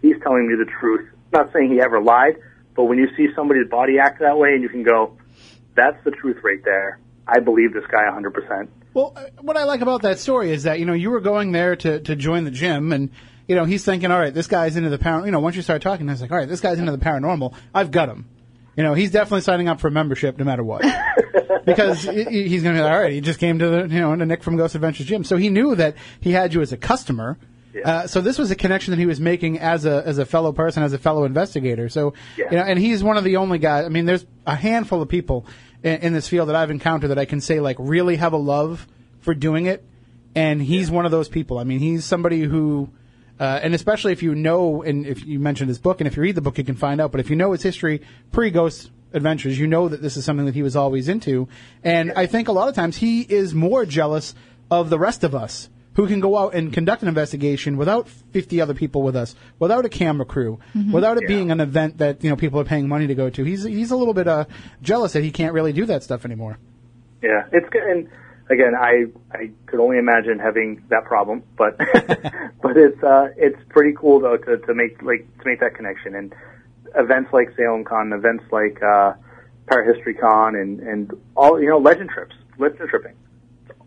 He's 0.00 0.16
telling 0.22 0.48
me 0.48 0.54
the 0.54 0.70
truth. 0.80 1.08
Not 1.32 1.52
saying 1.52 1.70
he 1.70 1.80
ever 1.80 2.00
lied, 2.00 2.36
but 2.74 2.84
when 2.84 2.98
you 2.98 3.08
see 3.16 3.28
somebody's 3.34 3.68
body 3.68 3.98
act 3.98 4.20
that 4.20 4.38
way, 4.38 4.54
and 4.54 4.62
you 4.62 4.68
can 4.68 4.82
go, 4.82 5.18
"That's 5.74 6.02
the 6.04 6.10
truth 6.10 6.42
right 6.42 6.62
there." 6.64 6.98
I 7.26 7.40
believe 7.40 7.74
this 7.74 7.84
guy 7.90 8.04
100%. 8.08 8.68
Well, 8.94 9.12
uh, 9.14 9.26
what 9.42 9.56
I 9.56 9.64
like 9.64 9.82
about 9.82 10.02
that 10.02 10.18
story 10.18 10.50
is 10.50 10.62
that 10.62 10.80
you 10.80 10.86
know 10.86 10.94
you 10.94 11.10
were 11.10 11.20
going 11.20 11.52
there 11.52 11.76
to 11.76 12.00
to 12.00 12.16
join 12.16 12.44
the 12.44 12.50
gym, 12.50 12.92
and 12.92 13.10
you 13.48 13.56
know 13.56 13.64
he's 13.64 13.84
thinking, 13.84 14.10
all 14.12 14.18
right, 14.20 14.32
this 14.32 14.46
guy's 14.46 14.76
into 14.76 14.90
the 14.90 14.98
paranormal. 14.98 15.24
You 15.26 15.32
know, 15.32 15.40
once 15.40 15.56
you 15.56 15.62
start 15.62 15.82
talking, 15.82 16.06
he's 16.08 16.20
like, 16.20 16.30
all 16.30 16.36
right, 16.38 16.48
this 16.48 16.60
guy's 16.60 16.78
into 16.78 16.92
the 16.92 16.98
paranormal. 16.98 17.54
I've 17.74 17.90
got 17.90 18.08
him. 18.08 18.28
You 18.76 18.84
know, 18.84 18.94
he's 18.94 19.10
definitely 19.10 19.40
signing 19.40 19.66
up 19.68 19.80
for 19.80 19.90
membership 19.90 20.38
no 20.38 20.44
matter 20.44 20.62
what, 20.62 20.84
because 21.64 22.02
he- 22.02 22.24
he- 22.24 22.48
he's 22.48 22.62
going 22.62 22.76
to 22.76 22.80
be 22.80 22.82
like, 22.84 22.92
all 22.92 23.00
right. 23.00 23.12
He 23.12 23.20
just 23.20 23.40
came 23.40 23.58
to 23.58 23.68
the 23.68 23.78
you 23.94 24.00
know 24.00 24.14
to 24.14 24.24
Nick 24.26 24.42
from 24.42 24.56
Ghost 24.56 24.74
Adventures 24.74 25.06
gym, 25.06 25.24
so 25.24 25.36
he 25.36 25.48
knew 25.48 25.74
that 25.74 25.96
he 26.20 26.30
had 26.32 26.54
you 26.54 26.60
as 26.60 26.72
a 26.72 26.76
customer. 26.76 27.38
Uh, 27.84 28.08
so 28.08 28.20
this 28.20 28.38
was 28.38 28.50
a 28.50 28.56
connection 28.56 28.90
that 28.90 28.98
he 28.98 29.06
was 29.06 29.20
making 29.20 29.58
as 29.60 29.84
a 29.84 30.02
as 30.04 30.18
a 30.18 30.24
fellow 30.24 30.52
person, 30.52 30.82
as 30.82 30.92
a 30.92 30.98
fellow 30.98 31.24
investigator. 31.24 31.88
So 31.88 32.12
Yeah. 32.36 32.46
you 32.50 32.56
know, 32.56 32.62
and 32.64 32.78
he's 32.78 33.04
one 33.04 33.16
of 33.16 33.22
the 33.24 33.36
only 33.36 33.58
guys. 33.58 33.84
I 33.86 33.88
mean, 33.88 34.04
there's 34.04 34.26
a 34.46 34.54
handful 34.56 35.00
of 35.00 35.08
people 35.08 35.46
in, 35.84 35.96
in 36.00 36.12
this 36.12 36.26
field 36.26 36.48
that 36.48 36.56
I've 36.56 36.70
encountered 36.72 37.08
that 37.08 37.18
I 37.18 37.24
can 37.24 37.40
say 37.40 37.60
like 37.60 37.76
really 37.78 38.16
have 38.16 38.32
a 38.32 38.36
love 38.38 38.86
for 39.20 39.32
doing 39.32 39.66
it, 39.66 39.84
and 40.34 40.60
he's 40.60 40.90
one 40.90 41.04
of 41.04 41.10
those 41.12 41.28
people. 41.28 41.58
I 41.58 41.64
mean, 41.64 41.78
he's 41.78 42.04
somebody 42.04 42.42
who. 42.42 42.88
Uh, 43.40 43.60
and 43.62 43.74
especially 43.74 44.12
if 44.12 44.22
you 44.22 44.34
know, 44.34 44.82
and 44.82 45.06
if 45.06 45.24
you 45.24 45.38
mentioned 45.38 45.68
his 45.68 45.78
book, 45.78 46.00
and 46.00 46.08
if 46.08 46.16
you 46.16 46.22
read 46.22 46.34
the 46.34 46.40
book, 46.40 46.58
you 46.58 46.64
can 46.64 46.74
find 46.76 47.00
out. 47.00 47.12
But 47.12 47.20
if 47.20 47.30
you 47.30 47.36
know 47.36 47.52
his 47.52 47.62
history 47.62 48.02
pre 48.32 48.50
Ghost 48.50 48.90
Adventures, 49.12 49.58
you 49.58 49.66
know 49.66 49.88
that 49.88 50.02
this 50.02 50.16
is 50.16 50.24
something 50.24 50.46
that 50.46 50.54
he 50.54 50.62
was 50.62 50.76
always 50.76 51.08
into. 51.08 51.48
And 51.84 52.12
I 52.12 52.26
think 52.26 52.48
a 52.48 52.52
lot 52.52 52.68
of 52.68 52.74
times 52.74 52.96
he 52.96 53.22
is 53.22 53.54
more 53.54 53.84
jealous 53.86 54.34
of 54.70 54.90
the 54.90 54.98
rest 54.98 55.24
of 55.24 55.34
us 55.34 55.68
who 55.94 56.06
can 56.06 56.20
go 56.20 56.36
out 56.38 56.54
and 56.54 56.72
conduct 56.72 57.02
an 57.02 57.08
investigation 57.08 57.76
without 57.76 58.08
50 58.08 58.60
other 58.60 58.74
people 58.74 59.02
with 59.02 59.16
us, 59.16 59.34
without 59.58 59.84
a 59.84 59.88
camera 59.88 60.24
crew, 60.26 60.60
without 60.92 61.16
it 61.16 61.22
Yeah. 61.22 61.28
being 61.28 61.50
an 61.50 61.60
event 61.60 61.98
that 61.98 62.22
you 62.22 62.30
know 62.30 62.36
people 62.36 62.60
are 62.60 62.64
paying 62.64 62.86
money 62.86 63.06
to 63.08 63.14
go 63.16 63.30
to. 63.30 63.44
He's 63.44 63.64
he's 63.64 63.90
a 63.90 63.96
little 63.96 64.14
bit 64.14 64.28
uh, 64.28 64.44
jealous 64.82 65.12
that 65.14 65.24
he 65.24 65.30
can't 65.32 65.54
really 65.54 65.72
do 65.72 65.86
that 65.86 66.02
stuff 66.04 66.24
anymore. 66.24 66.58
Yeah, 67.22 67.46
it's 67.52 67.68
good. 67.70 67.82
And 67.82 68.08
again, 68.50 68.74
I 68.74 69.06
I 69.30 69.50
could 69.66 69.80
only 69.80 69.98
imagine 69.98 70.38
having 70.38 70.82
that 70.88 71.04
problem, 71.04 71.42
but 71.56 71.78
but 72.62 72.76
it's 72.76 73.02
uh 73.02 73.28
it's 73.36 73.58
pretty 73.68 73.94
cool 73.96 74.20
though 74.20 74.36
to 74.36 74.58
to 74.58 74.74
make 74.74 75.02
like 75.02 75.26
to 75.38 75.44
make 75.44 75.60
that 75.60 75.74
connection 75.74 76.14
and 76.14 76.34
events 76.96 77.32
like 77.32 77.54
Salem 77.56 77.84
Con, 77.84 78.12
events 78.12 78.44
like 78.50 78.82
uh 78.82 79.12
Parahistory 79.66 80.18
Con, 80.18 80.56
and 80.56 80.80
and 80.80 81.12
all 81.36 81.60
you 81.60 81.68
know 81.68 81.78
legend 81.78 82.10
trips, 82.10 82.34
legend 82.58 82.88
tripping. 82.88 83.14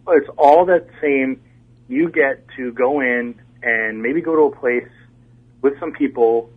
It's 0.09 0.29
all 0.37 0.65
that 0.65 0.87
same. 1.01 1.41
You 1.87 2.09
get 2.09 2.45
to 2.57 2.71
go 2.71 3.01
in 3.01 3.35
and 3.61 4.01
maybe 4.01 4.21
go 4.21 4.35
to 4.35 4.55
a 4.55 4.59
place 4.59 4.89
with 5.61 5.79
some 5.79 5.91
people 5.91 6.49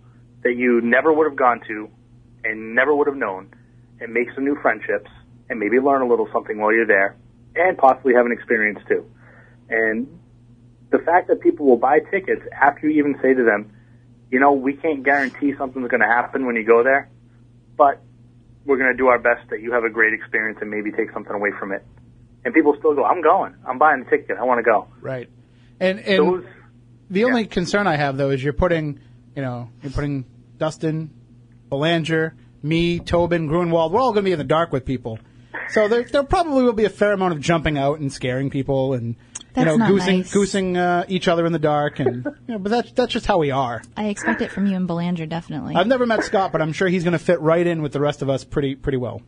that 0.43 0.55
you 0.57 0.81
never 0.81 1.13
would 1.13 1.27
have 1.27 1.37
gone 1.37 1.61
to 1.67 1.91
and 2.45 2.75
never 2.75 2.95
would 2.95 3.07
have 3.07 3.17
known 3.17 3.51
and 4.01 4.13
make 4.13 4.29
some 4.35 4.45
new 4.45 4.57
friendships 4.61 5.11
and 5.49 5.59
maybe 5.59 5.79
learn 5.79 6.03
a 6.03 6.07
little 6.07 6.29
something 6.33 6.59
while 6.59 6.73
you're 6.73 6.87
there 6.87 7.17
and 7.57 7.79
possibly 7.79 8.15
have 8.15 8.27
an 8.27 8.33
experience 8.33 8.81
too. 8.89 9.09
And 9.69 10.21
the 10.91 10.99
fact 10.99 11.29
that 11.29 11.41
people 11.41 11.67
will 11.67 11.77
buy 11.77 11.99
tickets 11.99 12.43
after 12.53 12.89
you 12.89 12.99
even 12.99 13.19
say 13.23 13.35
to 13.35 13.45
them, 13.45 13.73
you 14.31 14.41
know, 14.41 14.53
we 14.53 14.75
can't 14.75 15.03
guarantee 15.03 15.55
something's 15.57 15.89
going 15.89 16.01
to 16.01 16.07
happen 16.07 16.47
when 16.47 16.57
you 16.57 16.65
go 16.65 16.83
there, 16.83 17.09
but 17.77 18.01
we're 18.65 18.79
going 18.79 18.91
to 18.91 18.97
do 18.97 19.09
our 19.09 19.19
best 19.19 19.49
that 19.51 19.61
you 19.61 19.73
have 19.73 19.85
a 19.85 19.91
great 19.91 20.15
experience 20.15 20.59
and 20.61 20.71
maybe 20.71 20.91
take 20.91 21.13
something 21.13 21.33
away 21.33 21.51
from 21.59 21.73
it. 21.73 21.85
And 22.45 22.53
people 22.53 22.75
still 22.79 22.95
go, 22.95 23.05
I'm 23.05 23.23
going. 23.23 23.55
I'm 23.67 23.79
buying 23.79 24.05
the 24.05 24.11
ticket. 24.11 24.37
I 24.39 24.45
want 24.45 24.59
to 24.59 24.63
go. 24.63 24.89
Right. 25.01 25.31
And 25.81 25.99
and 26.01 26.19
Those, 26.19 26.45
the 27.11 27.25
only 27.25 27.47
concern 27.47 27.87
I 27.87 27.97
have 27.97 28.17
though 28.17 28.31
is 28.31 28.43
you're 28.43 28.53
putting, 28.53 29.01
you 29.35 29.43
know, 29.43 29.71
you're 29.83 29.93
putting 29.93 30.25
Dustin, 30.59 31.11
Belanger, 31.69 32.35
me, 32.63 32.99
Tobin, 32.99 33.47
Grunwald. 33.47 33.93
We're 33.93 34.01
all 34.01 34.13
going 34.13 34.25
to 34.25 34.29
be 34.29 34.33
in 34.33 34.39
the 34.39 34.45
dark 34.45 34.73
with 34.73 34.85
people. 34.85 35.19
So 35.71 35.89
there, 35.89 36.05
there 36.05 36.23
probably 36.23 36.62
will 36.62 36.73
be 36.73 36.85
a 36.85 36.91
fair 36.91 37.12
amount 37.12 37.33
of 37.35 37.41
jumping 37.41 37.79
out 37.79 37.99
and 38.01 38.12
scaring 38.12 38.51
people 38.51 38.95
and 38.95 39.17
That's 39.55 39.65
you 39.67 39.73
know 39.73 39.77
not 39.77 39.89
goosing 39.89 40.17
nice. 40.19 40.33
goosing 40.33 40.77
uh, 40.77 41.05
each 41.09 41.29
other 41.29 41.47
in 41.47 41.53
the 41.53 41.59
dark 41.59 41.99
and 42.01 42.25
you 42.49 42.55
know, 42.55 42.59
but 42.59 42.71
that's 42.71 42.93
that's 42.93 43.12
just 43.12 43.27
how 43.27 43.39
we 43.39 43.51
are. 43.51 43.83
I 43.97 44.07
expect 44.07 44.43
it 44.43 44.51
from 44.51 44.67
you 44.67 44.77
and 44.77 44.87
Belanger, 44.87 45.27
definitely. 45.27 45.75
I've 45.75 45.87
never 45.87 46.07
met 46.07 46.25
Scott, 46.25 46.53
but 46.53 46.61
I'm 46.62 46.73
sure 46.73 46.89
he's 46.89 47.05
going 47.05 47.12
to 47.12 47.19
fit 47.19 47.41
right 47.41 47.67
in 47.67 47.83
with 47.83 47.93
the 47.93 48.01
rest 48.01 48.23
of 48.23 48.29
us 48.31 48.45
pretty 48.45 48.75
pretty 48.75 48.99
well. 48.99 49.23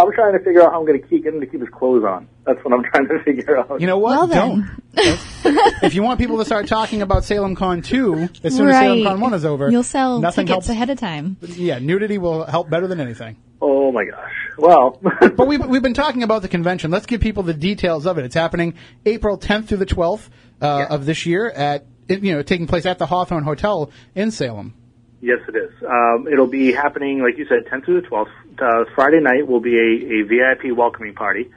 I'm 0.00 0.12
trying 0.12 0.32
to 0.34 0.38
figure 0.38 0.62
out 0.62 0.70
how 0.70 0.78
I'm 0.78 0.86
going 0.86 1.00
to 1.00 1.08
keep, 1.08 1.24
get 1.24 1.34
him 1.34 1.40
to 1.40 1.46
keep 1.46 1.58
his 1.58 1.68
clothes 1.70 2.04
on. 2.04 2.28
That's 2.46 2.64
what 2.64 2.72
I'm 2.72 2.84
trying 2.92 3.08
to 3.08 3.20
figure 3.24 3.58
out. 3.58 3.80
You 3.80 3.88
know 3.88 3.98
what? 3.98 4.10
Well, 4.16 4.26
then. 4.28 4.82
Don't. 4.94 5.18
if 5.82 5.94
you 5.94 6.04
want 6.04 6.20
people 6.20 6.38
to 6.38 6.44
start 6.44 6.68
talking 6.68 7.02
about 7.02 7.24
Salem 7.24 7.56
Con 7.56 7.82
2 7.82 8.28
as 8.44 8.54
soon 8.56 8.68
as 8.68 8.74
right. 8.74 8.84
Salem 8.84 9.02
Con 9.02 9.20
1 9.20 9.34
is 9.34 9.44
over, 9.44 9.68
You'll 9.70 9.82
sell 9.82 10.20
nothing 10.20 10.46
tickets 10.46 10.66
helps. 10.66 10.68
ahead 10.68 10.90
of 10.90 11.00
time. 11.00 11.36
Yeah, 11.40 11.80
nudity 11.80 12.18
will 12.18 12.44
help 12.44 12.70
better 12.70 12.86
than 12.86 13.00
anything. 13.00 13.36
Oh 13.60 13.92
my 13.92 14.04
gosh. 14.04 14.32
Well, 14.56 15.00
But 15.20 15.46
we've, 15.46 15.64
we've 15.66 15.82
been 15.82 15.94
talking 15.94 16.22
about 16.22 16.42
the 16.42 16.48
convention. 16.48 16.90
Let's 16.90 17.06
give 17.06 17.20
people 17.20 17.42
the 17.42 17.54
details 17.54 18.06
of 18.06 18.18
it. 18.18 18.24
It's 18.24 18.34
happening 18.34 18.74
April 19.06 19.38
10th 19.38 19.66
through 19.66 19.78
the 19.78 19.86
12th 19.86 20.28
uh, 20.60 20.86
Yeah. 20.88 20.94
of 20.94 21.06
this 21.06 21.26
year 21.26 21.48
at, 21.50 21.86
you 22.08 22.34
know, 22.34 22.42
taking 22.42 22.66
place 22.66 22.86
at 22.86 22.98
the 22.98 23.06
Hawthorne 23.06 23.44
Hotel 23.44 23.90
in 24.14 24.30
Salem. 24.30 24.74
Yes, 25.20 25.38
it 25.48 25.56
is. 25.56 25.72
Um, 25.82 26.28
it'll 26.30 26.46
be 26.46 26.72
happening, 26.72 27.20
like 27.22 27.38
you 27.38 27.46
said, 27.48 27.66
10th 27.66 27.84
through 27.84 28.00
the 28.02 28.06
12th. 28.08 28.30
Uh, 28.60 28.84
Friday 28.94 29.20
night 29.20 29.46
will 29.46 29.60
be 29.60 29.76
a, 29.76 30.20
a 30.20 30.22
VIP 30.22 30.76
welcoming 30.76 31.14
party. 31.14 31.50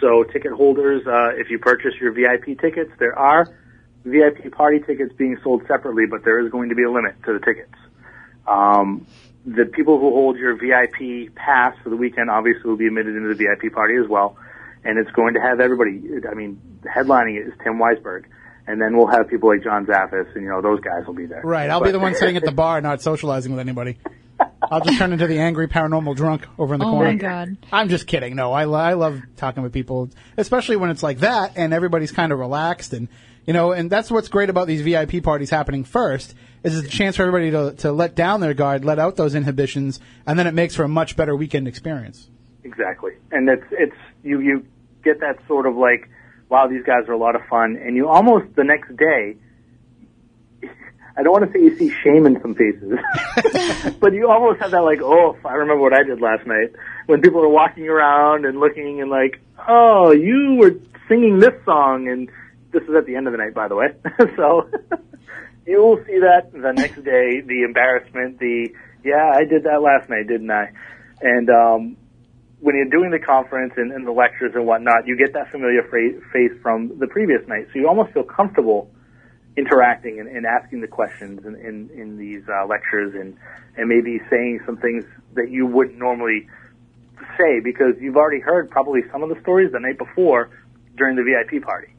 So 0.00 0.24
ticket 0.24 0.52
holders, 0.52 1.06
uh, 1.06 1.30
if 1.36 1.50
you 1.50 1.58
purchase 1.58 1.94
your 2.00 2.12
VIP 2.12 2.60
tickets, 2.60 2.90
there 2.98 3.16
are 3.16 3.46
VIP 4.04 4.50
party 4.52 4.80
tickets 4.80 5.12
being 5.16 5.36
sold 5.44 5.62
separately, 5.68 6.06
but 6.06 6.24
there 6.24 6.40
is 6.44 6.50
going 6.50 6.70
to 6.70 6.74
be 6.74 6.82
a 6.82 6.90
limit 6.90 7.14
to 7.24 7.32
the 7.34 7.38
tickets. 7.38 7.74
Um, 8.48 9.06
the 9.46 9.64
people 9.66 9.98
who 9.98 10.10
hold 10.10 10.36
your 10.36 10.54
VIP 10.54 11.34
pass 11.34 11.74
for 11.82 11.90
the 11.90 11.96
weekend 11.96 12.30
obviously 12.30 12.62
will 12.64 12.76
be 12.76 12.86
admitted 12.86 13.16
into 13.16 13.28
the 13.28 13.34
VIP 13.34 13.72
party 13.72 13.96
as 13.96 14.08
well, 14.08 14.36
and 14.84 14.98
it's 14.98 15.10
going 15.12 15.34
to 15.34 15.40
have 15.40 15.60
everybody. 15.60 16.00
I 16.30 16.34
mean, 16.34 16.60
headlining 16.84 17.36
it 17.40 17.48
is 17.48 17.52
Tim 17.64 17.74
Weisberg, 17.78 18.24
and 18.66 18.80
then 18.80 18.96
we'll 18.96 19.08
have 19.08 19.28
people 19.28 19.48
like 19.48 19.62
John 19.64 19.86
Zaffis, 19.86 20.32
and 20.34 20.44
you 20.44 20.48
know 20.50 20.60
those 20.62 20.80
guys 20.80 21.06
will 21.06 21.14
be 21.14 21.26
there. 21.26 21.42
Right. 21.42 21.68
I'll 21.70 21.82
be 21.82 21.90
the 21.90 21.98
one 21.98 22.14
sitting 22.14 22.36
at 22.36 22.44
the 22.44 22.52
bar, 22.52 22.80
not 22.80 23.02
socializing 23.02 23.52
with 23.52 23.60
anybody. 23.60 23.98
I'll 24.70 24.80
just 24.80 24.98
turn 24.98 25.12
into 25.12 25.26
the 25.26 25.38
angry 25.38 25.68
paranormal 25.68 26.16
drunk 26.16 26.46
over 26.58 26.74
in 26.74 26.80
the 26.80 26.86
Oh 26.86 26.90
corner. 26.92 27.08
Oh 27.08 27.12
my 27.12 27.18
god. 27.18 27.56
I'm 27.72 27.88
just 27.88 28.06
kidding. 28.06 28.34
No, 28.36 28.52
I, 28.52 28.64
lo- 28.64 28.78
I 28.78 28.94
love 28.94 29.20
talking 29.36 29.62
with 29.62 29.72
people, 29.72 30.08
especially 30.36 30.76
when 30.76 30.90
it's 30.90 31.02
like 31.02 31.18
that 31.18 31.52
and 31.56 31.72
everybody's 31.74 32.10
kind 32.10 32.32
of 32.32 32.38
relaxed 32.38 32.92
and, 32.92 33.08
you 33.46 33.52
know, 33.52 33.72
and 33.72 33.90
that's 33.90 34.10
what's 34.10 34.28
great 34.28 34.50
about 34.50 34.66
these 34.68 34.80
VIP 34.80 35.22
parties 35.22 35.50
happening 35.50 35.84
first 35.84 36.34
is 36.62 36.78
it's 36.78 36.88
a 36.88 36.90
chance 36.90 37.16
for 37.16 37.22
everybody 37.22 37.50
to, 37.50 37.74
to 37.82 37.92
let 37.92 38.14
down 38.14 38.40
their 38.40 38.54
guard, 38.54 38.84
let 38.84 38.98
out 38.98 39.16
those 39.16 39.34
inhibitions, 39.34 40.00
and 40.26 40.38
then 40.38 40.46
it 40.46 40.54
makes 40.54 40.74
for 40.74 40.84
a 40.84 40.88
much 40.88 41.16
better 41.16 41.34
weekend 41.34 41.66
experience. 41.68 42.28
Exactly. 42.64 43.12
And 43.30 43.48
it's 43.48 43.66
it's 43.72 43.96
you 44.22 44.40
you 44.40 44.66
get 45.02 45.20
that 45.20 45.38
sort 45.48 45.66
of 45.66 45.76
like, 45.76 46.08
wow, 46.48 46.68
these 46.68 46.84
guys 46.84 47.08
are 47.08 47.12
a 47.12 47.18
lot 47.18 47.34
of 47.34 47.42
fun, 47.46 47.76
and 47.76 47.96
you 47.96 48.08
almost 48.08 48.54
the 48.54 48.64
next 48.64 48.96
day. 48.96 49.36
I 51.14 51.22
don't 51.22 51.32
want 51.32 51.44
to 51.44 51.52
say 51.52 51.62
you 51.62 51.76
see 51.76 51.94
shame 52.02 52.24
in 52.24 52.40
some 52.40 52.54
faces, 52.54 52.98
but 54.00 54.14
you 54.14 54.30
almost 54.30 54.62
have 54.62 54.70
that 54.70 54.80
like, 54.80 55.02
oh, 55.02 55.36
I 55.44 55.54
remember 55.54 55.82
what 55.82 55.92
I 55.92 56.04
did 56.04 56.22
last 56.22 56.46
night 56.46 56.72
when 57.06 57.20
people 57.20 57.42
are 57.42 57.48
walking 57.48 57.86
around 57.86 58.46
and 58.46 58.58
looking 58.58 59.02
and 59.02 59.10
like, 59.10 59.40
oh, 59.68 60.12
you 60.12 60.56
were 60.58 60.74
singing 61.08 61.38
this 61.38 61.52
song, 61.64 62.08
and 62.08 62.30
this 62.72 62.82
is 62.84 62.94
at 62.96 63.06
the 63.06 63.16
end 63.16 63.26
of 63.26 63.32
the 63.32 63.38
night, 63.38 63.52
by 63.52 63.68
the 63.68 63.76
way. 63.76 63.88
so 64.36 64.70
you 65.66 65.82
will 65.82 66.04
see 66.06 66.18
that 66.20 66.52
the 66.52 66.72
next 66.72 67.04
day, 67.04 67.40
the 67.40 67.62
embarrassment, 67.64 68.38
the 68.38 68.68
yeah, 69.04 69.32
I 69.34 69.44
did 69.44 69.64
that 69.64 69.82
last 69.82 70.08
night, 70.08 70.28
didn't 70.28 70.50
I? 70.50 70.70
And 71.20 71.50
um, 71.50 71.96
when 72.60 72.76
you're 72.76 72.90
doing 72.90 73.10
the 73.10 73.18
conference 73.18 73.74
and, 73.76 73.92
and 73.92 74.06
the 74.06 74.12
lectures 74.12 74.52
and 74.54 74.66
whatnot, 74.66 75.06
you 75.06 75.16
get 75.16 75.32
that 75.34 75.50
familiar 75.50 75.82
face 75.90 76.52
from 76.62 76.98
the 76.98 77.06
previous 77.06 77.46
night, 77.48 77.66
so 77.72 77.78
you 77.78 77.88
almost 77.88 78.12
feel 78.12 78.24
comfortable 78.24 78.90
interacting 79.56 80.18
and, 80.18 80.28
and 80.28 80.46
asking 80.46 80.80
the 80.80 80.86
questions 80.86 81.44
in, 81.44 81.54
in, 81.56 81.90
in 81.94 82.16
these 82.16 82.42
uh, 82.48 82.66
lectures 82.66 83.14
and, 83.14 83.36
and 83.76 83.88
maybe 83.88 84.18
saying 84.30 84.60
some 84.64 84.78
things 84.78 85.04
that 85.34 85.50
you 85.50 85.66
wouldn't 85.66 85.98
normally 85.98 86.48
say 87.36 87.60
because 87.60 87.94
you've 88.00 88.16
already 88.16 88.40
heard 88.40 88.70
probably 88.70 89.00
some 89.10 89.22
of 89.22 89.28
the 89.28 89.38
stories 89.42 89.70
the 89.72 89.80
night 89.80 89.98
before 89.98 90.50
during 90.96 91.16
the 91.16 91.22
VIP 91.22 91.62
party. 91.62 91.92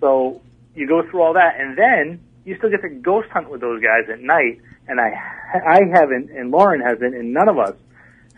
So 0.00 0.40
you 0.74 0.86
go 0.86 1.02
through 1.10 1.22
all 1.22 1.34
that, 1.34 1.58
and 1.58 1.76
then 1.76 2.20
you 2.48 2.56
still 2.56 2.70
get 2.70 2.80
to 2.80 2.88
ghost 2.88 3.28
hunt 3.28 3.50
with 3.50 3.60
those 3.60 3.82
guys 3.82 4.08
at 4.10 4.20
night. 4.20 4.60
And 4.88 4.98
I, 4.98 5.12
I 5.54 5.80
haven't, 5.92 6.30
and 6.30 6.50
Lauren 6.50 6.80
hasn't, 6.80 7.14
and 7.14 7.34
none 7.34 7.48
of 7.48 7.58
us 7.58 7.76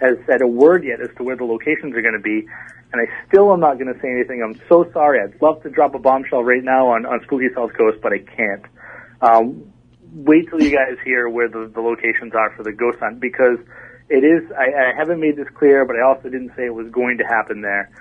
has 0.00 0.16
said 0.26 0.42
a 0.42 0.48
word 0.48 0.82
yet 0.82 1.00
as 1.00 1.14
to 1.16 1.22
where 1.22 1.36
the 1.36 1.44
locations 1.44 1.94
are 1.94 2.02
going 2.02 2.18
to 2.18 2.20
be. 2.20 2.48
And 2.92 3.00
I 3.00 3.06
still 3.28 3.52
am 3.52 3.61
not 3.61 3.78
going 3.78 3.92
to 3.94 4.00
say 4.00 4.11
anything. 4.11 4.42
I'm 4.42 4.61
so 4.68 4.90
sorry. 4.92 5.20
I'd 5.22 5.40
love 5.40 5.62
to 5.62 5.70
drop 5.70 5.94
a 5.94 6.00
bombshell 6.00 6.42
right 6.42 6.64
now 6.64 6.88
on, 6.88 7.06
on 7.06 7.20
Spooky 7.22 7.54
South 7.54 7.72
Coast, 7.74 7.98
but 8.02 8.12
I 8.12 8.18
can't. 8.18 8.64
Um, 9.22 9.72
wait 10.12 10.50
till 10.50 10.61
you 10.61 10.74
guys 10.74 10.96
hear 11.04 11.28
where 11.28 11.48
the, 11.48 11.70
the 11.72 11.80
locations 11.80 12.34
are 12.34 12.52
for 12.56 12.64
the 12.64 12.72
ghost 12.72 12.98
hunt 12.98 13.20
because 13.20 13.58
it 14.08 14.24
is, 14.24 14.50
I, 14.50 14.90
I 14.90 14.96
haven't 14.96 15.20
made 15.20 15.36
this 15.36 15.46
clear, 15.54 15.84
but 15.84 15.94
I 15.94 16.02
also 16.02 16.28
didn't 16.28 16.50
say 16.56 16.66
it 16.66 16.74
was 16.74 16.90
going 16.90 17.18
to 17.18 17.24
happen 17.24 17.61
there. 17.61 17.92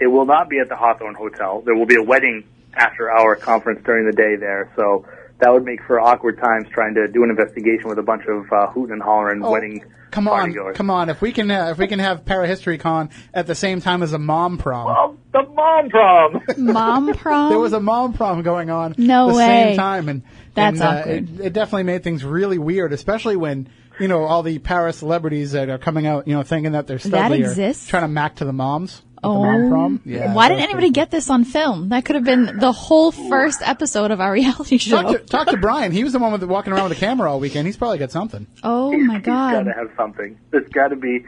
It 0.00 0.06
will 0.06 0.24
not 0.24 0.48
be 0.48 0.58
at 0.58 0.70
the 0.70 0.76
Hawthorne 0.76 1.14
Hotel. 1.14 1.60
There 1.60 1.74
will 1.74 1.84
be 1.84 1.96
a 1.96 2.02
wedding 2.02 2.44
after 2.72 3.10
our 3.10 3.36
conference 3.36 3.80
during 3.84 4.06
the 4.06 4.16
day 4.16 4.36
there. 4.36 4.72
So 4.74 5.04
that 5.40 5.52
would 5.52 5.64
make 5.64 5.82
for 5.84 6.00
awkward 6.00 6.38
times 6.38 6.66
trying 6.72 6.94
to 6.94 7.08
do 7.08 7.22
an 7.24 7.30
investigation 7.30 7.88
with 7.88 7.98
a 7.98 8.02
bunch 8.02 8.22
of 8.26 8.50
uh, 8.52 8.68
hooting 8.68 8.92
and 8.94 9.02
hollering 9.02 9.40
wedding 9.40 9.82
Oh, 9.84 9.90
come 10.16 10.28
on, 10.28 10.52
partygoers. 10.52 10.74
come 10.76 10.90
on. 10.90 11.08
If 11.08 11.20
we 11.20 11.32
can, 11.32 11.50
uh, 11.50 11.70
if 11.70 11.78
we 11.78 11.88
can 11.88 11.98
have 11.98 12.24
Parahistory 12.24 12.78
Con 12.78 13.10
at 13.34 13.48
the 13.48 13.54
same 13.56 13.80
time 13.80 14.02
as 14.04 14.12
a 14.12 14.18
mom 14.18 14.58
prom. 14.58 14.86
Oh, 14.88 15.18
the 15.32 15.42
mom 15.52 15.90
prom. 15.90 16.42
Mom 16.72 17.14
prom? 17.14 17.48
There 17.50 17.58
was 17.58 17.72
a 17.72 17.80
mom 17.80 18.12
prom 18.12 18.42
going 18.42 18.70
on 18.70 18.94
No 18.96 19.28
the 19.30 19.34
way. 19.34 19.44
same 19.46 19.76
time, 19.76 20.08
and 20.08 20.22
That's 20.54 20.80
and, 20.80 20.82
uh, 20.82 21.00
awkward. 21.00 21.40
it, 21.40 21.46
it 21.46 21.52
definitely 21.52 21.82
made 21.82 22.04
things 22.04 22.24
really 22.24 22.58
weird, 22.58 22.92
especially 22.92 23.34
when 23.34 23.68
you 23.98 24.06
know 24.06 24.22
all 24.22 24.44
the 24.44 24.58
para 24.60 24.92
celebrities 24.92 25.50
that 25.52 25.68
are 25.68 25.78
coming 25.78 26.06
out, 26.06 26.28
you 26.28 26.34
know, 26.36 26.44
thinking 26.44 26.72
that 26.72 26.86
they're 26.86 26.98
studly 26.98 27.30
are 27.42 27.48
exists? 27.48 27.88
trying 27.88 28.04
to 28.04 28.08
mac 28.08 28.36
to 28.36 28.44
the 28.44 28.52
moms. 28.52 29.02
At 29.24 29.28
Oh. 29.30 29.34
the 29.34 29.38
mom 29.40 29.68
prom. 29.70 30.00
Yeah, 30.04 30.34
Why 30.34 30.48
didn't 30.48 30.62
anybody 30.62 30.88
pretty 30.88 30.92
get 30.92 31.10
this 31.10 31.30
on 31.30 31.44
film? 31.44 31.88
That 31.90 32.04
could 32.04 32.16
have 32.16 32.24
been 32.24 32.58
the 32.58 32.72
whole 32.72 33.10
first 33.12 33.60
episode 33.62 34.10
of 34.10 34.20
our 34.20 34.32
reality 34.40 34.78
show. 34.78 35.02
Talk 35.02 35.12
to, 35.12 35.18
talk 35.26 35.48
to 35.48 35.56
Brian. 35.56 35.92
He 35.92 36.04
was 36.04 36.12
the 36.12 36.18
one 36.18 36.32
with 36.32 36.40
the, 36.40 36.46
walking 36.46 36.72
around 36.72 36.88
with 36.88 36.98
a 36.98 37.00
camera 37.00 37.30
all 37.32 37.40
weekend. 37.40 37.66
He's 37.66 37.76
probably 37.76 37.98
got 37.98 38.10
something. 38.10 38.46
oh 38.62 38.92
my 38.96 39.18
god! 39.18 39.50
He's 39.50 39.58
got 39.58 39.62
to 39.64 39.72
have 39.78 39.90
something. 39.96 40.38
There's 40.50 40.68
got 40.68 40.88
to 40.88 40.96
be. 40.96 41.24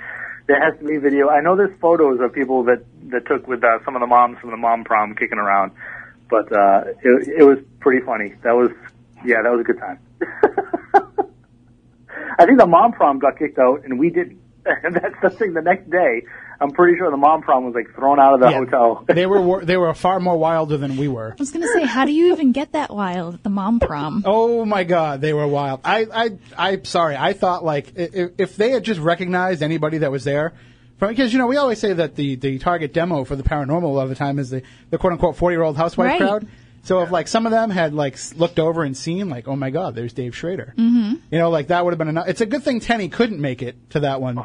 There 0.46 0.60
has 0.62 0.78
to 0.78 0.84
be 0.86 0.96
video. 0.98 1.28
I 1.28 1.40
know 1.40 1.56
there's 1.56 1.76
photos 1.80 2.20
of 2.20 2.32
people 2.32 2.64
that 2.64 2.84
that 3.10 3.26
took 3.26 3.48
with 3.48 3.64
uh, 3.64 3.78
some 3.84 3.96
of 3.96 4.00
the 4.00 4.06
moms 4.06 4.38
from 4.38 4.50
the 4.50 4.56
mom 4.56 4.84
prom 4.84 5.14
kicking 5.16 5.38
around, 5.38 5.72
but 6.30 6.52
uh, 6.52 6.84
it, 7.02 7.28
it 7.38 7.42
was 7.44 7.58
pretty 7.80 8.04
funny. 8.04 8.34
That 8.42 8.52
was 8.54 8.70
yeah, 9.24 9.42
that 9.42 9.50
was 9.50 9.60
a 9.60 9.64
good 9.64 9.78
time. 9.78 9.98
I 12.38 12.44
think 12.44 12.58
the 12.58 12.66
mom 12.66 12.92
prom 12.92 13.18
got 13.18 13.38
kicked 13.38 13.58
out 13.58 13.84
and 13.84 13.98
we 13.98 14.10
didn't. 14.10 14.40
And 14.82 14.94
that's 14.96 15.14
the 15.22 15.30
thing. 15.30 15.54
The 15.54 15.62
next 15.62 15.88
day, 15.90 16.24
I'm 16.60 16.70
pretty 16.70 16.96
sure 16.98 17.10
the 17.10 17.16
mom 17.16 17.42
prom 17.42 17.64
was 17.66 17.74
like 17.74 17.94
thrown 17.94 18.18
out 18.18 18.34
of 18.34 18.40
the 18.40 18.48
Yeah. 18.48 18.58
hotel. 18.58 19.04
They 19.08 19.26
were 19.26 19.64
they 19.64 19.76
were 19.76 19.92
far 19.94 20.20
more 20.20 20.36
wilder 20.36 20.76
than 20.76 20.96
we 20.96 21.08
were. 21.08 21.32
I 21.32 21.36
was 21.38 21.50
gonna 21.50 21.68
say, 21.68 21.84
how 21.84 22.04
do 22.04 22.12
you 22.12 22.32
even 22.32 22.52
get 22.52 22.72
that 22.72 22.94
wild 22.94 23.34
at 23.34 23.42
the 23.42 23.50
mom 23.50 23.80
prom? 23.80 24.22
Oh 24.26 24.64
my 24.64 24.84
God, 24.84 25.20
they 25.20 25.32
were 25.32 25.46
wild. 25.46 25.80
I, 25.84 26.06
I, 26.12 26.30
I'm 26.56 26.84
sorry. 26.84 27.16
I 27.16 27.32
thought 27.32 27.64
like 27.64 27.92
if, 27.96 28.30
if 28.38 28.56
they 28.56 28.70
had 28.70 28.84
just 28.84 29.00
recognized 29.00 29.62
anybody 29.62 29.98
that 29.98 30.10
was 30.10 30.24
there, 30.24 30.54
from, 30.98 31.08
because 31.10 31.32
you 31.32 31.38
know 31.38 31.46
we 31.46 31.56
always 31.58 31.78
say 31.78 31.92
that 31.92 32.16
the 32.16 32.36
the 32.36 32.58
target 32.58 32.92
demo 32.94 33.24
for 33.24 33.36
the 33.36 33.42
paranormal 33.42 33.82
a 33.84 33.86
lot 33.86 34.02
of 34.04 34.08
the 34.08 34.14
time 34.14 34.38
is 34.38 34.50
the 34.50 34.62
the 34.90 34.98
quote 34.98 35.12
unquote 35.12 35.36
40 35.36 35.54
year 35.54 35.62
old 35.62 35.76
housewife 35.76 36.08
Right. 36.08 36.18
crowd. 36.20 36.46
So 36.84 37.02
if 37.02 37.10
like 37.10 37.26
some 37.28 37.46
of 37.46 37.52
them 37.52 37.70
had 37.70 37.92
like 37.94 38.16
looked 38.36 38.60
over 38.60 38.84
and 38.84 38.96
seen 38.96 39.28
like, 39.28 39.48
oh 39.48 39.56
my 39.56 39.70
God, 39.70 39.94
there's 39.96 40.12
Dave 40.12 40.36
Schrader. 40.36 40.72
Mm-hmm. 40.78 41.14
You 41.32 41.38
know, 41.38 41.50
like 41.50 41.66
that 41.66 41.84
would 41.84 41.90
have 41.90 41.98
been 41.98 42.06
enough. 42.08 42.28
It's 42.28 42.40
a 42.40 42.46
good 42.46 42.62
thing 42.62 42.78
Tenny 42.78 43.08
couldn't 43.08 43.40
make 43.40 43.60
it 43.60 43.74
to 43.90 44.00
that 44.00 44.20
one. 44.20 44.38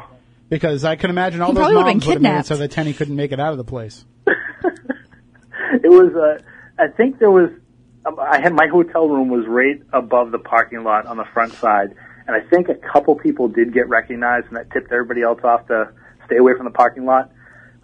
Because 0.52 0.84
I 0.84 0.96
can 0.96 1.08
imagine 1.08 1.40
all 1.40 1.48
He 1.48 1.54
those 1.54 1.60
probably 1.62 1.76
would've 1.76 1.86
been 1.86 1.96
moms 1.96 2.06
would 2.08 2.12
have 2.12 2.22
made 2.22 2.28
it 2.28 2.32
kidnapped. 2.32 2.48
so 2.48 2.56
that 2.58 2.70
Tenny 2.72 2.92
couldn't 2.92 3.16
make 3.16 3.32
it 3.32 3.40
out 3.40 3.52
of 3.52 3.56
the 3.56 3.64
place. 3.64 4.04
it 4.26 5.88
was 5.88 6.14
uh 6.14 6.42
I 6.78 6.88
think 6.88 7.18
there 7.18 7.30
was 7.30 7.48
um, 8.04 8.20
I 8.20 8.38
had 8.38 8.52
my 8.52 8.66
hotel 8.66 9.08
room 9.08 9.30
was 9.30 9.46
right 9.48 9.80
above 9.94 10.30
the 10.30 10.38
parking 10.38 10.84
lot 10.84 11.06
on 11.06 11.16
the 11.16 11.24
front 11.32 11.54
side 11.54 11.94
and 12.26 12.36
I 12.36 12.40
think 12.50 12.68
a 12.68 12.74
couple 12.74 13.14
people 13.14 13.48
did 13.48 13.72
get 13.72 13.88
recognized 13.88 14.48
and 14.48 14.58
that 14.58 14.70
tipped 14.72 14.92
everybody 14.92 15.22
else 15.22 15.40
off 15.42 15.66
to 15.68 15.90
stay 16.26 16.36
away 16.36 16.52
from 16.54 16.66
the 16.66 16.70
parking 16.70 17.06
lot. 17.06 17.30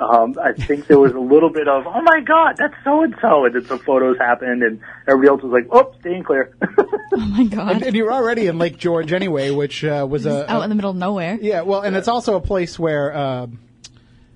Um, 0.00 0.36
I 0.40 0.52
think 0.52 0.86
there 0.86 0.98
was 0.98 1.12
a 1.12 1.18
little 1.18 1.50
bit 1.50 1.66
of, 1.66 1.84
oh 1.86 2.00
my 2.02 2.20
god, 2.20 2.56
that's 2.56 2.74
so 2.84 3.02
and 3.02 3.16
so, 3.20 3.44
and 3.46 3.54
then 3.54 3.64
some 3.64 3.80
photos 3.80 4.16
happened, 4.18 4.62
and 4.62 4.80
everybody 5.08 5.28
else 5.28 5.42
was 5.42 5.52
like, 5.52 5.66
oh, 5.70 5.92
staying 6.00 6.24
clear. 6.24 6.54
Oh 7.10 7.16
my 7.16 7.44
god. 7.44 7.76
And, 7.76 7.82
and 7.84 7.96
you're 7.96 8.12
already 8.12 8.48
in 8.48 8.58
Lake 8.58 8.76
George 8.76 9.14
anyway, 9.14 9.50
which 9.50 9.82
uh, 9.82 10.06
was 10.08 10.26
a, 10.26 10.48
Out 10.48 10.60
a 10.60 10.64
in 10.64 10.68
the 10.68 10.76
middle 10.76 10.90
of 10.90 10.96
nowhere. 10.96 11.38
Yeah, 11.40 11.62
well, 11.62 11.80
and 11.80 11.96
it's 11.96 12.06
also 12.06 12.36
a 12.36 12.40
place 12.40 12.78
where, 12.78 13.14
uh, 13.14 13.46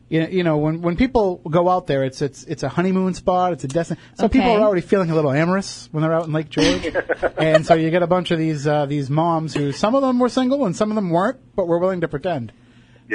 you 0.08 0.20
know, 0.20 0.28
you 0.28 0.42
know, 0.42 0.56
when 0.56 0.80
when 0.80 0.96
people 0.96 1.36
go 1.36 1.68
out 1.68 1.86
there, 1.86 2.02
it's 2.02 2.22
it's 2.22 2.44
it's 2.44 2.62
a 2.62 2.70
honeymoon 2.70 3.12
spot. 3.14 3.52
It's 3.52 3.64
a 3.64 3.68
destination. 3.68 4.02
So 4.16 4.28
people 4.28 4.50
are 4.50 4.60
already 4.60 4.80
feeling 4.80 5.10
a 5.10 5.14
little 5.14 5.30
amorous 5.32 5.88
when 5.92 6.02
they're 6.02 6.12
out 6.14 6.26
in 6.26 6.32
Lake 6.32 6.48
George, 6.48 6.94
and 7.38 7.64
so 7.64 7.74
you 7.74 7.90
get 7.90 8.02
a 8.02 8.06
bunch 8.06 8.30
of 8.30 8.38
these 8.38 8.66
uh, 8.66 8.86
these 8.86 9.10
moms 9.10 9.54
who 9.54 9.70
some 9.70 9.94
of 9.94 10.00
them 10.02 10.18
were 10.18 10.30
single 10.30 10.64
and 10.64 10.74
some 10.74 10.90
of 10.90 10.96
them 10.96 11.10
weren't, 11.10 11.40
but 11.54 11.66
were 11.68 11.78
willing 11.78 12.00
to 12.00 12.08
pretend. 12.08 12.52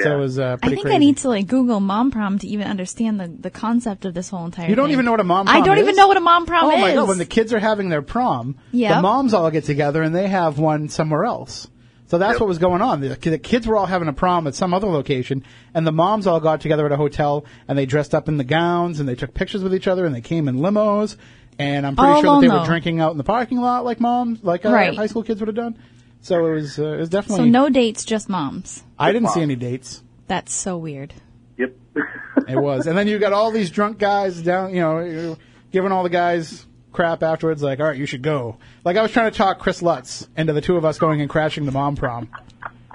So 0.03 0.15
it 0.15 0.19
was 0.19 0.37
uh, 0.39 0.57
I 0.61 0.69
think 0.69 0.81
crazy. 0.81 0.95
I 0.95 0.99
need 0.99 1.17
to 1.17 1.29
like 1.29 1.47
Google 1.47 1.79
mom 1.79 2.11
prom 2.11 2.39
to 2.39 2.47
even 2.47 2.67
understand 2.67 3.19
the, 3.19 3.27
the 3.27 3.49
concept 3.49 4.05
of 4.05 4.13
this 4.13 4.29
whole 4.29 4.45
entire 4.45 4.69
You 4.69 4.75
don't 4.75 4.85
thing. 4.85 4.93
even 4.93 5.05
know 5.05 5.11
what 5.11 5.19
a 5.19 5.23
mom 5.23 5.45
prom 5.45 5.61
I 5.61 5.65
don't 5.65 5.77
is? 5.77 5.83
even 5.83 5.95
know 5.95 6.07
what 6.07 6.17
a 6.17 6.21
mom 6.21 6.45
prom 6.45 6.65
Oh 6.65 6.71
is. 6.71 6.81
my 6.81 6.93
god! 6.93 7.07
When 7.07 7.17
the 7.17 7.25
kids 7.25 7.53
are 7.53 7.59
having 7.59 7.89
their 7.89 8.01
prom, 8.01 8.55
Yeah. 8.71 8.95
the 8.95 9.01
moms 9.01 9.33
all 9.33 9.49
get 9.51 9.63
together 9.65 10.01
and 10.03 10.13
they 10.15 10.27
have 10.27 10.59
one 10.59 10.89
somewhere 10.89 11.25
else. 11.25 11.67
So 12.09 12.17
that's 12.17 12.33
Yep. 12.35 12.39
what 12.41 12.47
was 12.47 12.57
going 12.57 12.81
on. 12.81 13.01
The, 13.01 13.09
the 13.15 13.37
kids 13.37 13.67
were 13.67 13.75
all 13.75 13.85
having 13.85 14.07
a 14.07 14.13
prom 14.13 14.47
at 14.47 14.55
some 14.55 14.73
other 14.73 14.87
location, 14.87 15.43
and 15.73 15.85
the 15.85 15.91
moms 15.91 16.25
all 16.25 16.39
got 16.39 16.61
together 16.61 16.85
at 16.85 16.91
a 16.93 16.95
hotel 16.95 17.43
and 17.67 17.77
they 17.77 17.85
dressed 17.85 18.15
up 18.15 18.29
in 18.29 18.37
the 18.37 18.45
gowns 18.45 18.99
and 19.01 19.09
they 19.09 19.15
took 19.15 19.33
pictures 19.33 19.61
with 19.61 19.75
each 19.75 19.87
other 19.87 20.05
and 20.05 20.15
they 20.15 20.21
came 20.21 20.47
in 20.47 20.57
limos. 20.57 21.17
And 21.59 21.85
I'm 21.87 21.95
pretty 21.95 22.13
Oh, 22.13 22.21
sure 22.21 22.35
that 22.35 22.41
they 22.41 22.47
no. 22.53 22.59
were 22.59 22.65
drinking 22.65 22.99
out 23.01 23.11
in 23.11 23.17
the 23.17 23.23
parking 23.25 23.59
lot 23.59 23.83
like 23.83 23.99
moms, 23.99 24.43
like 24.43 24.63
uh, 24.65 24.69
Right. 24.71 24.95
high 24.95 25.07
school 25.07 25.23
kids 25.23 25.41
would 25.41 25.47
have 25.47 25.55
done. 25.55 25.75
So 26.21 26.45
it 26.45 26.53
was, 26.53 26.79
uh, 26.79 26.83
it 26.93 26.97
was 26.99 27.09
definitely. 27.09 27.45
so 27.45 27.49
no 27.49 27.67
dates, 27.69 28.05
just 28.05 28.29
moms. 28.29 28.83
I 28.99 29.11
didn't 29.11 29.29
see 29.29 29.41
any 29.41 29.55
dates. 29.55 30.03
That's 30.27 30.53
so 30.53 30.77
weird. 30.77 31.13
yep. 31.57 31.73
It 32.47 32.55
was. 32.57 32.87
And 32.87 32.97
then 32.97 33.07
you 33.07 33.19
got 33.19 33.33
all 33.33 33.51
these 33.51 33.69
drunk 33.69 33.97
guys 33.97 34.41
down, 34.41 34.73
you 34.73 34.79
know, 34.79 35.37
giving 35.71 35.91
all 35.91 36.03
the 36.03 36.09
guys 36.09 36.65
crap 36.93 37.21
afterwards, 37.21 37.61
like, 37.61 37.79
all 37.79 37.87
right, 37.87 37.97
you 37.97 38.05
should 38.05 38.21
go. 38.21 38.57
Like, 38.85 38.95
I 38.95 39.01
was 39.01 39.11
trying 39.11 39.29
to 39.31 39.37
talk 39.37 39.59
Chris 39.59 39.81
Lutz 39.81 40.27
into 40.37 40.53
the 40.53 40.61
two 40.61 40.77
of 40.77 40.85
us 40.85 40.97
going 40.97 41.19
and 41.19 41.29
crashing 41.29 41.65
the 41.65 41.71
mom 41.71 41.95
prom. 41.95 42.29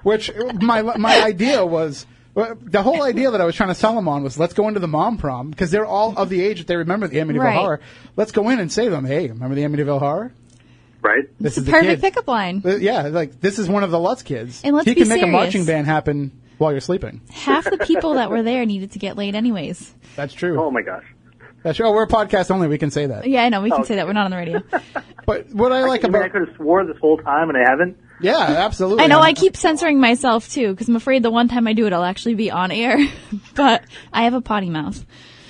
Which, 0.04 0.30
my, 0.60 0.82
my 0.82 1.22
idea 1.24 1.66
was 1.66 2.06
uh, 2.34 2.54
the 2.62 2.82
whole 2.82 3.02
idea 3.02 3.30
that 3.30 3.40
I 3.40 3.44
was 3.44 3.54
trying 3.54 3.68
to 3.68 3.74
sell 3.74 3.94
them 3.94 4.08
on 4.08 4.22
was 4.22 4.38
let's 4.38 4.54
go 4.54 4.68
into 4.68 4.80
the 4.80 4.88
mom 4.88 5.18
prom 5.18 5.50
because 5.50 5.70
they're 5.70 5.84
all 5.86 6.16
of 6.16 6.28
the 6.30 6.40
age 6.42 6.58
that 6.58 6.66
they 6.66 6.76
remember 6.76 7.06
the 7.08 7.18
Amityville 7.18 7.40
Right. 7.40 7.56
Horror. 7.58 7.80
Let's 8.16 8.32
go 8.32 8.48
in 8.48 8.58
and 8.58 8.72
say 8.72 8.84
to 8.84 8.90
them, 8.90 9.04
hey, 9.04 9.28
remember 9.28 9.54
the 9.54 9.62
Amityville 9.62 9.98
Horror? 9.98 10.32
Right? 11.02 11.24
This 11.40 11.56
It's 11.56 11.58
is 11.58 11.62
a 11.62 11.66
the 11.66 11.70
perfect 11.72 11.90
kid. 11.90 12.00
pickup 12.00 12.28
line. 12.28 12.62
Yeah, 12.64 13.02
like 13.08 13.40
this 13.40 13.58
is 13.58 13.68
one 13.68 13.82
of 13.82 13.90
the 13.90 13.98
Lutz 13.98 14.22
kids. 14.22 14.60
And 14.64 14.74
let's 14.74 14.86
he 14.86 14.94
be 14.94 15.00
can 15.00 15.08
make 15.08 15.22
a 15.22 15.26
marching 15.26 15.64
band 15.64 15.86
happen 15.86 16.30
while 16.58 16.70
you're 16.70 16.80
sleeping. 16.80 17.20
Half 17.32 17.64
the 17.68 17.78
people 17.78 18.14
that 18.14 18.30
were 18.30 18.42
there 18.42 18.64
needed 18.64 18.92
to 18.92 18.98
get 19.00 19.16
laid 19.16 19.34
anyways. 19.34 19.92
That's 20.16 20.32
true. 20.32 20.62
Oh 20.62 20.70
my 20.70 20.82
gosh. 20.82 21.04
That's 21.64 21.76
true. 21.76 21.86
Oh, 21.86 21.92
we're 21.92 22.04
a 22.04 22.08
podcast 22.08 22.50
only. 22.50 22.66
We 22.68 22.78
can 22.78 22.90
say 22.90 23.06
that. 23.06 23.26
Yeah, 23.26 23.42
I 23.44 23.48
know. 23.48 23.62
We 23.62 23.70
can 23.70 23.80
Oh, 23.82 23.84
say 23.84 23.96
that. 23.96 24.06
We're 24.06 24.12
not 24.14 24.24
on 24.26 24.30
the 24.30 24.36
radio. 24.36 24.62
But 25.24 25.50
what 25.54 25.70
I 25.70 25.84
like 25.84 26.04
I 26.04 26.08
mean, 26.08 26.20
I 26.20 26.28
could 26.28 26.48
have 26.48 26.56
swore 26.56 26.84
this 26.84 26.96
whole 27.00 27.16
time 27.16 27.48
and 27.48 27.56
I 27.56 27.60
haven't. 27.70 27.96
yeah, 28.20 28.36
absolutely. 28.40 29.04
I 29.04 29.06
know 29.06 29.20
I 29.20 29.34
keep 29.34 29.56
censoring 29.56 30.00
myself 30.00 30.50
too 30.50 30.72
because 30.72 30.88
I'm 30.88 30.96
afraid 30.96 31.22
the 31.22 31.30
one 31.30 31.46
time 31.46 31.68
I 31.68 31.74
do 31.74 31.86
it, 31.86 31.92
I'll 31.92 32.02
actually 32.02 32.34
be 32.34 32.50
on 32.50 32.72
air. 32.72 32.98
but 33.54 33.84
I 34.12 34.24
have 34.24 34.34
a 34.34 34.40
potty 34.40 34.68
mouth. 34.68 35.04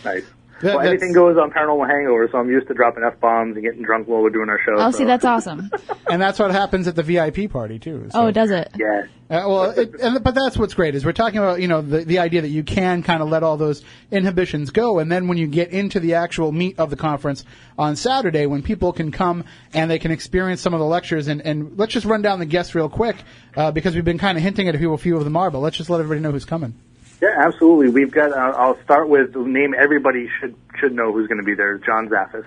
Nice. 0.04 0.24
That- 0.62 0.76
well, 0.76 0.78
that's- 0.78 0.90
anything 0.90 1.12
goes 1.12 1.36
on 1.36 1.50
Paranormal 1.50 1.88
Hangover, 1.88 2.28
so 2.30 2.38
I'm 2.38 2.48
used 2.48 2.68
to 2.68 2.74
dropping 2.74 3.02
f 3.04 3.18
bombs 3.20 3.56
and 3.56 3.64
getting 3.64 3.82
drunk 3.82 4.08
while 4.08 4.22
we're 4.22 4.30
doing 4.30 4.48
our 4.48 4.58
show. 4.64 4.76
Oh, 4.76 4.90
so. 4.90 4.98
see, 4.98 5.04
that's 5.04 5.24
awesome. 5.24 5.70
and 6.10 6.22
that's 6.22 6.38
what 6.38 6.50
happens 6.52 6.86
at 6.88 6.96
the 6.96 7.02
VIP 7.02 7.50
party 7.50 7.78
too. 7.78 8.08
so. 8.10 8.26
Oh, 8.26 8.30
does 8.30 8.50
it? 8.50 8.70
yeah. 8.78 9.02
Uh, 9.30 9.48
well, 9.48 9.70
it, 9.70 9.94
and, 10.00 10.22
but 10.22 10.34
that's 10.34 10.58
what's 10.58 10.74
great 10.74 10.94
is 10.94 11.06
we're 11.06 11.12
talking 11.12 11.38
about 11.38 11.58
you 11.58 11.66
know 11.66 11.80
the 11.80 12.04
the 12.04 12.18
idea 12.18 12.42
that 12.42 12.50
you 12.50 12.62
can 12.62 13.02
kind 13.02 13.22
of 13.22 13.30
let 13.30 13.42
all 13.42 13.56
those 13.56 13.82
inhibitions 14.10 14.70
go, 14.70 14.98
and 14.98 15.10
then 15.10 15.26
when 15.26 15.38
you 15.38 15.46
get 15.46 15.70
into 15.70 15.98
the 16.00 16.14
actual 16.14 16.52
meat 16.52 16.78
of 16.78 16.90
the 16.90 16.96
conference 16.96 17.44
on 17.78 17.96
Saturday, 17.96 18.44
when 18.46 18.62
people 18.62 18.92
can 18.92 19.10
come 19.10 19.44
and 19.72 19.90
they 19.90 19.98
can 19.98 20.10
experience 20.10 20.60
some 20.60 20.74
of 20.74 20.80
the 20.80 20.86
lectures, 20.86 21.28
and, 21.28 21.40
and 21.40 21.78
let's 21.78 21.92
just 21.92 22.04
run 22.04 22.20
down 22.22 22.38
the 22.40 22.46
guests 22.46 22.74
real 22.74 22.88
quick 22.90 23.16
uh, 23.56 23.70
because 23.70 23.94
we've 23.94 24.04
been 24.04 24.18
kind 24.18 24.36
of 24.36 24.44
hinting 24.44 24.68
at 24.68 24.74
who 24.74 24.92
a 24.92 24.98
few 24.98 25.16
of 25.16 25.24
them 25.24 25.36
are, 25.36 25.50
but 25.50 25.60
let's 25.60 25.76
just 25.76 25.88
let 25.88 26.00
everybody 26.00 26.20
know 26.20 26.30
who's 26.30 26.44
coming. 26.44 26.74
Yeah, 27.22 27.36
absolutely. 27.38 27.88
We've 27.88 28.10
got. 28.10 28.32
Uh, 28.32 28.52
I'll 28.58 28.82
start 28.82 29.08
with 29.08 29.32
the 29.32 29.38
name 29.38 29.74
everybody 29.80 30.28
should 30.40 30.56
should 30.80 30.92
know 30.92 31.12
who's 31.12 31.28
going 31.28 31.38
to 31.38 31.44
be 31.46 31.54
there. 31.54 31.78
John 31.78 32.08
Zaffis, 32.08 32.44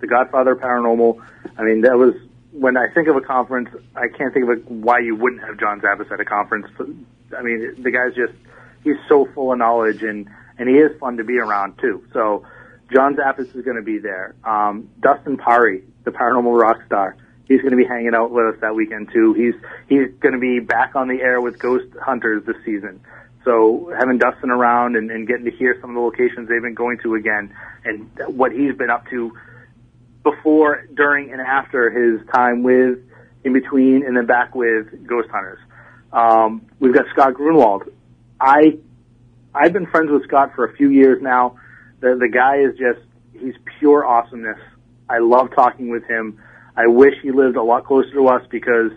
the 0.00 0.06
Godfather 0.06 0.52
of 0.52 0.58
Paranormal. 0.58 1.18
I 1.56 1.62
mean, 1.62 1.80
that 1.80 1.96
was 1.96 2.14
when 2.52 2.76
I 2.76 2.88
think 2.92 3.08
of 3.08 3.16
a 3.16 3.22
conference. 3.22 3.70
I 3.96 4.08
can't 4.08 4.34
think 4.34 4.44
of 4.44 4.50
a, 4.50 4.60
why 4.70 4.98
you 4.98 5.16
wouldn't 5.16 5.42
have 5.44 5.58
John 5.58 5.80
Zaffis 5.80 6.12
at 6.12 6.20
a 6.20 6.26
conference. 6.26 6.66
I 7.36 7.40
mean, 7.40 7.82
the 7.82 7.90
guy's 7.90 8.14
just 8.14 8.34
he's 8.84 8.96
so 9.08 9.26
full 9.34 9.50
of 9.50 9.58
knowledge 9.58 10.02
and 10.02 10.28
and 10.58 10.68
he 10.68 10.74
is 10.74 10.90
fun 11.00 11.16
to 11.16 11.24
be 11.24 11.38
around 11.38 11.78
too. 11.78 12.04
So 12.12 12.44
John 12.92 13.16
Zaffis 13.16 13.56
is 13.56 13.64
going 13.64 13.76
to 13.78 13.82
be 13.82 13.96
there. 13.96 14.34
Um, 14.44 14.90
Dustin 15.00 15.38
Pari, 15.38 15.84
the 16.04 16.10
paranormal 16.10 16.60
rock 16.60 16.84
star. 16.84 17.16
He's 17.46 17.62
going 17.62 17.70
to 17.70 17.78
be 17.78 17.86
hanging 17.86 18.14
out 18.14 18.30
with 18.30 18.56
us 18.56 18.60
that 18.60 18.74
weekend 18.74 19.08
too. 19.10 19.32
He's 19.32 19.54
he's 19.88 20.12
going 20.20 20.34
to 20.34 20.38
be 20.38 20.60
back 20.60 20.96
on 20.96 21.08
the 21.08 21.22
air 21.22 21.40
with 21.40 21.58
Ghost 21.58 21.86
Hunters 21.98 22.44
this 22.44 22.56
season. 22.66 23.00
So 23.48 23.90
having 23.98 24.18
Dustin 24.18 24.50
around 24.50 24.96
and, 24.96 25.10
and 25.10 25.26
getting 25.26 25.46
to 25.46 25.50
hear 25.50 25.78
some 25.80 25.88
of 25.88 25.94
the 25.94 26.02
locations 26.02 26.50
they've 26.50 26.60
been 26.60 26.74
going 26.74 26.98
to 27.02 27.14
again 27.14 27.54
and 27.82 28.10
what 28.36 28.52
he's 28.52 28.74
been 28.74 28.90
up 28.90 29.08
to 29.08 29.32
before, 30.22 30.86
during, 30.94 31.32
and 31.32 31.40
after 31.40 31.88
his 31.88 32.20
time 32.28 32.62
with, 32.62 32.98
in 33.44 33.54
between, 33.54 34.04
and 34.04 34.14
then 34.14 34.26
back 34.26 34.54
with 34.54 35.06
Ghost 35.06 35.30
Hunters. 35.32 35.60
Um, 36.12 36.66
we've 36.78 36.92
got 36.92 37.06
Scott 37.14 37.32
Grunwald. 37.32 37.84
I, 38.38 38.76
I've 39.54 39.72
been 39.72 39.86
friends 39.86 40.10
with 40.10 40.24
Scott 40.24 40.52
for 40.54 40.66
a 40.66 40.76
few 40.76 40.90
years 40.90 41.22
now. 41.22 41.56
The, 42.00 42.18
the 42.20 42.28
guy 42.28 42.58
is 42.58 42.76
just, 42.76 43.00
he's 43.32 43.54
pure 43.78 44.04
awesomeness. 44.04 44.60
I 45.08 45.20
love 45.20 45.54
talking 45.54 45.88
with 45.88 46.04
him. 46.04 46.38
I 46.76 46.86
wish 46.86 47.14
he 47.22 47.30
lived 47.30 47.56
a 47.56 47.62
lot 47.62 47.86
closer 47.86 48.12
to 48.12 48.28
us 48.28 48.42
because 48.50 48.90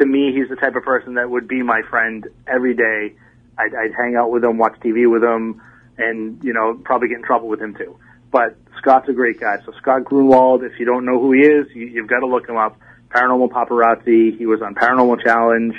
to 0.00 0.06
me, 0.06 0.32
he's 0.34 0.48
the 0.48 0.56
type 0.56 0.74
of 0.74 0.82
person 0.82 1.14
that 1.14 1.30
would 1.30 1.46
be 1.46 1.62
my 1.62 1.82
friend 1.88 2.26
every 2.48 2.74
day. 2.74 3.14
I'd, 3.58 3.74
I'd 3.74 3.94
hang 3.96 4.16
out 4.16 4.30
with 4.30 4.44
him, 4.44 4.58
watch 4.58 4.78
TV 4.80 5.10
with 5.10 5.22
him, 5.22 5.60
and 5.98 6.42
you 6.42 6.52
know 6.52 6.80
probably 6.84 7.08
get 7.08 7.18
in 7.18 7.24
trouble 7.24 7.48
with 7.48 7.60
him 7.60 7.74
too. 7.74 7.98
But 8.30 8.56
Scott's 8.78 9.08
a 9.08 9.12
great 9.12 9.40
guy. 9.40 9.58
So 9.64 9.72
Scott 9.80 10.04
Grunwald, 10.04 10.64
if 10.64 10.78
you 10.78 10.86
don't 10.86 11.04
know 11.04 11.20
who 11.20 11.32
he 11.32 11.40
is, 11.40 11.66
you, 11.74 11.86
you've 11.86 12.08
got 12.08 12.20
to 12.20 12.26
look 12.26 12.48
him 12.48 12.56
up. 12.56 12.78
Paranormal 13.10 13.50
Paparazzi. 13.50 14.36
He 14.36 14.46
was 14.46 14.60
on 14.60 14.74
Paranormal 14.74 15.22
Challenge. 15.22 15.74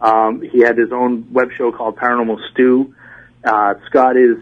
Um, 0.00 0.42
he 0.42 0.60
had 0.60 0.78
his 0.78 0.92
own 0.92 1.32
web 1.32 1.48
show 1.56 1.72
called 1.72 1.96
Paranormal 1.96 2.38
Stew. 2.52 2.94
Uh, 3.44 3.74
Scott 3.86 4.16
is 4.16 4.36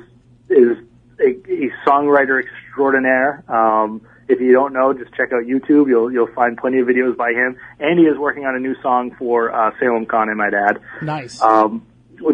is 0.51 0.77
a, 1.21 1.31
a 1.31 1.71
songwriter 1.87 2.43
extraordinaire. 2.43 3.45
Um, 3.49 4.03
if 4.29 4.41
you 4.41 4.53
don't 4.53 4.73
know, 4.73 4.93
just 4.93 5.13
check 5.15 5.33
out 5.33 5.45
YouTube. 5.45 5.89
You'll 5.89 6.13
you'll 6.13 6.33
find 6.35 6.57
plenty 6.57 6.81
of 6.81 6.87
videos 6.87 7.17
by 7.17 7.33
him. 7.33 7.57
And 7.79 7.99
he 7.99 8.07
is 8.07 8.19
working 8.19 8.45
on 8.45 8.55
a 8.55 8.59
new 8.59 8.75
song 8.83 9.15
for 9.19 9.51
uh, 9.55 9.71
Salem 9.79 10.07
Con, 10.07 10.29
I 10.29 10.35
might 10.35 10.55
add. 10.55 10.81
Nice. 11.03 11.41
Um, 11.41 11.87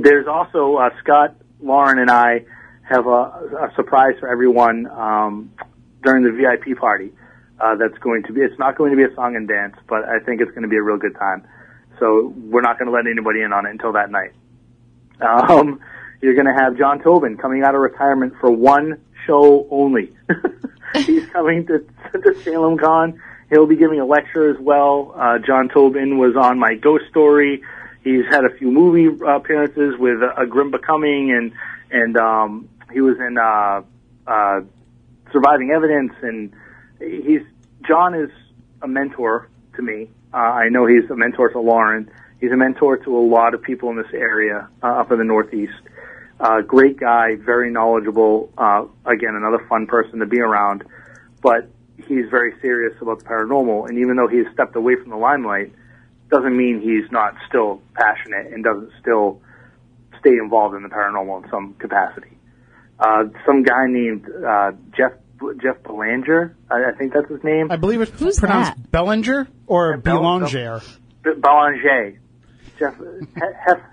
there's 0.02 0.26
also 0.26 0.76
uh, 0.76 0.90
Scott, 1.02 1.36
Lauren, 1.62 1.98
and 1.98 2.10
I 2.10 2.44
have 2.82 3.06
a, 3.06 3.10
a 3.10 3.72
surprise 3.76 4.14
for 4.18 4.28
everyone 4.28 4.86
um, 4.86 5.52
during 6.02 6.24
the 6.24 6.32
VIP 6.32 6.78
party. 6.78 7.12
Uh, 7.60 7.76
that's 7.76 7.98
going 7.98 8.22
to 8.24 8.32
be. 8.32 8.40
It's 8.40 8.58
not 8.58 8.76
going 8.76 8.90
to 8.90 8.96
be 8.96 9.04
a 9.04 9.14
song 9.14 9.36
and 9.36 9.46
dance, 9.46 9.76
but 9.86 10.08
I 10.08 10.18
think 10.24 10.40
it's 10.40 10.50
going 10.50 10.62
to 10.62 10.68
be 10.68 10.76
a 10.76 10.82
real 10.82 10.96
good 10.96 11.14
time. 11.14 11.46
So 11.98 12.32
we're 12.34 12.62
not 12.62 12.78
going 12.78 12.86
to 12.86 12.92
let 12.92 13.06
anybody 13.06 13.42
in 13.42 13.52
on 13.52 13.66
it 13.66 13.70
until 13.70 13.92
that 13.92 14.10
night. 14.10 14.32
Um, 15.20 15.80
you're 16.22 16.34
going 16.34 16.46
to 16.46 16.54
have 16.54 16.78
John 16.78 17.02
Tobin 17.02 17.36
coming 17.36 17.62
out 17.62 17.74
of 17.74 17.82
retirement 17.82 18.34
for 18.40 18.50
one 18.50 19.00
show 19.26 19.66
only. 19.70 20.12
He's 20.94 21.26
coming 21.28 21.66
to, 21.66 21.84
to 22.12 22.42
Salem 22.42 22.78
Con. 22.78 23.20
He'll 23.50 23.66
be 23.66 23.76
giving 23.76 24.00
a 24.00 24.06
lecture 24.06 24.50
as 24.50 24.56
well. 24.58 25.14
Uh, 25.16 25.38
John 25.38 25.68
Tobin 25.68 26.18
was 26.18 26.36
on 26.36 26.58
my 26.58 26.74
ghost 26.74 27.04
story. 27.10 27.62
He's 28.02 28.24
had 28.26 28.44
a 28.44 28.50
few 28.56 28.70
movie 28.70 29.06
appearances 29.26 29.98
with 29.98 30.22
uh, 30.22 30.34
A 30.36 30.46
Grim 30.46 30.70
Becoming 30.70 31.32
and, 31.32 31.52
and, 31.90 32.16
um, 32.16 32.68
he 32.92 33.00
was 33.00 33.18
in, 33.18 33.38
uh, 33.38 33.82
uh, 34.26 34.60
Surviving 35.32 35.70
Evidence 35.70 36.12
and 36.22 36.52
he's, 36.98 37.42
John 37.86 38.14
is 38.14 38.30
a 38.82 38.88
mentor 38.88 39.48
to 39.76 39.82
me. 39.82 40.08
Uh, 40.32 40.36
I 40.36 40.68
know 40.68 40.86
he's 40.86 41.08
a 41.10 41.16
mentor 41.16 41.50
to 41.50 41.60
Lauren. 41.60 42.10
He's 42.40 42.52
a 42.52 42.56
mentor 42.56 42.96
to 42.96 43.16
a 43.16 43.20
lot 43.20 43.54
of 43.54 43.62
people 43.62 43.90
in 43.90 43.96
this 43.96 44.12
area, 44.12 44.68
uh, 44.82 44.86
up 44.86 45.12
in 45.12 45.18
the 45.18 45.24
Northeast. 45.24 45.72
Uh, 46.38 46.62
great 46.62 46.96
guy, 46.96 47.36
very 47.36 47.70
knowledgeable. 47.70 48.50
Uh, 48.56 48.86
again, 49.04 49.34
another 49.34 49.64
fun 49.68 49.86
person 49.86 50.20
to 50.20 50.26
be 50.26 50.40
around. 50.40 50.84
But 51.42 51.68
he's 52.06 52.28
very 52.30 52.54
serious 52.60 52.94
about 53.00 53.18
the 53.20 53.24
paranormal, 53.26 53.88
and 53.88 53.98
even 53.98 54.16
though 54.16 54.28
he's 54.28 54.46
stepped 54.52 54.74
away 54.74 54.96
from 54.96 55.10
the 55.10 55.16
limelight, 55.16 55.72
doesn't 56.30 56.56
mean 56.56 56.80
he's 56.80 57.10
not 57.10 57.34
still 57.48 57.82
passionate 57.94 58.52
and 58.52 58.64
doesn't 58.64 58.90
still 59.00 59.40
stay 60.20 60.30
involved 60.30 60.74
in 60.76 60.82
the 60.82 60.88
paranormal 60.88 61.44
in 61.44 61.50
some 61.50 61.74
capacity. 61.74 62.36
Uh, 62.98 63.24
some 63.46 63.62
guy 63.62 63.86
named 63.88 64.26
uh, 64.46 64.72
Jeff 64.96 65.12
Jeff 65.62 65.82
Belanger, 65.84 66.54
I, 66.70 66.90
I 66.90 66.98
think 66.98 67.14
that's 67.14 67.28
his 67.30 67.42
name. 67.42 67.70
I 67.70 67.76
believe 67.76 68.02
it's 68.02 68.10
Who's 68.20 68.38
pronounced 68.38 68.76
that? 68.76 68.90
Bellinger 68.90 69.48
or 69.66 69.96
Bel- 69.96 70.20
Belanger. 70.20 70.82
B- 71.24 71.30
Belanger. 71.38 72.18
Jeff 72.78 72.94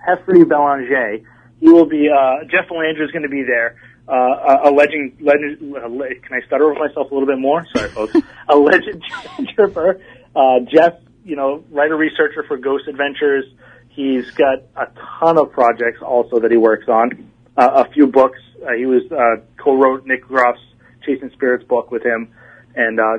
Heffrey 0.05 0.43
Belanger. 0.43 1.19
He 1.59 1.69
will 1.69 1.85
be. 1.85 2.09
Uh, 2.09 2.43
Jeff 2.51 2.67
Belanger 2.69 3.03
is 3.03 3.11
going 3.11 3.23
to 3.23 3.29
be 3.29 3.43
there. 3.43 3.77
Uh, 4.07 4.13
a, 4.13 4.69
a 4.69 4.71
legend. 4.71 5.17
legend 5.19 5.75
uh, 5.75 5.87
can 5.87 6.41
I 6.41 6.45
stutter 6.47 6.65
over 6.71 6.79
myself 6.79 7.11
a 7.11 7.13
little 7.13 7.27
bit 7.27 7.39
more? 7.39 7.65
Sorry, 7.75 7.89
folks. 7.89 8.15
a 8.49 8.55
legend 8.55 9.03
tripper. 9.55 9.99
Uh, 10.35 10.59
Jeff, 10.71 10.93
you 11.27 11.35
know, 11.35 11.63
writer 11.69 11.97
researcher 11.97 12.43
for 12.47 12.57
Ghost 12.57 12.87
Adventures. 12.87 13.45
He's 13.89 14.31
got 14.31 14.59
a 14.75 14.87
ton 15.19 15.37
of 15.37 15.51
projects 15.51 16.01
also 16.01 16.39
that 16.39 16.51
he 16.51 16.57
works 16.57 16.87
on. 16.87 17.31
Uh, 17.57 17.83
a 17.85 17.91
few 17.91 18.07
books. 18.07 18.39
Uh, 18.65 18.73
he 18.73 18.85
was 18.85 19.03
uh, 19.11 19.41
co-wrote 19.61 20.05
Nick 20.05 20.25
Groff's 20.25 20.61
Chasing 21.05 21.29
Spirits 21.31 21.65
book 21.65 21.91
with 21.91 22.05
him, 22.05 22.31
and 22.75 22.99
uh, 22.99 23.17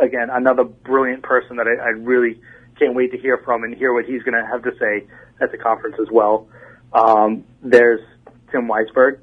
again, 0.00 0.28
another 0.30 0.64
brilliant 0.64 1.22
person 1.22 1.56
that 1.56 1.66
I, 1.66 1.84
I 1.84 1.88
really 1.88 2.40
can't 2.78 2.94
wait 2.94 3.12
to 3.12 3.18
hear 3.18 3.38
from 3.44 3.64
and 3.64 3.74
hear 3.74 3.92
what 3.92 4.04
he's 4.04 4.22
going 4.22 4.40
to 4.40 4.46
have 4.46 4.62
to 4.62 4.70
say 4.78 5.06
at 5.40 5.50
the 5.52 5.58
conference 5.58 5.96
as 6.00 6.08
well. 6.10 6.48
Um, 6.92 7.44
there's 7.62 8.00
Tim 8.50 8.68
Weisberg. 8.68 9.18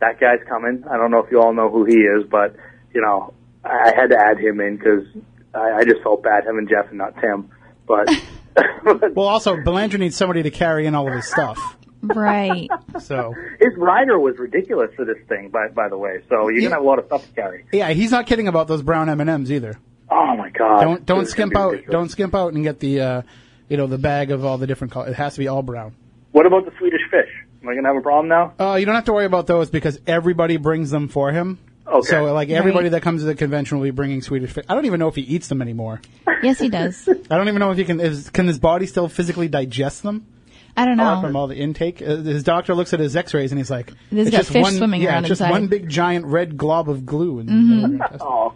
That 0.00 0.20
guy's 0.20 0.46
coming. 0.48 0.84
I 0.90 0.96
don't 0.96 1.10
know 1.10 1.18
if 1.18 1.30
you 1.30 1.40
all 1.40 1.54
know 1.54 1.70
who 1.70 1.84
he 1.84 1.96
is, 1.96 2.24
but 2.30 2.54
you 2.94 3.00
know, 3.00 3.34
I, 3.64 3.92
had 3.96 4.10
to 4.10 4.18
add 4.18 4.38
him 4.38 4.60
in 4.60 4.76
because 4.76 5.04
I, 5.54 5.78
I 5.78 5.84
just 5.84 6.02
felt 6.02 6.22
bad 6.22 6.44
having 6.46 6.68
Jeff 6.68 6.88
and 6.90 6.98
not 6.98 7.14
Tim. 7.20 7.50
But, 7.86 8.08
but 8.84 9.14
Well, 9.16 9.26
also 9.28 9.56
Belanger 9.62 9.98
needs 9.98 10.16
somebody 10.16 10.42
to 10.44 10.50
carry 10.50 10.86
in 10.86 10.94
all 10.94 11.06
of 11.08 11.14
his 11.14 11.26
stuff. 11.30 11.58
Right. 12.02 12.68
So 13.00 13.34
his 13.58 13.72
rider 13.76 14.18
was 14.20 14.38
ridiculous 14.38 14.90
for 14.94 15.04
this 15.04 15.16
thing, 15.28 15.48
by 15.50 15.68
by 15.68 15.88
the 15.88 15.98
way. 15.98 16.20
So 16.28 16.48
you're 16.48 16.58
Yeah. 16.60 16.62
gonna 16.68 16.74
have 16.76 16.84
a 16.84 16.86
lot 16.86 16.98
of 17.00 17.06
stuff 17.06 17.26
to 17.26 17.32
carry. 17.32 17.64
yeah, 17.72 17.90
he's 17.90 18.12
not 18.12 18.26
kidding 18.26 18.46
about 18.46 18.68
those 18.68 18.82
brown 18.82 19.08
M 19.08 19.20
and 19.20 19.28
M's 19.28 19.50
either. 19.50 19.78
Oh 20.10 20.36
my 20.36 20.48
god! 20.50 20.80
Don't 20.80 21.04
don't 21.06 21.20
This 21.24 21.30
skimp 21.32 21.56
out. 21.56 21.72
ridiculous. 21.72 21.92
Don't 21.92 22.08
skimp 22.10 22.34
out 22.34 22.52
and 22.52 22.62
get 22.62 22.78
the 22.78 23.00
uh, 23.00 23.22
you 23.68 23.76
know 23.76 23.86
the 23.88 23.98
bag 23.98 24.30
of 24.30 24.44
all 24.44 24.58
the 24.58 24.66
different 24.68 24.92
colors. 24.92 25.10
It 25.10 25.14
has 25.16 25.34
to 25.34 25.40
be 25.40 25.48
all 25.48 25.62
brown. 25.62 25.94
What 26.32 26.46
about 26.46 26.66
the 26.66 26.72
Swedish 26.78 27.00
fish? 27.10 27.28
Am 27.62 27.68
I 27.68 27.74
gonna 27.74 27.88
have 27.88 27.96
a 27.96 28.00
problem 28.00 28.28
now? 28.28 28.52
Uh, 28.60 28.74
you 28.76 28.86
don't 28.86 28.94
have 28.94 29.06
to 29.06 29.12
worry 29.12 29.24
about 29.26 29.46
those 29.48 29.70
because 29.70 29.98
everybody 30.06 30.56
brings 30.56 30.90
them 30.90 31.08
for 31.08 31.32
him. 31.32 31.58
Okay. 31.86 32.06
So 32.08 32.32
like 32.32 32.48
everybody 32.50 32.84
Right. 32.86 32.92
that 32.92 33.02
comes 33.02 33.20
to 33.22 33.26
the 33.26 33.34
convention 33.34 33.78
will 33.78 33.84
be 33.84 33.90
bringing 33.90 34.22
Swedish 34.22 34.50
fish. 34.52 34.64
I 34.68 34.74
don't 34.74 34.86
even 34.86 35.00
know 35.00 35.08
if 35.08 35.14
he 35.16 35.22
eats 35.22 35.48
them 35.48 35.60
anymore. 35.62 36.00
Yes, 36.42 36.58
he 36.58 36.68
does. 36.68 37.08
I 37.30 37.36
don't 37.36 37.48
even 37.48 37.60
know 37.60 37.70
if 37.72 37.78
he 37.78 37.84
can. 37.84 38.00
Is, 38.00 38.30
can 38.30 38.46
his 38.46 38.58
body 38.58 38.86
still 38.86 39.08
physically 39.08 39.48
digest 39.48 40.02
them? 40.02 40.26
I 40.76 40.86
don't 40.86 40.96
know. 40.96 41.20
from 41.20 41.36
all 41.36 41.46
the 41.46 41.54
intake, 41.56 42.02
uh, 42.02 42.16
his 42.16 42.42
doctor 42.42 42.74
looks 42.74 42.92
at 42.92 42.98
his 43.00 43.14
X-rays 43.14 43.52
and 43.52 43.58
he's 43.60 43.70
like, 43.70 43.92
There's 44.10 44.26
"It's 44.28 44.36
just 44.36 44.50
fish 44.50 44.62
one, 44.62 44.72
swimming 44.74 45.02
yeah, 45.02 45.10
around 45.10 45.24
it's 45.24 45.28
just 45.28 45.40
inside." 45.40 45.50
one 45.52 45.66
big 45.68 45.88
giant 45.88 46.26
red 46.26 46.56
glob 46.56 46.88
of 46.90 47.06
glue." 47.06 47.38
And, 47.38 47.48
Mm-hmm. 47.48 48.16
Oh, 48.20 48.54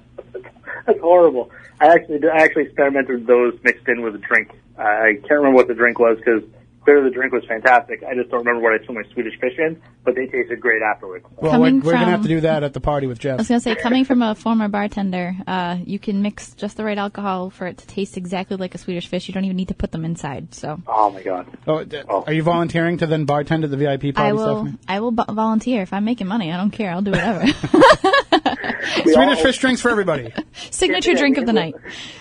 that's 0.87 0.99
horrible. 1.01 1.51
I 1.81 1.89
actually 1.89 2.19
I 2.29 2.39
actually 2.39 2.65
experimented 2.65 3.11
with 3.21 3.27
those 3.27 3.55
mixed 3.63 3.87
in 3.87 4.03
with 4.03 4.15
a 4.17 4.19
drink. 4.19 4.51
I 4.77 5.15
can't 5.21 5.31
remember 5.31 5.55
what 5.57 5.69
the 5.69 5.75
drink 5.75 5.99
was 6.01 6.17
because 6.19 6.43
clearly 6.89 7.11
the 7.11 7.15
drink 7.15 7.35
was 7.35 7.45
fantastic. 7.47 8.03
I 8.03 8.15
just 8.15 8.31
don't 8.31 8.39
remember 8.47 8.63
what 8.63 8.73
I 8.81 8.83
threw 8.83 8.95
my 8.95 9.03
Swedish 9.13 9.39
fish 9.39 9.53
in, 9.59 9.79
but 10.05 10.15
they 10.15 10.25
tasted 10.27 10.59
great 10.59 10.81
afterwards. 10.81 11.27
well, 11.37 11.61
we're, 11.61 11.75
we're 11.81 11.93
gonna 11.93 12.07
have 12.07 12.23
to 12.23 12.29
do 12.29 12.41
that 12.41 12.63
at 12.65 12.73
the 12.73 12.81
party 12.81 13.07
with 13.07 13.19
Jeff. 13.19 13.35
I 13.35 13.37
was 13.43 13.49
gonna 13.49 13.61
say, 13.61 13.75
coming 13.75 14.07
from 14.07 14.23
a 14.23 14.35
former 14.35 14.69
bartender, 14.69 15.37
uh, 15.47 15.77
you 15.85 15.99
can 15.99 16.23
mix 16.23 16.55
just 16.55 16.79
the 16.79 16.85
right 16.85 16.97
alcohol 16.97 17.51
for 17.51 17.67
it 17.67 17.77
to 17.77 17.87
taste 17.87 18.17
exactly 18.17 18.57
like 18.57 18.75
a 18.75 18.79
Swedish 18.79 19.07
fish. 19.07 19.29
You 19.29 19.35
don't 19.35 19.45
even 19.45 19.57
need 19.59 19.69
to 19.69 19.75
put 19.75 19.93
them 19.93 20.07
inside. 20.07 20.55
So 20.55 20.81
Oh 20.87 21.11
my 21.11 21.23
god. 21.23 21.47
Oh, 21.67 21.85
d- 21.85 22.01
Oh. 22.09 22.25
are 22.27 22.33
you 22.33 22.43
volunteering 22.43 22.97
to 22.99 23.07
then 23.07 23.27
bartend 23.27 23.65
at 23.65 23.71
the 23.71 23.77
VIP 23.77 24.15
party? 24.15 24.31
I 24.31 24.33
will, 24.33 24.63
Stephanie? 24.65 24.79
I 24.89 25.01
will 25.01 25.11
bo- 25.11 25.25
volunteer 25.31 25.83
if 25.83 25.93
I'm 25.93 26.07
making 26.07 26.27
money. 26.27 26.51
I 26.51 26.57
don't 26.57 26.71
care. 26.71 26.91
I'll 26.91 27.03
do 27.03 27.11
whatever. 27.11 27.47
Swedish 29.03 29.17
all- 29.17 29.37
fish 29.37 29.59
drinks 29.59 29.83
for 29.83 29.91
everybody. 29.91 30.33
Signature 30.71 31.15
drink 31.15 31.37
of 31.37 31.45
the 31.45 31.53
night. 31.53 31.75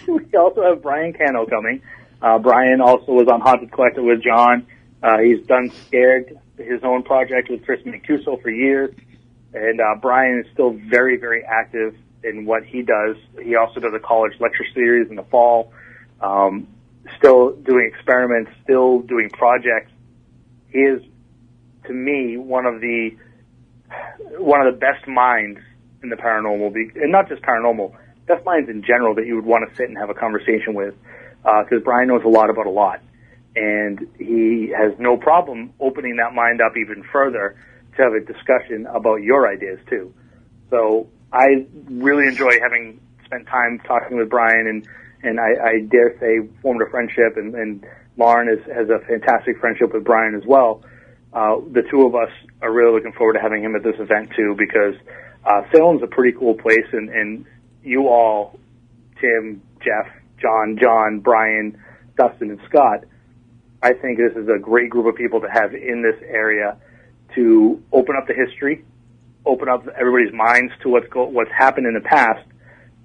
We 0.07 0.19
also 0.37 0.63
have 0.63 0.81
Brian 0.81 1.13
Cano 1.13 1.45
coming. 1.45 1.81
Uh, 2.21 2.39
Brian 2.39 2.81
also 2.81 3.11
was 3.11 3.27
on 3.27 3.41
Haunted 3.41 3.71
Collector 3.71 4.01
with 4.01 4.23
John. 4.23 4.65
Uh, 5.03 5.19
he's 5.19 5.45
done 5.45 5.71
Scared, 5.87 6.39
his 6.57 6.81
own 6.83 7.03
project 7.03 7.49
with 7.49 7.63
Chris 7.65 7.81
Mancuso 7.83 8.41
for 8.41 8.49
years. 8.49 8.93
And 9.53 9.79
uh, 9.79 9.95
Brian 10.01 10.43
is 10.45 10.51
still 10.53 10.71
very, 10.89 11.17
very 11.17 11.43
active 11.43 11.95
in 12.23 12.45
what 12.45 12.63
he 12.63 12.81
does. 12.81 13.15
He 13.41 13.55
also 13.55 13.79
does 13.79 13.93
a 13.93 13.99
college 13.99 14.33
lecture 14.39 14.65
series 14.73 15.09
in 15.09 15.15
the 15.15 15.23
fall. 15.23 15.71
Um, 16.19 16.67
still 17.17 17.51
doing 17.55 17.89
experiments, 17.93 18.51
still 18.63 18.99
doing 19.01 19.29
projects. 19.29 19.91
He 20.69 20.79
is, 20.79 21.01
to 21.85 21.93
me, 21.93 22.37
one 22.37 22.65
of 22.65 22.81
the 22.81 23.11
one 24.37 24.65
of 24.65 24.73
the 24.73 24.77
best 24.77 25.07
minds 25.07 25.59
in 26.03 26.09
the 26.09 26.15
paranormal, 26.17 26.75
and 26.95 27.11
not 27.11 27.29
just 27.29 27.41
paranormal, 27.41 27.95
best 28.27 28.43
minds 28.45 28.69
in 28.69 28.83
general 28.83 29.15
that 29.15 29.25
you 29.25 29.35
would 29.35 29.45
want 29.45 29.69
to 29.69 29.75
sit 29.75 29.87
and 29.87 29.97
have 29.97 30.09
a 30.09 30.13
conversation 30.13 30.73
with, 30.73 30.93
because 31.43 31.81
Brian 31.83 32.07
knows 32.07 32.23
a 32.23 32.29
lot 32.29 32.49
about 32.49 32.65
a 32.65 32.71
lot, 32.71 33.01
and 33.55 34.07
he 34.17 34.73
has 34.77 34.93
no 34.99 35.17
problem 35.17 35.73
opening 35.79 36.17
that 36.17 36.33
mind 36.33 36.61
up 36.61 36.73
even 36.77 37.03
further 37.11 37.55
to 37.95 38.01
have 38.03 38.13
a 38.13 38.19
discussion 38.19 38.85
about 38.87 39.21
your 39.21 39.47
ideas 39.47 39.79
too. 39.89 40.13
So 40.69 41.07
I 41.31 41.65
really 41.89 42.27
enjoy 42.27 42.59
having 42.61 42.99
spent 43.25 43.47
time 43.47 43.79
talking 43.79 44.17
with 44.17 44.29
Brian, 44.29 44.67
and 44.67 44.87
and 45.23 45.39
I, 45.39 45.49
I 45.61 45.79
dare 45.89 46.17
say 46.19 46.47
formed 46.61 46.81
a 46.81 46.89
friendship, 46.89 47.37
and, 47.37 47.55
and 47.55 47.85
Lauren 48.17 48.49
is, 48.49 48.63
has 48.71 48.89
a 48.89 48.99
fantastic 48.99 49.59
friendship 49.59 49.93
with 49.93 50.03
Brian 50.03 50.35
as 50.35 50.45
well. 50.45 50.83
Uh, 51.33 51.57
the 51.71 51.83
two 51.89 52.05
of 52.05 52.15
us 52.15 52.29
are 52.61 52.71
really 52.71 52.93
looking 52.93 53.11
forward 53.13 53.33
to 53.33 53.39
having 53.39 53.63
him 53.63 53.75
at 53.75 53.83
this 53.83 53.99
event 53.99 54.31
too, 54.35 54.55
because 54.57 54.95
uh, 55.45 55.61
Salem's 55.71 56.03
a 56.03 56.07
pretty 56.07 56.37
cool 56.37 56.53
place, 56.53 56.85
and, 56.93 57.09
and 57.09 57.45
you 57.83 58.07
all, 58.07 58.59
Tim, 59.19 59.61
Jeff, 59.83 60.07
John, 60.41 60.77
John, 60.79 61.19
Brian, 61.19 61.77
Dustin, 62.17 62.51
and 62.51 62.59
Scott, 62.69 63.03
I 63.81 63.93
think 63.93 64.17
this 64.17 64.35
is 64.35 64.47
a 64.49 64.59
great 64.59 64.89
group 64.89 65.05
of 65.05 65.15
people 65.15 65.41
to 65.41 65.49
have 65.49 65.73
in 65.73 66.01
this 66.01 66.19
area 66.27 66.77
to 67.35 67.81
open 67.91 68.15
up 68.15 68.27
the 68.27 68.33
history, 68.33 68.83
open 69.45 69.69
up 69.69 69.87
everybody's 69.99 70.33
minds 70.33 70.73
to 70.81 70.89
what's 70.89 71.07
go- 71.09 71.27
what's 71.27 71.51
happened 71.51 71.85
in 71.87 71.93
the 71.93 72.01
past, 72.01 72.45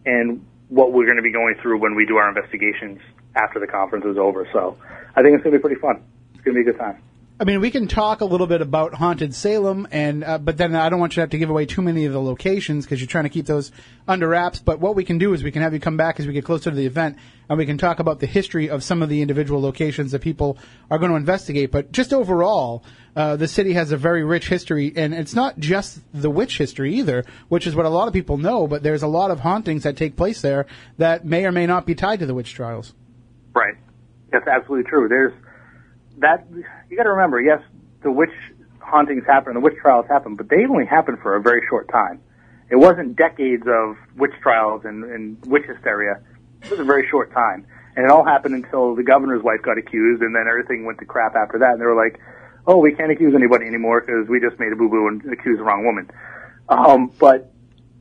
and 0.06 0.44
what 0.68 0.92
we're 0.92 1.04
going 1.04 1.16
to 1.16 1.22
be 1.22 1.32
going 1.32 1.54
through 1.60 1.78
when 1.78 1.94
we 1.94 2.06
do 2.06 2.16
our 2.16 2.28
investigations 2.28 3.00
after 3.34 3.60
the 3.60 3.66
conference 3.66 4.04
is 4.06 4.16
over. 4.16 4.48
So 4.52 4.76
I 5.14 5.22
think 5.22 5.34
it's 5.34 5.44
going 5.44 5.52
to 5.52 5.58
be 5.58 5.62
pretty 5.62 5.80
fun. 5.80 6.02
It's 6.34 6.44
going 6.44 6.56
to 6.56 6.64
be 6.64 6.68
a 6.68 6.72
good 6.72 6.80
time. 6.80 6.96
I 7.42 7.44
mean, 7.44 7.60
we 7.60 7.72
can 7.72 7.88
talk 7.88 8.20
a 8.20 8.24
little 8.24 8.46
bit 8.46 8.60
about 8.60 8.94
haunted 8.94 9.34
Salem, 9.34 9.88
and 9.90 10.22
uh, 10.22 10.38
but 10.38 10.58
then 10.58 10.76
I 10.76 10.88
don't 10.88 11.00
want 11.00 11.14
you 11.14 11.14
to 11.16 11.20
have 11.22 11.30
to 11.30 11.38
give 11.38 11.50
away 11.50 11.66
too 11.66 11.82
many 11.82 12.04
of 12.04 12.12
the 12.12 12.22
locations 12.22 12.84
because 12.84 13.00
you're 13.00 13.08
trying 13.08 13.24
to 13.24 13.30
keep 13.30 13.46
those 13.46 13.72
under 14.06 14.28
wraps. 14.28 14.60
But 14.60 14.78
what 14.78 14.94
we 14.94 15.02
can 15.02 15.18
do 15.18 15.34
is 15.34 15.42
we 15.42 15.50
can 15.50 15.60
have 15.60 15.74
you 15.74 15.80
come 15.80 15.96
back 15.96 16.20
as 16.20 16.26
we 16.28 16.34
get 16.34 16.44
closer 16.44 16.70
to 16.70 16.76
the 16.76 16.86
event, 16.86 17.18
and 17.48 17.58
we 17.58 17.66
can 17.66 17.78
talk 17.78 17.98
about 17.98 18.20
the 18.20 18.28
history 18.28 18.70
of 18.70 18.84
some 18.84 19.02
of 19.02 19.08
the 19.08 19.22
individual 19.22 19.60
locations 19.60 20.12
that 20.12 20.20
people 20.20 20.56
are 20.88 20.98
going 20.98 21.10
to 21.10 21.16
investigate. 21.16 21.72
But 21.72 21.90
just 21.90 22.12
overall, 22.12 22.84
uh, 23.16 23.34
the 23.34 23.48
city 23.48 23.72
has 23.72 23.90
a 23.90 23.96
very 23.96 24.22
rich 24.22 24.46
history, 24.46 24.92
and 24.94 25.12
it's 25.12 25.34
not 25.34 25.58
just 25.58 25.98
the 26.14 26.30
witch 26.30 26.58
history 26.58 26.94
either, 26.94 27.24
which 27.48 27.66
is 27.66 27.74
what 27.74 27.86
a 27.86 27.88
lot 27.88 28.06
of 28.06 28.14
people 28.14 28.36
know. 28.38 28.68
But 28.68 28.84
there's 28.84 29.02
a 29.02 29.08
lot 29.08 29.32
of 29.32 29.40
hauntings 29.40 29.82
that 29.82 29.96
take 29.96 30.14
place 30.14 30.42
there 30.42 30.66
that 30.98 31.24
may 31.24 31.44
or 31.44 31.50
may 31.50 31.66
not 31.66 31.86
be 31.86 31.96
tied 31.96 32.20
to 32.20 32.26
the 32.26 32.34
witch 32.34 32.54
trials. 32.54 32.94
Right. 33.52 33.74
That's 34.30 34.46
absolutely 34.46 34.88
true. 34.88 35.08
There's 35.08 35.32
that 36.18 36.46
you 36.92 36.98
got 36.98 37.04
to 37.04 37.10
remember. 37.10 37.40
Yes, 37.40 37.62
the 38.02 38.12
witch 38.12 38.34
hauntings 38.80 39.24
happened, 39.26 39.56
the 39.56 39.60
witch 39.60 39.76
trials 39.80 40.04
happened, 40.08 40.36
but 40.36 40.50
they 40.50 40.66
only 40.68 40.84
happened 40.84 41.18
for 41.22 41.34
a 41.36 41.40
very 41.40 41.66
short 41.66 41.88
time. 41.88 42.20
It 42.68 42.76
wasn't 42.76 43.16
decades 43.16 43.64
of 43.66 43.96
witch 44.14 44.34
trials 44.42 44.82
and, 44.84 45.02
and 45.04 45.42
witch 45.46 45.64
hysteria. 45.64 46.20
It 46.62 46.70
was 46.70 46.80
a 46.80 46.84
very 46.84 47.08
short 47.08 47.32
time, 47.32 47.66
and 47.96 48.04
it 48.04 48.10
all 48.10 48.24
happened 48.24 48.54
until 48.54 48.94
the 48.94 49.02
governor's 49.02 49.42
wife 49.42 49.62
got 49.62 49.78
accused, 49.78 50.20
and 50.22 50.36
then 50.36 50.44
everything 50.46 50.84
went 50.84 50.98
to 50.98 51.06
crap 51.06 51.34
after 51.34 51.58
that. 51.60 51.72
And 51.72 51.80
they 51.80 51.86
were 51.86 51.96
like, 51.96 52.20
"Oh, 52.66 52.76
we 52.76 52.92
can't 52.92 53.10
accuse 53.10 53.34
anybody 53.34 53.66
anymore 53.66 54.02
because 54.02 54.28
we 54.28 54.38
just 54.38 54.60
made 54.60 54.72
a 54.72 54.76
boo 54.76 54.90
boo 54.90 55.08
and 55.08 55.24
accused 55.32 55.60
the 55.60 55.64
wrong 55.64 55.86
woman." 55.86 56.10
Um, 56.68 57.10
but 57.18 57.52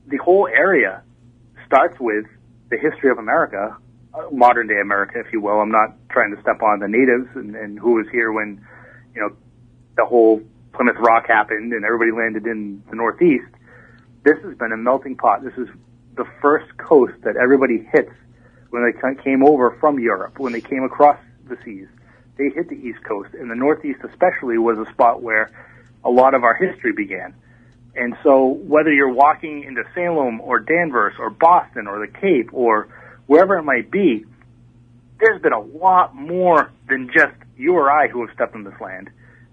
the 0.07 0.17
whole 0.17 0.47
area 0.47 1.01
starts 1.65 1.97
with 1.97 2.25
the 2.69 2.77
history 2.77 3.09
of 3.09 3.19
America, 3.19 3.77
uh, 4.13 4.29
modern 4.31 4.67
day 4.67 4.81
America, 4.81 5.19
if 5.25 5.31
you 5.31 5.39
will. 5.39 5.61
I'm 5.61 5.71
not 5.71 5.95
trying 6.09 6.35
to 6.35 6.41
step 6.41 6.61
on 6.61 6.79
the 6.79 6.87
natives 6.89 7.29
and, 7.35 7.55
and 7.55 7.79
who 7.79 7.93
was 7.93 8.07
here 8.11 8.31
when, 8.31 8.65
you 9.13 9.21
know, 9.21 9.35
the 9.97 10.05
whole 10.05 10.41
Plymouth 10.73 10.97
Rock 10.99 11.27
happened 11.27 11.73
and 11.73 11.85
everybody 11.85 12.11
landed 12.11 12.45
in 12.45 12.83
the 12.89 12.95
Northeast. 12.95 13.45
This 14.23 14.37
has 14.43 14.55
been 14.57 14.71
a 14.71 14.77
melting 14.77 15.17
pot. 15.17 15.43
This 15.43 15.57
is 15.57 15.67
the 16.15 16.25
first 16.41 16.77
coast 16.77 17.13
that 17.23 17.35
everybody 17.35 17.87
hits 17.91 18.11
when 18.69 18.83
they 18.83 19.23
came 19.23 19.43
over 19.43 19.77
from 19.79 19.99
Europe, 19.99 20.39
when 20.39 20.53
they 20.53 20.61
came 20.61 20.83
across 20.83 21.17
the 21.47 21.57
seas. 21.63 21.87
They 22.37 22.49
hit 22.49 22.69
the 22.69 22.75
East 22.75 23.03
Coast, 23.03 23.33
and 23.33 23.51
the 23.51 23.55
Northeast 23.55 23.99
especially 24.03 24.57
was 24.57 24.77
a 24.77 24.89
spot 24.91 25.21
where 25.21 25.51
a 26.03 26.09
lot 26.09 26.33
of 26.33 26.43
our 26.43 26.55
history 26.55 26.93
began. 26.93 27.35
And 27.95 28.15
so 28.23 28.45
whether 28.45 28.91
you're 28.91 29.11
walking 29.13 29.63
into 29.63 29.83
Salem 29.93 30.39
or 30.41 30.59
Danvers 30.59 31.15
or 31.19 31.29
Boston 31.29 31.87
or 31.87 31.99
the 31.99 32.11
Cape 32.11 32.53
or 32.53 32.87
wherever 33.27 33.57
it 33.57 33.63
might 33.63 33.91
be, 33.91 34.25
there's 35.19 35.41
been 35.41 35.53
a 35.53 35.59
lot 35.59 36.15
more 36.15 36.71
than 36.87 37.09
just 37.13 37.35
you 37.61 37.73
or 37.73 37.91
I 37.91 38.07
who 38.07 38.25
have 38.25 38.33
stepped 38.33 38.55
on 38.55 38.63
this 38.63 38.73
land. 38.81 39.09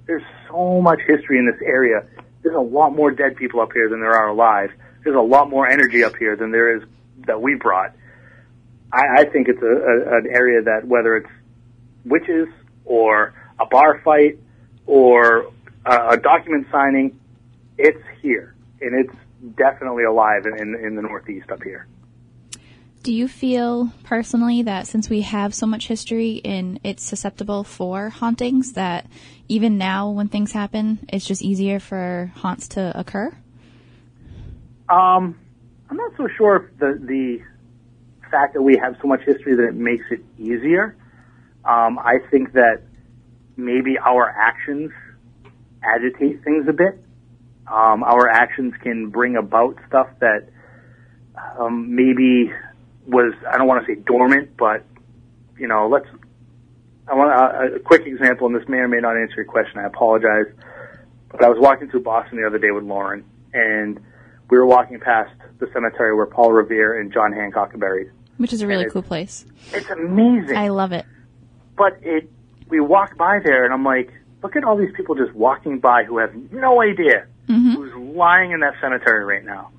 There's 0.06 0.22
so 0.48 0.80
much 0.80 1.00
history 1.06 1.38
in 1.38 1.46
this 1.46 1.60
area. 1.62 2.06
There's 2.42 2.56
a 2.56 2.60
lot 2.60 2.94
more 2.94 3.10
dead 3.10 3.36
people 3.36 3.60
up 3.60 3.72
here 3.74 3.90
than 3.90 4.00
there 4.00 4.16
are 4.16 4.28
alive. 4.28 4.70
There's 5.04 5.16
a 5.16 5.20
lot 5.20 5.50
more 5.50 5.68
energy 5.68 6.02
up 6.02 6.16
here 6.16 6.34
than 6.34 6.50
there 6.50 6.76
is 6.76 6.82
that 7.26 7.42
we 7.42 7.54
brought. 7.54 7.94
I, 8.90 9.20
I 9.20 9.24
think 9.26 9.48
it's 9.48 9.62
a, 9.62 9.66
a, 9.66 10.18
an 10.18 10.26
area 10.32 10.62
that 10.62 10.86
whether 10.86 11.16
it's 11.18 11.30
witches 12.06 12.48
or 12.86 13.34
a 13.60 13.66
bar 13.66 14.00
fight 14.02 14.38
or 14.86 15.52
a, 15.84 16.08
a 16.12 16.16
document 16.16 16.66
signing, 16.72 17.20
it's 17.76 18.02
here 18.22 18.54
and 18.80 18.94
it's 18.98 19.16
definitely 19.56 20.04
alive 20.04 20.46
in, 20.46 20.58
in, 20.58 20.74
in 20.74 20.96
the 20.96 21.02
Northeast 21.02 21.50
up 21.50 21.62
here. 21.62 21.86
Do 23.08 23.14
you 23.14 23.26
feel 23.26 23.90
personally 24.04 24.60
that 24.64 24.86
since 24.86 25.08
we 25.08 25.22
have 25.22 25.54
so 25.54 25.66
much 25.66 25.88
history 25.88 26.42
and 26.44 26.78
it's 26.84 27.02
susceptible 27.02 27.64
for 27.64 28.10
hauntings, 28.10 28.74
that 28.74 29.06
even 29.48 29.78
now 29.78 30.10
when 30.10 30.28
things 30.28 30.52
happen, 30.52 30.98
it's 31.08 31.24
just 31.24 31.40
easier 31.40 31.80
for 31.80 32.30
haunts 32.36 32.68
to 32.68 32.92
occur? 32.94 33.34
Um, 34.90 35.40
I'm 35.88 35.96
not 35.96 36.12
so 36.18 36.28
sure 36.36 36.56
if 36.56 36.78
the 36.78 37.00
the 37.02 37.40
fact 38.30 38.52
that 38.52 38.60
we 38.60 38.76
have 38.76 38.98
so 39.00 39.08
much 39.08 39.22
history 39.22 39.56
that 39.56 39.68
it 39.68 39.74
makes 39.74 40.04
it 40.10 40.22
easier. 40.38 40.94
Um, 41.64 41.98
I 41.98 42.18
think 42.30 42.52
that 42.52 42.82
maybe 43.56 43.96
our 43.98 44.28
actions 44.28 44.90
agitate 45.82 46.44
things 46.44 46.68
a 46.68 46.74
bit. 46.74 47.02
Um, 47.72 48.04
our 48.04 48.28
actions 48.28 48.74
can 48.82 49.08
bring 49.08 49.36
about 49.36 49.78
stuff 49.86 50.08
that 50.20 50.50
um, 51.58 51.96
maybe 51.96 52.52
was 53.08 53.34
I 53.50 53.58
don't 53.58 53.66
want 53.66 53.84
to 53.84 53.92
say 53.92 54.00
dormant, 54.00 54.56
but 54.56 54.84
you 55.58 55.66
know, 55.66 55.88
let's. 55.88 56.06
I 57.10 57.14
want 57.14 57.30
a, 57.30 57.74
uh, 57.74 57.76
a 57.76 57.80
quick 57.80 58.06
example, 58.06 58.46
and 58.46 58.54
this 58.54 58.68
may 58.68 58.78
or 58.78 58.88
may 58.88 58.98
not 58.98 59.16
answer 59.16 59.36
your 59.36 59.46
question. 59.46 59.78
I 59.78 59.86
apologize, 59.86 60.52
but 61.30 61.42
I 61.42 61.48
was 61.48 61.58
walking 61.58 61.88
through 61.88 62.02
Boston 62.02 62.38
the 62.38 62.46
other 62.46 62.58
day 62.58 62.70
with 62.70 62.84
Lauren, 62.84 63.24
and 63.54 63.98
we 64.50 64.58
were 64.58 64.66
walking 64.66 65.00
past 65.00 65.32
the 65.58 65.68
cemetery 65.72 66.14
where 66.14 66.26
Paul 66.26 66.52
Revere 66.52 67.00
and 67.00 67.12
John 67.12 67.32
Hancock 67.32 67.74
are 67.74 67.78
buried. 67.78 68.10
Which 68.36 68.52
is 68.52 68.62
a 68.62 68.66
really 68.66 68.88
cool 68.90 69.02
place. 69.02 69.44
It's 69.72 69.88
amazing. 69.90 70.56
I 70.56 70.68
love 70.68 70.92
it. 70.92 71.06
but 71.76 71.98
it, 72.02 72.30
we 72.68 72.78
walked 72.78 73.16
by 73.16 73.40
there, 73.42 73.64
and 73.64 73.72
I'm 73.72 73.84
like, 73.84 74.12
look 74.42 74.54
at 74.54 74.64
all 74.64 74.76
these 74.76 74.92
people 74.94 75.14
just 75.14 75.32
walking 75.32 75.80
by 75.80 76.04
who 76.04 76.18
have 76.18 76.34
no 76.52 76.80
idea 76.82 77.26
mm-hmm. 77.48 77.72
who's 77.72 77.94
lying 78.14 78.52
in 78.52 78.60
that 78.60 78.74
cemetery 78.80 79.24
right 79.24 79.44
now. 79.44 79.70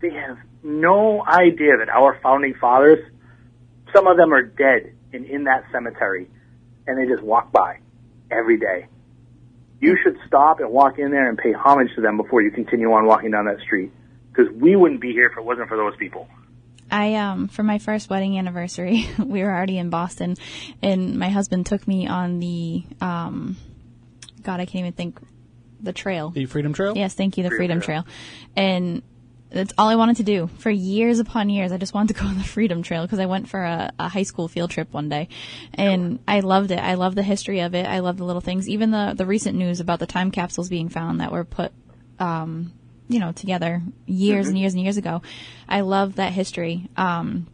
They 0.00 0.10
have 0.10 0.38
no 0.66 1.24
idea 1.24 1.78
that 1.78 1.88
our 1.88 2.18
founding 2.22 2.54
fathers, 2.60 2.98
some 3.94 4.06
of 4.06 4.16
them 4.16 4.34
are 4.34 4.42
dead 4.42 4.92
and 5.12 5.24
in 5.24 5.44
that 5.44 5.64
cemetery, 5.72 6.28
and 6.86 6.98
they 6.98 7.06
just 7.06 7.22
walk 7.22 7.52
by 7.52 7.78
every 8.30 8.58
day. 8.58 8.86
you 9.80 9.96
should 10.02 10.16
stop 10.26 10.58
and 10.60 10.70
walk 10.70 10.98
in 10.98 11.10
there 11.10 11.28
and 11.28 11.38
pay 11.38 11.52
homage 11.52 11.88
to 11.94 12.00
them 12.00 12.16
before 12.16 12.42
you 12.42 12.50
continue 12.50 12.90
on 12.92 13.06
walking 13.06 13.30
down 13.30 13.44
that 13.44 13.60
street. 13.60 13.92
Because 14.32 14.52
we 14.52 14.74
wouldn't 14.76 15.00
be 15.00 15.12
here 15.12 15.26
if 15.26 15.38
it 15.38 15.44
wasn't 15.44 15.68
for 15.68 15.76
those 15.76 15.94
people. 15.96 16.28
I 16.90 17.14
um 17.14 17.48
for 17.48 17.62
my 17.62 17.78
first 17.78 18.08
wedding 18.10 18.38
anniversary, 18.38 19.08
we 19.18 19.42
were 19.42 19.50
already 19.50 19.78
in 19.78 19.90
Boston, 19.90 20.36
and 20.82 21.18
my 21.18 21.28
husband 21.30 21.66
took 21.66 21.86
me 21.86 22.06
on 22.06 22.38
the 22.40 22.84
um, 23.00 23.56
God, 24.42 24.60
I 24.60 24.66
can't 24.66 24.76
even 24.76 24.92
think, 24.92 25.18
the 25.80 25.92
trail. 25.92 26.30
The 26.30 26.46
Freedom 26.46 26.72
Trail? 26.72 26.96
Yes, 26.96 27.14
thank 27.14 27.36
you, 27.36 27.42
the 27.42 27.50
Freedom 27.50 27.80
Freedom 27.80 28.04
Trail. 28.04 28.06
And 28.56 29.02
that's 29.50 29.72
all 29.78 29.88
I 29.88 29.96
wanted 29.96 30.16
to 30.16 30.22
do 30.22 30.48
for 30.58 30.70
years 30.70 31.18
upon 31.18 31.50
years. 31.50 31.72
I 31.72 31.78
just 31.78 31.94
wanted 31.94 32.14
to 32.14 32.20
go 32.20 32.26
on 32.28 32.38
the 32.38 32.44
Freedom 32.44 32.82
Trail 32.82 33.02
because 33.02 33.18
I 33.18 33.26
went 33.26 33.48
for 33.48 33.62
a, 33.62 33.92
a 33.98 34.08
high 34.08 34.24
school 34.24 34.48
field 34.48 34.70
trip 34.70 34.92
one 34.92 35.08
day, 35.08 35.28
and 35.74 36.18
I 36.26 36.40
loved 36.40 36.70
it. 36.70 36.78
I 36.78 36.94
love 36.94 37.14
the 37.14 37.22
history 37.22 37.60
of 37.60 37.74
it. 37.74 37.86
I 37.86 38.00
love 38.00 38.16
the 38.16 38.24
little 38.24 38.40
things. 38.40 38.68
Even 38.68 38.90
the 38.90 39.14
the 39.16 39.26
recent 39.26 39.56
news 39.56 39.80
about 39.80 39.98
the 39.98 40.06
time 40.06 40.30
capsules 40.30 40.68
being 40.68 40.88
found 40.88 41.20
that 41.20 41.32
were 41.32 41.44
put, 41.44 41.72
um, 42.18 42.72
you 43.08 43.20
know, 43.20 43.32
together 43.32 43.82
years 44.06 44.48
and 44.48 44.58
years 44.58 44.74
and 44.74 44.82
years 44.82 44.96
ago. 44.96 45.22
I 45.68 45.80
love 45.80 46.16
that 46.16 46.32
history. 46.32 46.88
Um, 46.96 47.46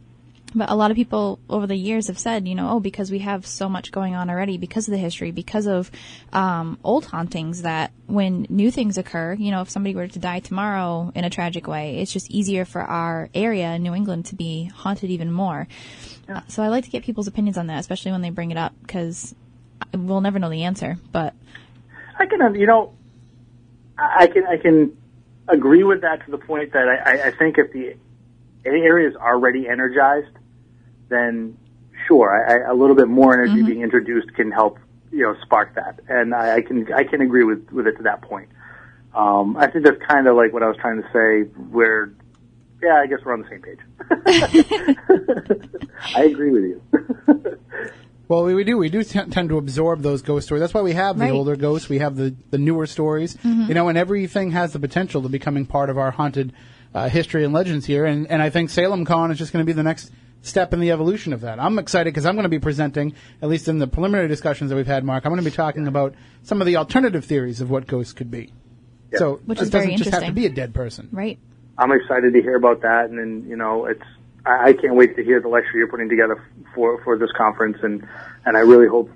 but 0.55 0.69
a 0.69 0.75
lot 0.75 0.91
of 0.91 0.95
people 0.95 1.39
over 1.49 1.65
the 1.67 1.75
years 1.75 2.07
have 2.07 2.19
said, 2.19 2.47
you 2.47 2.55
know, 2.55 2.69
oh, 2.71 2.79
because 2.79 3.11
we 3.11 3.19
have 3.19 3.45
so 3.45 3.67
much 3.69 3.91
going 3.91 4.15
on 4.15 4.29
already, 4.29 4.57
because 4.57 4.87
of 4.87 4.91
the 4.91 4.97
history, 4.97 5.31
because 5.31 5.65
of 5.65 5.89
um, 6.31 6.77
old 6.83 7.05
hauntings, 7.05 7.63
that 7.63 7.91
when 8.07 8.45
new 8.49 8.69
things 8.71 8.97
occur, 8.97 9.33
you 9.33 9.51
know, 9.51 9.61
if 9.61 9.69
somebody 9.69 9.95
were 9.95 10.07
to 10.07 10.19
die 10.19 10.39
tomorrow 10.39 11.11
in 11.15 11.23
a 11.23 11.29
tragic 11.29 11.67
way, 11.67 11.99
it's 11.99 12.11
just 12.13 12.29
easier 12.31 12.65
for 12.65 12.81
our 12.81 13.29
area 13.33 13.73
in 13.73 13.83
New 13.83 13.93
England 13.93 14.25
to 14.27 14.35
be 14.35 14.65
haunted 14.65 15.09
even 15.09 15.31
more. 15.31 15.67
Uh, 16.29 16.41
so 16.47 16.63
I 16.63 16.67
like 16.67 16.83
to 16.85 16.89
get 16.89 17.03
people's 17.03 17.27
opinions 17.27 17.57
on 17.57 17.67
that, 17.67 17.79
especially 17.79 18.11
when 18.11 18.21
they 18.21 18.29
bring 18.29 18.51
it 18.51 18.57
up, 18.57 18.73
because 18.81 19.35
we'll 19.93 20.21
never 20.21 20.39
know 20.39 20.49
the 20.49 20.63
answer. 20.63 20.97
But 21.11 21.33
I 22.17 22.25
can, 22.25 22.55
you 22.55 22.67
know, 22.67 22.93
I 23.97 24.27
can 24.27 24.45
I 24.45 24.57
can 24.57 24.97
agree 25.47 25.83
with 25.83 26.01
that 26.01 26.23
to 26.25 26.31
the 26.31 26.37
point 26.37 26.73
that 26.73 26.87
I, 26.87 27.13
I- 27.13 27.27
I 27.27 27.31
think 27.31 27.57
if 27.57 27.71
the 27.73 27.95
area 28.65 29.09
is 29.09 29.15
already 29.15 29.67
energized, 29.67 30.29
then 31.13 31.57
sure, 32.07 32.31
I, 32.31 32.67
I, 32.67 32.71
a 32.71 32.73
little 32.73 32.95
bit 32.95 33.07
more 33.07 33.33
energy 33.33 33.61
being 33.63 33.81
introduced 33.81 34.33
can 34.33 34.51
help 34.51 34.79
you 35.11 35.21
know 35.23 35.35
spark 35.43 35.75
that, 35.75 35.99
and 36.09 36.33
I, 36.33 36.55
I 36.55 36.61
can 36.61 36.91
I 36.91 37.03
can 37.03 37.21
agree 37.21 37.43
with 37.43 37.69
with 37.71 37.87
it 37.87 37.97
to 37.97 38.03
that 38.03 38.21
point. 38.23 38.49
Um, 39.13 39.55
I 39.57 39.67
think 39.69 39.85
that's 39.85 40.01
kind 40.07 40.27
of 40.27 40.35
like 40.35 40.51
what 40.53 40.63
I 40.63 40.67
was 40.67 40.77
trying 40.77 41.01
to 41.01 41.07
say. 41.13 41.49
Where, 41.69 42.11
yeah, 42.81 42.95
I 42.95 43.05
guess 43.07 43.19
we're 43.23 43.33
on 43.33 43.41
the 43.43 43.49
same 43.49 43.61
page. 43.61 43.79
I 46.15 46.23
agree 46.23 46.51
with 46.51 46.63
you. 46.63 46.81
Well, 48.29 48.45
we, 48.45 48.55
we 48.55 48.63
do. 48.63 48.77
We 48.77 48.89
do 48.89 49.03
t- 49.03 49.19
tend 49.29 49.49
to 49.49 49.57
absorb 49.57 50.01
those 50.01 50.21
ghost 50.21 50.45
stories. 50.47 50.61
That's 50.61 50.73
why 50.73 50.81
we 50.81 50.93
have 50.93 51.17
the 51.17 51.25
Right. 51.25 51.31
older 51.33 51.57
ghosts. 51.57 51.89
We 51.89 51.99
have 51.99 52.15
the, 52.15 52.33
the 52.51 52.57
newer 52.57 52.87
stories. 52.87 53.37
You 53.43 53.73
know, 53.73 53.89
and 53.89 53.97
everything 53.97 54.51
has 54.51 54.71
the 54.71 54.79
potential 54.79 55.21
to 55.23 55.29
becoming 55.29 55.65
part 55.65 55.89
of 55.89 55.97
our 55.97 56.09
haunted 56.09 56.53
uh, 56.95 57.09
history 57.09 57.43
and 57.43 57.53
legends 57.53 57.85
here. 57.85 58.05
And, 58.05 58.25
and 58.27 58.41
I 58.41 58.49
think 58.49 58.69
Salem 58.69 59.03
Con 59.03 59.29
is 59.29 59.37
just 59.37 59.51
going 59.51 59.61
to 59.63 59.67
be 59.67 59.73
the 59.73 59.83
next 59.83 60.09
step 60.43 60.73
in 60.73 60.79
the 60.79 60.91
evolution 60.91 61.33
of 61.33 61.41
that. 61.41 61.59
I'm 61.59 61.79
excited 61.79 62.13
because 62.13 62.25
I'm 62.25 62.35
going 62.35 62.43
to 62.43 62.49
be 62.49 62.59
presenting, 62.59 63.15
at 63.41 63.49
least 63.49 63.67
in 63.67 63.79
the 63.79 63.87
preliminary 63.87 64.27
discussions 64.27 64.69
that 64.69 64.75
we've 64.75 64.85
had, 64.85 65.03
Mark, 65.03 65.25
I'm 65.25 65.31
going 65.31 65.43
to 65.43 65.49
be 65.49 65.55
talking 65.55 65.87
about 65.87 66.13
some 66.43 66.61
of 66.61 66.67
the 66.67 66.75
alternative 66.75 67.25
theories 67.25 67.61
of 67.61 67.71
what 67.71 67.87
ghosts 67.87 68.13
could 68.13 68.29
be. 68.29 68.53
So 69.15 69.39
Which 69.45 69.59
it 69.59 69.63
is 69.63 69.69
very 69.69 69.85
doesn't 69.85 69.97
just 69.97 70.11
have 70.11 70.25
to 70.25 70.31
be 70.31 70.45
a 70.45 70.49
dead 70.49 70.73
person. 70.73 71.09
right, 71.11 71.39
I'm 71.77 71.91
excited 71.91 72.33
to 72.33 72.41
hear 72.41 72.55
about 72.55 72.81
that, 72.81 73.09
and 73.09 73.17
then 73.17 73.45
you 73.47 73.55
know, 73.55 73.85
it's 73.85 74.03
I, 74.45 74.69
I 74.69 74.73
can't 74.73 74.95
wait 74.95 75.15
to 75.15 75.23
hear 75.23 75.39
the 75.39 75.47
lecture 75.47 75.77
you're 75.77 75.87
putting 75.87 76.09
together 76.09 76.43
for 76.75 77.01
for 77.03 77.17
this 77.17 77.31
conference, 77.37 77.77
and 77.83 78.07
and 78.45 78.57
I 78.57 78.61
really 78.61 78.87
hope, 78.87 79.11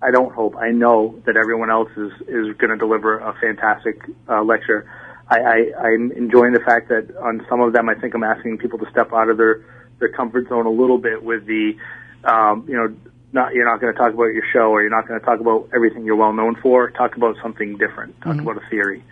I 0.00 0.10
don't 0.10 0.32
hope, 0.34 0.56
I 0.56 0.70
know 0.70 1.20
that 1.26 1.36
everyone 1.36 1.70
else 1.70 1.90
is 1.96 2.12
is 2.22 2.56
going 2.56 2.70
to 2.70 2.76
deliver 2.76 3.18
a 3.18 3.34
fantastic 3.40 4.00
uh, 4.28 4.42
lecture. 4.42 4.90
I, 5.28 5.38
I 5.38 5.88
I'm 5.88 6.12
enjoying 6.12 6.54
the 6.54 6.60
fact 6.60 6.88
that 6.88 7.14
on 7.18 7.44
some 7.48 7.60
of 7.60 7.72
them, 7.72 7.88
I 7.88 7.94
think 7.94 8.14
I'm 8.14 8.24
asking 8.24 8.58
people 8.58 8.78
to 8.78 8.90
step 8.90 9.12
out 9.12 9.28
of 9.28 9.36
their 9.36 9.64
their 10.02 10.12
comfort 10.12 10.48
zone 10.48 10.66
a 10.66 10.70
little 10.70 10.98
bit 10.98 11.22
with 11.22 11.46
the, 11.46 11.76
um, 12.24 12.66
you 12.68 12.74
know. 12.74 12.94
Not, 13.34 13.54
you're 13.54 13.64
not 13.64 13.80
going 13.80 13.90
to 13.90 13.98
talk 13.98 14.12
about 14.12 14.24
your 14.24 14.44
show, 14.52 14.68
or 14.68 14.82
you're 14.82 14.90
not 14.90 15.08
going 15.08 15.18
to 15.18 15.24
talk 15.24 15.40
about 15.40 15.70
everything 15.74 16.04
you're 16.04 16.16
well 16.16 16.34
known 16.34 16.54
for. 16.56 16.90
Talk 16.90 17.16
about 17.16 17.36
something 17.40 17.78
different. 17.78 18.20
Talk 18.20 18.38
about 18.38 18.58
a 18.58 18.68
theory 18.68 19.02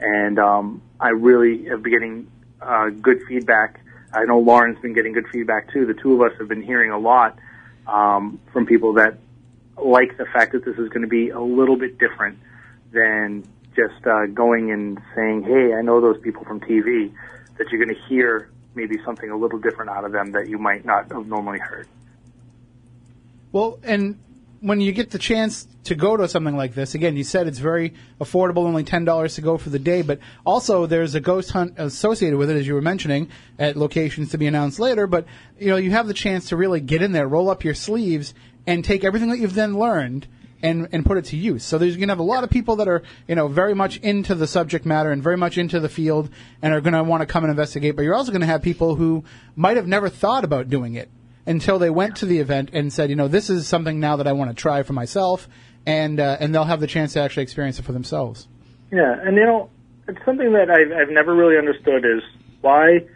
and 0.00 0.38
um, 0.38 0.82
I 1.00 1.08
really 1.10 1.64
have 1.66 1.82
been 1.82 1.92
getting 1.92 2.30
uh, 2.60 2.90
good 2.90 3.22
feedback. 3.28 3.80
I 4.12 4.24
know 4.24 4.38
Lauren's 4.38 4.78
been 4.80 4.94
getting 4.94 5.12
good 5.12 5.26
feedback 5.28 5.72
too. 5.72 5.86
The 5.86 5.94
two 5.94 6.14
of 6.14 6.20
us 6.20 6.38
have 6.38 6.48
been 6.48 6.62
hearing 6.62 6.90
a 6.90 6.98
lot 6.98 7.38
um, 7.86 8.40
from 8.52 8.66
people 8.66 8.94
that 8.94 9.18
like 9.76 10.16
the 10.16 10.26
fact 10.26 10.52
that 10.52 10.64
this 10.64 10.76
is 10.76 10.88
going 10.88 11.02
to 11.02 11.08
be 11.08 11.30
a 11.30 11.40
little 11.40 11.76
bit 11.76 11.98
different 11.98 12.38
than 12.92 13.44
just 13.76 14.06
uh, 14.06 14.26
going 14.26 14.70
and 14.70 14.98
saying, 15.14 15.42
"Hey, 15.42 15.74
I 15.74 15.82
know 15.82 16.00
those 16.00 16.20
people 16.20 16.44
from 16.44 16.60
TV." 16.60 17.12
That 17.58 17.70
you're 17.70 17.84
going 17.84 17.94
to 17.94 18.02
hear 18.08 18.50
maybe 18.78 18.96
something 19.04 19.28
a 19.28 19.36
little 19.36 19.58
different 19.58 19.90
out 19.90 20.04
of 20.04 20.12
them 20.12 20.32
that 20.32 20.48
you 20.48 20.56
might 20.56 20.84
not 20.84 21.10
have 21.12 21.26
normally 21.26 21.58
heard. 21.58 21.86
Well, 23.50 23.78
and 23.82 24.18
when 24.60 24.80
you 24.80 24.92
get 24.92 25.10
the 25.10 25.18
chance 25.18 25.66
to 25.84 25.94
go 25.94 26.16
to 26.16 26.28
something 26.28 26.56
like 26.56 26.74
this, 26.74 26.94
again, 26.94 27.16
you 27.16 27.24
said 27.24 27.46
it's 27.46 27.58
very 27.58 27.94
affordable, 28.20 28.58
only 28.58 28.84
ten 28.84 29.04
dollars 29.04 29.34
to 29.34 29.40
go 29.40 29.58
for 29.58 29.70
the 29.70 29.78
day, 29.78 30.02
but 30.02 30.20
also 30.46 30.86
there's 30.86 31.14
a 31.14 31.20
ghost 31.20 31.50
hunt 31.50 31.74
associated 31.76 32.38
with 32.38 32.50
it, 32.50 32.56
as 32.56 32.66
you 32.66 32.74
were 32.74 32.82
mentioning, 32.82 33.28
at 33.58 33.76
locations 33.76 34.30
to 34.30 34.38
be 34.38 34.46
announced 34.46 34.78
later. 34.78 35.06
But 35.06 35.26
you 35.58 35.68
know, 35.68 35.76
you 35.76 35.90
have 35.90 36.06
the 36.06 36.14
chance 36.14 36.48
to 36.50 36.56
really 36.56 36.80
get 36.80 37.02
in 37.02 37.12
there, 37.12 37.26
roll 37.26 37.50
up 37.50 37.64
your 37.64 37.74
sleeves, 37.74 38.34
and 38.66 38.84
take 38.84 39.04
everything 39.04 39.30
that 39.30 39.38
you've 39.38 39.54
then 39.54 39.78
learned. 39.78 40.26
And, 40.60 40.88
and 40.90 41.06
put 41.06 41.18
it 41.18 41.26
to 41.26 41.36
use. 41.36 41.62
So 41.62 41.78
there's 41.78 41.94
going 41.94 42.08
to 42.08 42.12
have 42.12 42.18
a 42.18 42.24
lot 42.24 42.42
of 42.42 42.50
people 42.50 42.74
that 42.76 42.88
are, 42.88 43.04
you 43.28 43.36
know, 43.36 43.46
very 43.46 43.74
much 43.74 43.98
into 43.98 44.34
the 44.34 44.48
subject 44.48 44.84
matter 44.84 45.12
and 45.12 45.22
very 45.22 45.36
much 45.36 45.56
into 45.56 45.78
the 45.78 45.88
field 45.88 46.30
and 46.60 46.74
are 46.74 46.80
going 46.80 46.94
to 46.94 47.04
want 47.04 47.20
to 47.20 47.26
come 47.26 47.44
and 47.44 47.50
investigate. 47.52 47.94
But 47.94 48.02
you're 48.02 48.16
also 48.16 48.32
going 48.32 48.40
to 48.40 48.48
have 48.48 48.60
people 48.60 48.96
who 48.96 49.22
might 49.54 49.76
have 49.76 49.86
never 49.86 50.08
thought 50.08 50.42
about 50.42 50.68
doing 50.68 50.94
it 50.94 51.10
until 51.48 51.78
they 51.78 51.90
went 51.90 52.16
to 52.16 52.26
the 52.26 52.40
event 52.40 52.70
and 52.72 52.92
said, 52.92 53.08
you 53.08 53.16
know, 53.16 53.26
this 53.26 53.48
is 53.50 53.66
something 53.66 54.00
now 54.00 54.16
that 54.16 54.26
I 54.26 54.32
want 54.32 54.50
to 54.50 54.54
try 54.54 54.82
for 54.82 54.92
myself, 54.92 55.48
and 55.86 56.20
uh, 56.20 56.36
and 56.40 56.54
they'll 56.54 56.64
have 56.64 56.80
the 56.80 56.86
chance 56.86 57.14
to 57.14 57.20
actually 57.20 57.44
experience 57.44 57.78
it 57.78 57.84
for 57.84 57.92
themselves. 57.92 58.46
Yeah, 58.92 59.14
and 59.18 59.36
you 59.36 59.44
know, 59.44 59.70
it's 60.06 60.18
something 60.24 60.52
that 60.52 60.70
I've, 60.70 60.92
I've 60.92 61.12
never 61.12 61.34
really 61.34 61.56
understood 61.56 62.04
is 62.04 62.22
why 62.60 63.06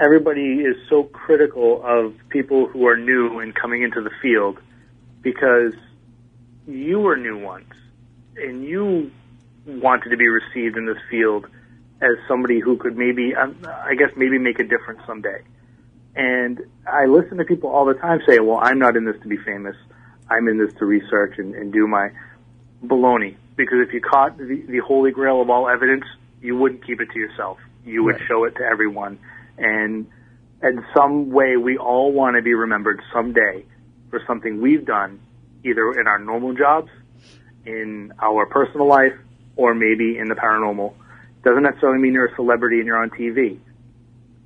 everybody 0.00 0.60
is 0.60 0.76
so 0.88 1.04
critical 1.04 1.82
of 1.84 2.14
people 2.28 2.66
who 2.66 2.86
are 2.86 2.96
new 2.96 3.40
and 3.40 3.54
coming 3.54 3.82
into 3.82 4.00
the 4.00 4.10
field 4.22 4.58
because 5.22 5.72
you 6.66 7.00
were 7.00 7.16
new 7.16 7.38
once 7.38 7.72
and 8.36 8.64
you 8.64 9.10
wanted 9.66 10.10
to 10.10 10.16
be 10.16 10.28
received 10.28 10.76
in 10.76 10.86
this 10.86 10.98
field 11.10 11.46
as 12.00 12.10
somebody 12.28 12.60
who 12.60 12.76
could 12.76 12.96
maybe, 12.96 13.34
um, 13.34 13.56
I 13.66 13.94
guess, 13.94 14.10
maybe 14.16 14.38
make 14.38 14.58
a 14.58 14.64
difference 14.64 15.00
someday. 15.06 15.42
And 16.14 16.60
I 16.86 17.06
listen 17.06 17.38
to 17.38 17.44
people 17.44 17.70
all 17.70 17.86
the 17.86 17.94
time 17.94 18.20
say, 18.28 18.38
well, 18.40 18.58
I'm 18.62 18.78
not 18.78 18.96
in 18.96 19.04
this 19.04 19.16
to 19.22 19.28
be 19.28 19.36
famous. 19.36 19.76
I'm 20.28 20.48
in 20.48 20.58
this 20.58 20.72
to 20.78 20.84
research 20.84 21.38
and, 21.38 21.54
and 21.54 21.72
do 21.72 21.86
my 21.86 22.10
baloney. 22.84 23.36
Because 23.56 23.78
if 23.86 23.92
you 23.94 24.00
caught 24.00 24.36
the, 24.36 24.62
the 24.68 24.78
holy 24.78 25.12
grail 25.12 25.40
of 25.40 25.50
all 25.50 25.68
evidence, 25.68 26.04
you 26.40 26.56
wouldn't 26.56 26.84
keep 26.86 27.00
it 27.00 27.08
to 27.12 27.18
yourself. 27.18 27.58
You 27.84 28.04
would 28.04 28.16
Right. 28.16 28.28
show 28.28 28.44
it 28.44 28.56
to 28.56 28.62
everyone. 28.64 29.18
And 29.58 30.06
in 30.62 30.84
some 30.94 31.30
way, 31.30 31.56
we 31.56 31.78
all 31.78 32.12
want 32.12 32.36
to 32.36 32.42
be 32.42 32.54
remembered 32.54 33.00
someday 33.12 33.64
for 34.10 34.20
something 34.26 34.60
we've 34.60 34.84
done, 34.84 35.20
either 35.64 35.98
in 35.98 36.06
our 36.06 36.18
normal 36.18 36.54
jobs, 36.54 36.90
in 37.66 38.12
our 38.20 38.46
personal 38.46 38.86
life, 38.86 39.14
or 39.56 39.74
maybe 39.74 40.18
in 40.18 40.28
the 40.28 40.34
paranormal. 40.34 40.94
Doesn't 41.44 41.62
necessarily 41.62 42.00
mean 42.00 42.14
you're 42.14 42.26
a 42.26 42.34
celebrity 42.34 42.78
and 42.78 42.86
you're 42.86 43.02
on 43.02 43.10
TV. 43.10 43.58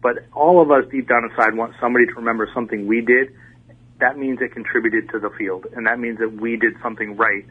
But 0.00 0.24
all 0.32 0.60
of 0.60 0.70
us 0.70 0.84
deep 0.90 1.08
down 1.08 1.28
inside 1.28 1.54
want 1.54 1.74
somebody 1.80 2.06
to 2.06 2.14
remember 2.14 2.48
something 2.54 2.86
we 2.86 3.00
did. 3.00 3.32
That 4.00 4.16
means 4.16 4.40
it 4.40 4.52
contributed 4.52 5.10
to 5.10 5.18
the 5.18 5.30
field, 5.30 5.66
and 5.74 5.86
that 5.86 5.98
means 5.98 6.18
that 6.18 6.32
we 6.32 6.56
did 6.56 6.74
something 6.82 7.16
right. 7.16 7.44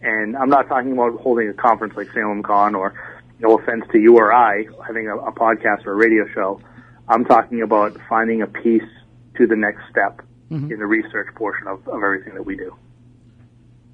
And 0.00 0.36
I'm 0.36 0.48
not 0.48 0.68
talking 0.68 0.92
about 0.92 1.20
holding 1.20 1.48
a 1.48 1.52
conference 1.52 1.94
like 1.96 2.12
Salem 2.12 2.42
Con 2.42 2.74
or, 2.74 2.94
no 3.40 3.58
offense 3.58 3.84
to 3.92 3.98
you 3.98 4.16
or 4.16 4.32
I, 4.32 4.66
having 4.86 5.08
a, 5.08 5.16
a 5.16 5.32
podcast 5.32 5.86
or 5.86 5.92
a 5.92 5.96
radio 5.96 6.26
show. 6.34 6.60
I'm 7.08 7.24
talking 7.24 7.62
about 7.62 7.96
finding 8.08 8.42
a 8.42 8.46
piece 8.46 8.88
to 9.36 9.46
the 9.46 9.56
next 9.56 9.82
step 9.90 10.20
mm-hmm. 10.50 10.70
in 10.70 10.78
the 10.78 10.86
research 10.86 11.34
portion 11.34 11.66
of, 11.66 11.86
of 11.88 12.02
everything 12.02 12.34
that 12.34 12.44
we 12.44 12.56
do. 12.56 12.76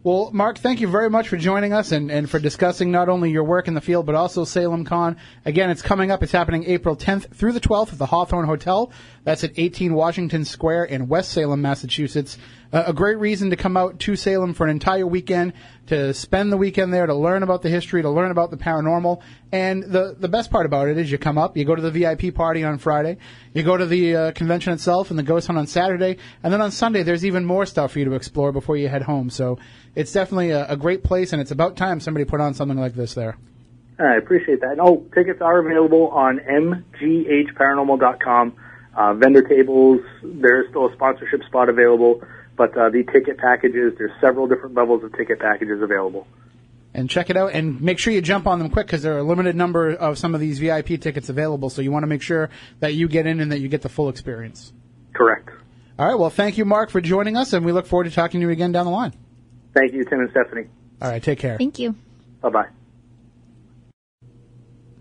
Well, 0.07 0.31
Mark, 0.33 0.59
thank 0.59 0.81
you 0.81 0.87
very 0.87 1.11
much 1.11 1.27
for 1.27 1.37
joining 1.37 1.73
us 1.73 1.91
and, 1.91 2.13
and 2.13 2.31
for 2.31 2.39
discussing 2.39 2.93
not 2.93 3.09
only 3.09 3.33
your 3.33 3.43
work 3.43 3.67
in 3.67 3.75
the 3.75 3.81
field, 3.81 4.07
but 4.07 4.15
also 4.15 4.45
Salem 4.45 4.85
Con. 4.85 5.17
Again, 5.45 5.69
it's 5.69 5.83
coming 5.83 6.13
up. 6.13 6.23
It's 6.23 6.31
happening 6.31 6.63
April 6.63 6.95
10th 6.95 7.35
through 7.35 7.51
the 7.51 7.61
12th 7.61 7.95
at 7.95 7.99
the 7.99 8.07
Hawthorne 8.07 8.47
Hotel. 8.47 8.93
That's 9.25 9.43
at 9.43 9.51
18 9.57 9.93
Washington 9.95 10.45
Square 10.45 10.85
in 10.85 11.09
West 11.09 11.33
Salem, 11.33 11.61
Massachusetts. 11.61 12.39
Uh, 12.73 12.85
a 12.87 12.93
great 12.93 13.19
reason 13.19 13.51
to 13.51 13.57
come 13.57 13.77
out 13.77 13.99
to 14.01 14.17
Salem 14.17 14.55
for 14.55 14.65
an 14.65 14.71
entire 14.71 15.07
weekend 15.07 15.53
to 15.87 16.13
spend 16.13 16.53
the 16.53 16.57
weekend 16.57 16.93
there, 16.93 17.07
to 17.07 17.15
learn 17.15 17.43
about 17.43 17.63
the 17.63 17.69
history, 17.69 18.03
to 18.03 18.11
learn 18.11 18.31
about 18.31 18.51
the 18.51 18.57
paranormal. 18.57 19.23
And 19.53 19.85
the 19.85 20.17
the 20.19 20.29
best 20.29 20.51
part 20.51 20.67
about 20.67 20.89
it 20.89 20.99
is 20.99 21.11
you 21.11 21.19
come 21.19 21.39
up, 21.39 21.57
you 21.57 21.65
go 21.65 21.75
to 21.75 21.83
the 21.83 21.91
VIP 21.91 22.35
party 22.35 22.65
on 22.65 22.79
Friday, 22.79 23.19
you 23.55 23.63
go 23.63 23.77
to 23.77 23.87
the 23.87 24.17
uh, 24.17 24.33
convention 24.33 24.73
itself 24.73 25.11
and 25.11 25.19
the 25.19 25.23
ghost 25.23 25.47
hunt 25.47 25.59
on 25.59 25.67
Saturday, 25.67 26.19
and 26.43 26.53
then 26.53 26.61
on 26.61 26.71
Sunday 26.71 27.03
there's 27.03 27.25
even 27.25 27.45
more 27.45 27.67
stuff 27.67 27.93
for 27.93 27.99
you 27.99 28.05
to 28.07 28.15
explore 28.15 28.53
before 28.53 28.77
you 28.77 28.89
head 28.89 29.03
home. 29.03 29.31
So 29.31 29.59
it's 29.95 30.13
definitely 30.13 30.51
a, 30.51 30.67
a 30.69 30.77
great 30.77 31.05
place, 31.05 31.33
and 31.33 31.41
it's 31.41 31.53
about 31.53 31.77
time 31.77 32.01
somebody 32.01 32.25
put 32.25 32.41
on 32.41 32.55
something 32.55 32.79
like 32.79 32.95
this 32.95 33.15
there. 33.15 33.37
I 33.99 34.17
appreciate 34.17 34.61
that. 34.61 34.73
And, 34.73 34.81
oh, 34.81 35.07
tickets 35.15 35.41
are 35.41 35.59
available 35.59 36.09
on 36.09 36.39
mghparanormal.com. 36.39 38.57
Uh, 38.95 39.15
vendor 39.15 39.43
tables, 39.43 40.01
there's 40.23 40.69
still 40.71 40.89
a 40.89 40.93
sponsorship 40.95 41.43
spot 41.45 41.69
available, 41.69 42.23
but 42.57 42.77
uh, 42.77 42.89
the 42.91 43.05
ticket 43.05 43.39
packages, 43.39 43.95
there's 43.99 44.13
several 44.21 44.47
different 44.47 44.75
levels 44.75 45.05
of 45.05 45.13
ticket 45.15 45.39
packages 45.39 45.83
available. 45.83 46.27
and 46.95 47.11
check 47.11 47.29
it 47.29 47.37
out 47.37 47.53
and 47.53 47.81
make 47.83 47.99
sure 47.99 48.13
you 48.13 48.23
jump 48.23 48.47
on 48.47 48.59
them 48.59 48.71
quick 48.71 48.87
because 48.87 49.03
there 49.03 49.15
are 49.15 49.19
a 49.19 49.23
limited 49.23 49.55
number 49.55 49.91
of 49.91 50.17
some 50.19 50.35
of 50.35 50.41
these 50.41 50.59
VIP 50.59 50.99
tickets 51.01 51.29
available. 51.29 51.69
So 51.69 51.83
you 51.83 51.93
want 51.93 52.05
to 52.05 52.07
make 52.07 52.23
sure 52.23 52.49
that 52.81 52.95
you 52.95 53.09
get 53.09 53.27
in 53.27 53.41
and 53.41 53.53
that 53.53 53.59
you 53.61 53.69
get 53.69 53.83
the 53.83 53.89
full 53.91 54.09
experience. 54.09 54.73
Correct. 55.13 55.51
All 55.99 56.07
right. 56.07 56.19
Well, 56.19 56.31
thank 56.31 56.57
you, 56.59 56.65
Mark, 56.65 56.91
for 56.91 57.01
joining 57.01 57.37
us, 57.37 57.53
and 57.53 57.65
we 57.65 57.73
look 57.73 57.87
forward 57.87 58.05
to 58.05 58.11
talking 58.11 58.41
to 58.41 58.47
you 58.47 58.53
again 58.53 58.73
down 58.73 58.85
the 58.87 58.93
line. 58.93 59.13
Thank 59.75 59.93
you, 59.93 60.05
Tim 60.05 60.21
and 60.21 60.31
Stephanie. 60.31 60.69
All 61.03 61.11
right. 61.11 61.23
Take 61.23 61.39
care. 61.39 61.59
Thank 61.59 61.79
you. 61.79 61.95
Bye 62.41 62.49
bye. 62.51 62.67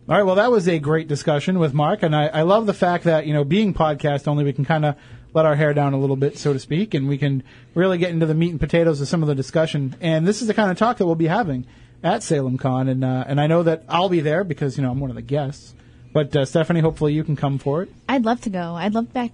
All 0.08 0.16
right. 0.16 0.24
Well, 0.24 0.36
that 0.36 0.52
was 0.52 0.68
a 0.68 0.78
great 0.80 1.08
discussion 1.08 1.58
with 1.60 1.74
Mark, 1.74 2.04
and 2.04 2.16
I, 2.16 2.28
I 2.28 2.42
love 2.44 2.66
the 2.66 2.74
fact 2.74 3.06
that 3.06 3.26
you 3.26 3.34
know, 3.34 3.44
being 3.44 3.74
podcast 3.74 4.28
only, 4.28 4.44
we 4.44 4.54
can 4.54 4.66
kind 4.66 4.86
of 4.86 4.96
let 5.36 5.46
our 5.46 5.56
hair 5.56 5.74
down 5.74 5.94
a 5.94 6.00
little 6.00 6.16
bit, 6.16 6.38
so 6.38 6.54
to 6.54 6.60
speak, 6.60 6.94
and 6.94 7.08
we 7.08 7.18
can 7.18 7.44
really 7.76 7.98
get 7.98 8.12
into 8.12 8.26
the 8.26 8.34
meat 8.34 8.52
and 8.52 8.60
potatoes 8.60 9.02
of 9.02 9.08
some 9.10 9.22
of 9.22 9.28
the 9.28 9.36
discussion. 9.36 9.94
And 10.00 10.26
this 10.26 10.42
is 10.42 10.48
the 10.48 10.54
kind 10.54 10.72
of 10.72 10.78
talk 10.78 10.98
that 10.98 11.06
we'll 11.06 11.16
be 11.16 11.28
having 11.28 11.68
at 12.02 12.24
Salem 12.24 12.58
Con, 12.58 12.88
and 12.88 13.04
uh, 13.04 13.26
and 13.28 13.40
I 13.40 13.48
know 13.48 13.64
that 13.64 13.84
I'll 13.90 14.10
be 14.10 14.22
there 14.22 14.44
because 14.44 14.78
you 14.78 14.84
know 14.84 14.92
I'm 14.92 15.00
one 15.00 15.10
of 15.10 15.16
the 15.16 15.22
guests. 15.22 15.76
But 16.14 16.34
uh, 16.34 16.46
Stephanie, 16.46 16.80
hopefully 16.80 17.12
you 17.12 17.26
can 17.26 17.36
come 17.36 17.58
for 17.58 17.84
it. 17.84 17.90
I'd 18.08 18.24
love 18.24 18.40
to 18.42 18.50
go. 18.50 18.76
I'd 18.76 18.94
love 18.94 19.12
back 19.12 19.32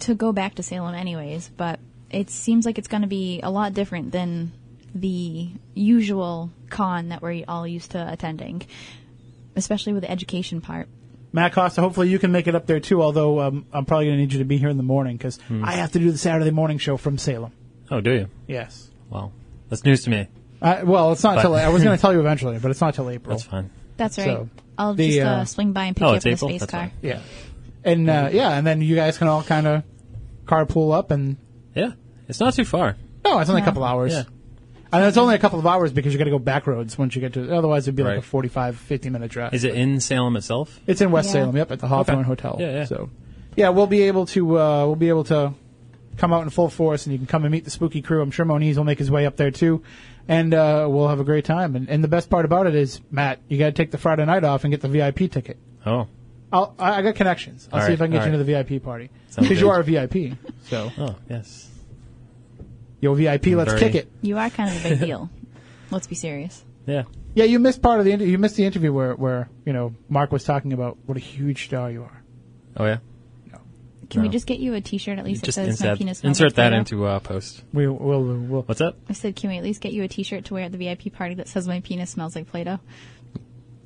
to 0.00 0.14
go 0.16 0.32
back 0.32 0.56
to 0.56 0.64
Salem 0.64 0.94
anyways, 0.94 1.48
but 1.56 1.78
it 2.10 2.30
seems 2.30 2.66
like 2.66 2.76
it's 2.76 2.88
going 2.88 3.02
to 3.02 3.08
be 3.08 3.40
a 3.40 3.50
lot 3.50 3.74
different 3.74 4.10
than 4.10 4.50
the 4.94 5.50
usual 5.74 6.50
con 6.70 7.10
that 7.10 7.22
we're 7.22 7.44
all 7.46 7.66
used 7.66 7.92
to 7.92 8.12
attending, 8.12 8.62
especially 9.54 9.92
with 9.92 10.02
the 10.02 10.10
education 10.10 10.60
part. 10.60 10.88
Matt 11.34 11.52
Costa, 11.52 11.80
hopefully 11.80 12.08
you 12.08 12.18
can 12.18 12.30
make 12.32 12.46
it 12.46 12.54
up 12.54 12.66
there 12.66 12.78
too. 12.80 13.02
Although 13.02 13.40
um, 13.40 13.66
I'm 13.72 13.84
probably 13.84 14.06
going 14.06 14.16
to 14.16 14.20
need 14.22 14.32
you 14.32 14.38
to 14.38 14.44
be 14.44 14.56
here 14.56 14.68
in 14.68 14.76
the 14.76 14.82
morning 14.84 15.16
because 15.16 15.38
I 15.50 15.72
have 15.72 15.90
to 15.92 15.98
do 15.98 16.10
the 16.12 16.16
Saturday 16.18 16.50
morning 16.52 16.78
show 16.78 16.96
from 16.96 17.18
Salem. 17.18 17.52
Oh, 17.90 18.00
do 18.00 18.12
you? 18.12 18.28
Yes. 18.46 18.88
Well, 19.10 19.32
that's 19.68 19.84
news 19.84 20.04
to 20.04 20.10
me. 20.10 20.28
I, 20.62 20.84
well, 20.84 21.10
it's 21.12 21.22
not 21.24 21.34
But- 21.36 21.42
till 21.42 21.54
I 21.56 21.68
was 21.68 21.82
going 21.82 21.96
to 21.98 22.00
tell 22.00 22.12
you 22.12 22.20
eventually, 22.20 22.58
but 22.58 22.70
it's 22.70 22.80
not 22.80 22.94
till 22.94 23.10
April. 23.10 23.36
That's 23.36 23.46
fine. 23.48 23.70
That's 23.96 24.16
right. 24.16 24.24
So, 24.26 24.48
I'll 24.78 24.94
the, 24.94 25.08
just 25.08 25.20
uh, 25.20 25.28
uh, 25.30 25.44
swing 25.44 25.72
by 25.72 25.84
and 25.86 25.96
pick 25.96 26.02
Oh, 26.04 26.10
you 26.10 26.12
up 26.12 26.16
it's 26.18 26.26
in 26.26 26.32
a 26.32 26.36
space 26.38 26.60
That's 26.60 26.70
car. 26.72 26.80
fine. 26.82 26.92
Yeah, 27.02 27.20
and 27.84 28.08
uh, 28.08 28.28
yeah, 28.32 28.50
and 28.56 28.66
then 28.66 28.80
you 28.80 28.94
guys 28.96 29.18
can 29.18 29.28
all 29.28 29.42
kind 29.42 29.66
of 29.66 29.82
carpool 30.46 30.94
up, 30.94 31.10
and 31.10 31.36
Yeah, 31.74 31.92
it's 32.28 32.40
not 32.40 32.54
too 32.54 32.64
far. 32.64 32.96
no, 33.24 33.38
it's 33.40 33.50
only 33.50 33.62
a 33.62 33.64
couple 33.64 33.84
hours. 33.84 34.12
Yeah. 34.12 34.24
And 34.92 35.04
it's 35.04 35.16
only 35.16 35.34
a 35.34 35.38
couple 35.38 35.58
of 35.58 35.66
hours 35.66 35.92
because 35.92 36.12
you 36.12 36.18
got 36.18 36.24
to 36.26 36.30
go 36.30 36.38
back 36.38 36.66
roads 36.66 36.96
once 36.96 37.14
you 37.16 37.20
get 37.20 37.32
to. 37.34 37.52
Otherwise, 37.56 37.84
it'd 37.88 37.96
be 37.96 38.02
like 38.04 38.10
Right. 38.10 38.18
a 38.18 38.22
45, 38.22 38.76
50 38.76 39.10
minute 39.10 39.30
drive. 39.30 39.52
Is 39.54 39.64
it 39.64 39.74
in 39.74 39.98
Salem 40.00 40.36
itself? 40.36 40.78
It's 40.86 41.00
in 41.00 41.10
West 41.10 41.28
Yeah. 41.28 41.32
Salem. 41.42 41.56
Yep, 41.56 41.72
at 41.72 41.78
the 41.80 41.88
Hawthorne 41.88 42.18
Okay. 42.20 42.26
Hotel. 42.28 42.56
Yeah, 42.60 42.70
yeah. 42.72 42.84
So, 42.84 43.10
yeah, 43.56 43.70
we'll 43.70 43.86
be 43.88 44.02
able 44.02 44.26
to 44.26 44.58
uh, 44.58 44.86
we'll 44.86 44.96
be 44.96 45.08
able 45.08 45.24
to 45.24 45.52
come 46.16 46.32
out 46.32 46.42
in 46.44 46.50
full 46.50 46.68
force, 46.68 47.06
and 47.06 47.12
you 47.12 47.18
can 47.18 47.26
come 47.26 47.44
and 47.44 47.50
meet 47.50 47.64
the 47.64 47.70
spooky 47.70 48.00
crew. 48.02 48.22
I'm 48.22 48.30
sure 48.30 48.44
Moniz 48.44 48.76
will 48.76 48.84
make 48.84 48.98
his 49.00 49.10
way 49.10 49.26
up 49.26 49.36
there 49.36 49.50
too, 49.50 49.82
and 50.28 50.54
uh, 50.54 50.86
we'll 50.88 51.08
have 51.08 51.18
a 51.18 51.24
great 51.24 51.44
time. 51.44 51.74
And, 51.74 51.88
and 51.88 52.04
the 52.04 52.08
best 52.08 52.30
part 52.30 52.44
about 52.44 52.68
it 52.68 52.76
is, 52.76 53.00
Matt, 53.10 53.40
you 53.48 53.58
got 53.58 53.66
to 53.66 53.72
take 53.72 53.90
the 53.90 53.98
Friday 53.98 54.24
night 54.24 54.44
off 54.44 54.62
and 54.64 54.70
get 54.70 54.80
the 54.80 54.88
VIP 54.88 55.28
ticket. 55.30 55.58
Oh, 55.84 56.06
I'll, 56.52 56.72
I 56.78 56.98
I 56.98 57.02
got 57.02 57.16
connections. 57.16 57.68
I'll 57.72 57.80
All 57.80 57.86
see 57.86 57.90
right, 57.90 57.94
if 57.94 58.00
I 58.00 58.04
can 58.04 58.12
get 58.12 58.20
all 58.22 58.28
you 58.28 58.32
into 58.34 58.44
the 58.44 58.64
VIP 58.64 58.80
party 58.82 59.10
Sounds 59.30 59.48
because 59.48 59.60
you 59.60 59.66
good. 59.66 59.72
are 59.72 59.80
a 59.80 60.06
VIP. 60.06 60.38
So, 60.66 60.92
oh, 60.98 61.16
yes. 61.28 61.68
Yo 63.04 63.14
VIP, 63.14 63.46
let's 63.48 63.72
Very- 63.72 63.80
kick 63.80 63.94
it. 63.94 64.12
You 64.22 64.38
are 64.38 64.50
kind 64.50 64.70
of 64.74 64.84
a 64.84 64.88
big 64.88 65.00
deal. 65.06 65.30
Let's 65.90 66.06
be 66.06 66.14
serious. 66.14 66.64
Yeah. 66.86 67.04
Yeah, 67.34 67.44
you 67.44 67.58
missed 67.58 67.82
part 67.82 67.98
of 67.98 68.04
the 68.06 68.12
inter- 68.12 68.24
you 68.24 68.38
missed 68.38 68.56
the 68.56 68.64
interview 68.64 68.92
where 68.92 69.14
where 69.14 69.48
you 69.64 69.72
know 69.72 69.94
Mark 70.08 70.32
was 70.32 70.44
talking 70.44 70.72
about 70.72 70.96
what 71.06 71.16
a 71.16 71.20
huge 71.20 71.66
star 71.66 71.90
you 71.90 72.02
are. 72.02 72.22
Oh, 72.76 72.84
yeah. 72.86 72.98
No. 73.52 73.58
Can 74.10 74.22
we 74.22 74.28
just 74.28 74.46
get 74.46 74.58
you 74.58 74.74
a 74.74 74.80
T-shirt 74.80 75.18
at 75.18 75.24
least 75.24 75.42
that 75.42 75.46
Just 75.46 75.56
says 75.56 75.66
my 75.66 75.70
insert, 75.90 75.98
penis 75.98 76.18
smells 76.18 76.30
insert 76.30 76.46
like 76.48 76.54
that 76.56 76.68
Play-Doh? 76.70 76.78
into 76.78 77.06
uh, 77.06 77.18
post. 77.20 77.62
We 77.72 77.86
will 77.88 78.22
we'll, 78.24 78.62
What's 78.62 78.80
up? 78.80 78.96
I 79.08 79.12
said, 79.12 79.34
can 79.36 79.50
we 79.50 79.58
at 79.58 79.64
least 79.64 79.80
get 79.80 79.92
you 79.92 80.02
a 80.02 80.08
T-shirt 80.08 80.44
to 80.46 80.54
wear 80.54 80.64
at 80.64 80.72
the 80.72 80.78
VIP 80.78 81.12
party 81.12 81.34
that 81.36 81.48
says 81.48 81.66
my 81.68 81.80
penis 81.80 82.10
smells 82.10 82.34
like 82.36 82.48
Play-Doh? 82.48 82.78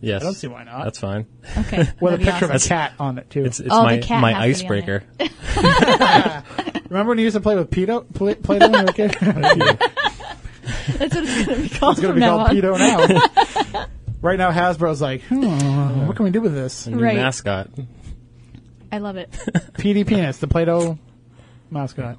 Yes. 0.00 0.22
I 0.22 0.24
don't 0.26 0.34
see 0.34 0.46
why 0.46 0.64
not. 0.64 0.84
That's 0.84 0.98
fine. 1.00 1.26
Okay. 1.58 1.78
with 2.00 2.14
a 2.14 2.16
that'd 2.16 2.18
be 2.20 2.24
picture 2.24 2.44
of 2.44 2.50
a 2.52 2.54
awesome. 2.54 2.68
cat 2.68 2.92
on 3.00 3.18
it 3.18 3.28
too. 3.30 3.44
It's 3.44 3.58
it's 3.60 3.68
Oh, 3.72 3.78
the 3.80 3.84
my 3.84 3.98
cat 3.98 4.20
my 4.22 4.32
has 4.32 4.60
to 4.62 4.68
be 4.68 4.70
on 4.70 4.76
icebreaker. 4.84 5.04
Remember 6.90 7.10
when 7.10 7.18
you 7.18 7.24
used 7.24 7.36
to 7.36 7.40
play 7.40 7.56
with 7.56 7.70
Pedo, 7.70 8.04
play, 8.14 8.34
Play-Doh 8.34 8.68
when 8.70 8.80
you 8.80 8.84
were 8.84 8.90
a 8.90 8.92
kid? 8.92 9.16
it's 9.20 10.98
That's 10.98 11.14
what 11.14 11.24
it's 11.24 11.46
going 11.46 11.56
to 11.56 11.62
be 11.62 11.68
called. 11.68 11.92
It's 11.98 12.00
going 12.00 12.00
to 12.00 12.06
from 12.06 12.14
be 12.14 12.20
now 12.20 12.36
called 12.36 12.50
on. 12.50 12.56
Pedo 12.56 13.74
now. 13.74 13.86
right 14.22 14.38
now, 14.38 14.50
Hasbro's 14.50 15.00
like, 15.02 15.22
hmm, 15.22 16.06
what 16.06 16.16
can 16.16 16.24
we 16.24 16.30
do 16.30 16.40
with 16.40 16.54
this? 16.54 16.86
A 16.86 16.90
new 16.90 17.02
Right. 17.02 17.16
mascot. 17.16 17.68
I 18.90 18.98
love 18.98 19.16
it. 19.16 19.30
PD 19.74 20.06
Penis, 20.06 20.38
the 20.38 20.46
Play-Doh 20.48 20.98
mascot. 21.70 22.16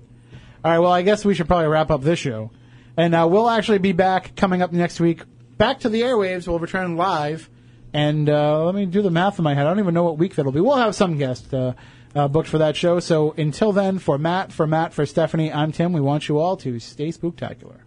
All 0.64 0.72
right, 0.72 0.80
well, 0.80 0.92
I 0.92 1.02
guess 1.02 1.24
we 1.26 1.34
should 1.34 1.48
probably 1.48 1.68
wrap 1.68 1.90
up 1.90 2.02
this 2.04 2.20
show. 2.20 2.52
And 2.98 3.16
uh, 3.16 3.28
we'll 3.32 3.50
actually 3.50 3.78
be 3.80 3.94
back 3.94 4.36
coming 4.36 4.62
up 4.62 4.72
next 4.72 5.00
week. 5.00 5.22
Back 5.58 5.80
to 5.82 5.90
the 5.90 6.02
airwaves. 6.02 6.48
We'll 6.48 6.60
return 6.60 6.96
live. 6.98 7.50
And 7.94 8.30
uh, 8.30 8.66
let 8.66 8.76
me 8.76 8.86
do 8.86 9.02
the 9.02 9.10
math 9.10 9.40
in 9.40 9.44
my 9.44 9.54
head. 9.54 9.66
I 9.66 9.70
don't 9.70 9.80
even 9.80 9.94
know 9.94 10.04
what 10.04 10.18
week 10.18 10.36
that'll 10.36 10.52
be. 10.52 10.62
We'll 10.62 10.78
have 10.78 10.96
some 10.96 11.18
guest 11.18 11.54
uh, 11.54 11.74
uh, 12.14 12.28
booked 12.28 12.48
for 12.48 12.60
that 12.60 12.76
show. 12.76 13.00
So 13.00 13.32
until 13.38 13.72
then, 13.72 14.00
for 14.00 14.18
Matt, 14.18 14.52
for 14.52 14.68
Matt, 14.68 14.94
for 14.94 15.06
Stephanie, 15.06 15.52
I'm 15.52 15.72
Tim. 15.72 15.94
We 15.94 16.02
want 16.02 16.28
you 16.30 16.40
all 16.40 16.56
to 16.58 16.80
stay 16.80 17.10
spooktacular. 17.10 17.80